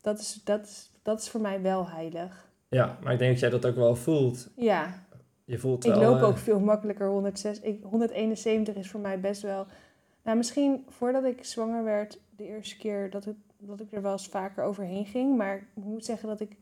Dat 0.00 0.18
is, 0.18 0.40
dat 0.44 0.64
is, 0.64 0.90
dat 1.02 1.20
is 1.20 1.28
voor 1.28 1.40
mij 1.40 1.62
wel 1.62 1.88
heilig. 1.88 2.50
Ja, 2.68 2.98
maar 3.02 3.12
ik 3.12 3.18
denk 3.18 3.30
dat 3.30 3.40
jij 3.40 3.50
dat 3.50 3.66
ook 3.66 3.74
wel 3.74 3.96
voelt. 3.96 4.48
Ja, 4.56 5.04
Je 5.44 5.58
voelt 5.58 5.84
ik 5.84 5.94
wel, 5.94 6.10
loop 6.10 6.20
eh, 6.20 6.28
ook 6.28 6.38
veel 6.38 6.60
makkelijker 6.60 7.08
106. 7.08 7.60
Ik, 7.60 7.82
171 7.82 8.74
is 8.74 8.90
voor 8.90 9.00
mij 9.00 9.20
best 9.20 9.42
wel. 9.42 9.66
Nou, 10.22 10.36
misschien 10.36 10.84
voordat 10.88 11.24
ik 11.24 11.44
zwanger 11.44 11.84
werd, 11.84 12.20
de 12.36 12.46
eerste 12.46 12.76
keer 12.76 13.10
dat, 13.10 13.24
het, 13.24 13.36
dat 13.58 13.80
ik 13.80 13.92
er 13.92 14.02
wel 14.02 14.12
eens 14.12 14.28
vaker 14.28 14.64
overheen 14.64 15.06
ging. 15.06 15.36
Maar 15.36 15.56
ik 15.56 15.84
moet 15.84 16.04
zeggen 16.04 16.28
dat 16.28 16.40
ik 16.40 16.56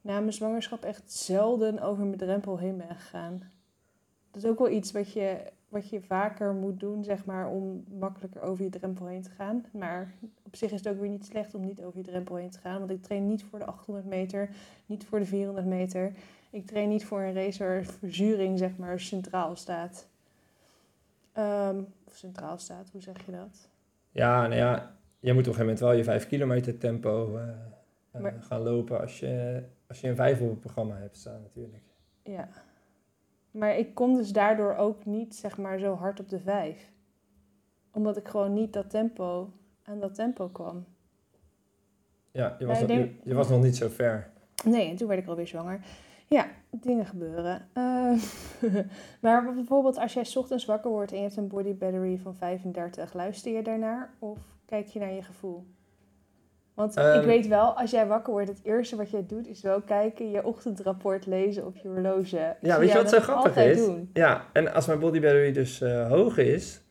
na 0.00 0.20
mijn 0.20 0.32
zwangerschap 0.32 0.84
echt 0.84 1.12
zelden 1.12 1.80
over 1.80 2.04
mijn 2.04 2.18
drempel 2.18 2.58
heen 2.58 2.76
ben 2.76 2.96
gegaan. 2.96 3.42
Dat 4.30 4.42
is 4.42 4.48
ook 4.48 4.58
wel 4.58 4.70
iets 4.70 4.92
wat 4.92 5.12
je, 5.12 5.52
wat 5.68 5.88
je 5.88 6.00
vaker 6.00 6.52
moet 6.52 6.80
doen, 6.80 7.04
zeg 7.04 7.24
maar, 7.24 7.48
om 7.48 7.84
makkelijker 7.98 8.42
over 8.42 8.64
je 8.64 8.70
drempel 8.70 9.06
heen 9.06 9.22
te 9.22 9.30
gaan. 9.30 9.64
Maar 9.72 10.12
op 10.42 10.56
zich 10.56 10.70
is 10.70 10.78
het 10.78 10.88
ook 10.88 11.00
weer 11.00 11.08
niet 11.08 11.24
slecht 11.24 11.54
om 11.54 11.64
niet 11.64 11.82
over 11.82 11.98
je 11.98 12.04
drempel 12.04 12.36
heen 12.36 12.50
te 12.50 12.58
gaan. 12.58 12.78
Want 12.78 12.90
ik 12.90 13.02
train 13.02 13.26
niet 13.26 13.44
voor 13.44 13.58
de 13.58 13.64
800 13.64 14.06
meter, 14.06 14.48
niet 14.86 15.04
voor 15.04 15.18
de 15.18 15.26
400 15.26 15.66
meter. 15.66 16.12
Ik 16.50 16.66
train 16.66 16.88
niet 16.88 17.04
voor 17.04 17.20
een 17.20 17.34
race 17.34 17.64
waar 17.64 17.84
verzuring 17.84 18.58
zeg 18.58 18.76
maar 18.76 19.00
centraal 19.00 19.56
staat. 19.56 20.06
Ehm, 21.32 21.78
of 22.04 22.16
centraal 22.16 22.58
staat, 22.58 22.88
hoe 22.92 23.00
zeg 23.00 23.26
je 23.26 23.32
dat? 23.32 23.68
Ja, 24.10 24.40
nou 24.40 24.54
ja, 24.54 24.97
je 25.20 25.32
moet 25.32 25.46
op 25.48 25.54
een 25.54 25.54
gegeven 25.54 25.60
moment 25.60 25.80
wel 25.80 25.92
je 25.92 26.04
5 26.04 26.26
kilometer 26.28 26.78
tempo 26.78 27.36
eh, 27.36 27.48
eh, 28.10 28.20
Maar- 28.20 28.36
gaan 28.42 28.60
lopen 28.62 29.00
als 29.00 29.20
je, 29.20 29.62
als 29.88 30.00
je 30.00 30.08
een 30.08 30.16
5 30.16 30.40
op 30.40 30.48
het 30.50 30.60
programma 30.60 30.96
hebt 30.96 31.16
staan 31.16 31.40
natuurlijk. 31.42 31.82
Ja. 32.22 32.48
Maar 33.50 33.76
ik 33.76 33.94
kom 33.94 34.16
dus 34.16 34.32
daardoor 34.32 34.74
ook 34.76 35.04
niet 35.04 35.34
zeg 35.36 35.58
maar 35.58 35.78
zo 35.78 35.94
hard 35.94 36.20
op 36.20 36.28
de 36.28 36.38
vijf. 36.40 36.90
Omdat 37.92 38.16
ik 38.16 38.28
gewoon 38.28 38.52
niet 38.52 38.72
dat 38.72 38.90
tempo 38.90 39.52
aan 39.82 40.00
dat 40.00 40.14
tempo 40.14 40.48
kwam. 40.48 40.84
Ja, 42.30 42.56
je 42.58 42.66
was, 42.66 42.78
nog, 42.78 42.88
denk- 42.88 43.04
je, 43.22 43.28
je 43.28 43.34
was 43.34 43.48
nog 43.48 43.62
niet 43.62 43.76
zo 43.76 43.88
ver. 43.88 44.30
Nee, 44.64 44.88
en 44.90 44.96
toen 44.96 45.08
werd 45.08 45.20
ik 45.20 45.28
alweer 45.28 45.46
zwanger. 45.46 45.80
Ja, 46.26 46.46
dingen 46.70 47.06
gebeuren. 47.06 47.68
Eh, 47.72 48.12
maar 49.22 49.54
bijvoorbeeld 49.54 49.96
als 49.98 50.12
jij 50.14 50.24
's 50.24 50.36
ochtends 50.36 50.64
wakker 50.64 50.90
wordt 50.90 51.10
en 51.12 51.16
je 51.16 51.22
hebt 51.22 51.36
een 51.36 51.48
body 51.48 51.74
battery 51.74 52.18
van 52.18 52.34
35, 52.36 53.12
luister 53.14 53.52
je 53.52 53.62
daarnaar 53.62 54.14
of 54.18 54.38
kijk 54.68 54.86
je 54.86 54.98
naar 54.98 55.12
je 55.12 55.22
gevoel? 55.22 55.66
Want 56.74 56.96
ik 56.96 57.02
Ehm. 57.02 57.26
weet 57.26 57.46
wel, 57.46 57.76
als 57.78 57.90
jij 57.90 58.06
wakker 58.06 58.32
wordt, 58.32 58.48
het 58.48 58.60
eerste 58.62 58.96
wat 58.96 59.10
jij 59.10 59.26
doet 59.26 59.46
is 59.46 59.62
wel 59.62 59.80
kijken, 59.82 60.30
je 60.30 60.44
ochtendrapport 60.44 61.26
lezen 61.26 61.66
op 61.66 61.76
je 61.76 61.88
horloge. 61.88 62.56
Ja, 62.60 62.78
weet 62.78 62.88
je 62.90 62.94
wat 62.96 63.08
zo 63.08 63.20
grappig 63.20 63.56
is? 63.56 63.76
Doen. 63.76 64.10
Ja, 64.12 64.44
en 64.52 64.72
als 64.74 64.86
mijn 64.86 64.98
body 64.98 65.20
battery 65.20 65.52
dus 65.52 65.80
eh, 65.80 66.08
hoog 66.08 66.36
is, 66.36 66.82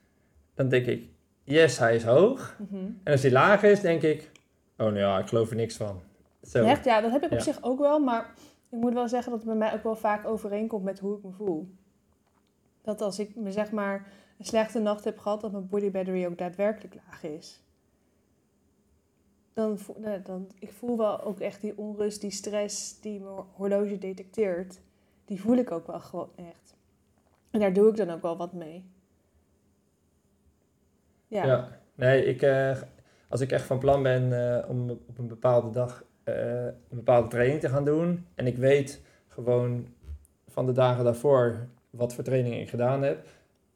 dan 0.53 0.69
denk 0.69 0.85
ik, 0.85 1.09
yes, 1.43 1.77
hij 1.77 1.95
is 1.95 2.03
hoog. 2.03 2.57
Mhm. 2.59 2.75
En 3.03 3.11
als 3.11 3.21
hij 3.21 3.31
laag 3.31 3.63
is, 3.63 3.81
denk 3.81 4.01
ik, 4.01 4.31
oh 4.77 4.85
nou 4.85 4.97
ja, 4.97 5.19
ik 5.19 5.27
geloof 5.27 5.49
er 5.49 5.55
niks 5.55 5.75
van. 5.77 6.01
Zo. 6.43 6.63
Echt? 6.63 6.85
Ja, 6.85 7.01
dat 7.01 7.11
heb 7.11 7.23
ik 7.23 7.31
op 7.31 7.37
Ja. 7.37 7.43
zich 7.43 7.63
ook 7.63 7.79
wel, 7.79 7.99
maar 7.99 8.33
ik 8.69 8.79
moet 8.79 8.93
wel 8.93 9.07
zeggen 9.07 9.31
dat 9.31 9.39
het 9.39 9.49
bij 9.49 9.57
mij 9.57 9.73
ook 9.73 9.83
wel 9.83 9.95
vaak 9.95 10.25
overeenkomt 10.27 10.83
met 10.83 10.99
hoe 10.99 11.17
ik 11.17 11.23
me 11.23 11.31
voel. 11.31 11.69
Dat 12.81 13.01
als 13.01 13.19
ik 13.19 13.35
me 13.35 13.51
zeg 13.51 13.71
maar 13.71 14.07
een 14.39 14.45
slechte 14.45 14.79
nacht 14.79 15.03
heb 15.03 15.17
gehad, 15.17 15.41
dat 15.41 15.51
mijn 15.51 15.67
body 15.67 15.91
battery 15.91 16.25
ook 16.25 16.37
daadwerkelijk 16.37 16.95
laag 17.05 17.23
is. 17.23 17.61
Dan, 19.57 19.77
nou, 19.97 20.21
dan 20.21 20.51
ik 20.59 20.71
voel 20.71 20.97
wel 20.97 21.23
ook 21.23 21.39
echt 21.39 21.61
die 21.61 21.77
onrust, 21.77 22.21
die 22.21 22.31
stress 22.31 22.99
die 23.01 23.19
mijn 23.19 23.45
horloge 23.55 23.97
detecteert. 23.97 24.79
Die 25.25 25.41
voel 25.41 25.57
ik 25.57 25.71
ook 25.71 25.87
wel 25.87 25.99
gewoon 25.99 26.29
echt. 26.35 26.75
En 27.49 27.59
daar 27.59 27.73
doe 27.73 27.89
ik 27.89 27.95
dan 27.95 28.09
ook 28.09 28.21
wel 28.21 28.37
wat 28.37 28.53
mee. 28.53 28.85
Ja. 31.27 31.45
Ja. 31.45 31.79
Nee, 31.95 32.25
ik, 32.25 32.41
eh, 32.41 32.81
als 33.27 33.41
ik 33.41 33.51
echt 33.51 33.65
van 33.65 33.79
plan 33.79 34.03
ben 34.03 34.53
eh, 34.57 34.69
om 34.69 34.89
op 34.89 35.17
een 35.17 35.27
bepaalde 35.27 35.69
dag 35.69 36.03
eh, 36.23 36.65
een 36.65 36.75
bepaalde 36.89 37.27
training 37.27 37.59
te 37.59 37.69
gaan 37.69 37.85
doen. 37.85 38.25
En 38.35 38.47
ik 38.47 38.57
weet 38.57 39.01
gewoon 39.27 39.87
van 40.47 40.65
de 40.65 40.71
dagen 40.71 41.03
daarvoor 41.03 41.67
wat 41.89 42.13
voor 42.13 42.23
training 42.23 42.55
ik 42.55 42.69
gedaan 42.69 43.03
heb. 43.03 43.27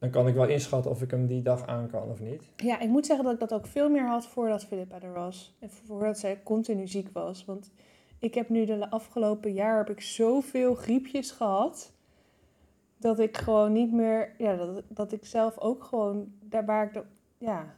Dan 0.02 0.10
kan 0.10 0.28
ik 0.28 0.34
wel 0.34 0.48
inschatten 0.48 0.90
of 0.90 1.02
ik 1.02 1.10
hem 1.10 1.26
die 1.26 1.42
dag 1.42 1.66
aan 1.66 1.90
kan 1.90 2.10
of 2.10 2.20
niet. 2.20 2.42
Ja, 2.56 2.80
ik 2.80 2.88
moet 2.88 3.06
zeggen 3.06 3.24
dat 3.24 3.34
ik 3.34 3.40
dat 3.40 3.52
ook 3.52 3.66
veel 3.66 3.90
meer 3.90 4.06
had 4.06 4.26
voordat 4.26 4.64
Philippa 4.64 5.00
er 5.00 5.12
was. 5.12 5.56
En 5.58 5.70
voordat 5.70 6.18
zij 6.18 6.42
continu 6.42 6.86
ziek 6.86 7.08
was. 7.12 7.44
Want 7.44 7.70
ik 8.18 8.34
heb 8.34 8.48
nu 8.48 8.64
de 8.64 8.90
afgelopen 8.90 9.52
jaar 9.52 9.76
heb 9.76 9.90
ik 9.90 10.00
zoveel 10.00 10.74
griepjes 10.74 11.30
gehad. 11.30 11.92
Dat 12.96 13.18
ik 13.18 13.36
gewoon 13.36 13.72
niet 13.72 13.92
meer... 13.92 14.34
Ja, 14.38 14.56
dat, 14.56 14.82
dat 14.88 15.12
ik 15.12 15.24
zelf 15.26 15.58
ook 15.58 15.84
gewoon... 15.84 16.32
Daar 16.40 16.64
waar 16.64 16.84
ik... 16.84 17.02
ja, 17.38 17.74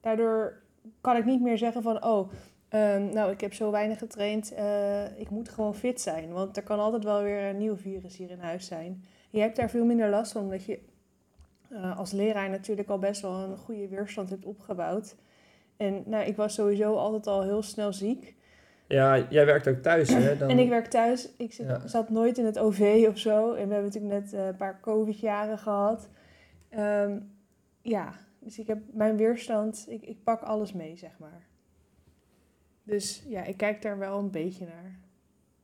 daardoor 0.00 0.62
kan 1.00 1.16
ik 1.16 1.24
niet 1.24 1.40
meer 1.40 1.58
zeggen 1.58 1.82
van... 1.82 2.04
Oh, 2.04 2.30
ehm, 2.68 3.08
nou, 3.12 3.30
ik 3.30 3.40
heb 3.40 3.54
zo 3.54 3.70
weinig 3.70 3.98
getraind. 3.98 4.52
eh, 4.54 5.18
ik 5.18 5.30
moet 5.30 5.48
gewoon 5.48 5.74
fit 5.74 6.00
zijn. 6.00 6.32
Want 6.32 6.56
er 6.56 6.62
kan 6.62 6.78
altijd 6.78 7.04
wel 7.04 7.22
weer 7.22 7.42
een 7.48 7.58
nieuw 7.58 7.76
virus 7.76 8.16
hier 8.16 8.30
in 8.30 8.40
huis 8.40 8.66
zijn. 8.66 9.04
Je 9.30 9.40
hebt 9.40 9.56
daar 9.56 9.70
veel 9.70 9.84
minder 9.84 10.10
last 10.10 10.32
van, 10.32 10.42
omdat 10.42 10.64
je 10.64 10.88
eh, 11.70 11.98
als 11.98 12.12
leraar 12.12 12.50
natuurlijk 12.50 12.88
al 12.88 12.98
best 12.98 13.22
wel 13.22 13.32
een 13.32 13.56
goede 13.56 13.88
weerstand 13.88 14.30
hebt 14.30 14.44
opgebouwd. 14.44 15.16
En 15.76 16.02
nou, 16.06 16.24
ik 16.24 16.36
was 16.36 16.54
sowieso 16.54 16.94
altijd 16.94 17.26
al 17.26 17.42
heel 17.42 17.62
snel 17.62 17.92
ziek. 17.92 18.34
Ja, 18.86 19.26
jij 19.30 19.46
werkt 19.46 19.68
ook 19.68 19.78
thuis, 19.82 20.08
hè? 20.08 20.36
Dan, 20.36 20.48
En 20.48 20.58
ik 20.58 20.68
werk 20.68 20.86
thuis. 20.86 21.28
Ik 21.36 21.52
zit, 21.52 21.66
Ja. 21.66 21.86
zat 21.86 22.08
nooit 22.10 22.38
in 22.38 22.44
het 22.44 22.58
OV 22.58 23.06
of 23.08 23.18
zo. 23.18 23.48
En 23.54 23.68
we 23.68 23.74
hebben 23.74 23.92
natuurlijk 23.92 24.12
net 24.22 24.32
eh, 24.32 24.46
een 24.46 24.56
paar 24.56 24.80
COVID-jaren 24.80 25.58
gehad. 25.58 26.08
Ehm, 26.68 27.18
ja, 27.82 28.12
Dus 28.42 28.58
ik 28.58 28.66
heb 28.66 28.78
mijn 28.92 29.16
weerstand, 29.16 29.86
ik, 29.88 30.02
ik 30.02 30.24
pak 30.24 30.42
alles 30.42 30.72
mee, 30.72 30.96
zeg 30.96 31.18
maar. 31.18 31.46
Dus 32.82 33.24
ja, 33.28 33.44
ik 33.44 33.56
kijk 33.56 33.82
daar 33.82 33.98
wel 33.98 34.18
een 34.18 34.30
beetje 34.30 34.64
naar. 34.64 34.98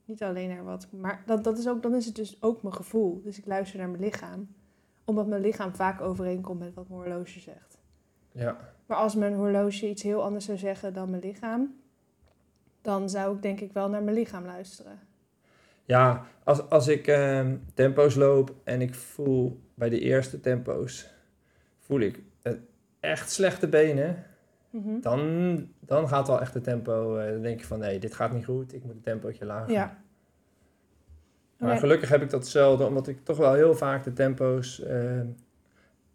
Niet 0.05 0.23
alleen 0.23 0.49
naar 0.49 0.65
wat, 0.65 0.87
maar 0.93 1.23
dat, 1.27 1.45
dat 1.45 1.59
is 1.59 1.69
ook, 1.69 1.83
dan 1.83 1.95
is 1.95 2.07
het 2.07 2.15
dus 2.15 2.43
ook 2.43 2.63
mijn 2.63 2.75
gevoel. 2.75 3.21
Dus 3.23 3.39
ik 3.39 3.47
luister 3.47 3.79
naar 3.79 3.89
mijn 3.89 4.03
lichaam. 4.03 4.49
Omdat 5.07 5.27
mijn 5.27 5.41
lichaam 5.41 5.75
vaak 5.75 6.01
overeenkomt 6.01 6.59
met 6.61 6.75
wat 6.75 6.89
mijn 6.89 7.01
horloge 7.01 7.41
zegt. 7.41 7.79
Ja. 8.33 8.57
Maar 8.87 8.97
als 8.97 9.15
mijn 9.15 9.35
horloge 9.35 9.89
iets 9.89 10.03
heel 10.03 10.23
anders 10.23 10.45
zou 10.45 10.59
zeggen 10.59 10.93
dan 10.95 11.11
mijn 11.11 11.23
lichaam, 11.23 11.75
dan 12.81 13.11
zou 13.11 13.37
ik 13.37 13.43
denk 13.43 13.61
ik 13.61 13.73
wel 13.73 13.89
naar 13.89 14.03
mijn 14.03 14.17
lichaam 14.17 14.45
luisteren. 14.45 14.99
Ja, 15.85 16.27
als, 16.45 16.69
als 16.71 16.89
ik 16.89 17.07
ehm, 17.07 17.57
tempo's 17.75 18.15
loop 18.15 18.55
en 18.65 18.81
ik 18.81 18.95
voel 18.95 19.61
bij 19.75 19.89
de 19.89 20.01
eerste 20.01 20.41
tempo's, 20.41 21.11
voel 21.79 22.01
ik 22.01 22.23
eh, 22.43 22.53
echt 23.01 23.31
slechte 23.31 23.69
benen, 23.69 24.25
Mhm. 24.71 25.01
dan, 25.01 25.21
dan 25.81 26.09
gaat 26.09 26.27
wel 26.27 26.41
echt 26.41 26.53
de 26.53 26.61
tempo, 26.61 27.17
eh, 27.17 27.31
dan 27.33 27.43
denk 27.43 27.61
je 27.61 27.67
van 27.67 27.79
nee, 27.79 27.99
dit 27.99 28.15
gaat 28.15 28.33
niet 28.33 28.45
goed, 28.45 28.75
ik 28.75 28.85
moet 28.85 28.95
het 28.95 29.03
tempootje 29.03 29.45
lager. 29.45 29.73
Ja. 29.73 29.97
Maar 31.59 31.79
gelukkig 31.79 32.09
heb 32.09 32.23
ik 32.23 32.31
dat 32.31 32.49
zelden, 32.49 32.87
omdat 32.87 33.09
ik 33.09 33.25
toch 33.25 33.37
wel 33.37 33.55
heel 33.55 33.75
vaak 33.75 34.05
de 34.05 34.13
tempo's 34.13 34.83
eh, 34.83 35.19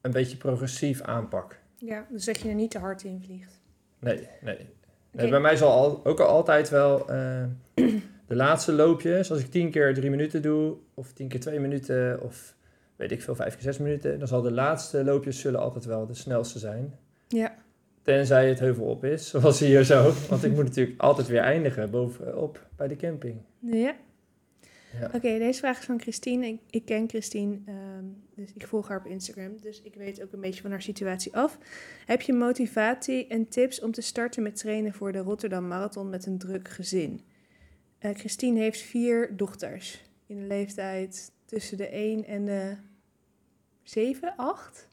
een 0.01 0.11
beetje 0.11 0.37
progressief 0.37 1.01
aanpak. 1.01 1.59
Ja, 1.77 2.05
dus 2.09 2.25
dat 2.25 2.39
je 2.39 2.49
er 2.49 2.55
niet 2.55 2.71
te 2.71 2.79
hard 2.79 3.03
in 3.03 3.21
vliegt. 3.25 3.59
Nee, 3.99 4.27
nee. 4.41 4.67
Bij 5.11 5.39
mij 5.39 5.55
zal 5.55 5.71
al, 5.71 6.05
ook 6.05 6.19
al 6.19 6.27
altijd 6.27 6.69
wel 6.69 7.09
eh, 7.09 7.43
de 8.27 8.35
laatste 8.35 8.73
loopjes, 8.73 9.31
als 9.31 9.39
ik 9.39 9.51
tien 9.51 9.71
keer 9.71 9.93
drie 9.93 10.09
minuten 10.09 10.41
doe, 10.41 10.75
of 10.93 11.13
tien 11.13 11.27
keer 11.27 11.39
twee 11.39 11.59
minuten, 11.59 12.21
of 12.21 12.55
weet 12.95 13.11
ik 13.11 13.21
veel, 13.21 13.35
vijf 13.35 13.53
keer 13.53 13.63
zes 13.63 13.77
minuten, 13.77 14.19
dan 14.19 14.27
zal 14.27 14.41
de 14.41 14.51
laatste 14.51 15.03
loopjes 15.03 15.39
zullen 15.39 15.59
altijd 15.59 15.85
wel 15.85 16.05
de 16.05 16.13
snelste 16.13 16.59
zijn. 16.59 16.93
Ja. 17.27 17.55
Tenzij 18.01 18.49
het 18.49 18.59
heuvel 18.59 18.85
op 18.85 19.03
is, 19.03 19.29
zoals 19.29 19.59
hier 19.59 19.83
zo. 19.83 20.13
Want 20.29 20.43
ik 20.43 20.53
moet 20.53 20.63
natuurlijk 20.63 21.01
altijd 21.01 21.27
weer 21.27 21.41
eindigen 21.41 21.89
bovenop 21.89 22.67
bij 22.75 22.87
de 22.87 22.95
camping. 22.95 23.41
Ja. 23.59 23.95
Ja. 24.99 25.05
Oké, 25.05 25.37
deze 25.37 25.59
vraag 25.59 25.79
is 25.79 25.85
van 25.85 26.01
Christine. 26.01 26.47
Ik, 26.47 26.59
ik 26.69 26.85
ken 26.85 27.09
Christine, 27.09 27.59
ehm, 27.65 28.05
dus 28.35 28.53
ik 28.53 28.67
volg 28.67 28.87
haar 28.87 28.99
op 28.99 29.05
Instagram. 29.05 29.57
Dus 29.61 29.81
ik 29.81 29.95
weet 29.95 30.23
ook 30.23 30.31
een 30.31 30.41
beetje 30.41 30.61
van 30.61 30.71
haar 30.71 30.81
situatie 30.81 31.35
af. 31.35 31.57
Heb 32.05 32.21
je 32.21 32.33
motivatie 32.33 33.27
en 33.27 33.47
tips 33.47 33.81
om 33.81 33.91
te 33.91 34.01
starten 34.01 34.43
met 34.43 34.55
trainen 34.55 34.93
voor 34.93 35.11
de 35.11 35.19
Rotterdam 35.19 35.67
Marathon 35.67 36.09
met 36.09 36.25
een 36.25 36.37
druk 36.37 36.69
gezin? 36.69 37.21
Eh, 37.97 38.11
Christine 38.15 38.59
heeft 38.59 38.79
vier 38.79 39.37
dochters 39.37 40.03
in 40.25 40.35
de 40.35 40.47
leeftijd 40.47 41.31
tussen 41.45 41.77
de 41.77 41.95
1 41.95 42.25
en 42.25 42.45
de 42.45 42.75
7, 43.83 44.33
8. 44.35 44.87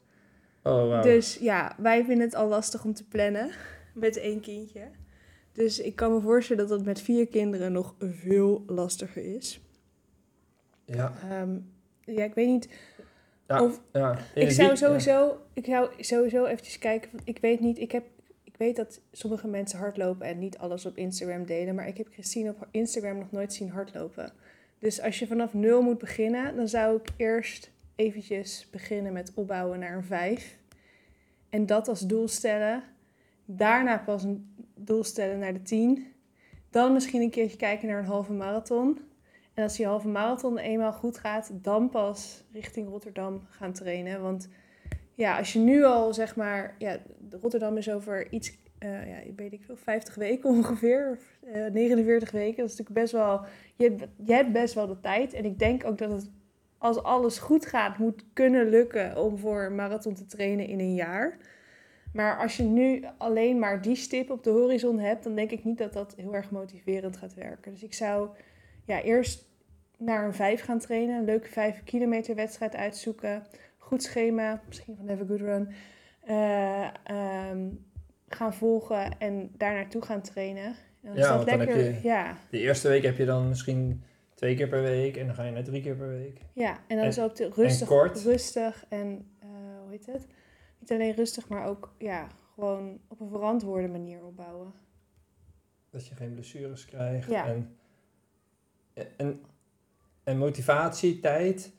Oh, 0.63 0.87
wauw. 0.87 1.01
Dus 1.01 1.37
ja, 1.37 1.75
wij 1.77 2.03
vinden 2.03 2.25
het 2.25 2.35
al 2.35 2.47
lastig 2.47 2.83
om 2.83 2.93
te 2.93 3.07
plannen 3.07 3.51
met 3.93 4.17
één 4.17 4.39
kindje. 4.39 4.81
Dus 5.53 5.79
ik 5.79 5.95
kan 5.95 6.13
me 6.13 6.21
voorstellen 6.21 6.67
dat 6.67 6.77
het 6.77 6.87
met 6.87 7.01
vier 7.01 7.27
kinderen 7.27 7.71
nog 7.71 7.95
veel 7.99 8.63
lastiger 8.67 9.35
is. 9.35 9.61
Ja, 10.93 11.13
Ehm, 11.29 11.57
ja, 12.03 12.23
ik 12.23 12.33
weet 12.33 12.47
niet. 12.47 12.69
ja, 13.47 13.63
Of- 13.63 13.81
ja. 13.93 14.17
Ik 14.35 14.51
zou 14.51 14.77
sowieso, 14.77 15.37
ik 15.53 15.65
zou 15.65 15.89
sowieso 16.03 16.45
eventjes 16.45 16.77
kijken. 16.79 17.09
want 17.11 17.23
Ik 17.27 17.37
weet 17.39 17.59
niet, 17.59 17.77
ik 17.79 17.91
heb, 17.91 18.03
ik 18.43 18.57
weet 18.57 18.75
dat 18.75 19.01
sommige 19.11 19.47
mensen 19.47 19.79
hardlopen 19.79 20.27
en 20.27 20.39
niet 20.39 20.57
alles 20.57 20.85
op 20.85 20.97
Instagram 20.97 21.45
delen, 21.45 21.75
maar 21.75 21.87
ik 21.87 21.97
heb 21.97 22.07
Christine 22.11 22.49
op 22.49 22.67
Instagram 22.71 23.17
nog 23.17 23.31
nooit 23.31 23.53
zien 23.53 23.69
hardlopen. 23.69 24.31
Dus 24.79 25.01
als 25.01 25.19
je 25.19 25.27
vanaf 25.27 25.53
nul 25.53 25.81
moet 25.81 25.97
beginnen, 25.97 26.55
dan 26.55 26.67
zou 26.67 26.95
ik 26.95 27.07
eerst 27.17 27.71
eventjes 27.95 28.67
beginnen 28.71 29.13
met 29.13 29.31
opbouwen 29.35 29.79
naar 29.79 29.95
een 29.95 30.03
vijf. 30.03 30.57
En 31.49 31.65
dat 31.65 31.87
als 31.87 31.99
doel 32.07 32.27
stellen. 32.27 32.83
Daarna 33.45 33.97
pas 33.97 34.23
een 34.23 34.53
doel 34.75 35.03
stellen 35.03 35.39
naar 35.39 35.53
de 35.53 35.61
10. 35.61 36.07
Dan 36.69 36.93
misschien 36.93 37.21
een 37.21 37.29
keertje 37.29 37.57
kijken 37.57 37.87
naar 37.87 37.99
een 37.99 38.05
halve 38.05 38.33
marathon. 38.33 38.99
Als 39.63 39.75
die 39.75 39.85
halve 39.85 40.07
marathon 40.07 40.57
eenmaal 40.57 40.93
goed 40.93 41.17
gaat, 41.17 41.51
dan 41.53 41.89
pas 41.89 42.43
richting 42.51 42.89
Rotterdam 42.89 43.41
gaan 43.49 43.73
trainen. 43.73 44.21
Want 44.21 44.49
ja, 45.15 45.37
als 45.37 45.53
je 45.53 45.59
nu 45.59 45.83
al 45.83 46.13
zeg 46.13 46.35
maar, 46.35 46.75
ja, 46.77 46.97
Rotterdam 47.41 47.77
is 47.77 47.91
over 47.91 48.31
iets, 48.31 48.57
eh, 48.77 49.07
ja, 49.07 49.33
weet 49.35 49.53
ik 49.53 49.63
veel, 49.63 49.75
50 49.75 50.15
weken 50.15 50.49
ongeveer, 50.55 51.09
of, 51.11 51.51
eh, 51.53 51.71
49 51.71 52.31
weken. 52.31 52.57
Dat 52.57 52.69
is 52.69 52.77
natuurlijk 52.77 52.99
best 52.99 53.11
wel, 53.11 53.41
je 53.75 53.83
hebt, 53.83 54.07
je 54.25 54.33
hebt 54.33 54.51
best 54.51 54.73
wel 54.73 54.87
de 54.87 54.99
tijd. 54.99 55.33
En 55.33 55.45
ik 55.45 55.59
denk 55.59 55.85
ook 55.85 55.97
dat 55.97 56.11
het, 56.11 56.29
als 56.77 57.03
alles 57.03 57.37
goed 57.37 57.65
gaat, 57.65 57.97
moet 57.97 58.25
kunnen 58.33 58.69
lukken 58.69 59.17
om 59.17 59.37
voor 59.37 59.71
marathon 59.71 60.13
te 60.13 60.25
trainen 60.25 60.67
in 60.67 60.79
een 60.79 60.95
jaar. 60.95 61.37
Maar 62.13 62.37
als 62.37 62.57
je 62.57 62.63
nu 62.63 63.03
alleen 63.17 63.59
maar 63.59 63.81
die 63.81 63.95
stip 63.95 64.29
op 64.29 64.43
de 64.43 64.49
horizon 64.49 64.99
hebt, 64.99 65.23
dan 65.23 65.35
denk 65.35 65.51
ik 65.51 65.63
niet 65.63 65.77
dat 65.77 65.93
dat 65.93 66.13
heel 66.15 66.35
erg 66.35 66.51
motiverend 66.51 67.17
gaat 67.17 67.33
werken. 67.33 67.71
Dus 67.71 67.83
ik 67.83 67.93
zou 67.93 68.29
ja, 68.85 69.01
eerst 69.01 69.48
naar 69.99 70.25
een 70.25 70.33
5 70.33 70.61
gaan 70.61 70.79
trainen, 70.79 71.17
een 71.17 71.25
leuke 71.25 71.47
5 71.49 71.83
kilometer 71.83 72.35
wedstrijd 72.35 72.75
uitzoeken, 72.75 73.43
goed 73.77 74.03
schema, 74.03 74.61
misschien 74.67 74.95
van 74.95 75.07
Have 75.09 75.23
a 75.23 75.25
Good 75.27 75.39
Run, 75.39 75.69
eh, 76.21 76.87
ehm, 77.03 77.67
gaan 78.27 78.53
volgen 78.53 79.17
en 79.17 79.51
daar 79.57 79.73
naartoe 79.73 80.01
gaan 80.01 80.21
trainen. 80.21 80.75
En 81.01 81.13
is 81.13 81.17
Ja, 81.19 81.27
dat 81.27 81.35
want 81.35 81.49
dan 81.49 81.59
heb 81.59 81.67
lekker, 81.67 81.93
je- 81.93 81.99
ja, 82.07 82.37
De 82.49 82.59
eerste 82.59 82.87
week 82.87 83.03
heb 83.03 83.17
je 83.17 83.25
dan 83.25 83.47
misschien 83.49 84.03
twee 84.33 84.55
keer 84.55 84.67
per 84.67 84.81
week 84.81 85.17
en 85.17 85.25
dan 85.25 85.35
ga 85.35 85.43
je 85.43 85.51
naar 85.51 85.63
drie 85.63 85.81
keer 85.81 85.95
per 85.95 86.07
week. 86.09 86.41
ja, 86.53 86.79
en 86.87 86.95
dan 86.95 87.05
En- 87.05 87.13
zo 87.13 87.25
op 87.25 87.35
de 87.35 87.49
rustig, 87.53 87.87
kort? 87.87 88.21
rustig 88.23 88.85
en 88.89 89.31
eh, 89.39 89.47
hoe 89.81 89.91
heet 89.91 90.05
het? 90.05 90.27
Niet 90.79 90.91
alleen 90.91 91.13
rustig, 91.13 91.47
maar 91.47 91.65
ook 91.65 91.93
ja, 91.97 92.27
gewoon 92.53 92.99
op 93.07 93.19
een 93.19 93.29
verantwoorde 93.29 93.87
manier 93.87 94.23
opbouwen. 94.25 94.73
Dat 95.89 96.07
je 96.07 96.15
geen 96.15 96.33
blessures 96.33 96.85
krijgt. 96.85 97.29
Ja. 97.29 97.45
En, 97.47 97.75
en, 99.17 99.41
en 100.29 100.37
motivatie, 100.37 101.19
tijd. 101.19 101.71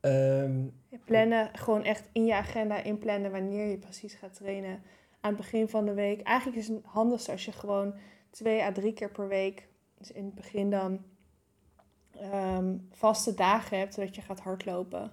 ehm, 0.00 0.66
Plannen, 1.04 1.50
gewoon 1.52 1.84
echt 1.84 2.08
in 2.12 2.24
je 2.24 2.34
agenda 2.34 2.82
inplannen 2.82 3.30
wanneer 3.30 3.66
je 3.66 3.78
precies 3.78 4.14
gaat 4.14 4.34
trainen 4.34 4.82
aan 5.20 5.30
het 5.32 5.36
begin 5.36 5.68
van 5.68 5.84
de 5.84 5.94
week. 5.94 6.22
Eigenlijk 6.22 6.58
is 6.58 6.68
het 6.68 6.84
handigste 6.84 7.30
als 7.30 7.44
je 7.44 7.52
gewoon 7.52 7.94
twee 8.30 8.62
à 8.62 8.72
drie 8.72 8.92
keer 8.92 9.10
per 9.10 9.28
week, 9.28 9.68
dus 9.98 10.12
in 10.12 10.24
het 10.24 10.34
begin 10.34 10.70
dan, 10.70 11.04
ehm, 12.10 12.76
vaste 12.90 13.34
dagen 13.34 13.78
hebt 13.78 13.96
dat 13.96 14.14
je 14.14 14.20
gaat 14.20 14.40
hardlopen. 14.40 15.10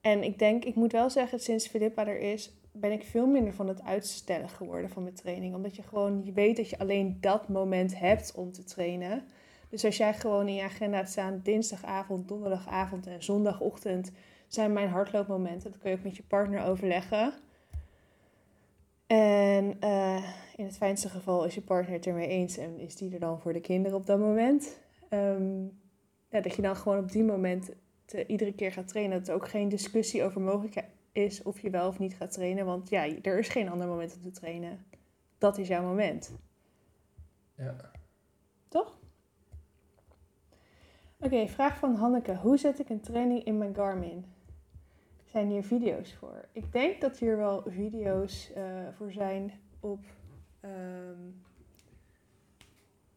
En 0.00 0.22
ik 0.22 0.38
denk, 0.38 0.64
ik 0.64 0.74
moet 0.74 0.92
wel 0.92 1.10
zeggen, 1.10 1.40
sinds 1.40 1.66
Filippa 1.66 2.06
er 2.06 2.20
is, 2.20 2.52
ben 2.72 2.92
ik 2.92 3.02
veel 3.02 3.26
minder 3.26 3.52
van 3.52 3.68
het 3.68 3.82
uitstellen 3.82 4.48
geworden 4.48 4.90
van 4.90 5.02
mijn 5.02 5.14
training. 5.14 5.54
Omdat 5.54 5.76
je 5.76 5.82
gewoon, 5.82 6.24
je 6.24 6.32
weet 6.32 6.56
dat 6.56 6.70
je 6.70 6.78
alleen 6.78 7.18
dat 7.20 7.48
moment 7.48 7.98
hebt 7.98 8.34
om 8.34 8.52
te 8.52 8.64
trainen. 8.64 9.24
Dus 9.72 9.84
als 9.84 9.96
jij 9.96 10.14
gewoon 10.14 10.48
in 10.48 10.54
je 10.54 10.62
agenda 10.62 10.96
hebt 10.96 11.08
staan, 11.08 11.40
dinsdagavond, 11.42 12.28
donderdagavond 12.28 13.06
en 13.06 13.22
zondagochtend 13.22 14.12
zijn 14.46 14.72
mijn 14.72 14.88
hardloopmomenten. 14.88 15.70
Dat 15.70 15.80
kun 15.80 15.90
je 15.90 15.96
ook 15.96 16.02
met 16.02 16.16
je 16.16 16.22
partner 16.22 16.64
overleggen. 16.64 17.32
En 19.06 19.76
eh, 19.80 20.24
in 20.56 20.64
het 20.64 20.76
fijnste 20.76 21.08
geval 21.08 21.44
is 21.44 21.54
je 21.54 21.60
partner 21.60 21.94
het 21.94 22.06
ermee 22.06 22.28
eens 22.28 22.56
en 22.56 22.78
is 22.78 22.96
die 22.96 23.12
er 23.12 23.20
dan 23.20 23.40
voor 23.40 23.52
de 23.52 23.60
kinderen 23.60 23.98
op 23.98 24.06
dat 24.06 24.18
moment. 24.18 24.78
Ehm, 25.08 25.62
ja, 26.28 26.40
dat 26.40 26.54
je 26.54 26.62
dan 26.62 26.76
gewoon 26.76 26.98
op 26.98 27.12
die 27.12 27.24
moment 27.24 27.70
te- 28.04 28.26
iedere 28.26 28.52
keer 28.54 28.72
gaat 28.72 28.88
trainen. 28.88 29.18
Dat 29.18 29.28
er 29.28 29.34
ook 29.34 29.48
geen 29.48 29.68
discussie 29.68 30.22
over 30.22 30.40
mogelijk 30.40 30.84
is 31.12 31.42
of 31.42 31.60
je 31.60 31.70
wel 31.70 31.88
of 31.88 31.98
niet 31.98 32.14
gaat 32.14 32.32
trainen. 32.32 32.66
Want 32.66 32.90
ja, 32.90 33.08
er 33.22 33.38
is 33.38 33.48
geen 33.48 33.68
ander 33.68 33.86
moment 33.86 34.14
om 34.14 34.22
te 34.22 34.40
trainen. 34.40 34.84
Dat 35.38 35.58
is 35.58 35.68
jouw 35.68 35.82
moment. 35.82 36.32
ja. 37.54 37.90
Toch? 38.68 39.00
Oké, 41.24 41.48
vraag 41.48 41.78
van 41.78 41.94
Hanneke. 41.94 42.36
Hoe 42.36 42.56
zet 42.56 42.78
ik 42.78 42.88
een 42.88 43.00
training 43.00 43.44
in 43.44 43.58
mijn 43.58 43.74
Garmin? 43.74 44.24
Zijn 45.24 45.50
hier 45.50 45.64
video's 45.64 46.14
voor? 46.14 46.48
Ik 46.52 46.72
denk 46.72 47.00
dat 47.00 47.18
hier 47.18 47.36
wel 47.36 47.62
video's 47.66 48.52
eh, 48.54 48.64
voor 48.96 49.12
zijn 49.12 49.52
op, 49.80 50.04
ehm, 50.60 51.20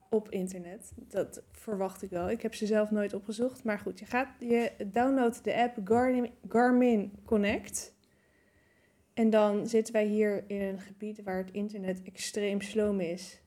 op 0.09 0.29
internet. 0.29 0.91
Dat 0.95 1.43
verwacht 1.51 2.01
ik 2.01 2.09
wel. 2.09 2.29
Ik 2.29 2.41
heb 2.41 2.53
ze 2.53 2.65
zelf 2.65 2.91
nooit 2.91 3.13
opgezocht. 3.13 3.63
Maar 3.63 3.79
goed, 3.79 3.99
je, 3.99 4.05
gaat, 4.05 4.29
je 4.39 4.71
downloadt 4.85 5.43
de 5.43 5.55
app 5.55 5.77
Garmin, 5.83 6.31
Garmin 6.47 7.13
Connect. 7.25 7.93
En 9.13 9.29
dan 9.29 9.67
zitten 9.67 9.93
wij 9.93 10.05
hier 10.05 10.43
in 10.47 10.61
een 10.61 10.79
gebied 10.79 11.23
waar 11.23 11.37
het 11.37 11.51
internet 11.51 12.01
extreem 12.03 12.61
sloom 12.61 12.99
is. 12.99 13.41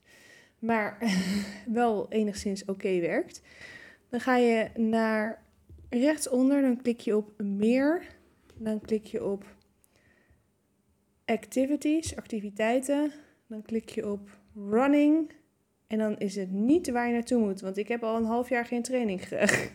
Maar 0.59 0.97
wel 1.81 2.11
enigszins 2.11 2.65
oké 2.65 2.99
werkt. 2.99 3.41
Dan 4.09 4.19
ga 4.19 4.37
je 4.37 4.69
naar 4.75 5.43
rechtsonder, 5.89 6.61
dan 6.61 6.81
klik 6.81 6.99
je 6.99 7.17
op 7.17 7.41
meer. 7.41 8.01
Dan 8.57 8.81
klik 8.81 9.05
je 9.05 9.25
op 9.25 9.43
activities, 11.25 12.15
activiteiten. 12.15 13.11
Dan 13.47 13.61
klik 13.61 13.89
je 13.89 14.09
op 14.09 14.29
running. 14.69 15.31
En 15.87 15.97
dan 15.97 16.17
is 16.17 16.35
het 16.35 16.51
niet 16.51 16.91
waar 16.91 17.07
je 17.07 17.13
naartoe 17.13 17.39
moet. 17.39 17.61
Want 17.61 17.77
ik 17.77 17.87
heb 17.87 18.03
al 18.03 18.15
een 18.17 18.25
half 18.25 18.49
jaar 18.49 18.65
geen 18.65 18.81
training 18.83 19.27
ge... 19.27 19.35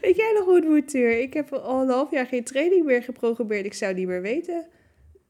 Weet 0.00 0.16
jij 0.16 0.32
nog 0.34 0.44
hoe 0.44 0.54
het 0.54 0.64
moet, 0.68 0.88
Tuur? 0.88 1.18
Ik 1.20 1.34
heb 1.34 1.52
al 1.52 1.82
een 1.82 1.88
half 1.88 2.10
jaar 2.10 2.26
geen 2.26 2.44
training 2.44 2.84
meer 2.84 3.02
geprogrammeerd. 3.02 3.64
Ik 3.64 3.74
zou 3.74 3.94
niet 3.94 4.06
meer 4.06 4.22
weten 4.22 4.66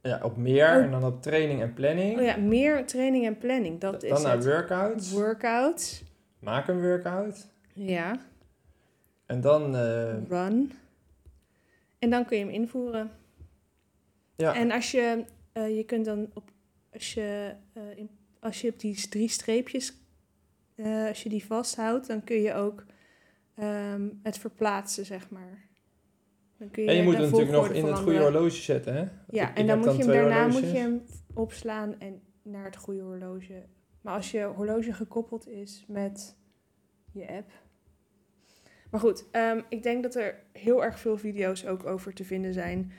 Ja, 0.03 0.21
op 0.23 0.37
meer 0.37 0.67
Oh. 0.77 0.83
en 0.83 0.91
dan 0.91 1.05
op 1.05 1.23
training 1.23 1.61
en 1.61 1.75
planning. 1.75 2.19
Oh 2.19 2.25
ja, 2.25 2.37
meer 2.37 2.87
training 2.87 3.27
en 3.27 3.39
planning. 3.39 3.81
Dat 3.81 4.03
is 4.03 4.11
dan 4.11 4.23
naar 4.23 4.37
het. 4.37 4.45
workouts. 4.47 5.13
Workouts. 5.13 6.05
Maak 6.41 6.69
een 6.69 6.81
workout. 6.83 7.49
Ja. 7.75 8.21
En 9.27 9.41
dan, 9.41 9.77
eh, 9.77 10.27
Run. 10.29 10.73
En 11.99 12.11
dan 12.11 12.25
kun 12.25 12.39
je 12.39 12.45
hem 12.45 12.53
invoeren. 12.53 13.11
ja, 14.37 14.55
En 14.55 14.71
als 14.71 14.91
je, 14.91 15.25
eh, 15.53 15.77
je 15.77 15.85
kunt 15.85 16.05
dan 16.05 16.31
op, 16.35 16.51
als 16.93 17.15
je, 17.15 17.55
eh, 17.73 17.83
in, 17.97 18.11
als 18.41 18.61
je 18.61 18.69
op 18.69 18.81
die 18.81 19.09
drie 19.09 19.29
streepjes, 19.29 19.95
als 21.09 21.23
je 21.23 21.29
die 21.29 21.45
vasthoudt, 21.45 22.07
dan 22.07 22.25
kun 22.25 22.37
je 22.37 22.55
ook 22.55 22.85
ehm, 23.55 24.09
het 24.23 24.39
verplaatsen, 24.39 25.07
zeg 25.07 25.31
maar. 25.31 25.69
Dan 26.57 26.71
kun 26.71 26.87
en 26.89 26.95
je 26.97 27.03
moet 27.03 27.13
hem 27.15 27.23
natuurlijk 27.23 27.51
nog 27.51 27.69
in 27.69 27.85
het 27.87 27.99
goede 27.99 28.19
horloge 28.23 28.51
zetten, 28.63 28.95
hè? 28.95 29.05
Ja, 29.31 29.51
Ik- 29.51 29.57
en 29.59 29.67
dan 29.67 29.79
moet 29.79 29.97
je 29.97 30.03
hem 30.03 30.07
daarna 30.13 30.47
moet 30.47 30.61
je 30.71 30.79
hem 30.79 31.03
opslaan 31.35 32.01
en 32.01 32.21
naar 32.43 32.65
het 32.65 32.77
goede 32.77 33.01
horloge. 33.01 33.63
Maar 34.01 34.15
als 34.15 34.31
je 34.31 34.43
horloge 34.45 34.93
gekoppeld 34.93 35.49
is 35.49 35.85
met 35.89 36.37
je 37.13 37.29
app. 37.29 37.51
Maar 38.91 39.01
goed, 39.01 39.25
ehm, 39.31 39.61
ik 39.69 39.83
denk 39.83 40.03
dat 40.03 40.15
er 40.15 40.43
heel 40.53 40.85
erg 40.85 41.01
veel 41.01 41.19
video's 41.19 41.67
ook 41.67 41.87
over 41.87 42.15
te 42.15 42.25
vinden 42.25 42.53
zijn 42.53 42.93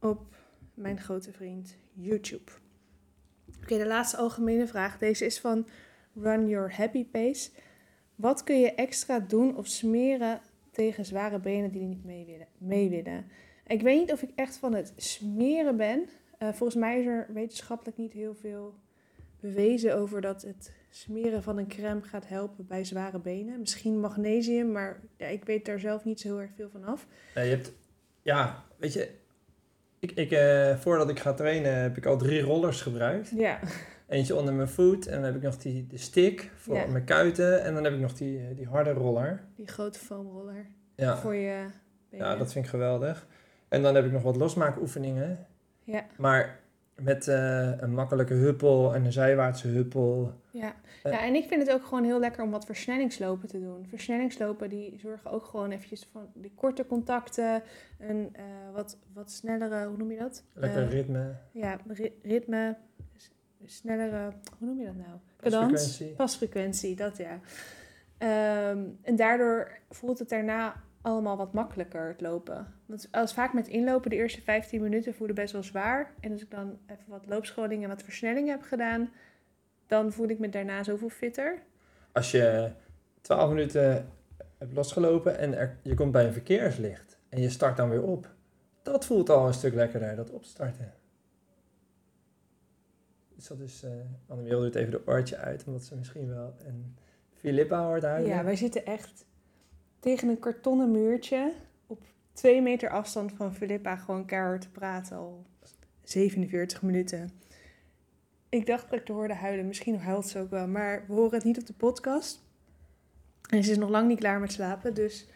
op 0.00 0.36
mijn 0.74 1.00
grote 1.00 1.32
vriend 1.32 1.76
YouTube. 1.92 2.52
Oké, 3.62 3.78
de 3.78 3.86
laatste 3.86 4.16
algemene 4.16 4.66
vraag. 4.66 4.98
Deze 4.98 5.24
is 5.24 5.40
van 5.40 5.66
Run 6.14 6.48
Your 6.48 6.76
Happy 6.76 7.04
Pace. 7.04 7.50
Wat 8.14 8.44
kun 8.44 8.60
je 8.60 8.74
extra 8.74 9.20
doen 9.20 9.56
of 9.56 9.66
smeren 9.66 10.40
tegen 10.70 11.04
zware 11.04 11.40
benen 11.40 11.70
die 11.70 11.82
niet 11.82 12.04
mee 12.04 12.24
willen? 12.24 12.46
Mee 12.58 12.88
willen? 12.88 13.26
Ik 13.66 13.82
weet 13.82 13.98
niet 14.00 14.12
of 14.12 14.22
ik 14.22 14.30
echt 14.34 14.56
van 14.56 14.74
het 14.74 14.92
smeren 14.96 15.76
ben. 15.76 16.08
Eh, 16.38 16.48
volgens 16.48 16.74
mij 16.74 17.00
is 17.00 17.06
er 17.06 17.26
wetenschappelijk 17.32 17.96
niet 17.96 18.12
heel 18.12 18.34
veel 18.34 18.74
bewezen 19.40 19.96
over 19.96 20.20
dat 20.20 20.42
het 20.42 20.72
smeren 20.90 21.42
van 21.42 21.58
een 21.58 21.68
crème 21.68 22.02
gaat 22.02 22.28
helpen 22.28 22.66
bij 22.66 22.84
zware 22.84 23.20
benen. 23.20 23.58
Misschien 23.60 24.00
magnesium, 24.00 24.72
maar 24.72 25.00
ja, 25.16 25.26
ik 25.26 25.44
weet 25.44 25.64
daar 25.66 25.78
zelf 25.80 26.04
niet 26.04 26.20
zo 26.20 26.28
heel 26.28 26.40
erg 26.40 26.50
veel 26.56 26.68
van 26.70 26.84
af. 26.84 27.06
Ja, 27.34 27.40
je 27.40 27.50
hebt, 27.50 27.72
ja, 28.22 28.64
weet 28.76 28.92
je, 28.92 29.10
ik, 29.98 30.10
ik, 30.12 30.30
eh, 30.30 30.76
voordat 30.76 31.08
ik 31.10 31.18
ga 31.18 31.32
trainen 31.32 31.74
heb 31.82 31.96
ik 31.96 32.06
al 32.06 32.16
drie 32.18 32.40
rollers 32.40 32.80
gebruikt. 32.82 33.30
Ja, 33.36 33.58
Eentje 34.08 34.34
onder 34.34 34.54
mijn 34.54 34.68
voet 34.68 35.06
en 35.06 35.14
dan 35.14 35.24
heb 35.24 35.34
ik 35.34 35.42
nog 35.42 35.56
die, 35.56 35.86
de 35.86 35.98
stick 35.98 36.50
voor 36.56 36.74
Ja. 36.76 36.86
mijn 36.86 37.04
kuiten 37.04 37.62
en 37.62 37.74
dan 37.74 37.84
heb 37.84 37.92
ik 37.92 38.00
nog 38.00 38.12
die, 38.14 38.38
eh, 38.38 38.56
die 38.56 38.66
harde 38.66 38.92
roller. 38.92 39.44
die 39.56 39.66
grote 39.66 39.98
foamroller 39.98 40.66
Ja. 40.94 41.16
voor 41.16 41.34
je 41.34 41.64
benen. 42.10 42.26
ja, 42.26 42.36
dat 42.36 42.52
vind 42.52 42.64
ik 42.64 42.70
geweldig. 42.70 43.26
En 43.68 43.82
dan 43.82 43.94
heb 43.94 44.04
ik 44.04 44.12
nog 44.12 44.22
wat 44.22 44.36
losmaakoefeningen. 44.36 45.46
Ja. 45.84 46.06
Maar 46.16 46.60
met 47.02 47.28
eh, 47.28 47.70
een 47.80 47.94
makkelijke 47.94 48.34
huppel 48.34 48.94
en 48.94 49.04
een 49.04 49.12
zijwaartse 49.12 49.68
huppel. 49.68 50.32
Ja. 50.50 50.74
Eh. 51.02 51.12
ja, 51.12 51.20
en 51.24 51.34
ik 51.34 51.48
vind 51.48 51.66
het 51.66 51.72
ook 51.76 51.84
gewoon 51.84 52.04
heel 52.04 52.18
lekker 52.20 52.42
om 52.42 52.50
wat 52.50 52.64
versnellingslopen 52.64 53.48
te 53.48 53.60
doen. 53.60 53.86
Versnellingslopen 53.88 54.68
die 54.68 54.98
zorgen 54.98 55.30
ook 55.30 55.44
gewoon 55.44 55.70
eventjes 55.70 56.08
van 56.12 56.26
die 56.34 56.52
korte 56.54 56.86
contacten, 56.86 57.62
een 57.98 58.28
eh, 58.32 58.44
wat, 58.72 58.98
wat 59.12 59.30
snellere, 59.30 59.86
hoe 59.86 59.96
noem 59.96 60.10
je 60.12 60.18
dat? 60.18 60.44
Lekker 60.52 60.88
ritme, 60.88 61.34
ja, 61.52 61.78
ri- 61.88 62.18
ritme, 62.22 62.76
snellere, 63.64 64.32
hoe 64.58 64.66
noem 64.68 64.78
je 64.78 64.84
dat 64.86 64.96
nou? 64.96 65.18
Cadans, 65.40 65.72
pasfrequentie. 65.72 66.16
pasfrequentie, 66.16 66.96
dat 66.96 67.16
ja. 67.16 67.40
Ehm, 68.18 68.84
en 69.02 69.16
daardoor 69.16 69.78
voelt 69.90 70.18
het 70.18 70.28
daarna 70.28 70.74
allemaal 71.02 71.36
wat 71.36 71.52
makkelijker, 71.52 72.08
het 72.08 72.20
lopen. 72.20 72.66
Want 72.86 73.08
als 73.10 73.34
vaak 73.34 73.52
met 73.52 73.68
inlopen, 73.68 74.10
de 74.10 74.16
eerste 74.16 74.42
15 74.42 74.82
minuten 74.82 75.14
voelen 75.14 75.36
best 75.36 75.52
wel 75.52 75.62
zwaar. 75.62 76.14
En 76.20 76.32
als 76.32 76.42
ik 76.42 76.50
dan 76.50 76.78
even 76.86 77.04
wat 77.06 77.26
loopscholing 77.26 77.82
en 77.82 77.88
wat 77.88 78.02
versnelling 78.02 78.48
heb 78.48 78.62
gedaan, 78.62 79.10
dan 79.86 80.12
voel 80.12 80.28
ik 80.28 80.38
me 80.38 80.48
daarna 80.48 80.82
zoveel 80.82 81.08
fitter. 81.08 81.62
Als 82.12 82.30
je 82.30 82.70
12 83.20 83.48
minuten 83.48 84.08
hebt 84.58 84.72
losgelopen 84.72 85.38
en 85.38 85.54
er, 85.54 85.76
je 85.82 85.94
komt 85.94 86.12
bij 86.12 86.26
een 86.26 86.32
verkeerslicht 86.32 87.18
en 87.28 87.40
je 87.40 87.50
start 87.50 87.76
dan 87.76 87.88
weer 87.88 88.02
op. 88.02 88.34
Dat 88.82 89.06
voelt 89.06 89.30
al 89.30 89.46
een 89.46 89.54
stuk 89.54 89.74
lekkerder, 89.74 90.16
dat 90.16 90.30
opstarten. 90.30 90.92
Dus 93.34 93.46
dat 93.46 93.60
is, 93.60 93.82
eh 93.82 93.90
Annemie 94.26 94.50
doet 94.50 94.74
even 94.74 94.90
de 94.90 95.06
oortje 95.06 95.36
uit, 95.36 95.64
omdat 95.66 95.84
ze 95.84 95.96
misschien 95.96 96.28
wel 96.28 96.54
een 96.66 96.96
Filippa 97.32 97.84
hoort 97.84 98.02
huilen. 98.02 98.30
Ja, 98.30 98.44
wij 98.44 98.56
zitten 98.56 98.84
echt 98.84 99.24
tegen 99.98 100.28
een 100.28 100.38
kartonnen 100.38 100.90
muurtje 100.90 101.52
op 101.86 102.00
twee 102.32 102.62
meter 102.62 102.90
afstand 102.90 103.32
van 103.32 103.54
Filippa 103.54 103.96
gewoon 103.96 104.26
keihard 104.26 104.60
te 104.60 104.70
praten 104.70 105.16
al 105.16 105.46
47 106.02 106.82
minuten. 106.82 107.30
Ik 108.48 108.66
dacht 108.66 108.90
dat 108.90 108.98
ik 108.98 109.04
te 109.04 109.12
hoorde 109.12 109.34
huilen. 109.34 109.66
Misschien 109.66 109.98
huilt 109.98 110.26
ze 110.26 110.38
ook 110.38 110.50
wel, 110.50 110.66
maar 110.68 111.04
we 111.06 111.12
horen 111.12 111.34
het 111.34 111.44
niet 111.44 111.58
op 111.58 111.66
de 111.66 111.72
podcast. 111.72 112.46
En 113.50 113.64
ze 113.64 113.70
is 113.70 113.78
nog 113.78 113.90
lang 113.90 114.08
niet 114.08 114.18
klaar 114.18 114.40
met 114.40 114.52
slapen, 114.52 114.94
dus 114.94 115.28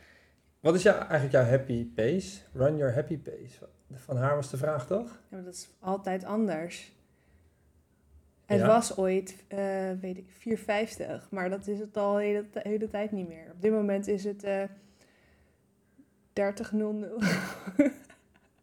Wat 0.61 0.75
is 0.75 0.83
jou, 0.83 0.97
eigenlijk 0.97 1.33
jouw 1.33 1.45
happy 1.45 1.87
pace? 1.95 2.41
Run 2.53 2.77
your 2.77 2.95
happy 2.95 3.19
pace. 3.19 3.69
Van 3.95 4.17
haar 4.17 4.35
was 4.35 4.51
de 4.51 4.57
vraag 4.57 4.87
toch? 4.87 5.09
ja, 5.09 5.37
maar 5.37 5.45
dat 5.45 5.55
is 5.55 5.71
altijd 5.81 6.25
anders. 6.25 6.93
Het 8.53 8.61
Ja. 8.61 8.67
was 8.67 8.97
ooit, 8.97 9.37
eh, 9.49 9.59
weet 10.01 10.19
ik, 10.19 10.25
4,50, 10.29 11.29
maar 11.31 11.51
dat 11.51 11.67
is 11.67 11.79
het 11.79 11.97
al 11.97 12.15
de 12.15 12.23
hele, 12.23 12.45
hele 12.53 12.89
tijd 12.89 13.13
niet 13.13 13.29
meer. 13.29 13.45
Op 13.55 13.63
dit 13.63 13.73
moment 13.73 14.07
is 14.09 14.25
het 14.25 14.45
eh 14.45 14.63
30.00. 16.33 17.15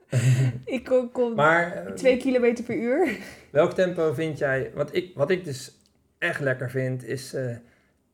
ik 0.66 0.84
kom, 0.84 1.12
kom 1.12 1.36
Maar 1.36 1.86
eh, 1.86 1.94
2 1.94 2.18
kilometer 2.18 2.64
per 2.64 2.76
uur. 2.76 3.18
welk 3.52 3.74
tempo 3.74 4.14
vind 4.14 4.38
jij... 4.38 4.72
Wat 4.74 4.96
ik, 4.96 5.12
wat 5.16 5.30
ik 5.30 5.44
dus 5.44 5.78
echt 6.18 6.40
lekker 6.40 6.70
vind, 6.70 7.04
is 7.04 7.34
eh 7.34 7.56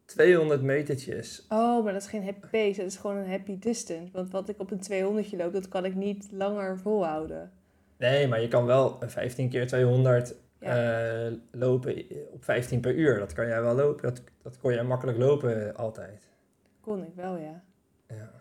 200 0.06 0.62
metertjes. 0.62 1.46
Oh, 1.50 1.84
maar 1.84 1.94
dat 1.94 2.02
is 2.02 2.08
geen 2.08 2.24
happy 2.24 2.48
pace, 2.52 2.78
dat 2.82 2.92
is 2.92 2.96
gewoon 2.98 3.18
een 3.18 3.30
happy 3.30 3.60
distance. 3.60 4.12
Want 4.12 4.32
wat 4.32 4.50
ik 4.50 4.60
op 4.60 4.72
een 4.72 4.80
200 4.80 5.32
loop, 5.32 5.54
dat 5.54 5.68
kan 5.68 5.86
ik 5.86 5.96
niet 5.96 6.28
langer 6.32 6.80
volhouden. 6.80 7.52
Nee, 7.98 8.28
maar 8.28 8.42
je 8.42 8.48
kan 8.48 8.66
wel 8.66 8.98
een 9.00 9.10
15 9.10 9.50
keer 9.50 9.68
200 9.68 10.36
Ja. 10.66 11.26
eh, 11.26 11.34
lopen 11.52 12.06
op 12.32 12.44
15 12.44 12.80
per 12.80 12.96
uur. 12.96 13.20
Dat 13.20 13.34
kan 13.34 13.48
jij 13.48 13.62
wel 13.62 13.76
lopen. 13.76 14.02
Dat, 14.04 14.22
dat 14.42 14.58
kon 14.60 14.74
jij 14.74 14.84
makkelijk 14.84 15.18
lopen 15.18 15.76
altijd. 15.76 16.30
Kon 16.82 17.04
ik 17.04 17.16
wel, 17.16 17.38
ja. 17.38 17.64
Ja. 18.08 18.32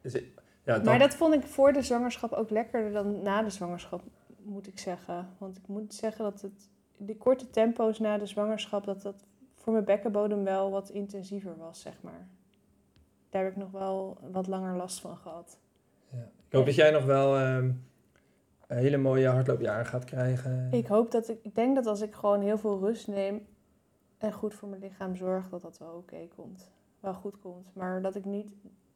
Dus, 0.00 0.12
ja, 0.12 0.74
dan, 0.74 0.84
Maar 0.84 0.98
dat 0.98 1.14
vond 1.14 1.34
ik 1.34 1.42
voor 1.42 1.72
de 1.72 1.82
zwangerschap 1.82 2.32
ook 2.32 2.50
lekkerder 2.50 2.92
dan 2.92 3.22
na 3.22 3.42
de 3.42 3.50
zwangerschap, 3.50 4.02
moet 4.42 4.66
ik 4.66 4.78
zeggen. 4.78 5.28
Want 5.38 5.56
ik 5.56 5.66
moet 5.66 5.94
zeggen 5.94 6.24
dat 6.24 6.40
het, 6.40 6.68
die 6.96 7.16
korte 7.16 7.50
tempo's 7.50 7.98
na 7.98 8.18
de 8.18 8.26
zwangerschap, 8.26 8.84
dat 8.84 9.02
dat 9.02 9.24
voor 9.56 9.72
mijn 9.72 9.84
bekkenbodem 9.84 10.44
wel 10.44 10.70
wat 10.70 10.88
intensiever 10.90 11.56
was, 11.56 11.80
zeg 11.80 11.94
maar. 12.00 12.26
Daar 13.30 13.42
heb 13.42 13.52
ik 13.52 13.58
nog 13.58 13.70
wel 13.70 14.18
wat 14.30 14.46
langer 14.46 14.76
last 14.76 15.00
van 15.00 15.16
gehad. 15.16 15.58
ja. 16.10 16.30
Ik 16.48 16.58
hoop 16.58 16.66
dat 16.66 16.74
jij 16.74 16.90
nog 16.90 17.04
wel 17.04 17.36
ehm, 17.36 17.70
hele 18.74 18.96
mooie 18.96 19.28
hardloopjaren 19.28 19.86
gaat 19.86 20.04
krijgen. 20.04 20.68
Ik 20.70 20.86
hoop 20.86 21.10
dat 21.10 21.28
ik, 21.28 21.38
ik 21.42 21.54
denk 21.54 21.74
dat 21.74 21.86
als 21.86 22.00
ik 22.00 22.14
gewoon 22.14 22.40
heel 22.40 22.58
veel 22.58 22.78
rust 22.78 23.08
neem 23.08 23.46
en 24.18 24.32
goed 24.32 24.54
voor 24.54 24.68
mijn 24.68 24.80
lichaam 24.80 25.16
zorg, 25.16 25.48
dat 25.48 25.62
dat 25.62 25.78
wel 25.78 25.94
oké 25.94 26.28
komt. 26.36 26.70
Wel 27.00 27.14
goed 27.14 27.38
komt. 27.38 27.70
Maar 27.74 28.02
dat 28.02 28.14
ik 28.14 28.24
niet 28.24 28.52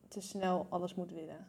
te 0.08 0.20
snel 0.20 0.66
alles 0.68 0.94
moet 0.94 1.12
willen. 1.12 1.46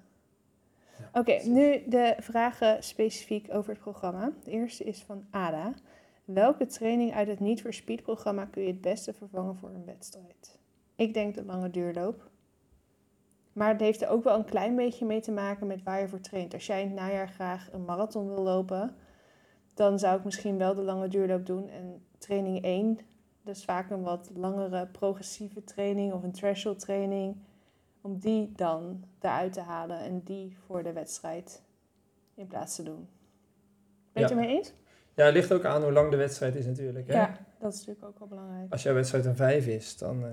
Ja, 1.00 1.20
Oké, 1.20 1.40
nu 1.44 1.84
de 1.88 2.16
vragen 2.20 2.84
specifiek 2.84 3.48
over 3.54 3.70
het 3.70 3.80
programma. 3.80 4.32
De 4.44 4.52
eerste 4.52 4.84
is 4.84 5.04
van 5.04 5.26
Ada. 5.30 5.74
Welke 6.26 6.66
training 6.66 7.14
uit 7.14 7.28
het 7.28 7.40
Niet 7.40 7.62
voor 7.62 7.74
Speed 7.74 8.02
programma 8.02 8.46
kun 8.46 8.62
je 8.62 8.68
het 8.68 8.82
beste 8.82 9.14
vervangen 9.14 9.56
voor 9.56 9.70
een 9.70 9.86
wedstrijd? 9.86 10.60
Ik 10.96 11.14
denk 11.14 11.36
de 11.36 11.44
lange 11.44 11.70
duurloop. 11.70 12.30
Maar 13.58 13.70
het 13.70 13.80
heeft 13.82 14.02
er 14.02 14.10
ook 14.10 14.24
wel 14.24 14.38
een 14.38 14.46
klein 14.46 14.76
beetje 14.76 15.06
mee 15.06 15.22
te 15.22 15.32
maken 15.32 15.68
met 15.68 15.84
waar 15.84 16.00
je 16.00 16.08
voor 16.08 16.20
traint. 16.20 16.54
Als 16.54 16.66
jij 16.66 16.82
in 16.82 16.88
het 16.88 16.96
najaar 16.96 17.30
graag 17.30 17.70
een 17.72 17.86
marathon 17.86 18.28
wil 18.28 18.44
lopen, 18.44 18.96
dan 19.74 20.00
zou 20.00 20.18
ik 20.18 20.24
misschien 20.24 20.58
wel 20.58 20.76
de 20.76 20.82
lange 20.82 21.08
duurloop 21.08 21.46
doen. 21.46 21.70
En 21.70 22.06
training 22.18 22.64
1, 22.64 23.00
dus 23.44 23.64
vaak 23.64 23.90
een 23.90 24.02
wat 24.02 24.30
langere 24.36 24.88
progressieve 24.88 25.64
training 25.64 26.14
of 26.14 26.24
een 26.24 26.32
threshold 26.32 26.80
training, 26.80 27.38
om 28.02 28.20
die 28.20 28.52
dan 28.56 29.04
eruit 29.22 29.54
te 29.54 29.62
halen 29.62 30.00
en 30.00 30.22
die 30.24 30.58
voor 30.66 30.84
de 30.84 30.94
wedstrijd 30.94 31.62
in 32.36 32.48
plaats 32.48 32.76
te 32.76 32.84
doen. 32.84 33.08
Ben 34.14 34.14
je 34.14 34.20
het 34.22 34.30
Ja. 34.30 34.36
ermee 34.36 34.58
eens? 34.58 34.74
Ja, 35.16 35.26
het 35.26 35.34
ligt 35.34 35.52
ook 35.54 35.66
aan 35.66 35.84
hoe 35.84 35.92
lang 35.92 36.12
de 36.12 36.18
wedstrijd 36.18 36.56
is 36.56 36.66
natuurlijk. 36.66 37.08
Hè? 37.08 37.14
Ja, 37.14 37.38
dat 37.60 37.74
is 37.74 37.78
natuurlijk 37.80 38.06
ook 38.06 38.20
wel 38.20 38.28
belangrijk. 38.28 38.72
Als 38.72 38.84
jouw 38.84 38.94
wedstrijd 38.94 39.26
een 39.26 39.36
5 39.36 39.68
is, 39.68 39.98
dan, 39.98 40.26
eh, 40.26 40.32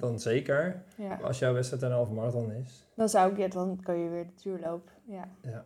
dan, 0.00 0.20
zeker. 0.20 0.82
Ja. 0.96 1.18
Als 1.22 1.38
jouw 1.38 1.52
wedstrijd 1.52 1.82
een 1.82 1.90
half 1.92 2.10
marathon 2.10 2.52
is, 2.52 2.86
Dan 2.94 3.08
zou 3.08 3.30
ik, 3.30 3.36
ja, 3.38 3.48
dan 3.48 3.80
kan 3.82 3.98
je 3.98 4.08
weer 4.08 4.26
de 4.26 4.42
duurloop. 4.42 4.90
Ja. 5.04 5.28
ja. 5.42 5.64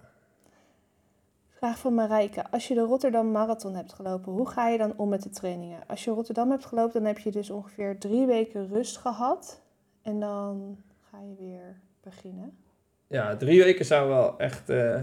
Vraag 1.48 1.78
van 1.78 1.94
Marijke. 1.94 2.50
Als 2.50 2.68
je 2.68 2.74
de 2.74 2.80
Rotterdam 2.80 3.30
Marathon 3.30 3.74
hebt 3.74 3.92
gelopen, 3.92 4.32
hoe 4.32 4.48
ga 4.48 4.68
je 4.68 4.78
dan 4.78 4.92
om 4.96 5.08
met 5.08 5.22
de 5.22 5.30
trainingen? 5.30 5.80
Als 5.86 6.04
je 6.04 6.10
Rotterdam 6.10 6.50
hebt 6.50 6.64
gelopen, 6.64 6.92
dan 6.92 7.04
heb 7.04 7.18
je 7.18 7.30
dus 7.30 7.50
ongeveer 7.50 7.98
drie 7.98 8.26
weken 8.26 8.68
rust 8.68 8.96
gehad. 8.96 9.62
En 10.02 10.20
dan 10.20 10.76
ga 11.10 11.18
je 11.20 11.34
weer 11.38 11.80
beginnen. 12.00 12.58
ja, 13.06 13.36
drie 13.36 13.62
weken 13.62 13.84
zou 13.84 14.08
wel 14.08 14.38
echt 14.38 14.68
eh, 14.68 15.02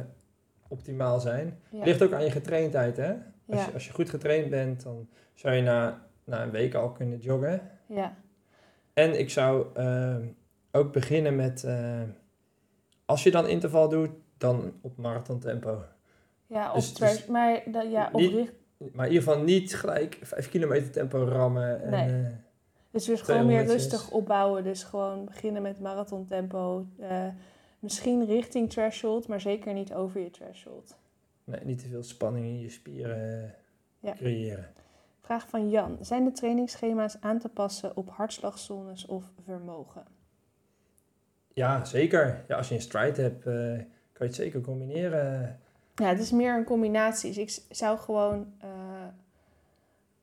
optimaal 0.67 1.19
zijn. 1.19 1.59
Ja. 1.69 1.83
Ligt 1.83 2.01
ook 2.03 2.13
aan 2.13 2.23
je 2.23 2.31
getraindheid, 2.31 2.97
hè? 2.97 3.11
Als, 3.47 3.59
Ja. 3.59 3.65
je, 3.65 3.73
als 3.73 3.87
je 3.87 3.93
goed 3.93 4.09
getraind 4.09 4.49
bent, 4.49 4.83
dan 4.83 5.07
zou 5.33 5.55
je 5.55 5.61
na, 5.61 6.01
na 6.23 6.43
een 6.43 6.51
week 6.51 6.73
al 6.73 6.91
kunnen 6.91 7.17
joggen. 7.19 7.61
Ja. 7.85 8.13
En 9.01 9.19
ik 9.19 9.29
zou 9.29 9.65
ehm, 9.73 10.25
ook 10.71 10.91
beginnen 10.93 11.35
met, 11.35 11.63
eh, 11.63 12.01
als 13.05 13.23
je 13.23 13.31
dan 13.31 13.47
interval 13.47 13.89
doet, 13.89 14.09
dan 14.37 14.73
op 14.81 14.97
marathon 14.97 15.39
tempo. 15.39 15.83
Ja, 16.47 16.69
op 16.69 16.75
Dus- 16.75 16.93
dus 16.93 17.25
maar 17.25 17.69
ja, 17.89 18.09
Maar 18.93 19.05
in 19.07 19.11
ieder 19.11 19.23
geval 19.27 19.43
niet 19.43 19.75
gelijk 19.75 20.19
5 20.21 20.49
kilometer 20.49 20.91
tempo 20.91 21.23
rammen. 21.23 21.81
En, 21.83 21.89
Nee. 21.89 22.23
eh, 22.25 22.31
dus 22.91 23.05
dus 23.05 23.21
gewoon 23.21 23.45
meer 23.45 23.55
200 23.63 23.67
is- 23.85 23.91
rustig 23.91 24.11
opbouwen. 24.11 24.63
Dus 24.63 24.83
gewoon 24.83 25.25
beginnen 25.25 25.61
met 25.61 25.79
marathon 25.79 26.25
tempo. 26.25 26.85
Eh, 26.99 27.27
misschien 27.79 28.25
richting 28.25 28.69
threshold, 28.69 29.27
maar 29.27 29.41
zeker 29.41 29.73
niet 29.73 29.93
over 29.93 30.21
je 30.21 30.29
threshold. 30.29 30.97
nee, 31.43 31.59
niet 31.63 31.79
te 31.79 31.87
veel 31.87 32.03
spanning 32.03 32.45
in 32.45 32.59
je 32.59 32.69
spieren 32.69 33.43
eh, 33.43 33.49
Ja. 33.99 34.13
creëren. 34.13 34.67
Vraag 35.31 35.49
van 35.49 35.69
Jan. 35.69 35.97
Zijn 36.01 36.23
de 36.23 36.31
trainingsschema's 36.31 37.17
aan 37.19 37.39
te 37.39 37.49
passen 37.49 37.97
op 37.97 38.09
hartslagzones 38.09 39.05
of 39.05 39.23
vermogen? 39.45 40.03
Ja, 41.53 41.85
zeker. 41.85 42.43
Ja, 42.47 42.57
als 42.57 42.69
je 42.69 42.75
een 42.75 42.81
stride 42.81 43.21
hebt, 43.21 43.45
eh, 43.45 43.53
kan 43.53 43.85
je 44.13 44.23
het 44.23 44.35
zeker 44.35 44.61
combineren. 44.61 45.59
Ja, 45.95 46.07
het 46.07 46.19
is 46.19 46.31
meer 46.31 46.57
een 46.57 46.63
combinatie. 46.63 47.33
Dus 47.33 47.57
ik 47.57 47.75
zou 47.75 47.97
gewoon 47.97 48.53
eh, 48.57 48.69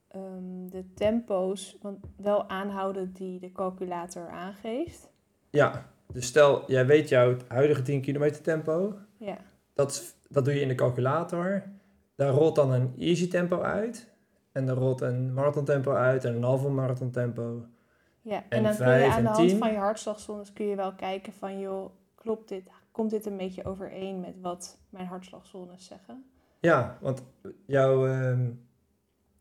ehm, 0.09 0.69
de 0.69 0.85
tempo's 0.95 1.79
want 1.83 1.99
wel 2.17 2.49
aanhouden 2.49 3.13
die 3.13 3.41
de 3.41 3.53
calculator 3.53 4.29
aangeeft. 4.31 5.11
Ja, 5.51 5.91
dus 6.13 6.27
stel, 6.27 6.71
jij 6.71 6.87
weet 6.87 7.09
jouw 7.09 7.37
huidige 7.47 7.83
10 7.83 8.01
kilometer 8.01 8.43
tempo. 8.43 8.99
Ja, 9.17 9.39
Dat, 9.75 10.17
dat 10.29 10.45
doe 10.45 10.55
je 10.55 10.61
in 10.61 10.69
de 10.69 10.75
calculator. 10.75 11.63
Daar 12.15 12.33
rolt 12.33 12.55
dan 12.55 12.73
een 12.73 12.95
easy 12.99 13.29
tempo 13.29 13.63
uit. 13.63 14.17
En 14.59 14.67
daar 14.67 14.77
rolt 14.77 15.01
een 15.01 15.33
marathon 15.33 15.65
tempo 15.65 15.93
uit 15.93 16.25
en 16.25 16.35
een 16.35 16.43
halve 16.43 16.69
marathon 16.69 17.11
tempo. 17.11 17.65
ja. 18.23 18.37
En, 18.37 18.45
En 18.49 18.63
dan 18.63 18.77
kun 18.77 18.99
je 18.99 19.11
aan 19.11 19.23
de 19.23 19.29
hand 19.29 19.53
van 19.53 19.73
je 19.73 19.79
hartslagzones 19.79 20.53
kun 20.53 20.67
je 20.67 20.77
wel 20.77 20.95
kijken 20.95 21.33
van 21.33 21.59
joh, 21.59 21.91
klopt 22.15 22.49
dit? 22.49 22.63
Komt 22.91 23.11
dit 23.11 23.27
een 23.27 23.37
beetje 23.37 23.65
overeen 23.65 24.21
met 24.21 24.35
wat 24.41 24.79
mijn 24.91 25.07
hartslagzones 25.07 25.85
zeggen? 25.85 26.25
Ja, 26.61 26.99
want 27.01 27.23
jouw, 27.67 28.07
ehm, 28.07 28.47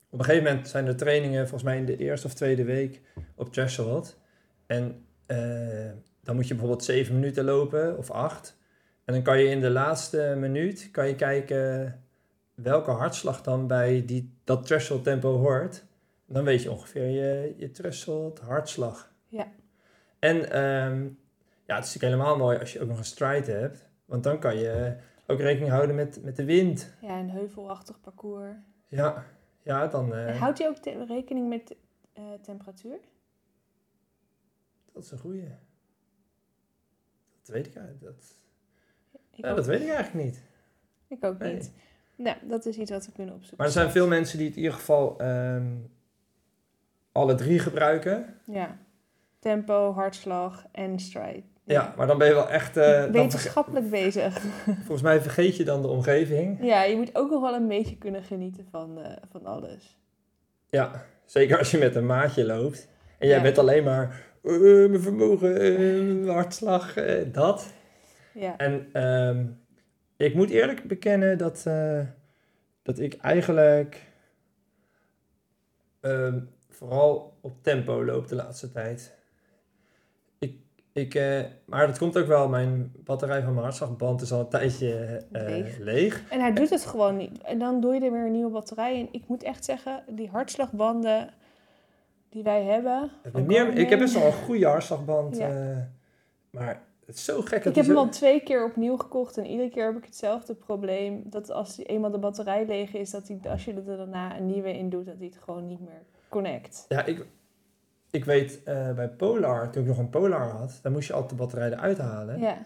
op 0.10 0.20
een 0.20 0.26
gegeven 0.26 0.48
moment 0.50 0.68
zijn 0.68 0.88
er 0.88 0.96
trainingen, 0.96 1.42
volgens 1.42 1.64
mij 1.64 1.78
in 1.78 1.86
de 1.86 1.98
eerste 1.98 2.28
of 2.28 2.34
tweede 2.34 2.64
week, 2.64 3.02
op 3.36 3.54
threshold. 3.54 4.18
En 4.66 5.06
eh, 5.26 5.92
dan 6.24 6.36
moet 6.36 6.48
je 6.48 6.54
bijvoorbeeld 6.54 6.84
7 6.84 7.14
minuten 7.14 7.44
lopen 7.44 7.98
of 7.98 8.12
8. 8.12 8.58
En 9.06 9.14
dan 9.14 9.24
kan 9.24 9.40
je 9.40 9.50
in 9.50 9.62
de 9.62 9.70
laatste 9.70 10.36
minuut 10.38 10.90
kan 10.92 11.08
je 11.08 11.16
kijken 11.16 12.02
welke 12.62 12.92
hartslag 12.92 13.42
dan 13.42 13.68
bij 13.68 14.06
die, 14.06 14.34
dat 14.44 14.66
threshold 14.66 15.04
tempo 15.04 15.38
hoort. 15.38 15.86
Dan 16.26 16.44
weet 16.44 16.62
je 16.62 16.72
ongeveer 16.72 17.08
je, 17.08 17.54
je 17.58 17.72
threshold 17.72 18.40
hartslag. 18.40 19.14
Ja. 19.28 19.48
En 20.20 20.52
ehm, 20.52 21.04
ja, 21.66 21.76
het 21.76 21.86
is 21.86 21.94
natuurlijk 21.94 22.04
helemaal 22.04 22.38
mooi 22.38 22.60
als 22.60 22.74
je 22.74 22.82
ook 22.82 22.88
nog 22.88 22.98
een 22.98 23.06
stride 23.06 23.52
hebt. 23.52 23.90
Want 24.06 24.24
dan 24.24 24.40
kan 24.40 24.58
je 24.58 24.98
ook 25.28 25.40
rekening 25.40 25.72
houden 25.72 25.96
met, 25.96 26.24
met 26.24 26.36
de 26.36 26.46
wind. 26.46 26.94
Ja, 27.02 27.20
een 27.20 27.30
heuvelachtig 27.30 28.00
parcours. 28.02 28.56
Ja, 28.88 29.26
ja 29.64 29.88
dan... 29.88 30.14
Houdt 30.14 30.58
je 30.58 30.68
ook 30.68 30.78
te- 30.78 31.06
rekening 31.06 31.50
met 31.50 31.76
eh, 32.14 32.24
temperatuur? 32.42 33.00
dat 34.94 35.04
is 35.04 35.12
een 35.12 35.18
goeie. 35.20 35.48
Dat 37.42 37.56
weet 37.56 37.68
ik 37.68 37.76
eigenlijk. 37.76 38.04
Dat, 38.06 38.40
Ik, 39.32 39.46
ja, 39.46 39.54
dat 39.54 39.66
weet 39.66 39.82
ik 39.82 39.90
eigenlijk 39.90 40.26
niet. 40.26 40.44
ik 41.08 41.24
ook 41.26 41.38
Nee. 41.40 41.54
niet. 41.54 41.72
Nou, 42.18 42.36
dat 42.44 42.66
is 42.66 42.78
iets 42.78 42.92
wat 42.92 43.06
we 43.06 43.12
kunnen 43.12 43.34
opzoeken. 43.34 43.58
Maar 43.58 43.68
er 43.68 43.74
zijn 43.74 43.92
veel 43.92 44.08
mensen 44.08 44.38
die 44.38 44.48
het 44.48 44.56
in 44.56 44.62
ieder 44.62 44.78
geval 44.78 45.18
ehm, 45.20 45.66
alle 47.12 47.36
drie 47.36 47.60
gebruiken. 47.60 48.36
Ja. 48.46 48.78
Tempo, 49.40 49.94
hartslag 49.94 50.66
en 50.72 51.00
stride. 51.00 51.44
Ja, 51.64 51.94
maar 51.98 52.08
dan 52.08 52.18
ben 52.18 52.28
je 52.28 52.34
wel 52.34 52.50
echt... 52.50 52.72
verge- 52.74 53.12
Wetenschappelijk 53.12 53.90
bezig. 53.90 54.42
volgens 54.86 55.02
mij 55.02 55.22
vergeet 55.22 55.56
je 55.58 55.64
dan 55.64 55.82
de 55.82 55.88
omgeving. 55.88 56.58
Ja, 56.66 56.84
je 56.84 56.96
moet 56.96 57.16
ook 57.16 57.30
nog 57.30 57.42
wel 57.42 57.54
een 57.56 57.68
beetje 57.68 57.98
kunnen 57.98 58.24
genieten 58.24 58.68
van, 58.72 59.02
eh, 59.02 59.12
van 59.32 59.46
alles. 59.46 59.98
Ja, 60.70 61.06
zeker 61.26 61.58
als 61.58 61.72
je 61.72 61.78
met 61.78 61.96
een 61.96 62.06
maatje 62.06 62.46
loopt. 62.46 62.88
En 63.20 63.28
jij 63.28 63.38
Ja. 63.38 63.44
bent 63.44 63.58
alleen 63.58 63.84
maar... 63.84 64.26
eh, 64.44 64.52
mijn 64.62 65.02
vermogen, 65.02 66.28
hartslag, 66.28 66.94
dat. 67.32 67.74
Ja. 68.34 68.58
En 68.58 68.90
ehm, 68.94 69.46
ik 70.18 70.34
moet 70.36 70.50
eerlijk 70.50 70.84
bekennen 70.84 71.38
dat, 71.38 71.64
eh, 71.66 72.02
dat 72.82 73.00
ik 73.00 73.14
eigenlijk 73.18 74.06
ehm, 76.02 76.40
vooral 76.70 77.38
op 77.42 77.64
tempo 77.64 78.06
loop 78.06 78.28
de 78.28 78.36
laatste 78.36 78.72
tijd. 78.72 79.16
Ik, 80.40 80.56
ik, 80.94 81.16
eh, 81.16 81.44
maar 81.66 81.88
dat 81.88 81.98
komt 81.98 82.18
ook 82.18 82.28
wel, 82.28 82.50
mijn 82.50 82.92
batterij 83.04 83.42
van 83.42 83.52
mijn 83.52 83.64
hartslagband 83.64 84.22
is 84.22 84.32
al 84.32 84.40
een 84.40 84.50
tijdje 84.50 84.94
eh, 85.32 85.42
Leeg. 85.48 85.78
leeg. 85.78 86.24
En 86.30 86.40
hij 86.40 86.54
doet 86.54 86.70
het 86.70 86.86
gewoon 86.86 87.18
niet. 87.18 87.42
En 87.42 87.60
dan 87.60 87.82
doe 87.82 87.94
je 87.94 88.06
er 88.06 88.12
weer 88.12 88.26
een 88.26 88.32
nieuwe 88.32 88.52
batterij 88.52 89.00
in. 89.00 89.10
Ik 89.12 89.28
moet 89.28 89.44
echt 89.44 89.66
zeggen, 89.66 90.04
die 90.10 90.30
hartslagbanden 90.30 91.30
die 92.30 92.44
wij 92.44 92.64
hebben. 92.64 93.04
Ik 93.04 93.10
heb, 93.24 93.32
van 93.32 93.46
meer, 93.46 93.58
Garmin- 93.58 93.78
ik 93.78 93.90
heb 93.90 94.00
best 94.00 94.14
wel 94.14 94.26
een 94.26 94.34
goede 94.34 94.66
hartslagband, 94.66 95.38
Ja. 95.38 95.90
maar 96.50 96.82
het 97.08 97.16
is 97.16 97.26
zo 97.26 97.42
gek. 97.42 97.58
Ik 97.58 97.64
heb 97.64 97.74
die 97.74 97.84
hem 97.84 97.92
zo- 97.92 97.98
al 97.98 98.10
twee 98.10 98.42
keer 98.44 98.66
opnieuw 98.66 98.98
gekocht 98.98 99.38
en 99.38 99.46
iedere 99.46 99.70
keer 99.70 99.86
heb 99.86 99.98
ik 99.98 100.06
hetzelfde 100.06 100.54
probleem. 100.54 101.22
Dat 101.26 101.52
als 101.52 101.76
die 101.76 101.86
eenmaal 101.86 102.12
de 102.12 102.18
batterij 102.18 102.66
leeg 102.66 102.94
is, 102.94 103.10
dat 103.12 103.28
hij, 103.28 103.40
als 103.52 103.66
je 103.66 103.74
er 103.74 103.86
daarna 103.98 104.38
een 104.38 104.46
nieuwe 104.46 104.78
in 104.78 104.90
doet, 104.90 105.06
dat 105.06 105.16
hij 105.18 105.26
het 105.26 105.38
gewoon 105.38 105.68
niet 105.68 105.80
meer 105.80 106.02
connect. 106.30 106.86
Ja, 106.90 107.06
ik, 107.06 107.26
ik 108.12 108.26
weet 108.26 108.64
eh, 108.64 108.94
bij 108.94 109.10
Polar, 109.10 109.70
toen 109.72 109.82
ik 109.82 109.88
nog 109.88 109.98
een 109.98 110.10
Polar 110.10 110.50
had, 110.50 110.80
dan 110.82 110.92
moest 110.92 111.08
je 111.08 111.14
altijd 111.14 111.30
de 111.32 111.36
batterij 111.38 111.72
eruit 111.72 111.98
halen. 111.98 112.40
Ja, 112.40 112.58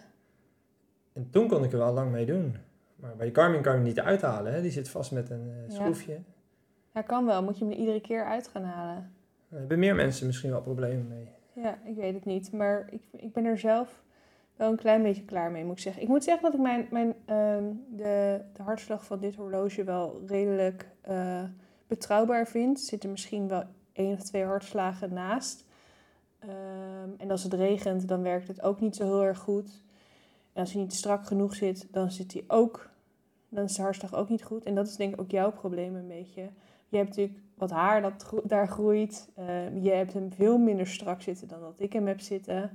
En 1.12 1.30
toen 1.30 1.48
kon 1.48 1.64
ik 1.64 1.72
er 1.72 1.78
wel 1.78 1.92
lang 1.92 2.10
mee 2.10 2.26
doen. 2.26 2.56
Maar 2.96 3.16
bij 3.16 3.26
de 3.26 3.34
Garmin 3.40 3.62
kan 3.62 3.72
je 3.72 3.78
hem 3.78 3.86
niet 3.88 4.00
uithalen. 4.00 4.52
Hè? 4.54 4.62
Die 4.62 4.70
zit 4.70 4.88
vast 4.88 5.12
met 5.12 5.30
een 5.30 5.50
eh, 5.68 5.74
schroefje. 5.74 6.18
ja, 6.94 7.02
kan 7.02 7.26
wel. 7.26 7.42
Moet 7.42 7.58
je 7.58 7.64
hem 7.64 7.72
er 7.72 7.78
iedere 7.78 8.00
keer 8.00 8.24
uit 8.24 8.48
gaan 8.48 8.62
halen. 8.64 9.12
Daar 9.48 9.58
hebben 9.60 9.78
meer 9.78 9.94
mensen 9.94 10.26
misschien 10.26 10.50
wel 10.50 10.60
problemen 10.60 11.08
mee. 11.08 11.28
Ja, 11.52 11.78
ik 11.84 11.96
weet 11.96 12.14
het 12.14 12.24
niet. 12.24 12.52
Maar 12.52 12.88
ik, 12.90 13.02
ik 13.10 13.32
ben 13.32 13.44
er 13.44 13.58
zelf 13.58 14.02
wel 14.56 14.70
een 14.70 14.76
klein 14.76 15.02
beetje 15.02 15.24
klaar 15.24 15.50
mee, 15.50 15.64
moet 15.64 15.76
ik 15.76 15.82
zeggen. 15.82 16.02
Ik 16.02 16.08
moet 16.08 16.24
zeggen 16.24 16.42
dat 16.42 16.54
ik 16.54 16.60
mijn, 16.60 16.86
mijn, 16.90 17.14
ehm, 17.24 17.64
de, 17.88 18.40
de 18.52 18.62
hartslag 18.62 19.04
van 19.04 19.20
dit 19.20 19.34
horloge 19.34 19.84
wel 19.84 20.22
redelijk 20.26 20.88
eh, 21.00 21.42
betrouwbaar 21.86 22.46
vind. 22.46 22.78
Er 22.78 22.84
zitten 22.84 23.10
misschien 23.10 23.48
wel 23.48 23.64
één 23.92 24.12
of 24.12 24.22
twee 24.22 24.44
hartslagen 24.44 25.12
naast. 25.12 25.64
Ehm, 26.38 27.10
en 27.18 27.30
als 27.30 27.42
het 27.42 27.52
regent, 27.52 28.08
dan 28.08 28.22
werkt 28.22 28.48
het 28.48 28.62
ook 28.62 28.80
niet 28.80 28.96
zo 28.96 29.04
heel 29.04 29.24
erg 29.24 29.38
goed. 29.38 29.82
En 30.52 30.60
als 30.60 30.72
hij 30.72 30.82
niet 30.82 30.94
strak 30.94 31.26
genoeg 31.26 31.54
zit, 31.54 31.86
dan 31.90 32.10
zit 32.10 32.32
hij 32.32 32.44
ook. 32.46 32.90
Dan 33.48 33.64
is 33.64 33.74
de 33.74 33.82
hartslag 33.82 34.14
ook 34.14 34.28
niet 34.28 34.44
goed. 34.44 34.64
En 34.64 34.74
dat 34.74 34.86
is 34.86 34.96
denk 34.96 35.12
ik 35.14 35.20
ook 35.20 35.30
jouw 35.30 35.52
probleem 35.52 35.96
een 35.96 36.08
beetje. 36.08 36.48
Je 36.88 36.96
hebt 36.96 37.08
natuurlijk 37.08 37.38
wat 37.54 37.70
haar 37.70 38.02
dat 38.02 38.42
daar 38.44 38.68
groeit. 38.68 39.28
Ehm, 39.34 39.78
je 39.78 39.90
hebt 39.90 40.12
hem 40.12 40.32
veel 40.32 40.58
minder 40.58 40.86
strak 40.86 41.22
zitten 41.22 41.48
dan 41.48 41.60
dat 41.60 41.74
ik 41.76 41.92
hem 41.92 42.06
heb 42.06 42.20
zitten. 42.20 42.70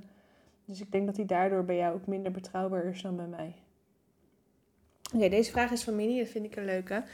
Dus 0.68 0.80
ik 0.80 0.92
denk 0.92 1.06
dat 1.06 1.16
hij 1.16 1.26
daardoor 1.26 1.64
bij 1.64 1.76
jou 1.76 1.94
ook 1.94 2.06
minder 2.06 2.32
betrouwbaar 2.32 2.84
is 2.84 3.02
dan 3.02 3.16
bij 3.16 3.26
mij. 3.26 3.54
Oké, 5.14 5.28
deze 5.28 5.50
vraag 5.50 5.70
is 5.70 5.84
van 5.84 5.96
Minnie. 5.96 6.18
Dat 6.18 6.28
vind 6.28 6.44
ik 6.44 6.56
een 6.56 6.64
leuke. 6.64 7.04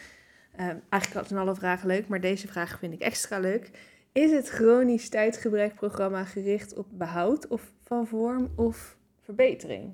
Ehm, 0.56 0.76
eigenlijk 0.88 1.28
zijn 1.28 1.40
alle 1.40 1.54
vragen 1.54 1.88
leuk, 1.88 2.08
maar 2.08 2.20
deze 2.20 2.48
vraag 2.48 2.78
vind 2.78 2.92
ik 2.92 3.00
extra 3.00 3.38
leuk. 3.38 3.70
Is 4.12 4.30
het 4.30 4.48
chronisch 4.48 5.08
tijdgebrekprogramma 5.08 6.24
gericht 6.24 6.76
op 6.76 6.86
behoud 6.90 7.46
of 7.46 7.72
van 7.82 8.06
vorm 8.06 8.52
of 8.56 8.96
verbetering? 9.20 9.92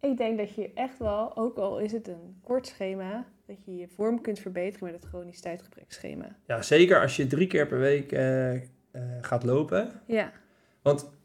Ik 0.00 0.16
denk 0.16 0.38
dat 0.38 0.54
je 0.54 0.72
echt 0.74 0.98
wel, 0.98 1.36
ook 1.36 1.56
al 1.56 1.78
is 1.78 1.92
het 1.92 2.08
een 2.08 2.38
kort 2.42 2.66
schema, 2.66 3.26
dat 3.46 3.64
je 3.64 3.76
je 3.76 3.88
vorm 3.88 4.20
kunt 4.20 4.38
verbeteren 4.38 4.92
met 4.92 5.02
het 5.02 5.10
chronisch 5.10 5.40
tijdgebrekschema. 5.40 6.36
Ja, 6.46 6.62
zeker 6.62 7.00
als 7.00 7.16
je 7.16 7.26
drie 7.26 7.46
keer 7.46 7.66
per 7.66 7.78
week 7.78 8.12
eh, 8.12 8.54
eh, 8.54 8.62
gaat 9.20 9.44
lopen. 9.44 9.90
Ja, 10.06 10.32
Want 10.82 11.15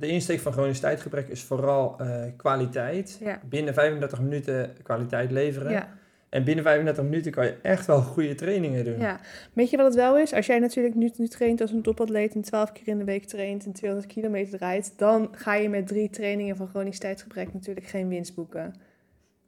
de 0.00 0.06
insteek 0.06 0.40
van 0.40 0.52
chronisch 0.52 0.80
tijdgebrek 0.80 1.28
is 1.28 1.42
vooral 1.42 1.96
eh, 1.98 2.22
kwaliteit. 2.36 3.18
ja, 3.20 3.40
Binnen 3.48 3.74
35 3.74 4.20
minuten 4.20 4.72
kwaliteit 4.82 5.30
leveren. 5.30 5.70
ja. 5.70 5.98
En 6.28 6.44
binnen 6.44 6.64
35 6.64 7.04
minuten 7.04 7.32
kan 7.32 7.44
je 7.44 7.54
echt 7.62 7.86
wel 7.86 8.00
goede 8.02 8.34
trainingen 8.34 8.84
doen. 8.84 8.98
Ja, 8.98 9.20
weet 9.52 9.70
je 9.70 9.76
wat 9.76 9.86
het 9.86 9.94
wel 9.94 10.18
is? 10.18 10.32
Als 10.32 10.46
jij 10.46 10.58
natuurlijk 10.58 10.94
nu, 10.94 11.10
nu 11.16 11.28
traint 11.28 11.60
als 11.60 11.70
een 11.70 11.82
topatleet 11.82 12.34
en 12.34 12.42
12 12.42 12.72
keer 12.72 12.88
in 12.88 12.98
de 12.98 13.04
week 13.04 13.24
traint 13.24 13.64
en 13.64 13.72
200 13.72 14.12
kilometer 14.12 14.58
draait, 14.58 14.92
dan 14.96 15.28
ga 15.32 15.54
je 15.54 15.68
met 15.68 15.86
drie 15.86 16.10
trainingen 16.10 16.56
van 16.56 16.68
chronisch 16.68 16.98
tijdgebrek 16.98 17.52
natuurlijk 17.52 17.86
geen 17.86 18.08
winst 18.08 18.34
boeken. 18.34 18.74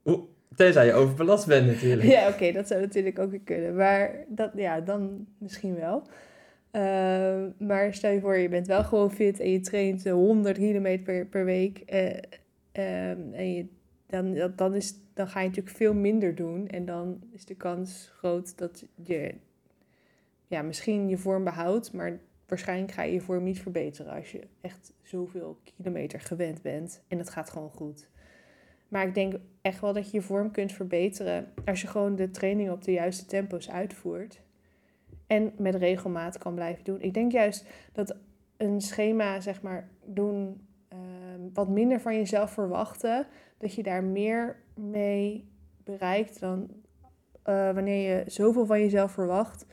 Oeh, 0.05 0.21
tenzij 0.57 0.87
je 0.87 0.93
overbelast 0.93 1.47
bent 1.47 1.67
natuurlijk. 1.67 2.09
Ja, 2.17 2.29
oké, 2.29 2.53
dat 2.53 2.69
zou 2.69 2.81
natuurlijk 2.81 3.19
ook 3.19 3.31
weer 3.31 3.41
kunnen. 3.45 3.77
Maar 3.77 4.11
dat, 4.29 4.51
ja, 4.55 4.81
dan 4.81 5.27
misschien 5.39 5.75
wel. 5.75 6.03
Ehm, 6.73 7.51
maar 7.59 7.95
stel 7.95 8.11
je 8.11 8.21
voor, 8.21 8.37
je 8.37 8.49
bent 8.49 8.67
wel 8.67 8.85
gewoon 8.85 9.11
fit 9.11 9.41
en 9.41 9.51
je 9.51 9.61
traint 9.61 10.07
eh, 10.07 10.13
100 10.13 10.57
kilometer 10.59 11.27
per, 11.27 11.45
week. 11.45 11.79
eh, 11.79 12.17
ehm, 12.73 13.33
en 13.33 13.53
je 13.53 13.67
dan, 14.07 14.53
dan, 14.57 14.75
is, 14.75 14.95
dan 15.15 15.29
ga 15.29 15.41
je 15.41 15.49
natuurlijk 15.49 15.77
veel 15.77 15.95
minder 15.95 16.35
doen. 16.35 16.69
En 16.69 16.85
dan 16.85 17.23
is 17.31 17.45
de 17.45 17.55
kans 17.55 18.11
groot 18.17 18.59
dat 18.59 18.87
je 19.05 19.35
ja, 20.47 20.63
misschien 20.63 21.09
je 21.09 21.19
vorm 21.19 21.45
behoudt. 21.45 21.93
Maar 21.93 22.21
waarschijnlijk 22.47 22.93
ga 22.93 23.03
je 23.03 23.13
je 23.13 23.21
vorm 23.21 23.45
niet 23.45 23.61
verbeteren 23.61 24.13
als 24.13 24.33
je 24.33 24.41
echt 24.61 24.93
zoveel 25.03 25.59
kilometer 25.63 26.21
gewend 26.21 26.63
bent. 26.63 27.03
En 27.09 27.19
het 27.19 27.31
gaat 27.31 27.51
gewoon 27.51 27.71
goed. 27.71 28.09
Maar 28.89 29.07
ik 29.07 29.15
denk 29.15 29.35
echt 29.63 29.81
wel 29.81 29.93
dat 29.93 30.11
je 30.11 30.17
je 30.17 30.23
vorm 30.23 30.51
kunt 30.51 30.73
verbeteren 30.73 31.53
als 31.65 31.81
je 31.81 31.87
gewoon 31.87 32.17
de 32.17 32.31
training 32.31 32.71
op 32.71 32.85
de 32.85 32.93
juiste 32.93 33.27
tempo's 33.27 33.71
uitvoert. 33.71 34.42
En 35.27 35.53
met 35.59 35.75
regelmaat 35.75 36.39
kan 36.39 36.55
blijven 36.55 36.85
doen. 36.85 37.01
Ik 37.01 37.15
denk 37.15 37.33
juist 37.33 37.67
dat 37.93 38.17
een 38.57 38.81
schema, 38.81 39.41
zeg 39.41 39.63
maar, 39.63 39.89
doen, 40.05 40.67
ehm, 40.89 41.41
wat 41.53 41.69
minder 41.69 42.01
van 42.01 42.15
jezelf 42.15 42.51
verwachten, 42.51 43.27
dat 43.59 43.75
je 43.75 43.83
daar 43.83 44.05
meer 44.05 44.63
mee 44.75 45.51
bereikt 45.85 46.41
dan 46.41 46.71
uh, 47.49 47.73
wanneer 47.73 48.17
je 48.17 48.31
zoveel 48.31 48.67
van 48.67 48.81
jezelf 48.81 49.13
verwacht, 49.13 49.67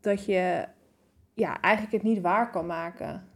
dat 0.00 0.24
je 0.24 0.64
ja, 1.34 1.60
eigenlijk 1.60 1.94
het 1.94 2.12
niet 2.12 2.22
waar 2.22 2.50
kan 2.50 2.66
maken. 2.66 3.28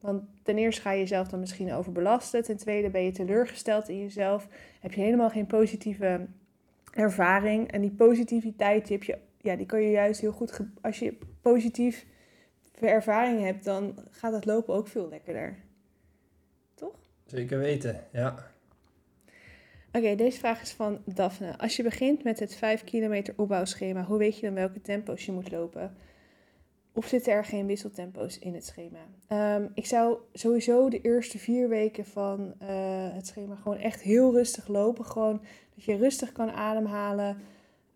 Want 0.00 0.22
ten 0.42 0.58
eerste 0.58 0.80
ga 0.80 0.90
je 0.90 0.98
jezelf 0.98 1.28
dan 1.28 1.40
misschien 1.40 1.72
overbelasten. 1.72 2.42
Ten 2.42 2.56
tweede 2.56 2.90
ben 2.90 3.04
je 3.04 3.12
teleurgesteld 3.12 3.88
in 3.88 3.98
jezelf. 3.98 4.48
Heb 4.80 4.92
je 4.92 5.00
helemaal 5.00 5.30
geen 5.30 5.46
positieve 5.46 6.26
ervaring. 6.92 7.70
En 7.70 7.80
die 7.80 7.90
positiviteit, 7.90 8.86
die, 8.86 8.96
heb 8.96 9.06
je, 9.06 9.18
ja, 9.42 9.56
die 9.56 9.66
kan 9.66 9.82
je 9.82 9.90
juist 9.90 10.20
heel 10.20 10.32
goed... 10.32 10.60
Als 10.80 10.98
je 10.98 11.18
positief 11.40 12.06
ervaring 12.80 13.40
hebt, 13.40 13.64
dan 13.64 13.98
gaat 14.10 14.32
het 14.32 14.44
lopen 14.44 14.74
ook 14.74 14.88
veel 14.88 15.08
lekkerder. 15.08 15.58
Toch? 16.74 16.94
Zeker 17.26 17.58
weten, 17.58 18.04
ja. 18.12 18.50
Oké, 19.92 20.14
deze 20.14 20.38
vraag 20.38 20.62
is 20.62 20.72
van 20.72 20.98
Daphne. 21.04 21.58
Als 21.58 21.76
je 21.76 21.82
begint 21.82 22.24
met 22.24 22.38
het 22.38 22.54
5 22.54 22.84
kilometer 22.84 23.34
opbouwschema, 23.36 24.04
hoe 24.04 24.18
weet 24.18 24.38
je 24.38 24.46
dan 24.46 24.54
welke 24.54 24.80
tempo's 24.80 25.26
je 25.26 25.32
moet 25.32 25.50
lopen? 25.50 25.96
Of 26.92 27.06
zitten 27.06 27.32
er 27.32 27.44
geen 27.44 27.66
wisseltempo's 27.66 28.38
in 28.38 28.54
het 28.54 28.66
schema? 28.66 28.98
Um, 29.56 29.70
ik 29.74 29.86
zou 29.86 30.18
sowieso 30.32 30.88
de 30.88 31.00
eerste 31.00 31.38
vier 31.38 31.68
weken 31.68 32.04
van 32.04 32.54
uh, 32.62 32.68
het 33.14 33.26
schema 33.26 33.54
gewoon 33.54 33.78
echt 33.78 34.00
heel 34.00 34.32
rustig 34.32 34.68
lopen. 34.68 35.04
Gewoon 35.04 35.40
dat 35.74 35.84
je 35.84 35.96
rustig 35.96 36.32
kan 36.32 36.50
ademhalen. 36.50 37.36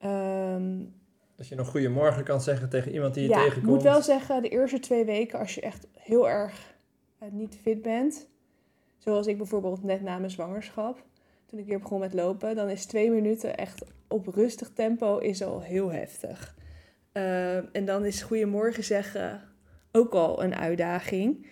Um, 0.05 0.95
dat 1.37 1.49
je 1.49 1.55
nog 1.55 1.69
goedemorgen 1.69 2.25
kan 2.25 2.41
zeggen 2.41 2.69
tegen 2.69 2.93
iemand 2.93 3.15
die 3.15 3.23
je 3.23 3.29
ja, 3.29 3.37
tegenkomt. 3.37 3.65
Ik 3.65 3.71
moet 3.73 3.83
wel 3.83 4.03
zeggen, 4.03 4.43
de 4.43 4.49
eerste 4.49 4.79
twee 4.79 5.05
weken, 5.05 5.39
als 5.39 5.55
je 5.55 5.61
echt 5.61 5.87
heel 5.93 6.29
erg 6.29 6.75
uh, 7.23 7.29
niet 7.33 7.59
fit 7.63 7.83
bent. 7.83 8.29
Zoals 8.99 9.27
ik 9.27 9.37
bijvoorbeeld 9.37 9.83
net 9.83 10.03
na 10.03 10.19
mijn 10.19 10.31
zwangerschap. 10.31 11.05
Toen 11.47 11.59
ik 11.59 11.67
weer 11.67 11.79
begon 11.79 12.01
met 12.01 12.15
lopen. 12.15 12.55
Dan 12.55 12.69
is 12.69 12.87
twee 12.87 13.11
minuten 13.11 13.57
echt 13.57 13.85
op 14.09 14.27
rustig 14.27 14.71
tempo 14.71 15.19
is 15.19 15.43
al 15.43 15.61
heel 15.61 15.93
heftig. 15.93 16.55
Uh, 17.13 17.77
en 17.77 17.85
dan 17.85 18.05
is 18.05 18.23
goedemorgen 18.23 18.85
zeggen 18.85 19.43
ook 19.93 20.13
al 20.13 20.43
een 20.43 20.55
uitdaging. 20.55 21.47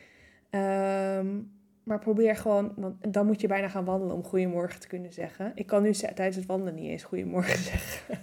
Um, 0.50 1.52
maar 1.82 1.98
probeer 1.98 2.36
gewoon, 2.36 2.72
want 2.76 3.12
dan 3.12 3.26
moet 3.26 3.40
je 3.40 3.46
bijna 3.46 3.68
gaan 3.68 3.84
wandelen 3.84 4.16
om 4.16 4.24
goedemorgen 4.24 4.80
te 4.80 4.86
kunnen 4.86 5.12
zeggen. 5.12 5.52
Ik 5.54 5.66
kan 5.66 5.82
nu 5.82 5.92
tijdens 5.92 6.36
het 6.36 6.46
wandelen 6.46 6.74
niet 6.74 6.90
eens 6.90 7.02
goedemorgen 7.02 7.58
zeggen. 7.72 8.18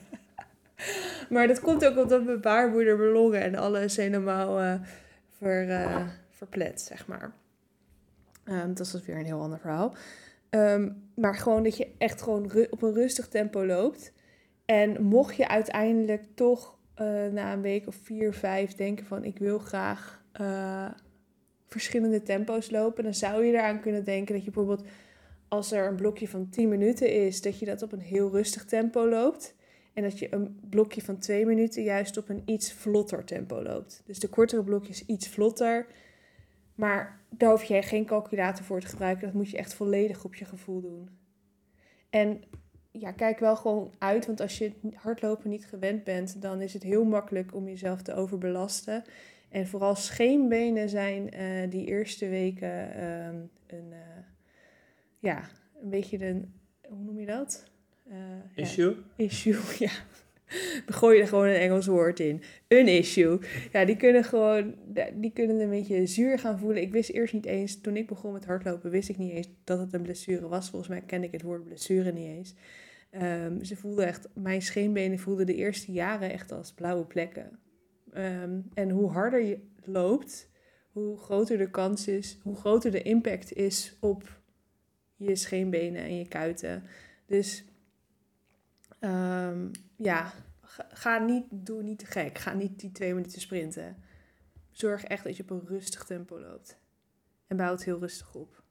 Maar 1.32 1.48
dat 1.48 1.60
komt 1.60 1.86
ook 1.86 1.98
omdat 1.98 2.24
mijn 2.24 2.42
baarmoeder, 2.42 2.98
mijn 2.98 3.12
longen 3.12 3.42
en 3.42 3.56
alles 3.56 3.96
helemaal 3.96 4.62
uh, 4.62 4.74
ver, 5.38 5.70
uh, 5.70 6.08
verplet, 6.30 6.82
zeg 6.82 7.08
maar. 7.08 7.34
Um, 8.46 8.74
dat 8.74 8.94
is 8.94 9.06
weer 9.06 9.18
een 9.18 9.26
heel 9.26 9.42
ander 9.42 9.60
verhaal. 9.60 9.96
Um, 10.50 11.10
maar 11.16 11.36
gewoon 11.36 11.64
dat 11.64 11.78
je 11.78 11.88
echt 11.98 12.22
gewoon 12.22 12.52
op 12.70 12.82
een 12.82 12.94
rustig 12.94 13.28
tempo 13.28 13.66
loopt. 13.66 14.14
En 14.66 15.04
mocht 15.04 15.36
je 15.36 15.48
uiteindelijk 15.48 16.26
toch 16.36 16.78
uh, 16.98 17.26
na 17.26 17.54
een 17.54 17.62
week 17.62 17.88
of 17.88 17.96
vier, 18.04 18.34
vijf 18.34 18.76
denken 18.76 19.06
van 19.06 19.24
ik 19.24 19.38
wil 19.38 19.60
graag 19.60 20.20
verschillende 21.68 22.24
tempo's 22.24 22.72
lopen, 22.72 23.04
dan 23.04 23.14
zou 23.14 23.46
je 23.46 23.54
eraan 23.54 23.82
kunnen 23.82 24.04
denken 24.04 24.36
dat 24.36 24.46
je 24.46 24.52
bijvoorbeeld 24.52 24.88
als 25.48 25.72
er 25.72 25.88
een 25.88 25.96
blokje 25.96 26.28
van 26.28 26.50
10 26.50 26.70
minuten 26.70 27.14
is, 27.26 27.42
dat 27.42 27.60
je 27.60 27.66
dat 27.66 27.82
op 27.82 27.92
een 27.92 28.00
heel 28.00 28.30
rustig 28.30 28.66
tempo 28.66 29.10
loopt. 29.10 29.56
En 29.94 30.04
dat 30.04 30.20
je 30.20 30.34
een 30.34 30.60
blokje 30.70 31.02
van 31.02 31.18
2 31.18 31.46
minuten 31.46 31.84
juist 31.84 32.18
op 32.18 32.30
een 32.30 32.42
iets 32.46 32.74
vlotter 32.74 33.26
tempo 33.26 33.64
loopt. 33.64 34.02
Dus 34.06 34.20
de 34.20 34.28
kortere 34.28 34.64
blokjes 34.64 35.06
iets 35.06 35.28
vlotter. 35.28 35.86
Maar 36.76 37.20
daar 37.30 37.50
hoef 37.50 37.64
je 37.64 37.82
geen 37.82 38.06
calculator 38.06 38.66
voor 38.66 38.80
te 38.80 38.88
gebruiken. 38.88 39.26
Dat 39.26 39.34
moet 39.34 39.50
je 39.50 39.58
echt 39.58 39.74
volledig 39.74 40.26
op 40.26 40.36
je 40.36 40.46
gevoel 40.46 40.82
doen. 40.82 41.10
En 42.10 42.44
ja, 42.92 43.12
kijk 43.12 43.40
wel 43.40 43.56
gewoon 43.56 43.94
uit. 43.98 44.26
Want 44.26 44.40
als 44.40 44.58
je 44.58 44.72
hardlopen 44.96 45.50
niet 45.50 45.66
gewend 45.66 46.04
bent, 46.04 46.42
dan 46.42 46.62
is 46.62 46.74
het 46.74 46.84
heel 46.84 47.04
makkelijk 47.04 47.56
om 47.56 47.68
jezelf 47.68 48.02
te 48.02 48.14
overbelasten. 48.14 49.04
En 49.50 49.68
vooral 49.68 49.96
scheenbenen 49.96 50.90
zijn 50.90 51.36
uh, 51.36 51.70
die 51.70 51.86
eerste 51.86 52.30
weken 52.30 52.98
uh, 52.98 53.26
een, 53.68 53.90
uh, 53.90 53.98
ja, 55.20 55.50
een 55.82 55.90
beetje 55.90 56.26
een, 56.26 56.54
hoe 56.88 57.04
noem 57.04 57.20
je 57.20 57.26
dat? 57.26 57.71
Eh, 58.12 58.64
issue? 58.64 58.96
Ja, 59.16 59.24
issue, 59.26 59.58
ja. 59.86 59.92
Gooi 60.86 61.16
je 61.16 61.22
er 61.22 61.28
gewoon 61.28 61.48
een 61.48 61.56
Engels 61.56 61.86
woord 61.86 62.20
in. 62.20 62.42
Een 62.68 62.88
issue. 62.88 63.40
Ja, 63.72 63.86
die 63.86 63.98
kunnen 63.98 64.24
gewoon, 64.24 64.76
die 65.14 65.32
kunnen 65.32 65.60
een 65.60 65.70
beetje 65.70 66.06
zuur 66.06 66.40
gaan 66.40 66.60
voelen. 66.60 66.82
Ik 66.82 66.92
wist 66.92 67.10
eerst 67.10 67.34
niet 67.34 67.46
eens, 67.46 67.82
toen 67.82 67.98
ik 67.98 68.08
begon 68.08 68.34
met 68.34 68.46
hardlopen, 68.46 68.92
wist 68.92 69.10
ik 69.10 69.18
niet 69.18 69.32
eens 69.32 69.50
dat 69.64 69.80
het 69.80 69.94
een 69.94 70.02
blessure 70.02 70.48
was. 70.48 70.70
Volgens 70.70 70.90
mij 70.90 71.02
kende 71.02 71.28
ik 71.28 71.32
het 71.32 71.42
woord 71.42 71.64
blessure 71.64 72.12
niet 72.12 72.28
eens. 72.28 72.56
Um, 73.12 73.64
ze 73.64 73.76
voelden 73.76 74.08
echt, 74.08 74.28
mijn 74.34 74.62
scheenbenen 74.62 75.20
voelden 75.20 75.46
de 75.46 75.56
eerste 75.56 75.92
jaren 75.92 76.32
echt 76.32 76.52
als 76.52 76.74
blauwe 76.74 77.06
plekken. 77.06 77.60
Um, 78.14 78.70
en 78.74 78.90
hoe 78.90 79.10
harder 79.10 79.42
je 79.42 79.60
loopt, 79.84 80.50
hoe 80.92 81.18
groter 81.18 81.58
de 81.58 81.70
kans 81.70 82.08
is, 82.08 82.40
hoe 82.44 82.56
groter 82.56 82.92
de 82.92 83.02
impact 83.02 83.54
is 83.54 83.98
op 84.00 84.42
je 85.16 85.36
scheenbenen 85.36 86.02
en 86.02 86.18
je 86.18 86.28
kuiten. 86.28 86.84
Dus 87.26 87.66
um, 89.02 89.72
ja, 89.96 90.34
ga, 90.92 91.18
niet, 91.18 91.46
doe 91.50 91.84
niet 91.84 92.00
te 92.00 92.06
gek. 92.06 92.38
Ga 92.38 92.54
niet 92.54 92.80
die 92.80 92.92
twee 92.92 93.14
minuten 93.14 93.42
sprinten. 93.42 93.98
Zorg 94.72 95.04
echt 95.04 95.24
dat 95.24 95.38
je 95.38 95.44
op 95.44 95.50
een 95.50 95.68
rustig 95.68 96.04
tempo 96.04 96.40
loopt. 96.40 96.78
En 97.48 97.58
bouw 97.58 97.72
het 97.72 97.84
heel 97.84 98.00
rustig 98.00 98.36
op. 98.36 98.64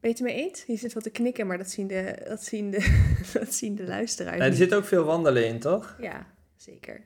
Ben 0.00 0.10
je 0.10 0.16
het 0.16 0.20
mee 0.20 0.34
eens? 0.34 0.64
Je 0.64 0.76
zit 0.76 0.92
wat 0.92 1.02
te 1.02 1.10
knikken, 1.10 1.46
maar 1.46 1.58
dat 1.58 1.70
zien 1.70 1.86
de, 1.86 2.22
dat 2.28 2.44
zien 2.44 2.70
de, 2.70 3.04
dat 3.32 3.54
zien 3.54 3.74
de 3.74 3.86
luisteraars. 3.86 4.40
er 4.40 4.54
zit 4.54 4.74
ook 4.74 4.84
veel 4.84 5.04
wandelen 5.04 5.46
in, 5.46 5.58
toch? 5.58 5.96
Ja, 6.00 6.26
zeker. 6.56 7.00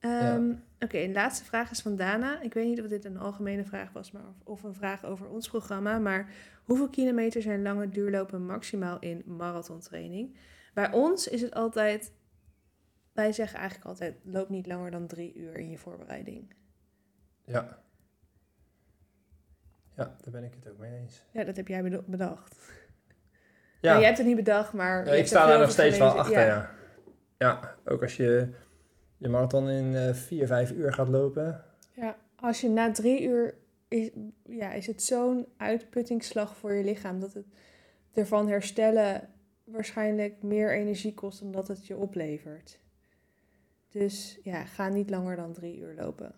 Um, 0.00 0.62
Oké, 0.82 0.94
okay, 0.94 1.06
de 1.06 1.12
laatste 1.12 1.44
vraag 1.44 1.70
is 1.70 1.80
van 1.80 1.96
Dana. 1.96 2.40
Ik 2.40 2.54
weet 2.54 2.66
niet 2.66 2.80
of 2.80 2.86
dit 2.86 3.04
een 3.04 3.18
algemene 3.18 3.64
vraag 3.64 3.92
was, 3.92 4.10
maar 4.10 4.22
of, 4.28 4.34
of 4.44 4.62
een 4.62 4.74
vraag 4.74 5.04
over 5.04 5.28
ons 5.28 5.48
programma. 5.48 5.98
Maar 5.98 6.32
hoeveel 6.64 6.88
kilometer 6.88 7.42
zijn 7.42 7.62
lange 7.62 7.88
duurlopen 7.88 8.46
maximaal 8.46 8.98
in 8.98 9.22
marathontraining? 9.26 10.36
Bij 10.74 10.92
ons 10.92 11.28
is 11.28 11.40
het 11.40 11.54
altijd, 11.54 12.12
wij 13.12 13.32
zeggen 13.32 13.58
eigenlijk 13.58 13.88
altijd, 13.88 14.14
loop 14.24 14.48
niet 14.48 14.66
langer 14.66 14.90
dan 14.90 15.06
drie 15.06 15.34
uur 15.34 15.56
in 15.56 15.70
je 15.70 15.78
voorbereiding. 15.78 16.54
Ja. 17.44 17.82
Ja, 19.96 20.16
daar 20.20 20.32
ben 20.32 20.44
ik 20.44 20.54
het 20.54 20.72
ook 20.72 20.78
mee 20.78 20.98
eens. 20.98 21.24
Ja, 21.32 21.44
dat 21.44 21.56
heb 21.56 21.68
jij 21.68 22.02
bedacht. 22.06 22.56
Ja. 23.80 23.88
Nou, 23.88 23.96
jij 23.98 24.06
hebt 24.06 24.18
het 24.18 24.26
niet 24.26 24.36
bedacht, 24.36 24.72
maar... 24.72 25.06
Ja, 25.06 25.12
ik 25.12 25.26
sta 25.26 25.46
daar 25.46 25.58
nog 25.58 25.70
steeds 25.70 25.98
wel 25.98 26.18
achter, 26.18 26.40
ja. 26.40 26.46
ja. 26.46 26.70
ja. 27.38 27.76
ook 27.84 28.02
als 28.02 28.16
je 28.16 28.48
je 29.20 29.28
marathon 29.28 29.68
in 29.68 29.92
uh, 29.92 30.14
vier, 30.14 30.46
vijf 30.46 30.70
uur 30.70 30.92
gaat 30.92 31.08
lopen. 31.08 31.64
Ja, 31.92 32.16
als 32.36 32.60
je 32.60 32.68
na 32.68 32.92
drie 32.92 33.22
uur... 33.22 33.54
Is, 33.88 34.10
ja, 34.48 34.72
is 34.72 34.86
het 34.86 35.02
zo'n 35.02 35.46
uitputtingsslag 35.56 36.56
voor 36.56 36.72
je 36.72 36.84
lichaam... 36.84 37.20
dat 37.20 37.34
het 37.34 37.46
ervan 38.12 38.48
herstellen 38.48 39.28
waarschijnlijk 39.64 40.42
meer 40.42 40.74
energie 40.74 41.14
kost... 41.14 41.40
dan 41.40 41.52
dat 41.52 41.68
het 41.68 41.86
je 41.86 41.96
oplevert. 41.96 42.78
Dus 43.88 44.38
ja, 44.42 44.64
ga 44.64 44.88
niet 44.88 45.10
langer 45.10 45.36
dan 45.36 45.52
drie 45.52 45.78
uur 45.78 45.94
lopen. 45.94 46.34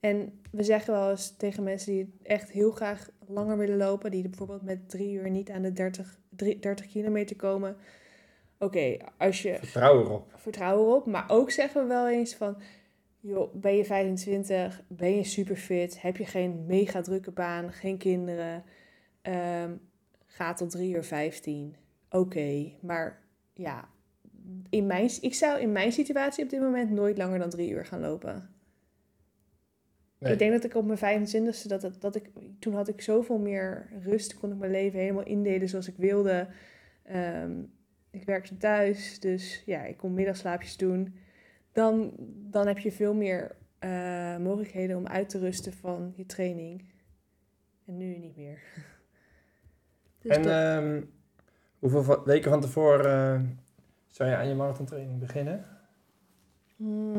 En 0.00 0.40
we 0.50 0.62
zeggen 0.62 0.92
wel 0.92 1.10
eens 1.10 1.36
tegen 1.36 1.62
mensen 1.62 1.92
die 1.92 2.14
echt 2.22 2.50
heel 2.50 2.70
graag 2.70 3.10
langer 3.26 3.58
willen 3.58 3.76
lopen, 3.76 4.10
die 4.10 4.28
bijvoorbeeld 4.28 4.62
met 4.62 4.88
drie 4.88 5.12
uur 5.12 5.30
niet 5.30 5.50
aan 5.50 5.62
de 5.62 5.72
30, 5.72 6.18
30 6.60 6.86
kilometer 6.86 7.36
komen. 7.36 7.76
Oké, 8.58 8.96
als 9.18 9.42
je. 9.42 9.56
Vertrouw 9.58 10.00
erop. 10.00 10.32
Vertrouw 10.36 10.78
erop. 10.78 11.06
Maar 11.06 11.24
ook 11.28 11.50
zeggen 11.50 11.82
we 11.82 11.88
wel 11.88 12.08
eens 12.08 12.34
van. 12.34 12.56
Joh, 13.20 13.54
ben 13.54 13.76
je 13.76 13.84
25, 13.84 14.82
ben 14.88 15.16
je 15.16 15.24
super 15.24 15.56
fit, 15.56 16.02
heb 16.02 16.16
je 16.16 16.24
geen 16.24 16.66
mega 16.66 17.00
drukke 17.00 17.30
baan, 17.30 17.72
geen 17.72 17.98
kinderen, 17.98 18.64
um, 19.22 19.80
ga 20.26 20.52
tot 20.52 20.70
3 20.70 20.94
uur 20.94 21.04
15. 21.04 21.76
Oké, 22.10 22.72
maar 22.80 23.22
ja, 23.54 23.88
in 24.70 24.86
mijn, 24.86 25.10
ik 25.20 25.34
zou 25.34 25.60
in 25.60 25.72
mijn 25.72 25.92
situatie 25.92 26.44
op 26.44 26.50
dit 26.50 26.60
moment 26.60 26.90
nooit 26.90 27.18
langer 27.18 27.38
dan 27.38 27.50
drie 27.50 27.70
uur 27.70 27.86
gaan 27.86 28.00
lopen. 28.00 28.50
Nee. 30.18 30.32
Ik 30.32 30.38
denk 30.38 30.52
dat 30.52 30.64
ik 30.64 30.74
op 30.74 30.86
mijn 30.86 31.26
25ste, 31.26 31.66
dat, 31.66 31.80
dat, 31.80 32.00
dat 32.00 32.14
ik, 32.14 32.30
toen 32.58 32.74
had 32.74 32.88
ik 32.88 33.00
zoveel 33.00 33.38
meer 33.38 33.88
rust, 34.02 34.38
kon 34.38 34.52
ik 34.52 34.58
mijn 34.58 34.70
leven 34.70 35.00
helemaal 35.00 35.24
indelen 35.24 35.68
zoals 35.68 35.88
ik 35.88 35.96
wilde. 35.96 36.48
Ehm, 37.02 37.62
ik 38.10 38.24
werkte 38.24 38.56
thuis, 38.56 39.20
dus 39.20 39.62
ja, 39.66 39.84
ik 39.84 39.96
kon 39.96 40.14
middagslaapjes 40.14 40.76
doen. 40.76 41.14
Dan, 41.72 42.12
dan 42.50 42.66
heb 42.66 42.78
je 42.78 42.92
veel 42.92 43.14
meer 43.14 43.56
eh, 43.78 44.36
mogelijkheden 44.36 44.96
om 44.96 45.06
uit 45.06 45.28
te 45.28 45.38
rusten 45.38 45.72
van 45.72 46.12
je 46.16 46.26
training. 46.26 46.84
En 47.86 47.96
nu 47.96 48.16
niet 48.18 48.36
meer. 48.36 48.58
Dus 50.22 50.36
en 50.36 50.42
dat- 50.42 50.52
ehm, 50.52 51.02
hoeveel 51.78 52.24
weken 52.24 52.50
van 52.50 52.60
tevoren 52.60 53.40
eh, 53.40 53.40
zou 54.06 54.30
je 54.30 54.36
aan 54.36 54.48
je 54.48 54.54
marathontraining 54.54 55.18
beginnen? 55.18 55.64
Hmm, 56.76 57.12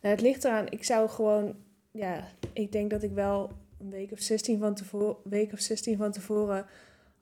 nou, 0.00 0.14
het 0.14 0.20
ligt 0.20 0.44
eraan. 0.44 0.66
Ik 0.70 0.84
zou 0.84 1.08
gewoon, 1.08 1.56
ja, 1.90 2.28
ik 2.52 2.72
denk 2.72 2.90
dat 2.90 3.02
ik 3.02 3.12
wel 3.12 3.52
een 3.80 3.90
week 3.90 4.12
of 4.12 4.20
16 4.20 4.58
van 4.58 4.74
tevoren, 4.74 5.16
week 5.24 5.52
of 5.52 5.58
16 5.58 5.96
van 5.96 6.12
tevoren 6.12 6.66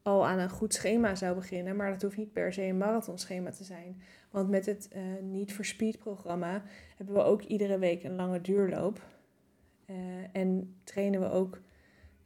al 0.06 0.26
aan 0.26 0.38
een 0.38 0.50
goed 0.50 0.74
schema 0.74 1.14
zou 1.14 1.34
beginnen. 1.34 1.76
Maar 1.76 1.90
dat 1.90 2.02
hoeft 2.02 2.16
niet 2.16 2.32
per 2.32 2.52
se 2.52 2.62
een 2.62 2.78
marathonschema 2.78 3.50
te 3.50 3.64
zijn. 3.64 4.02
Want 4.30 4.48
met 4.48 4.66
het 4.66 4.88
eh 4.88 5.02
Niet 5.22 5.52
for 5.52 5.64
Speed 5.64 5.98
programma 5.98 6.62
hebben 6.96 7.14
we 7.14 7.22
ook 7.22 7.42
iedere 7.42 7.78
week 7.78 8.04
een 8.04 8.16
lange 8.16 8.40
duurloop. 8.40 9.00
Eh, 9.86 9.96
en 10.32 10.76
trainen 10.84 11.20
we 11.20 11.30
ook, 11.30 11.60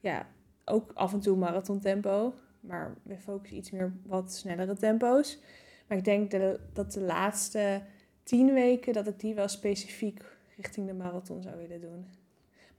ja, 0.00 0.26
ook 0.64 0.92
af 0.94 1.12
en 1.12 1.20
toe 1.20 1.36
marathontempo. 1.36 2.34
Maar 2.60 2.96
we 3.02 3.18
focussen 3.18 3.56
iets 3.56 3.70
meer 3.70 3.92
wat 4.06 4.32
snellere 4.32 4.74
tempo's. 4.74 5.40
Maar 5.86 5.98
ik 5.98 6.04
denk 6.04 6.30
de, 6.30 6.60
dat 6.72 6.92
de 6.92 7.00
laatste 7.00 7.82
tien 8.22 8.52
weken 8.52 8.92
dat 8.92 9.06
ik 9.06 9.20
die 9.20 9.34
wel 9.34 9.48
specifiek 9.48 10.22
richting 10.56 10.86
de 10.86 10.94
marathon 10.94 11.42
zou 11.42 11.56
willen 11.56 11.80
doen. 11.80 12.06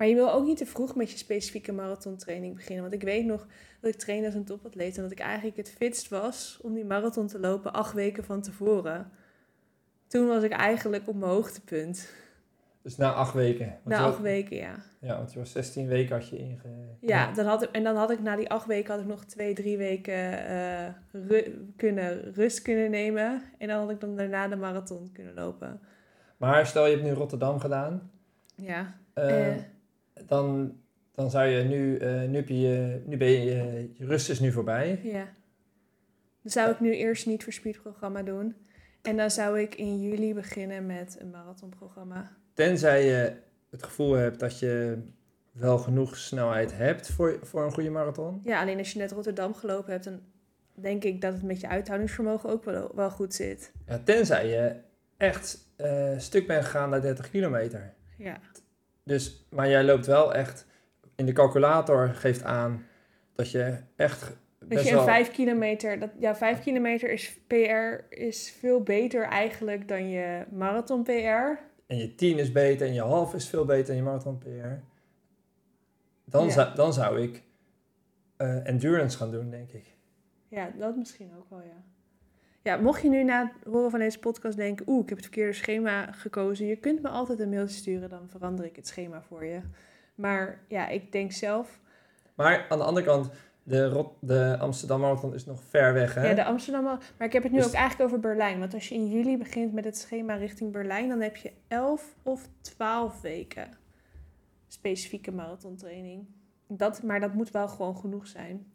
Maar 0.02 0.10
je 0.10 0.16
wil 0.16 0.32
ook 0.32 0.46
niet 0.46 0.58
te 0.58 0.66
vroeg 0.66 0.96
met 0.96 1.12
je 1.12 1.18
specifieke 1.18 1.72
marathontraining 1.72 2.56
beginnen. 2.56 2.82
Want 2.82 2.94
ik 2.94 3.02
weet 3.04 3.26
nog 3.26 3.48
dat 3.82 3.94
ik 3.94 4.00
trainde 4.00 4.26
als 4.26 4.36
een 4.36 4.46
topatleet 4.46 4.96
en 4.98 5.02
dat 5.04 5.12
ik 5.12 5.20
eigenlijk 5.20 5.58
het 5.58 5.70
fitst 5.70 6.10
was 6.10 6.60
om 6.62 6.74
die 6.74 6.86
marathon 6.86 7.28
te 7.28 7.40
lopen 7.40 7.74
acht 7.74 7.94
weken 7.94 8.24
van 8.24 8.42
tevoren. 8.42 9.12
Toen 10.08 10.28
was 10.28 10.44
ik 10.44 10.52
eigenlijk 10.52 11.08
op 11.08 11.16
mijn 11.16 11.32
hoogtepunt. 11.32 12.14
Dus 12.82 12.98
na 12.98 13.14
acht 13.14 13.34
weken. 13.34 13.80
Na 13.84 14.00
acht 14.00 14.22
weken, 14.22 14.58
ja. 14.58 14.76
Ja, 15.02 15.18
want 15.18 15.34
je 15.34 15.40
was 15.40 15.52
16 15.52 15.88
weken 15.88 16.16
had 16.16 16.30
je 16.30 16.38
inge... 16.38 16.58
Ja, 17.00 17.32
dan 17.34 17.46
had 17.46 17.62
ik, 17.64 17.70
en 17.72 17.84
dan 17.84 17.96
had 17.96 18.12
ik 18.12 18.22
na 18.22 18.36
die 18.36 18.50
acht 18.50 18.66
weken 18.66 18.92
had 18.92 19.02
ik 19.02 19.08
nog 19.08 19.26
twee, 19.26 19.54
drie 19.54 19.78
weken 19.78 20.46
eh, 20.48 20.88
ru- 21.12 21.66
kunnen, 21.78 22.34
rust 22.34 22.62
kunnen 22.62 22.92
nemen. 22.92 23.42
En 23.58 23.68
dan 23.68 23.80
had 23.80 23.90
ik 23.90 24.00
dan 24.00 24.16
daarna 24.16 24.48
de 24.48 24.56
marathon 24.56 25.10
kunnen 25.14 25.34
lopen. 25.34 25.80
Maar 26.38 26.66
stel 26.66 26.86
je 26.86 26.92
hebt 26.92 27.04
nu 27.04 27.12
Rotterdam 27.12 27.60
gedaan. 27.60 28.12
Ja. 28.56 28.96
eh, 29.14 29.48
Eh. 29.48 29.62
Dan, 30.28 30.78
dan 31.12 31.30
zou 31.30 31.46
je 31.48 31.64
nu... 31.64 31.98
eh, 31.98 32.22
nu, 32.30 32.44
je, 32.48 33.02
nu 33.06 33.18
ben 33.18 33.30
je... 33.30 33.90
Je 33.94 34.06
rust 34.06 34.30
is 34.30 34.40
nu 34.40 34.52
voorbij. 34.52 35.00
Ja. 35.04 35.28
Dan 36.42 36.52
zou 36.52 36.72
ik 36.72 36.80
nu 36.80 36.96
eerst 36.96 37.26
niet 37.26 37.44
voor 37.44 37.54
speedprogramma 37.54 38.24
doen. 38.24 38.56
En 39.02 39.18
dan 39.18 39.32
zou 39.32 39.60
ik 39.60 39.76
in 39.76 40.02
juli 40.02 40.34
beginnen 40.34 40.86
met 40.86 41.18
een 41.20 41.30
marathonprogramma. 41.30 42.32
Tenzij 42.54 43.06
je 43.06 43.34
het 43.70 43.84
gevoel 43.84 44.14
hebt 44.14 44.40
dat 44.40 44.60
je 44.60 44.98
wel 45.52 45.78
genoeg 45.78 46.18
snelheid 46.18 46.78
hebt 46.78 47.10
voor, 47.10 47.40
voor 47.42 47.66
een 47.66 47.72
goede 47.72 47.90
marathon. 47.90 48.42
Ja, 48.44 48.62
alleen 48.62 48.78
als 48.78 48.92
je 48.92 49.00
net 49.00 49.12
Rotterdam 49.12 49.54
gelopen 49.54 49.92
hebt, 49.92 50.04
dan 50.04 50.20
denk 50.74 51.04
ik 51.04 51.22
dat 51.22 51.34
het 51.34 51.44
met 51.44 51.62
je 51.62 51.68
uithoudingsvermogen 51.68 52.50
ook 52.50 52.64
wel, 52.64 52.92
wel 52.96 53.10
goed 53.12 53.34
zit. 53.34 53.72
Ja, 53.88 54.00
tenzij 54.04 54.48
je 54.48 54.76
echt 55.18 55.68
eh, 55.76 56.18
stuk 56.18 56.48
bent 56.48 56.66
gegaan 56.66 56.90
naar 56.90 57.02
30 57.02 57.30
kilometer. 57.30 57.94
Ja. 58.18 58.40
Dus, 59.04 59.48
maar 59.50 59.70
jij 59.70 59.84
loopt 59.84 60.06
wel 60.06 60.34
echt... 60.34 60.66
In 61.16 61.26
de 61.26 61.34
calculator 61.34 62.08
geeft 62.10 62.44
aan 62.44 62.86
dat 63.36 63.52
je 63.52 63.78
echt 63.96 64.38
Dat 64.60 64.84
je 64.84 64.90
een 64.90 64.96
wel... 64.96 65.04
5 65.04 65.32
kilometer, 65.32 66.00
dat, 66.00 66.10
ja, 66.20 66.36
5 66.36 66.60
kilometer 66.60 67.12
is 67.12 67.40
PR 67.48 68.04
is 68.10 68.52
veel 68.60 68.82
beter 68.84 69.24
eigenlijk 69.24 69.88
dan 69.88 70.10
je 70.10 70.46
marathon 70.52 71.04
PR. 71.04 71.60
En 71.88 71.98
je 71.98 72.16
10 72.16 72.40
is 72.40 72.52
beter 72.52 72.88
en 72.88 72.94
je 72.94 73.02
half 73.02 73.34
is 73.34 73.50
veel 73.50 73.66
beter 73.66 73.86
dan 73.86 73.96
je 73.96 74.02
marathon 74.02 74.38
PR. 74.38 74.84
Dan, 76.26 76.46
Ja. 76.46 76.52
zou, 76.52 76.76
dan 76.76 76.94
zou 76.94 77.22
ik 77.22 77.44
eh, 78.38 78.68
endurance 78.68 79.18
gaan 79.18 79.32
doen, 79.32 79.50
denk 79.50 79.72
ik. 79.72 79.96
Ja, 80.48 80.72
dat 80.78 80.96
misschien 80.96 81.32
ook 81.38 81.50
wel, 81.50 81.62
ja. 81.62 81.84
Ja, 82.64 82.78
mocht 82.78 83.02
je 83.02 83.10
nu 83.10 83.24
na 83.24 83.42
het 83.42 83.74
horen 83.74 83.92
van 83.92 84.00
deze 84.00 84.20
podcast 84.20 84.58
denken... 84.58 84.86
oeh, 84.90 85.02
ik 85.02 85.10
heb 85.10 85.18
het 85.18 85.28
verkeerde 85.28 85.54
schema 85.54 86.12
gekozen... 86.12 86.66
je 86.66 86.76
kunt 86.76 87.02
me 87.02 87.10
altijd 87.10 87.40
een 87.40 87.50
mailtje 87.50 87.78
sturen, 87.78 88.10
dan 88.10 88.30
verander 88.30 88.66
ik 88.66 88.76
het 88.76 88.88
schema 88.88 89.22
voor 89.22 89.46
je. 89.46 89.62
Maar 90.16 90.60
ja, 90.68 90.88
ik 90.88 91.12
denk 91.12 91.32
zelf... 91.32 91.80
Maar 92.36 92.66
aan 92.70 92.78
de 92.78 92.84
andere 92.84 93.06
kant, 93.06 93.30
de, 93.64 93.88
Rot 93.88 94.14
de 94.20 94.58
Amsterdam 94.60 95.00
Marathon 95.00 95.34
is 95.34 95.46
nog 95.46 95.62
ver 95.70 95.94
weg, 95.94 96.14
hè? 96.14 96.30
Ja, 96.30 96.34
de 96.34 96.44
Amsterdam... 96.44 96.84
Maar 96.84 97.28
ik 97.28 97.34
heb 97.34 97.44
het 97.44 97.52
nu 97.52 97.58
Dus- 97.58 97.68
ook 97.68 97.74
eigenlijk 97.74 98.10
over 98.10 98.20
Berlijn. 98.20 98.60
Want 98.60 98.74
als 98.74 98.90
je 98.90 98.96
in 98.96 99.10
juli 99.10 99.38
begint 99.38 99.74
met 99.74 99.86
het 99.86 99.98
schema 99.98 100.36
richting 100.36 100.72
Berlijn... 100.72 101.10
dan 101.10 101.22
heb 101.22 101.36
je 101.36 101.52
11 101.68 102.16
of 102.24 102.48
12 102.62 103.22
weken 103.22 103.70
specifieke 104.68 105.32
marathontraining. 105.32 106.26
Dat, 106.68 107.04
maar 107.04 107.20
dat 107.20 107.34
moet 107.34 107.52
wel 107.52 107.68
gewoon 107.68 107.98
genoeg 107.98 108.28
zijn. 108.28 108.71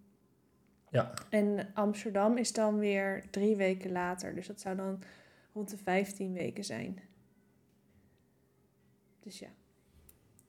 Ja. 0.90 1.12
En 1.28 1.68
Amsterdam 1.74 2.36
is 2.36 2.52
dan 2.52 2.78
weer 2.78 3.24
drie 3.30 3.56
weken 3.56 3.92
later. 3.92 4.34
Dus 4.34 4.46
dat 4.46 4.60
zou 4.60 4.76
dan 4.76 5.02
rond 5.52 5.70
de 5.70 5.76
15 5.76 6.32
weken 6.32 6.64
zijn. 6.64 7.00
Dus 9.20 9.38
ja. 9.38 9.48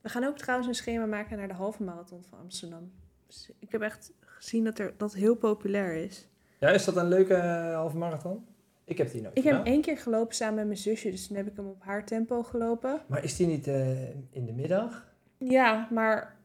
We 0.01 0.09
gaan 0.09 0.23
ook 0.23 0.37
trouwens 0.37 0.67
een 0.67 0.75
schema 0.75 1.05
maken 1.05 1.37
naar 1.37 1.47
de 1.47 1.53
halve 1.53 1.83
marathon 1.83 2.23
van 2.23 2.39
Amsterdam. 2.39 2.91
Dus 3.27 3.51
ik 3.59 3.71
heb 3.71 3.81
echt 3.81 4.11
gezien 4.19 4.63
dat 4.63 4.79
er, 4.79 4.93
dat 4.97 5.13
heel 5.13 5.35
populair 5.35 5.93
is. 5.93 6.27
Ja, 6.59 6.69
is 6.69 6.85
dat 6.85 6.95
een 6.95 7.07
leuke 7.07 7.33
eh, 7.33 7.73
halve 7.73 7.97
marathon? 7.97 8.45
Ik 8.83 8.97
heb 8.97 9.11
die 9.11 9.21
nooit 9.21 9.37
Ik 9.37 9.43
heb 9.43 9.53
hem 9.53 9.65
één 9.65 9.81
keer 9.81 9.97
gelopen 9.97 10.35
samen 10.35 10.55
met 10.55 10.65
mijn 10.65 10.77
zusje. 10.77 11.11
Dus 11.11 11.27
toen 11.27 11.37
heb 11.37 11.47
ik 11.47 11.55
hem 11.55 11.67
op 11.67 11.83
haar 11.83 12.05
tempo 12.05 12.43
gelopen. 12.43 13.01
Maar 13.07 13.23
is 13.23 13.35
die 13.35 13.47
niet 13.47 13.67
eh, 13.67 14.09
in 14.09 14.45
de 14.45 14.53
middag? 14.53 15.05
Ja, 15.37 15.87
maar 15.91 16.36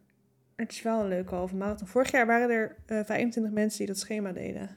het 0.62 0.72
is 0.72 0.82
wel 0.82 1.00
een 1.00 1.08
leuke 1.08 1.34
halve 1.34 1.56
marathon. 1.56 1.86
Vorig 1.88 2.10
jaar 2.10 2.26
waren 2.26 2.50
er 2.50 2.76
eh 2.86 3.04
25 3.04 3.52
mensen 3.52 3.78
die 3.78 3.86
dat 3.86 3.98
schema 3.98 4.32
deden. 4.32 4.70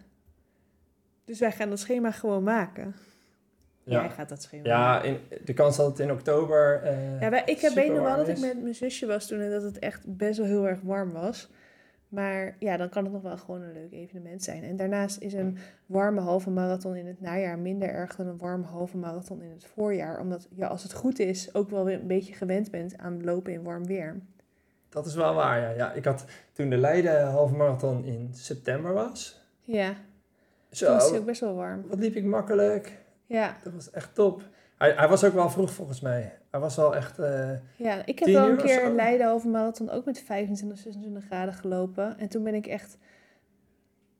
Dus 1.25 1.39
wij 1.39 1.51
gaan 1.51 1.69
dat 1.69 1.79
schema 1.79 2.11
gewoon 2.11 2.43
maken. 2.43 2.95
Jij 3.83 4.03
Ja, 4.03 4.09
gaat 4.09 4.29
dat 4.29 4.41
schema 4.41 4.67
ja 4.67 5.01
in, 5.01 5.19
de 5.43 5.53
kans 5.53 5.77
dat 5.77 5.87
het 5.87 5.99
in 5.99 6.11
oktober... 6.11 6.81
eh, 6.83 7.21
Ja, 7.21 7.45
ik 7.45 7.59
heb 7.59 7.73
weet 7.73 7.93
nog 7.93 8.03
wel 8.03 8.17
dat 8.17 8.27
ik 8.27 8.39
met 8.39 8.61
mijn 8.61 8.75
zusje 8.75 9.05
was 9.05 9.27
toen 9.27 9.39
en 9.39 9.51
dat 9.51 9.63
het 9.63 9.79
echt 9.79 10.17
best 10.17 10.37
wel 10.37 10.47
heel 10.47 10.67
erg 10.67 10.81
warm 10.81 11.11
was. 11.11 11.49
Maar 12.09 12.55
ja, 12.59 12.77
dan 12.77 12.89
kan 12.89 13.03
het 13.03 13.13
nog 13.13 13.21
wel 13.21 13.37
gewoon 13.37 13.61
een 13.61 13.73
leuk 13.73 13.91
evenement 13.91 14.43
zijn. 14.43 14.63
En 14.63 14.75
daarnaast 14.75 15.21
is 15.21 15.33
een 15.33 15.57
warme 15.85 16.21
halve 16.21 16.49
marathon 16.49 16.95
in 16.95 17.07
het 17.07 17.21
najaar 17.21 17.59
minder 17.59 17.89
erg 17.89 18.15
dan 18.15 18.27
een 18.27 18.37
warme 18.37 18.65
halve 18.65 18.97
marathon 18.97 19.41
in 19.41 19.49
het 19.51 19.65
voorjaar. 19.65 20.19
Omdat 20.19 20.47
je, 20.55 20.67
als 20.67 20.83
het 20.83 20.93
goed 20.93 21.19
is, 21.19 21.53
ook 21.53 21.69
wel 21.69 21.85
weer 21.85 21.99
een 21.99 22.07
beetje 22.07 22.33
gewend 22.33 22.71
bent 22.71 22.97
aan 22.97 23.23
lopen 23.23 23.53
in 23.53 23.63
warm 23.63 23.85
weer. 23.85 24.21
Dat 24.95 25.05
is 25.05 25.15
wel 25.15 25.33
waar, 25.33 25.59
ja. 25.61 25.69
ja. 25.69 25.91
Ik 25.91 26.05
had 26.05 26.25
toen 26.53 26.69
de 26.69 26.77
Leiden 26.77 27.27
halve 27.27 27.55
marathon 27.55 28.03
in 28.05 28.29
september 28.33 28.93
was. 28.93 29.41
Ja, 29.61 29.87
toen 30.69 30.87
was 30.87 31.03
het 31.03 31.11
Zo, 31.13 31.17
ook 31.19 31.25
best 31.25 31.41
wel 31.41 31.55
warm. 31.55 31.83
wat 31.87 31.99
liep 31.99 32.15
ik 32.15 32.23
makkelijk. 32.23 33.03
Ja, 33.25 33.57
Dat 33.63 33.73
was 33.73 33.91
echt 33.91 34.15
top. 34.15 34.41
Hij, 34.77 34.91
hij 34.91 35.07
was 35.07 35.23
ook 35.23 35.33
wel 35.33 35.49
vroeg 35.49 35.71
volgens 35.73 36.01
mij. 36.01 36.33
Hij 36.51 36.59
was 36.59 36.75
wel 36.75 36.95
echt... 36.95 37.19
eh, 37.19 37.51
ja 37.75 38.05
ik 38.05 38.19
heb 38.19 38.27
10 38.27 38.33
wel 38.33 38.49
een 38.49 38.57
keer 38.57 38.79
zo? 38.85 38.93
Leiden 38.95 39.27
halve 39.27 39.47
marathon 39.47 39.89
ook 39.89 40.05
met 40.05 40.19
25, 40.19 40.77
26 40.77 41.25
graden 41.25 41.53
gelopen. 41.53 42.17
En 42.19 42.27
toen 42.29 42.43
ben 42.43 42.53
ik 42.53 42.67
echt... 42.67 42.97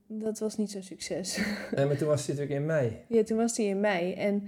Dat 0.08 0.40
was 0.40 0.58
niet 0.58 0.72
zo'n 0.72 0.84
succes. 0.84 1.40
nee, 1.76 1.86
maar 1.86 1.98
toen 1.98 2.08
was 2.08 2.26
hij 2.28 2.36
natuurlijk 2.36 2.62
in 2.62 2.66
mei. 2.66 3.04
Ja, 3.08 3.24
toen 3.24 3.38
was 3.38 3.54
die 3.56 3.68
in 3.68 3.80
mei. 3.80 4.14
En 4.14 4.48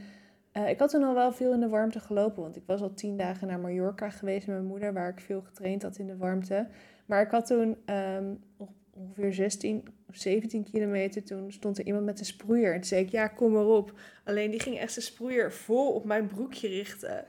eh, 0.58 0.70
ik 0.70 0.80
had 0.80 0.89
toen 0.89 1.03
al 1.03 1.14
wel 1.14 1.32
veel 1.32 1.53
in 1.53 1.60
de 1.60 1.70
warmte 1.70 1.99
gelopen. 1.99 2.41
Want 2.41 2.55
ik 2.55 2.64
was 2.66 2.82
al 2.82 2.93
tien 2.93 3.18
dagen 3.18 3.47
naar 3.47 3.60
Mallorca 3.60 4.10
geweest 4.10 4.47
met 4.47 4.55
mijn 4.55 4.68
moeder, 4.68 4.93
waar 4.93 5.10
ik 5.10 5.20
veel 5.20 5.41
getraind 5.41 5.82
had 5.82 5.97
in 5.97 6.08
de 6.08 6.18
warmte. 6.18 6.68
Maar 7.05 7.22
ik 7.22 7.32
had 7.32 7.45
toen 7.45 7.78
ehm, 7.86 8.34
ongeveer 8.93 9.34
16 9.34 9.88
of 10.10 10.16
17 10.16 10.64
kilometer, 10.64 11.24
toen 11.24 11.51
stond 11.51 11.78
er 11.78 11.86
iemand 11.86 12.05
met 12.05 12.20
een 12.20 12.26
sproeier. 12.26 12.74
En 12.74 12.80
toen 12.80 12.88
zei 12.88 13.01
ik, 13.03 13.10
ja, 13.10 13.28
kom 13.28 13.51
maar 13.51 13.66
op. 13.66 13.99
Alleen 14.24 14.51
die 14.51 14.60
ging 14.60 14.78
echt 14.78 14.93
zijn 14.93 15.05
sproeier 15.05 15.51
vol 15.51 15.93
op 15.93 16.05
mijn 16.05 16.28
broekje 16.28 16.68
richten. 16.68 17.26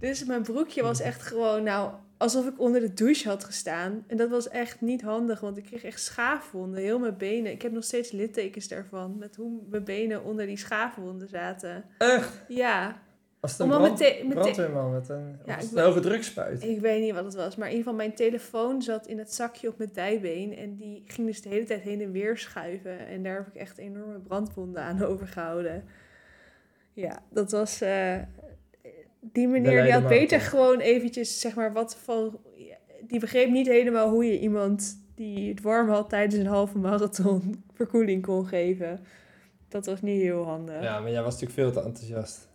Dus 0.00 0.24
mijn 0.24 0.42
broekje 0.42 0.82
was 0.82 1.00
echt 1.00 1.22
gewoon, 1.22 1.62
nou, 1.62 1.92
alsof 2.18 2.46
ik 2.46 2.60
onder 2.60 2.80
de 2.80 2.94
douche 2.94 3.28
had 3.28 3.44
gestaan. 3.44 4.04
En 4.06 4.16
dat 4.16 4.30
was 4.30 4.48
echt 4.48 4.80
niet 4.80 5.02
handig, 5.02 5.40
want 5.40 5.56
ik 5.56 5.64
kreeg 5.64 5.84
echt 5.84 6.00
schaafwonden, 6.00 6.80
heel 6.82 6.98
mijn 6.98 7.16
benen. 7.16 7.52
Ik 7.52 7.62
heb 7.62 7.72
nog 7.72 7.84
steeds 7.84 8.10
littekens 8.10 8.68
daarvan, 8.68 9.18
met 9.18 9.36
hoe 9.36 9.60
mijn 9.68 9.84
benen 9.84 10.24
onder 10.24 10.46
die 10.46 10.56
schaafwonden 10.56 11.28
zaten. 11.28 11.84
Echt? 11.98 12.40
Ja, 12.48 13.02
Was 13.40 13.50
het 13.52 13.60
een 13.60 13.72
Omdat 13.74 13.94
brand, 13.94 14.28
brandweerman 14.28 14.92
met 14.92 15.08
een, 15.08 15.38
Ja, 15.46 15.58
ik 15.58 15.68
hoge 15.74 16.00
drukspuit? 16.00 16.62
ik 16.64 16.80
weet 16.80 17.02
niet 17.02 17.14
wat 17.14 17.24
het 17.24 17.34
was, 17.34 17.56
maar 17.56 17.68
in 17.68 17.76
ieder 17.76 17.90
geval 17.90 18.06
mijn 18.06 18.16
telefoon 18.16 18.82
zat 18.82 19.06
in 19.06 19.18
het 19.18 19.34
zakje 19.34 19.68
op 19.68 19.78
mijn 19.78 19.90
dijbeen. 19.92 20.56
En 20.56 20.76
die 20.76 21.02
ging 21.06 21.26
dus 21.26 21.42
de 21.42 21.48
hele 21.48 21.64
tijd 21.64 21.80
heen 21.82 22.00
en 22.00 22.12
weer 22.12 22.38
schuiven. 22.38 23.06
En 23.06 23.22
daar 23.22 23.36
heb 23.36 23.46
ik 23.46 23.54
echt 23.54 23.78
enorme 23.78 24.18
brandwonden 24.18 24.82
aan 24.82 25.02
overgehouden. 25.10 25.84
Ja, 26.92 27.22
dat 27.30 27.50
was... 27.50 27.80
eh, 27.80 28.16
die 29.32 29.48
meneer 29.48 29.82
die 29.82 29.92
had 29.92 30.08
beter 30.08 30.40
gewoon 30.40 30.80
eventjes, 30.80 31.40
zeg 31.40 31.54
maar, 31.54 31.72
wat 31.72 31.96
van... 31.96 32.40
die 33.06 33.20
begreep 33.20 33.50
niet 33.50 33.66
helemaal 33.66 34.08
hoe 34.08 34.24
je 34.24 34.40
iemand 34.40 35.04
die 35.14 35.48
het 35.48 35.60
warm 35.60 35.88
had 35.88 36.08
tijdens 36.08 36.34
een 36.34 36.46
halve 36.46 36.78
marathon 36.78 37.62
verkoeling 37.74 38.22
kon 38.22 38.46
geven. 38.46 39.00
Dat 39.68 39.86
was 39.86 40.02
niet 40.02 40.20
heel 40.20 40.44
handig. 40.44 40.82
Ja, 40.82 41.00
maar 41.00 41.10
jij 41.10 41.22
was 41.22 41.40
natuurlijk 41.40 41.60
veel 41.60 41.82
te 41.82 41.88
enthousiast. 41.88 42.48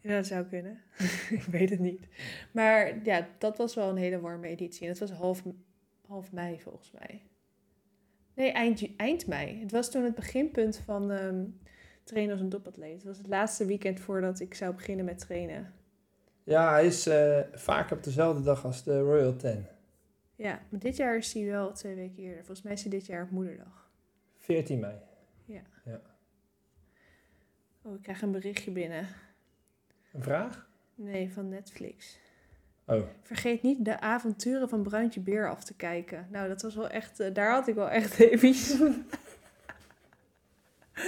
Ja, 0.00 0.16
dat 0.16 0.26
zou 0.26 0.44
kunnen. 0.44 0.80
ik 1.30 1.42
weet 1.50 1.70
het 1.70 1.78
niet. 1.78 2.08
Maar 2.52 3.04
ja, 3.04 3.28
dat 3.38 3.56
was 3.56 3.74
wel 3.74 3.88
een 3.88 3.96
hele 3.96 4.20
warme 4.20 4.48
editie. 4.48 4.82
En 4.82 4.88
het 4.88 4.98
was 4.98 5.10
half, 5.10 5.42
half 6.06 6.32
mei 6.32 6.60
volgens 6.60 6.90
mij. 6.98 7.22
Nee, 8.34 8.52
eind, 8.52 8.96
eind 8.96 9.26
mei. 9.26 9.60
Het 9.60 9.70
was 9.70 9.90
toen 9.90 10.04
het 10.04 10.14
beginpunt 10.14 10.76
van 10.76 11.10
ehm, 11.10 11.44
trainen 12.12 12.32
als 12.32 12.42
een 12.42 12.48
topatleet. 12.48 12.94
Het 12.94 13.04
was 13.04 13.18
het 13.18 13.26
laatste 13.26 13.66
weekend 13.66 14.00
voordat 14.00 14.40
ik 14.40 14.54
zou 14.54 14.74
beginnen 14.74 15.04
met 15.04 15.18
trainen. 15.18 15.72
Ja, 16.44 16.70
hij 16.72 16.86
is 16.86 17.06
eh, 17.06 17.40
vaak 17.52 17.90
op 17.90 18.02
dezelfde 18.02 18.42
dag 18.42 18.64
als 18.64 18.84
de 18.84 19.00
Royal 19.00 19.36
Ten. 19.36 19.66
Ja, 20.36 20.60
maar 20.68 20.80
dit 20.80 20.96
jaar 20.96 21.16
is 21.16 21.32
hij 21.32 21.44
wel 21.44 21.72
twee 21.72 21.94
weken 21.94 22.22
eerder. 22.22 22.44
Volgens 22.44 22.62
mij 22.62 22.72
is 22.72 22.82
hij 22.82 22.90
dit 22.90 23.06
jaar 23.06 23.22
op 23.22 23.30
moederdag. 23.30 23.90
14 24.38 24.80
mei. 24.80 24.94
Oh, 27.84 27.94
ik 27.94 28.02
krijg 28.02 28.22
een 28.22 28.32
berichtje 28.32 28.70
binnen. 28.70 29.06
Een 30.12 30.22
vraag? 30.22 30.68
Nee, 30.94 31.32
van 31.32 31.48
Netflix. 31.48 32.18
Oh, 32.86 33.02
Vergeet 33.22 33.62
niet 33.62 33.84
de 33.84 34.00
avonturen 34.00 34.68
van 34.68 34.82
Bruintje 34.82 35.20
Beer 35.20 35.50
af 35.50 35.64
te 35.64 35.74
kijken. 35.74 36.28
Nou, 36.30 36.48
dat 36.48 36.62
was 36.62 36.74
wel 36.74 36.88
echt... 36.88 37.20
eh, 37.20 37.34
daar 37.34 37.52
had 37.52 37.68
ik 37.68 37.74
wel 37.74 37.90
echt 37.90 38.18
even... 38.30 39.06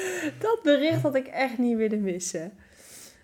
dat 0.38 0.60
bericht 0.62 1.02
had 1.02 1.14
ik 1.14 1.26
echt 1.26 1.58
niet 1.58 1.76
willen 1.76 2.02
missen. 2.02 2.52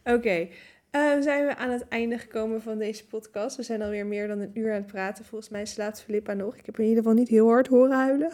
Oké, 0.04 0.48
eh, 0.90 1.20
zijn 1.20 1.46
we 1.46 1.56
aan 1.56 1.70
het 1.70 1.88
einde 1.88 2.18
gekomen 2.18 2.62
van 2.62 2.78
deze 2.78 3.06
podcast. 3.06 3.56
We 3.56 3.62
zijn 3.62 3.82
alweer 3.82 4.06
meer 4.06 4.28
dan 4.28 4.40
een 4.40 4.58
uur 4.58 4.70
aan 4.70 4.76
het 4.76 4.86
praten. 4.86 5.24
Volgens 5.24 5.50
mij 5.50 5.66
slaapt 5.66 6.02
Filippa 6.02 6.32
nog. 6.32 6.56
Ik 6.56 6.66
heb 6.66 6.78
in 6.78 6.84
ieder 6.84 6.98
geval 6.98 7.18
niet 7.18 7.28
heel 7.28 7.48
hard 7.48 7.66
horen 7.66 7.96
huilen. 7.96 8.30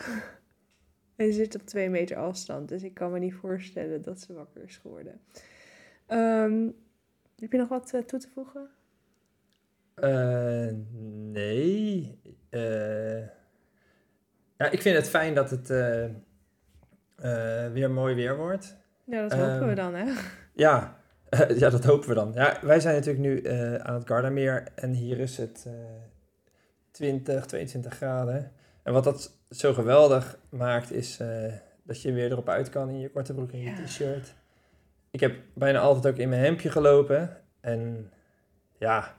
En 1.17 1.27
ze 1.33 1.33
zit 1.33 1.55
op 1.55 1.67
twee 1.67 1.91
meter 1.91 2.17
afstand, 2.17 2.69
dus 2.69 2.83
ik 2.83 2.95
kan 2.95 3.13
me 3.13 3.19
niet 3.19 3.35
voorstellen 3.35 4.03
dat 4.03 4.21
ze 4.21 4.33
wakker 4.33 4.63
is 4.63 4.77
geworden. 4.77 5.21
Ehm, 6.07 6.69
heb 7.39 7.53
je 7.53 7.59
nog 7.59 7.69
wat 7.69 7.93
eh, 7.93 8.01
toe 8.01 8.19
te 8.19 8.29
voegen? 8.35 8.69
Eh, 9.95 10.69
nee. 11.33 12.19
Ja, 14.59 14.71
ik 14.71 14.83
vind 14.83 14.97
het 14.97 15.09
fijn 15.09 15.35
dat 15.35 15.51
het 15.51 15.71
weer 17.73 17.91
mooi 17.91 18.15
weer 18.15 18.37
wordt. 18.37 18.77
Ja, 19.05 19.23
dat 19.23 19.33
hopen 19.33 19.59
we 19.61 19.65
Ehm, 19.65 19.75
dan, 19.75 19.95
hè? 19.95 20.13
Ja, 20.55 20.97
ja, 21.63 21.71
dat 21.71 21.85
hopen 21.85 22.09
we 22.09 22.15
dan. 22.15 22.33
Ja, 22.35 22.59
wij 22.63 22.81
zijn 22.81 22.95
natuurlijk 22.95 23.25
nu 23.25 23.41
eh, 23.41 23.75
aan 23.75 23.95
het 23.95 24.07
Gardameer 24.07 24.69
en 24.75 24.93
hier 24.93 25.19
is 25.19 25.37
het 25.37 25.65
eh 25.67 25.73
20, 26.91 27.47
22 27.47 27.95
graden. 27.95 28.53
En 28.83 28.93
wat 28.93 29.05
dat 29.05 29.39
zo 29.51 29.73
geweldig 29.75 30.39
maakt 30.49 30.93
is 30.93 31.21
eh, 31.21 31.53
dat 31.83 32.03
je 32.03 32.13
weer 32.13 32.31
erop 32.31 32.49
uit 32.49 32.69
kan 32.69 32.89
in 32.89 32.99
je 33.01 33.11
korte 33.11 33.35
broek 33.35 33.53
en 33.53 33.59
je 33.59 33.71
Ja. 33.71 33.85
t-shirt. 33.85 34.35
Ik 35.11 35.21
heb 35.21 35.37
bijna 35.55 35.79
altijd 35.79 36.15
ook 36.15 36.21
in 36.21 36.29
mijn 36.29 36.43
hemdje 36.43 36.71
gelopen. 36.71 37.37
En 37.61 38.11
ja, 38.79 39.15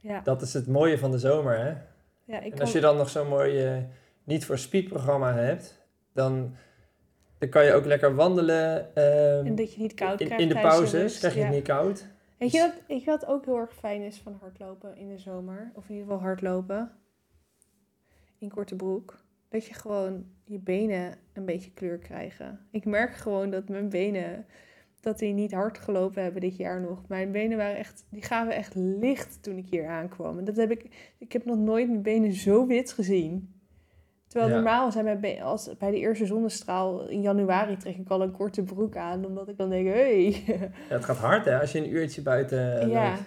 Ja, 0.00 0.20
dat 0.20 0.42
is 0.42 0.52
het 0.54 0.66
mooie 0.66 0.98
van 0.98 1.10
de 1.10 1.18
zomer, 1.18 1.58
hè? 1.58 1.74
ja 2.24 2.40
ik 2.40 2.52
En 2.54 2.60
als 2.60 2.72
je 2.72 2.80
dan 2.80 2.96
nog 2.96 3.08
zo'n 3.10 3.28
mooi 3.28 3.64
eh, 3.66 3.76
niet 4.24 4.44
voor 4.44 4.58
speed 4.58 4.88
programma 4.88 5.34
hebt, 5.34 5.86
dan, 6.12 6.56
dan 7.42 7.50
kan 7.50 7.64
je 7.64 7.72
ook 7.72 7.84
lekker 7.84 8.14
wandelen. 8.14 8.94
ehm, 8.94 9.46
En 9.46 9.54
dat 9.54 9.74
je 9.74 9.80
niet 9.80 9.94
koud 9.94 10.20
in, 10.20 10.26
krijgt 10.26 10.42
in 10.42 10.48
de 10.48 10.60
pauzes 10.60 11.18
krijg 11.18 11.34
je 11.34 11.40
ja. 11.40 11.46
het 11.46 11.54
niet 11.54 11.64
koud. 11.64 12.06
Weet 12.38 12.52
je 12.52 12.60
wat, 12.60 12.72
weet 12.88 13.04
je 13.04 13.10
wat 13.10 13.26
ook 13.26 13.44
heel 13.44 13.56
erg 13.58 13.74
fijn 13.74 14.02
is 14.02 14.18
van 14.18 14.36
hardlopen 14.40 14.96
in 14.96 15.08
de 15.08 15.18
zomer? 15.18 15.72
Of 15.74 15.88
in 15.88 15.94
ieder 15.94 16.08
geval 16.08 16.22
hardlopen. 16.22 16.92
In 18.38 18.48
korte 18.48 18.76
broek. 18.76 19.24
Dat 19.48 19.66
je 19.66 19.74
gewoon 19.74 20.24
je 20.44 20.58
benen 20.58 21.14
een 21.32 21.44
beetje 21.44 21.72
kleur 21.72 21.98
krijgen. 21.98 22.66
Ik 22.70 22.84
merk 22.84 23.14
gewoon 23.14 23.50
dat 23.50 23.68
mijn 23.68 23.88
benen, 23.88 24.46
dat 25.00 25.18
die 25.18 25.32
niet 25.32 25.52
hard 25.52 25.78
gelopen 25.78 26.22
hebben 26.22 26.40
dit 26.40 26.56
jaar 26.56 26.80
nog. 26.80 27.08
Mijn 27.08 27.32
benen 27.32 27.56
waren 27.58 27.76
echt, 27.76 28.06
die 28.10 28.22
gaven 28.22 28.54
echt 28.54 28.74
licht 28.74 29.42
toen 29.42 29.56
ik 29.56 29.66
hier 29.70 29.86
aankwam. 29.86 30.38
En 30.38 30.44
dat 30.44 30.56
heb 30.56 30.70
ik, 30.70 31.14
ik 31.18 31.32
heb 31.32 31.44
nog 31.44 31.58
nooit 31.58 31.88
mijn 31.88 32.02
benen 32.02 32.32
zo 32.32 32.66
wit 32.66 32.92
gezien. 32.92 33.61
Terwijl 34.32 34.50
Ja. 34.52 34.56
normaal 34.60 34.92
zijn 34.92 35.20
benen, 35.20 35.44
als 35.44 35.76
bij 35.78 35.90
de 35.90 35.98
eerste 35.98 36.26
zonnestraal 36.26 37.08
in 37.08 37.20
januari 37.20 37.76
trek 37.76 37.96
ik 37.96 38.08
al 38.08 38.22
een 38.22 38.32
korte 38.32 38.62
broek 38.62 38.96
aan. 38.96 39.24
Omdat 39.24 39.48
ik 39.48 39.56
dan 39.56 39.70
denk, 39.70 39.86
hé, 39.86 39.92
hey, 40.32 40.42
Ja, 40.88 40.94
het 40.94 41.04
gaat 41.04 41.16
hard 41.16 41.44
hè, 41.44 41.60
als 41.60 41.72
je 41.72 41.78
een 41.78 41.92
uurtje 41.92 42.22
buiten 42.22 42.80
eh, 42.80 42.88
ja, 42.88 43.08
loopt. 43.10 43.22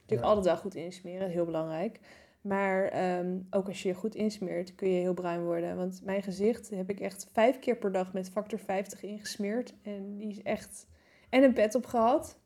natuurlijk 0.00 0.28
altijd 0.28 0.44
wel 0.46 0.56
goed 0.56 0.74
insmeren, 0.74 1.28
heel 1.28 1.44
belangrijk. 1.44 2.00
Maar 2.40 2.84
ehm, 2.84 3.38
ook 3.50 3.66
als 3.68 3.82
je 3.82 3.88
je 3.88 3.94
goed 3.94 4.14
insmeert, 4.14 4.74
kun 4.74 4.88
je 4.88 5.00
heel 5.00 5.14
bruin 5.14 5.44
worden. 5.44 5.76
Want 5.76 6.00
mijn 6.04 6.22
gezicht 6.22 6.70
heb 6.70 6.90
ik 6.90 7.00
echt 7.00 7.28
vijf 7.32 7.58
keer 7.58 7.76
per 7.76 7.92
dag 7.92 8.12
met 8.12 8.30
factor 8.30 8.58
50 8.58 9.02
ingesmeerd. 9.02 9.74
En 9.82 10.16
die 10.16 10.28
is 10.28 10.42
echt... 10.42 10.86
En 11.28 11.42
een 11.42 11.52
pet 11.52 11.74
op 11.74 11.86
gehad. 11.86 12.38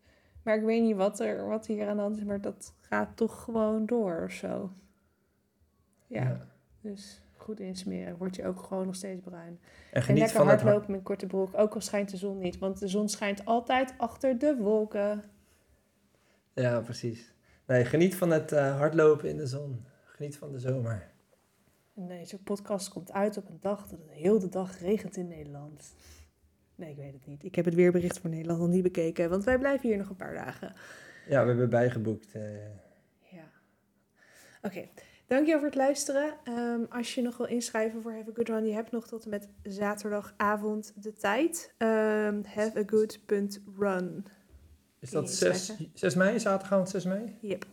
Maar 0.42 0.56
ik 0.56 0.64
weet 0.64 0.82
niet 0.82 0.96
wat, 0.96 1.20
er, 1.20 1.46
wat 1.48 1.66
hier 1.66 1.88
aan 1.88 1.96
de 1.96 2.02
hand 2.02 2.16
is, 2.16 2.24
maar 2.24 2.40
dat 2.40 2.74
gaat 2.80 3.16
toch 3.16 3.42
gewoon 3.42 3.86
door 3.86 4.22
of 4.24 4.32
zo. 4.32 4.70
Ja, 6.06 6.22
Ja. 6.22 6.46
dus 6.80 7.20
goed 7.46 7.60
insmeren, 7.60 8.16
word 8.16 8.36
je 8.36 8.46
ook 8.46 8.62
gewoon 8.62 8.86
nog 8.86 8.94
steeds 8.94 9.20
bruin. 9.20 9.60
En 9.92 10.02
En 10.02 10.14
lekker 10.14 10.36
van 10.36 10.48
het 10.48 10.48
hard. 10.48 10.62
hardlopen 10.62 10.90
met 10.92 11.02
korte 11.02 11.26
broek, 11.26 11.50
ook 11.58 11.74
al 11.74 11.80
schijnt 11.80 12.10
de 12.10 12.16
zon 12.16 12.38
niet. 12.38 12.58
Want 12.58 12.78
de 12.78 12.88
zon 12.88 13.08
schijnt 13.08 13.44
altijd 13.44 13.94
achter 13.96 14.38
de 14.38 14.56
wolken. 14.56 15.24
Ja, 16.52 16.80
precies. 16.80 17.34
Nee, 17.66 17.84
geniet 17.84 18.14
van 18.14 18.30
het 18.30 18.52
eh, 18.52 18.76
hardlopen 18.78 19.28
in 19.28 19.36
de 19.36 19.46
zon. 19.46 19.84
Geniet 20.04 20.36
van 20.36 20.52
de 20.52 20.58
zomer. 20.58 21.10
En 21.94 22.06
deze 22.08 22.42
podcast 22.42 22.88
komt 22.88 23.12
uit 23.12 23.36
op 23.36 23.48
een 23.48 23.58
dag 23.60 23.86
dat 23.88 23.98
het 23.98 24.10
heel 24.10 24.38
de 24.38 24.48
dag 24.48 24.78
regent 24.80 25.16
in 25.16 25.28
Nederland. 25.28 25.94
Nee, 26.74 26.90
ik 26.90 26.96
weet 26.96 27.12
het 27.12 27.26
niet. 27.26 27.44
Ik 27.44 27.54
heb 27.54 27.64
het 27.64 27.74
weerbericht 27.74 28.18
voor 28.18 28.30
Nederland 28.30 28.60
nog 28.60 28.68
niet 28.68 28.82
bekeken, 28.82 29.30
want 29.30 29.44
wij 29.44 29.58
blijven 29.58 29.88
hier 29.88 29.98
nog 29.98 30.08
een 30.08 30.16
paar 30.16 30.34
dagen. 30.34 30.74
Ja, 31.28 31.40
we 31.42 31.48
hebben 31.48 31.70
bijgeboekt. 31.70 32.32
eh. 32.34 32.42
Ja. 33.30 33.50
Oké, 34.62 34.88
dankjewel 35.26 35.58
voor 35.58 35.68
het 35.68 35.76
luisteren. 35.76 36.34
Ehm, 36.44 36.80
als 36.88 37.14
je 37.14 37.22
nog 37.22 37.36
wil 37.36 37.46
inschrijven 37.46 38.02
voor 38.02 38.12
Have 38.12 38.30
a 38.30 38.34
Good 38.34 38.48
Run, 38.48 38.66
je 38.66 38.72
hebt 38.72 38.90
nog 38.90 39.06
tot 39.06 39.24
en 39.24 39.30
met 39.30 39.48
zaterdagavond 39.62 40.92
de 41.02 41.12
tijd. 41.12 41.74
Um, 41.78 42.44
haveagood.run. 42.44 44.24
is 44.98 45.10
Kun 45.10 45.20
dat 45.20 45.28
je 45.28 45.34
6, 45.36 45.48
inschrijven? 45.48 45.90
6 45.94 46.14
mei? 46.14 46.40
Zaterdagavond 46.40 46.88
6 46.88 47.04
mei? 47.04 47.38
Yep. 47.40 47.66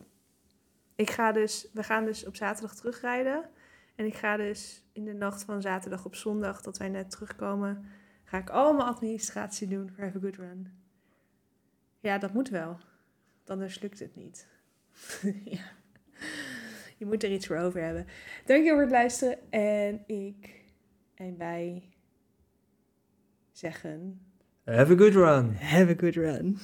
Ik 0.96 1.10
ga 1.10 1.32
dus, 1.32 1.68
we 1.74 1.84
gaan 1.84 2.06
dus 2.06 2.26
op 2.26 2.36
zaterdag 2.36 2.76
terugrijden. 2.76 3.50
En 3.96 4.06
ik 4.06 4.16
ga 4.16 4.38
dus 4.38 4.84
in 4.92 5.06
de 5.06 5.14
nacht 5.14 5.44
van 5.44 5.62
zaterdag 5.62 6.06
op 6.06 6.16
zondag, 6.16 6.62
dat 6.62 6.78
wij 6.78 6.90
net 6.90 7.10
terugkomen, 7.10 7.86
ga 8.24 8.38
ik 8.38 8.50
allemaal 8.50 8.88
administratie 8.88 9.68
doen 9.68 9.90
voor 9.90 10.04
Have 10.04 10.18
a 10.18 10.22
Good 10.22 10.36
Run. 10.36 10.72
Ja, 12.00 12.18
dat 12.18 12.34
moet 12.34 12.50
wel. 12.50 12.78
Anders 13.46 13.80
lukt 13.80 14.00
het 14.00 14.16
niet. 14.16 14.48
ja. 15.46 15.64
Je 17.04 17.10
moet 17.10 17.24
er 17.24 17.32
iets 17.32 17.48
voor 17.48 17.58
over 17.58 17.82
hebben. 17.82 18.06
Dankjewel 18.46 18.74
voor 18.74 18.82
het 18.82 18.92
luisteren. 18.92 19.38
En 19.50 20.04
ik 20.08 20.64
en 21.16 21.38
wij 21.38 21.84
zeggen... 23.52 24.22
Have 24.66 24.94
a 24.94 24.98
good 24.98 25.14
run. 25.14 25.56
Have 25.56 25.92
a 25.92 25.96
good 25.98 26.16
run. 26.16 26.58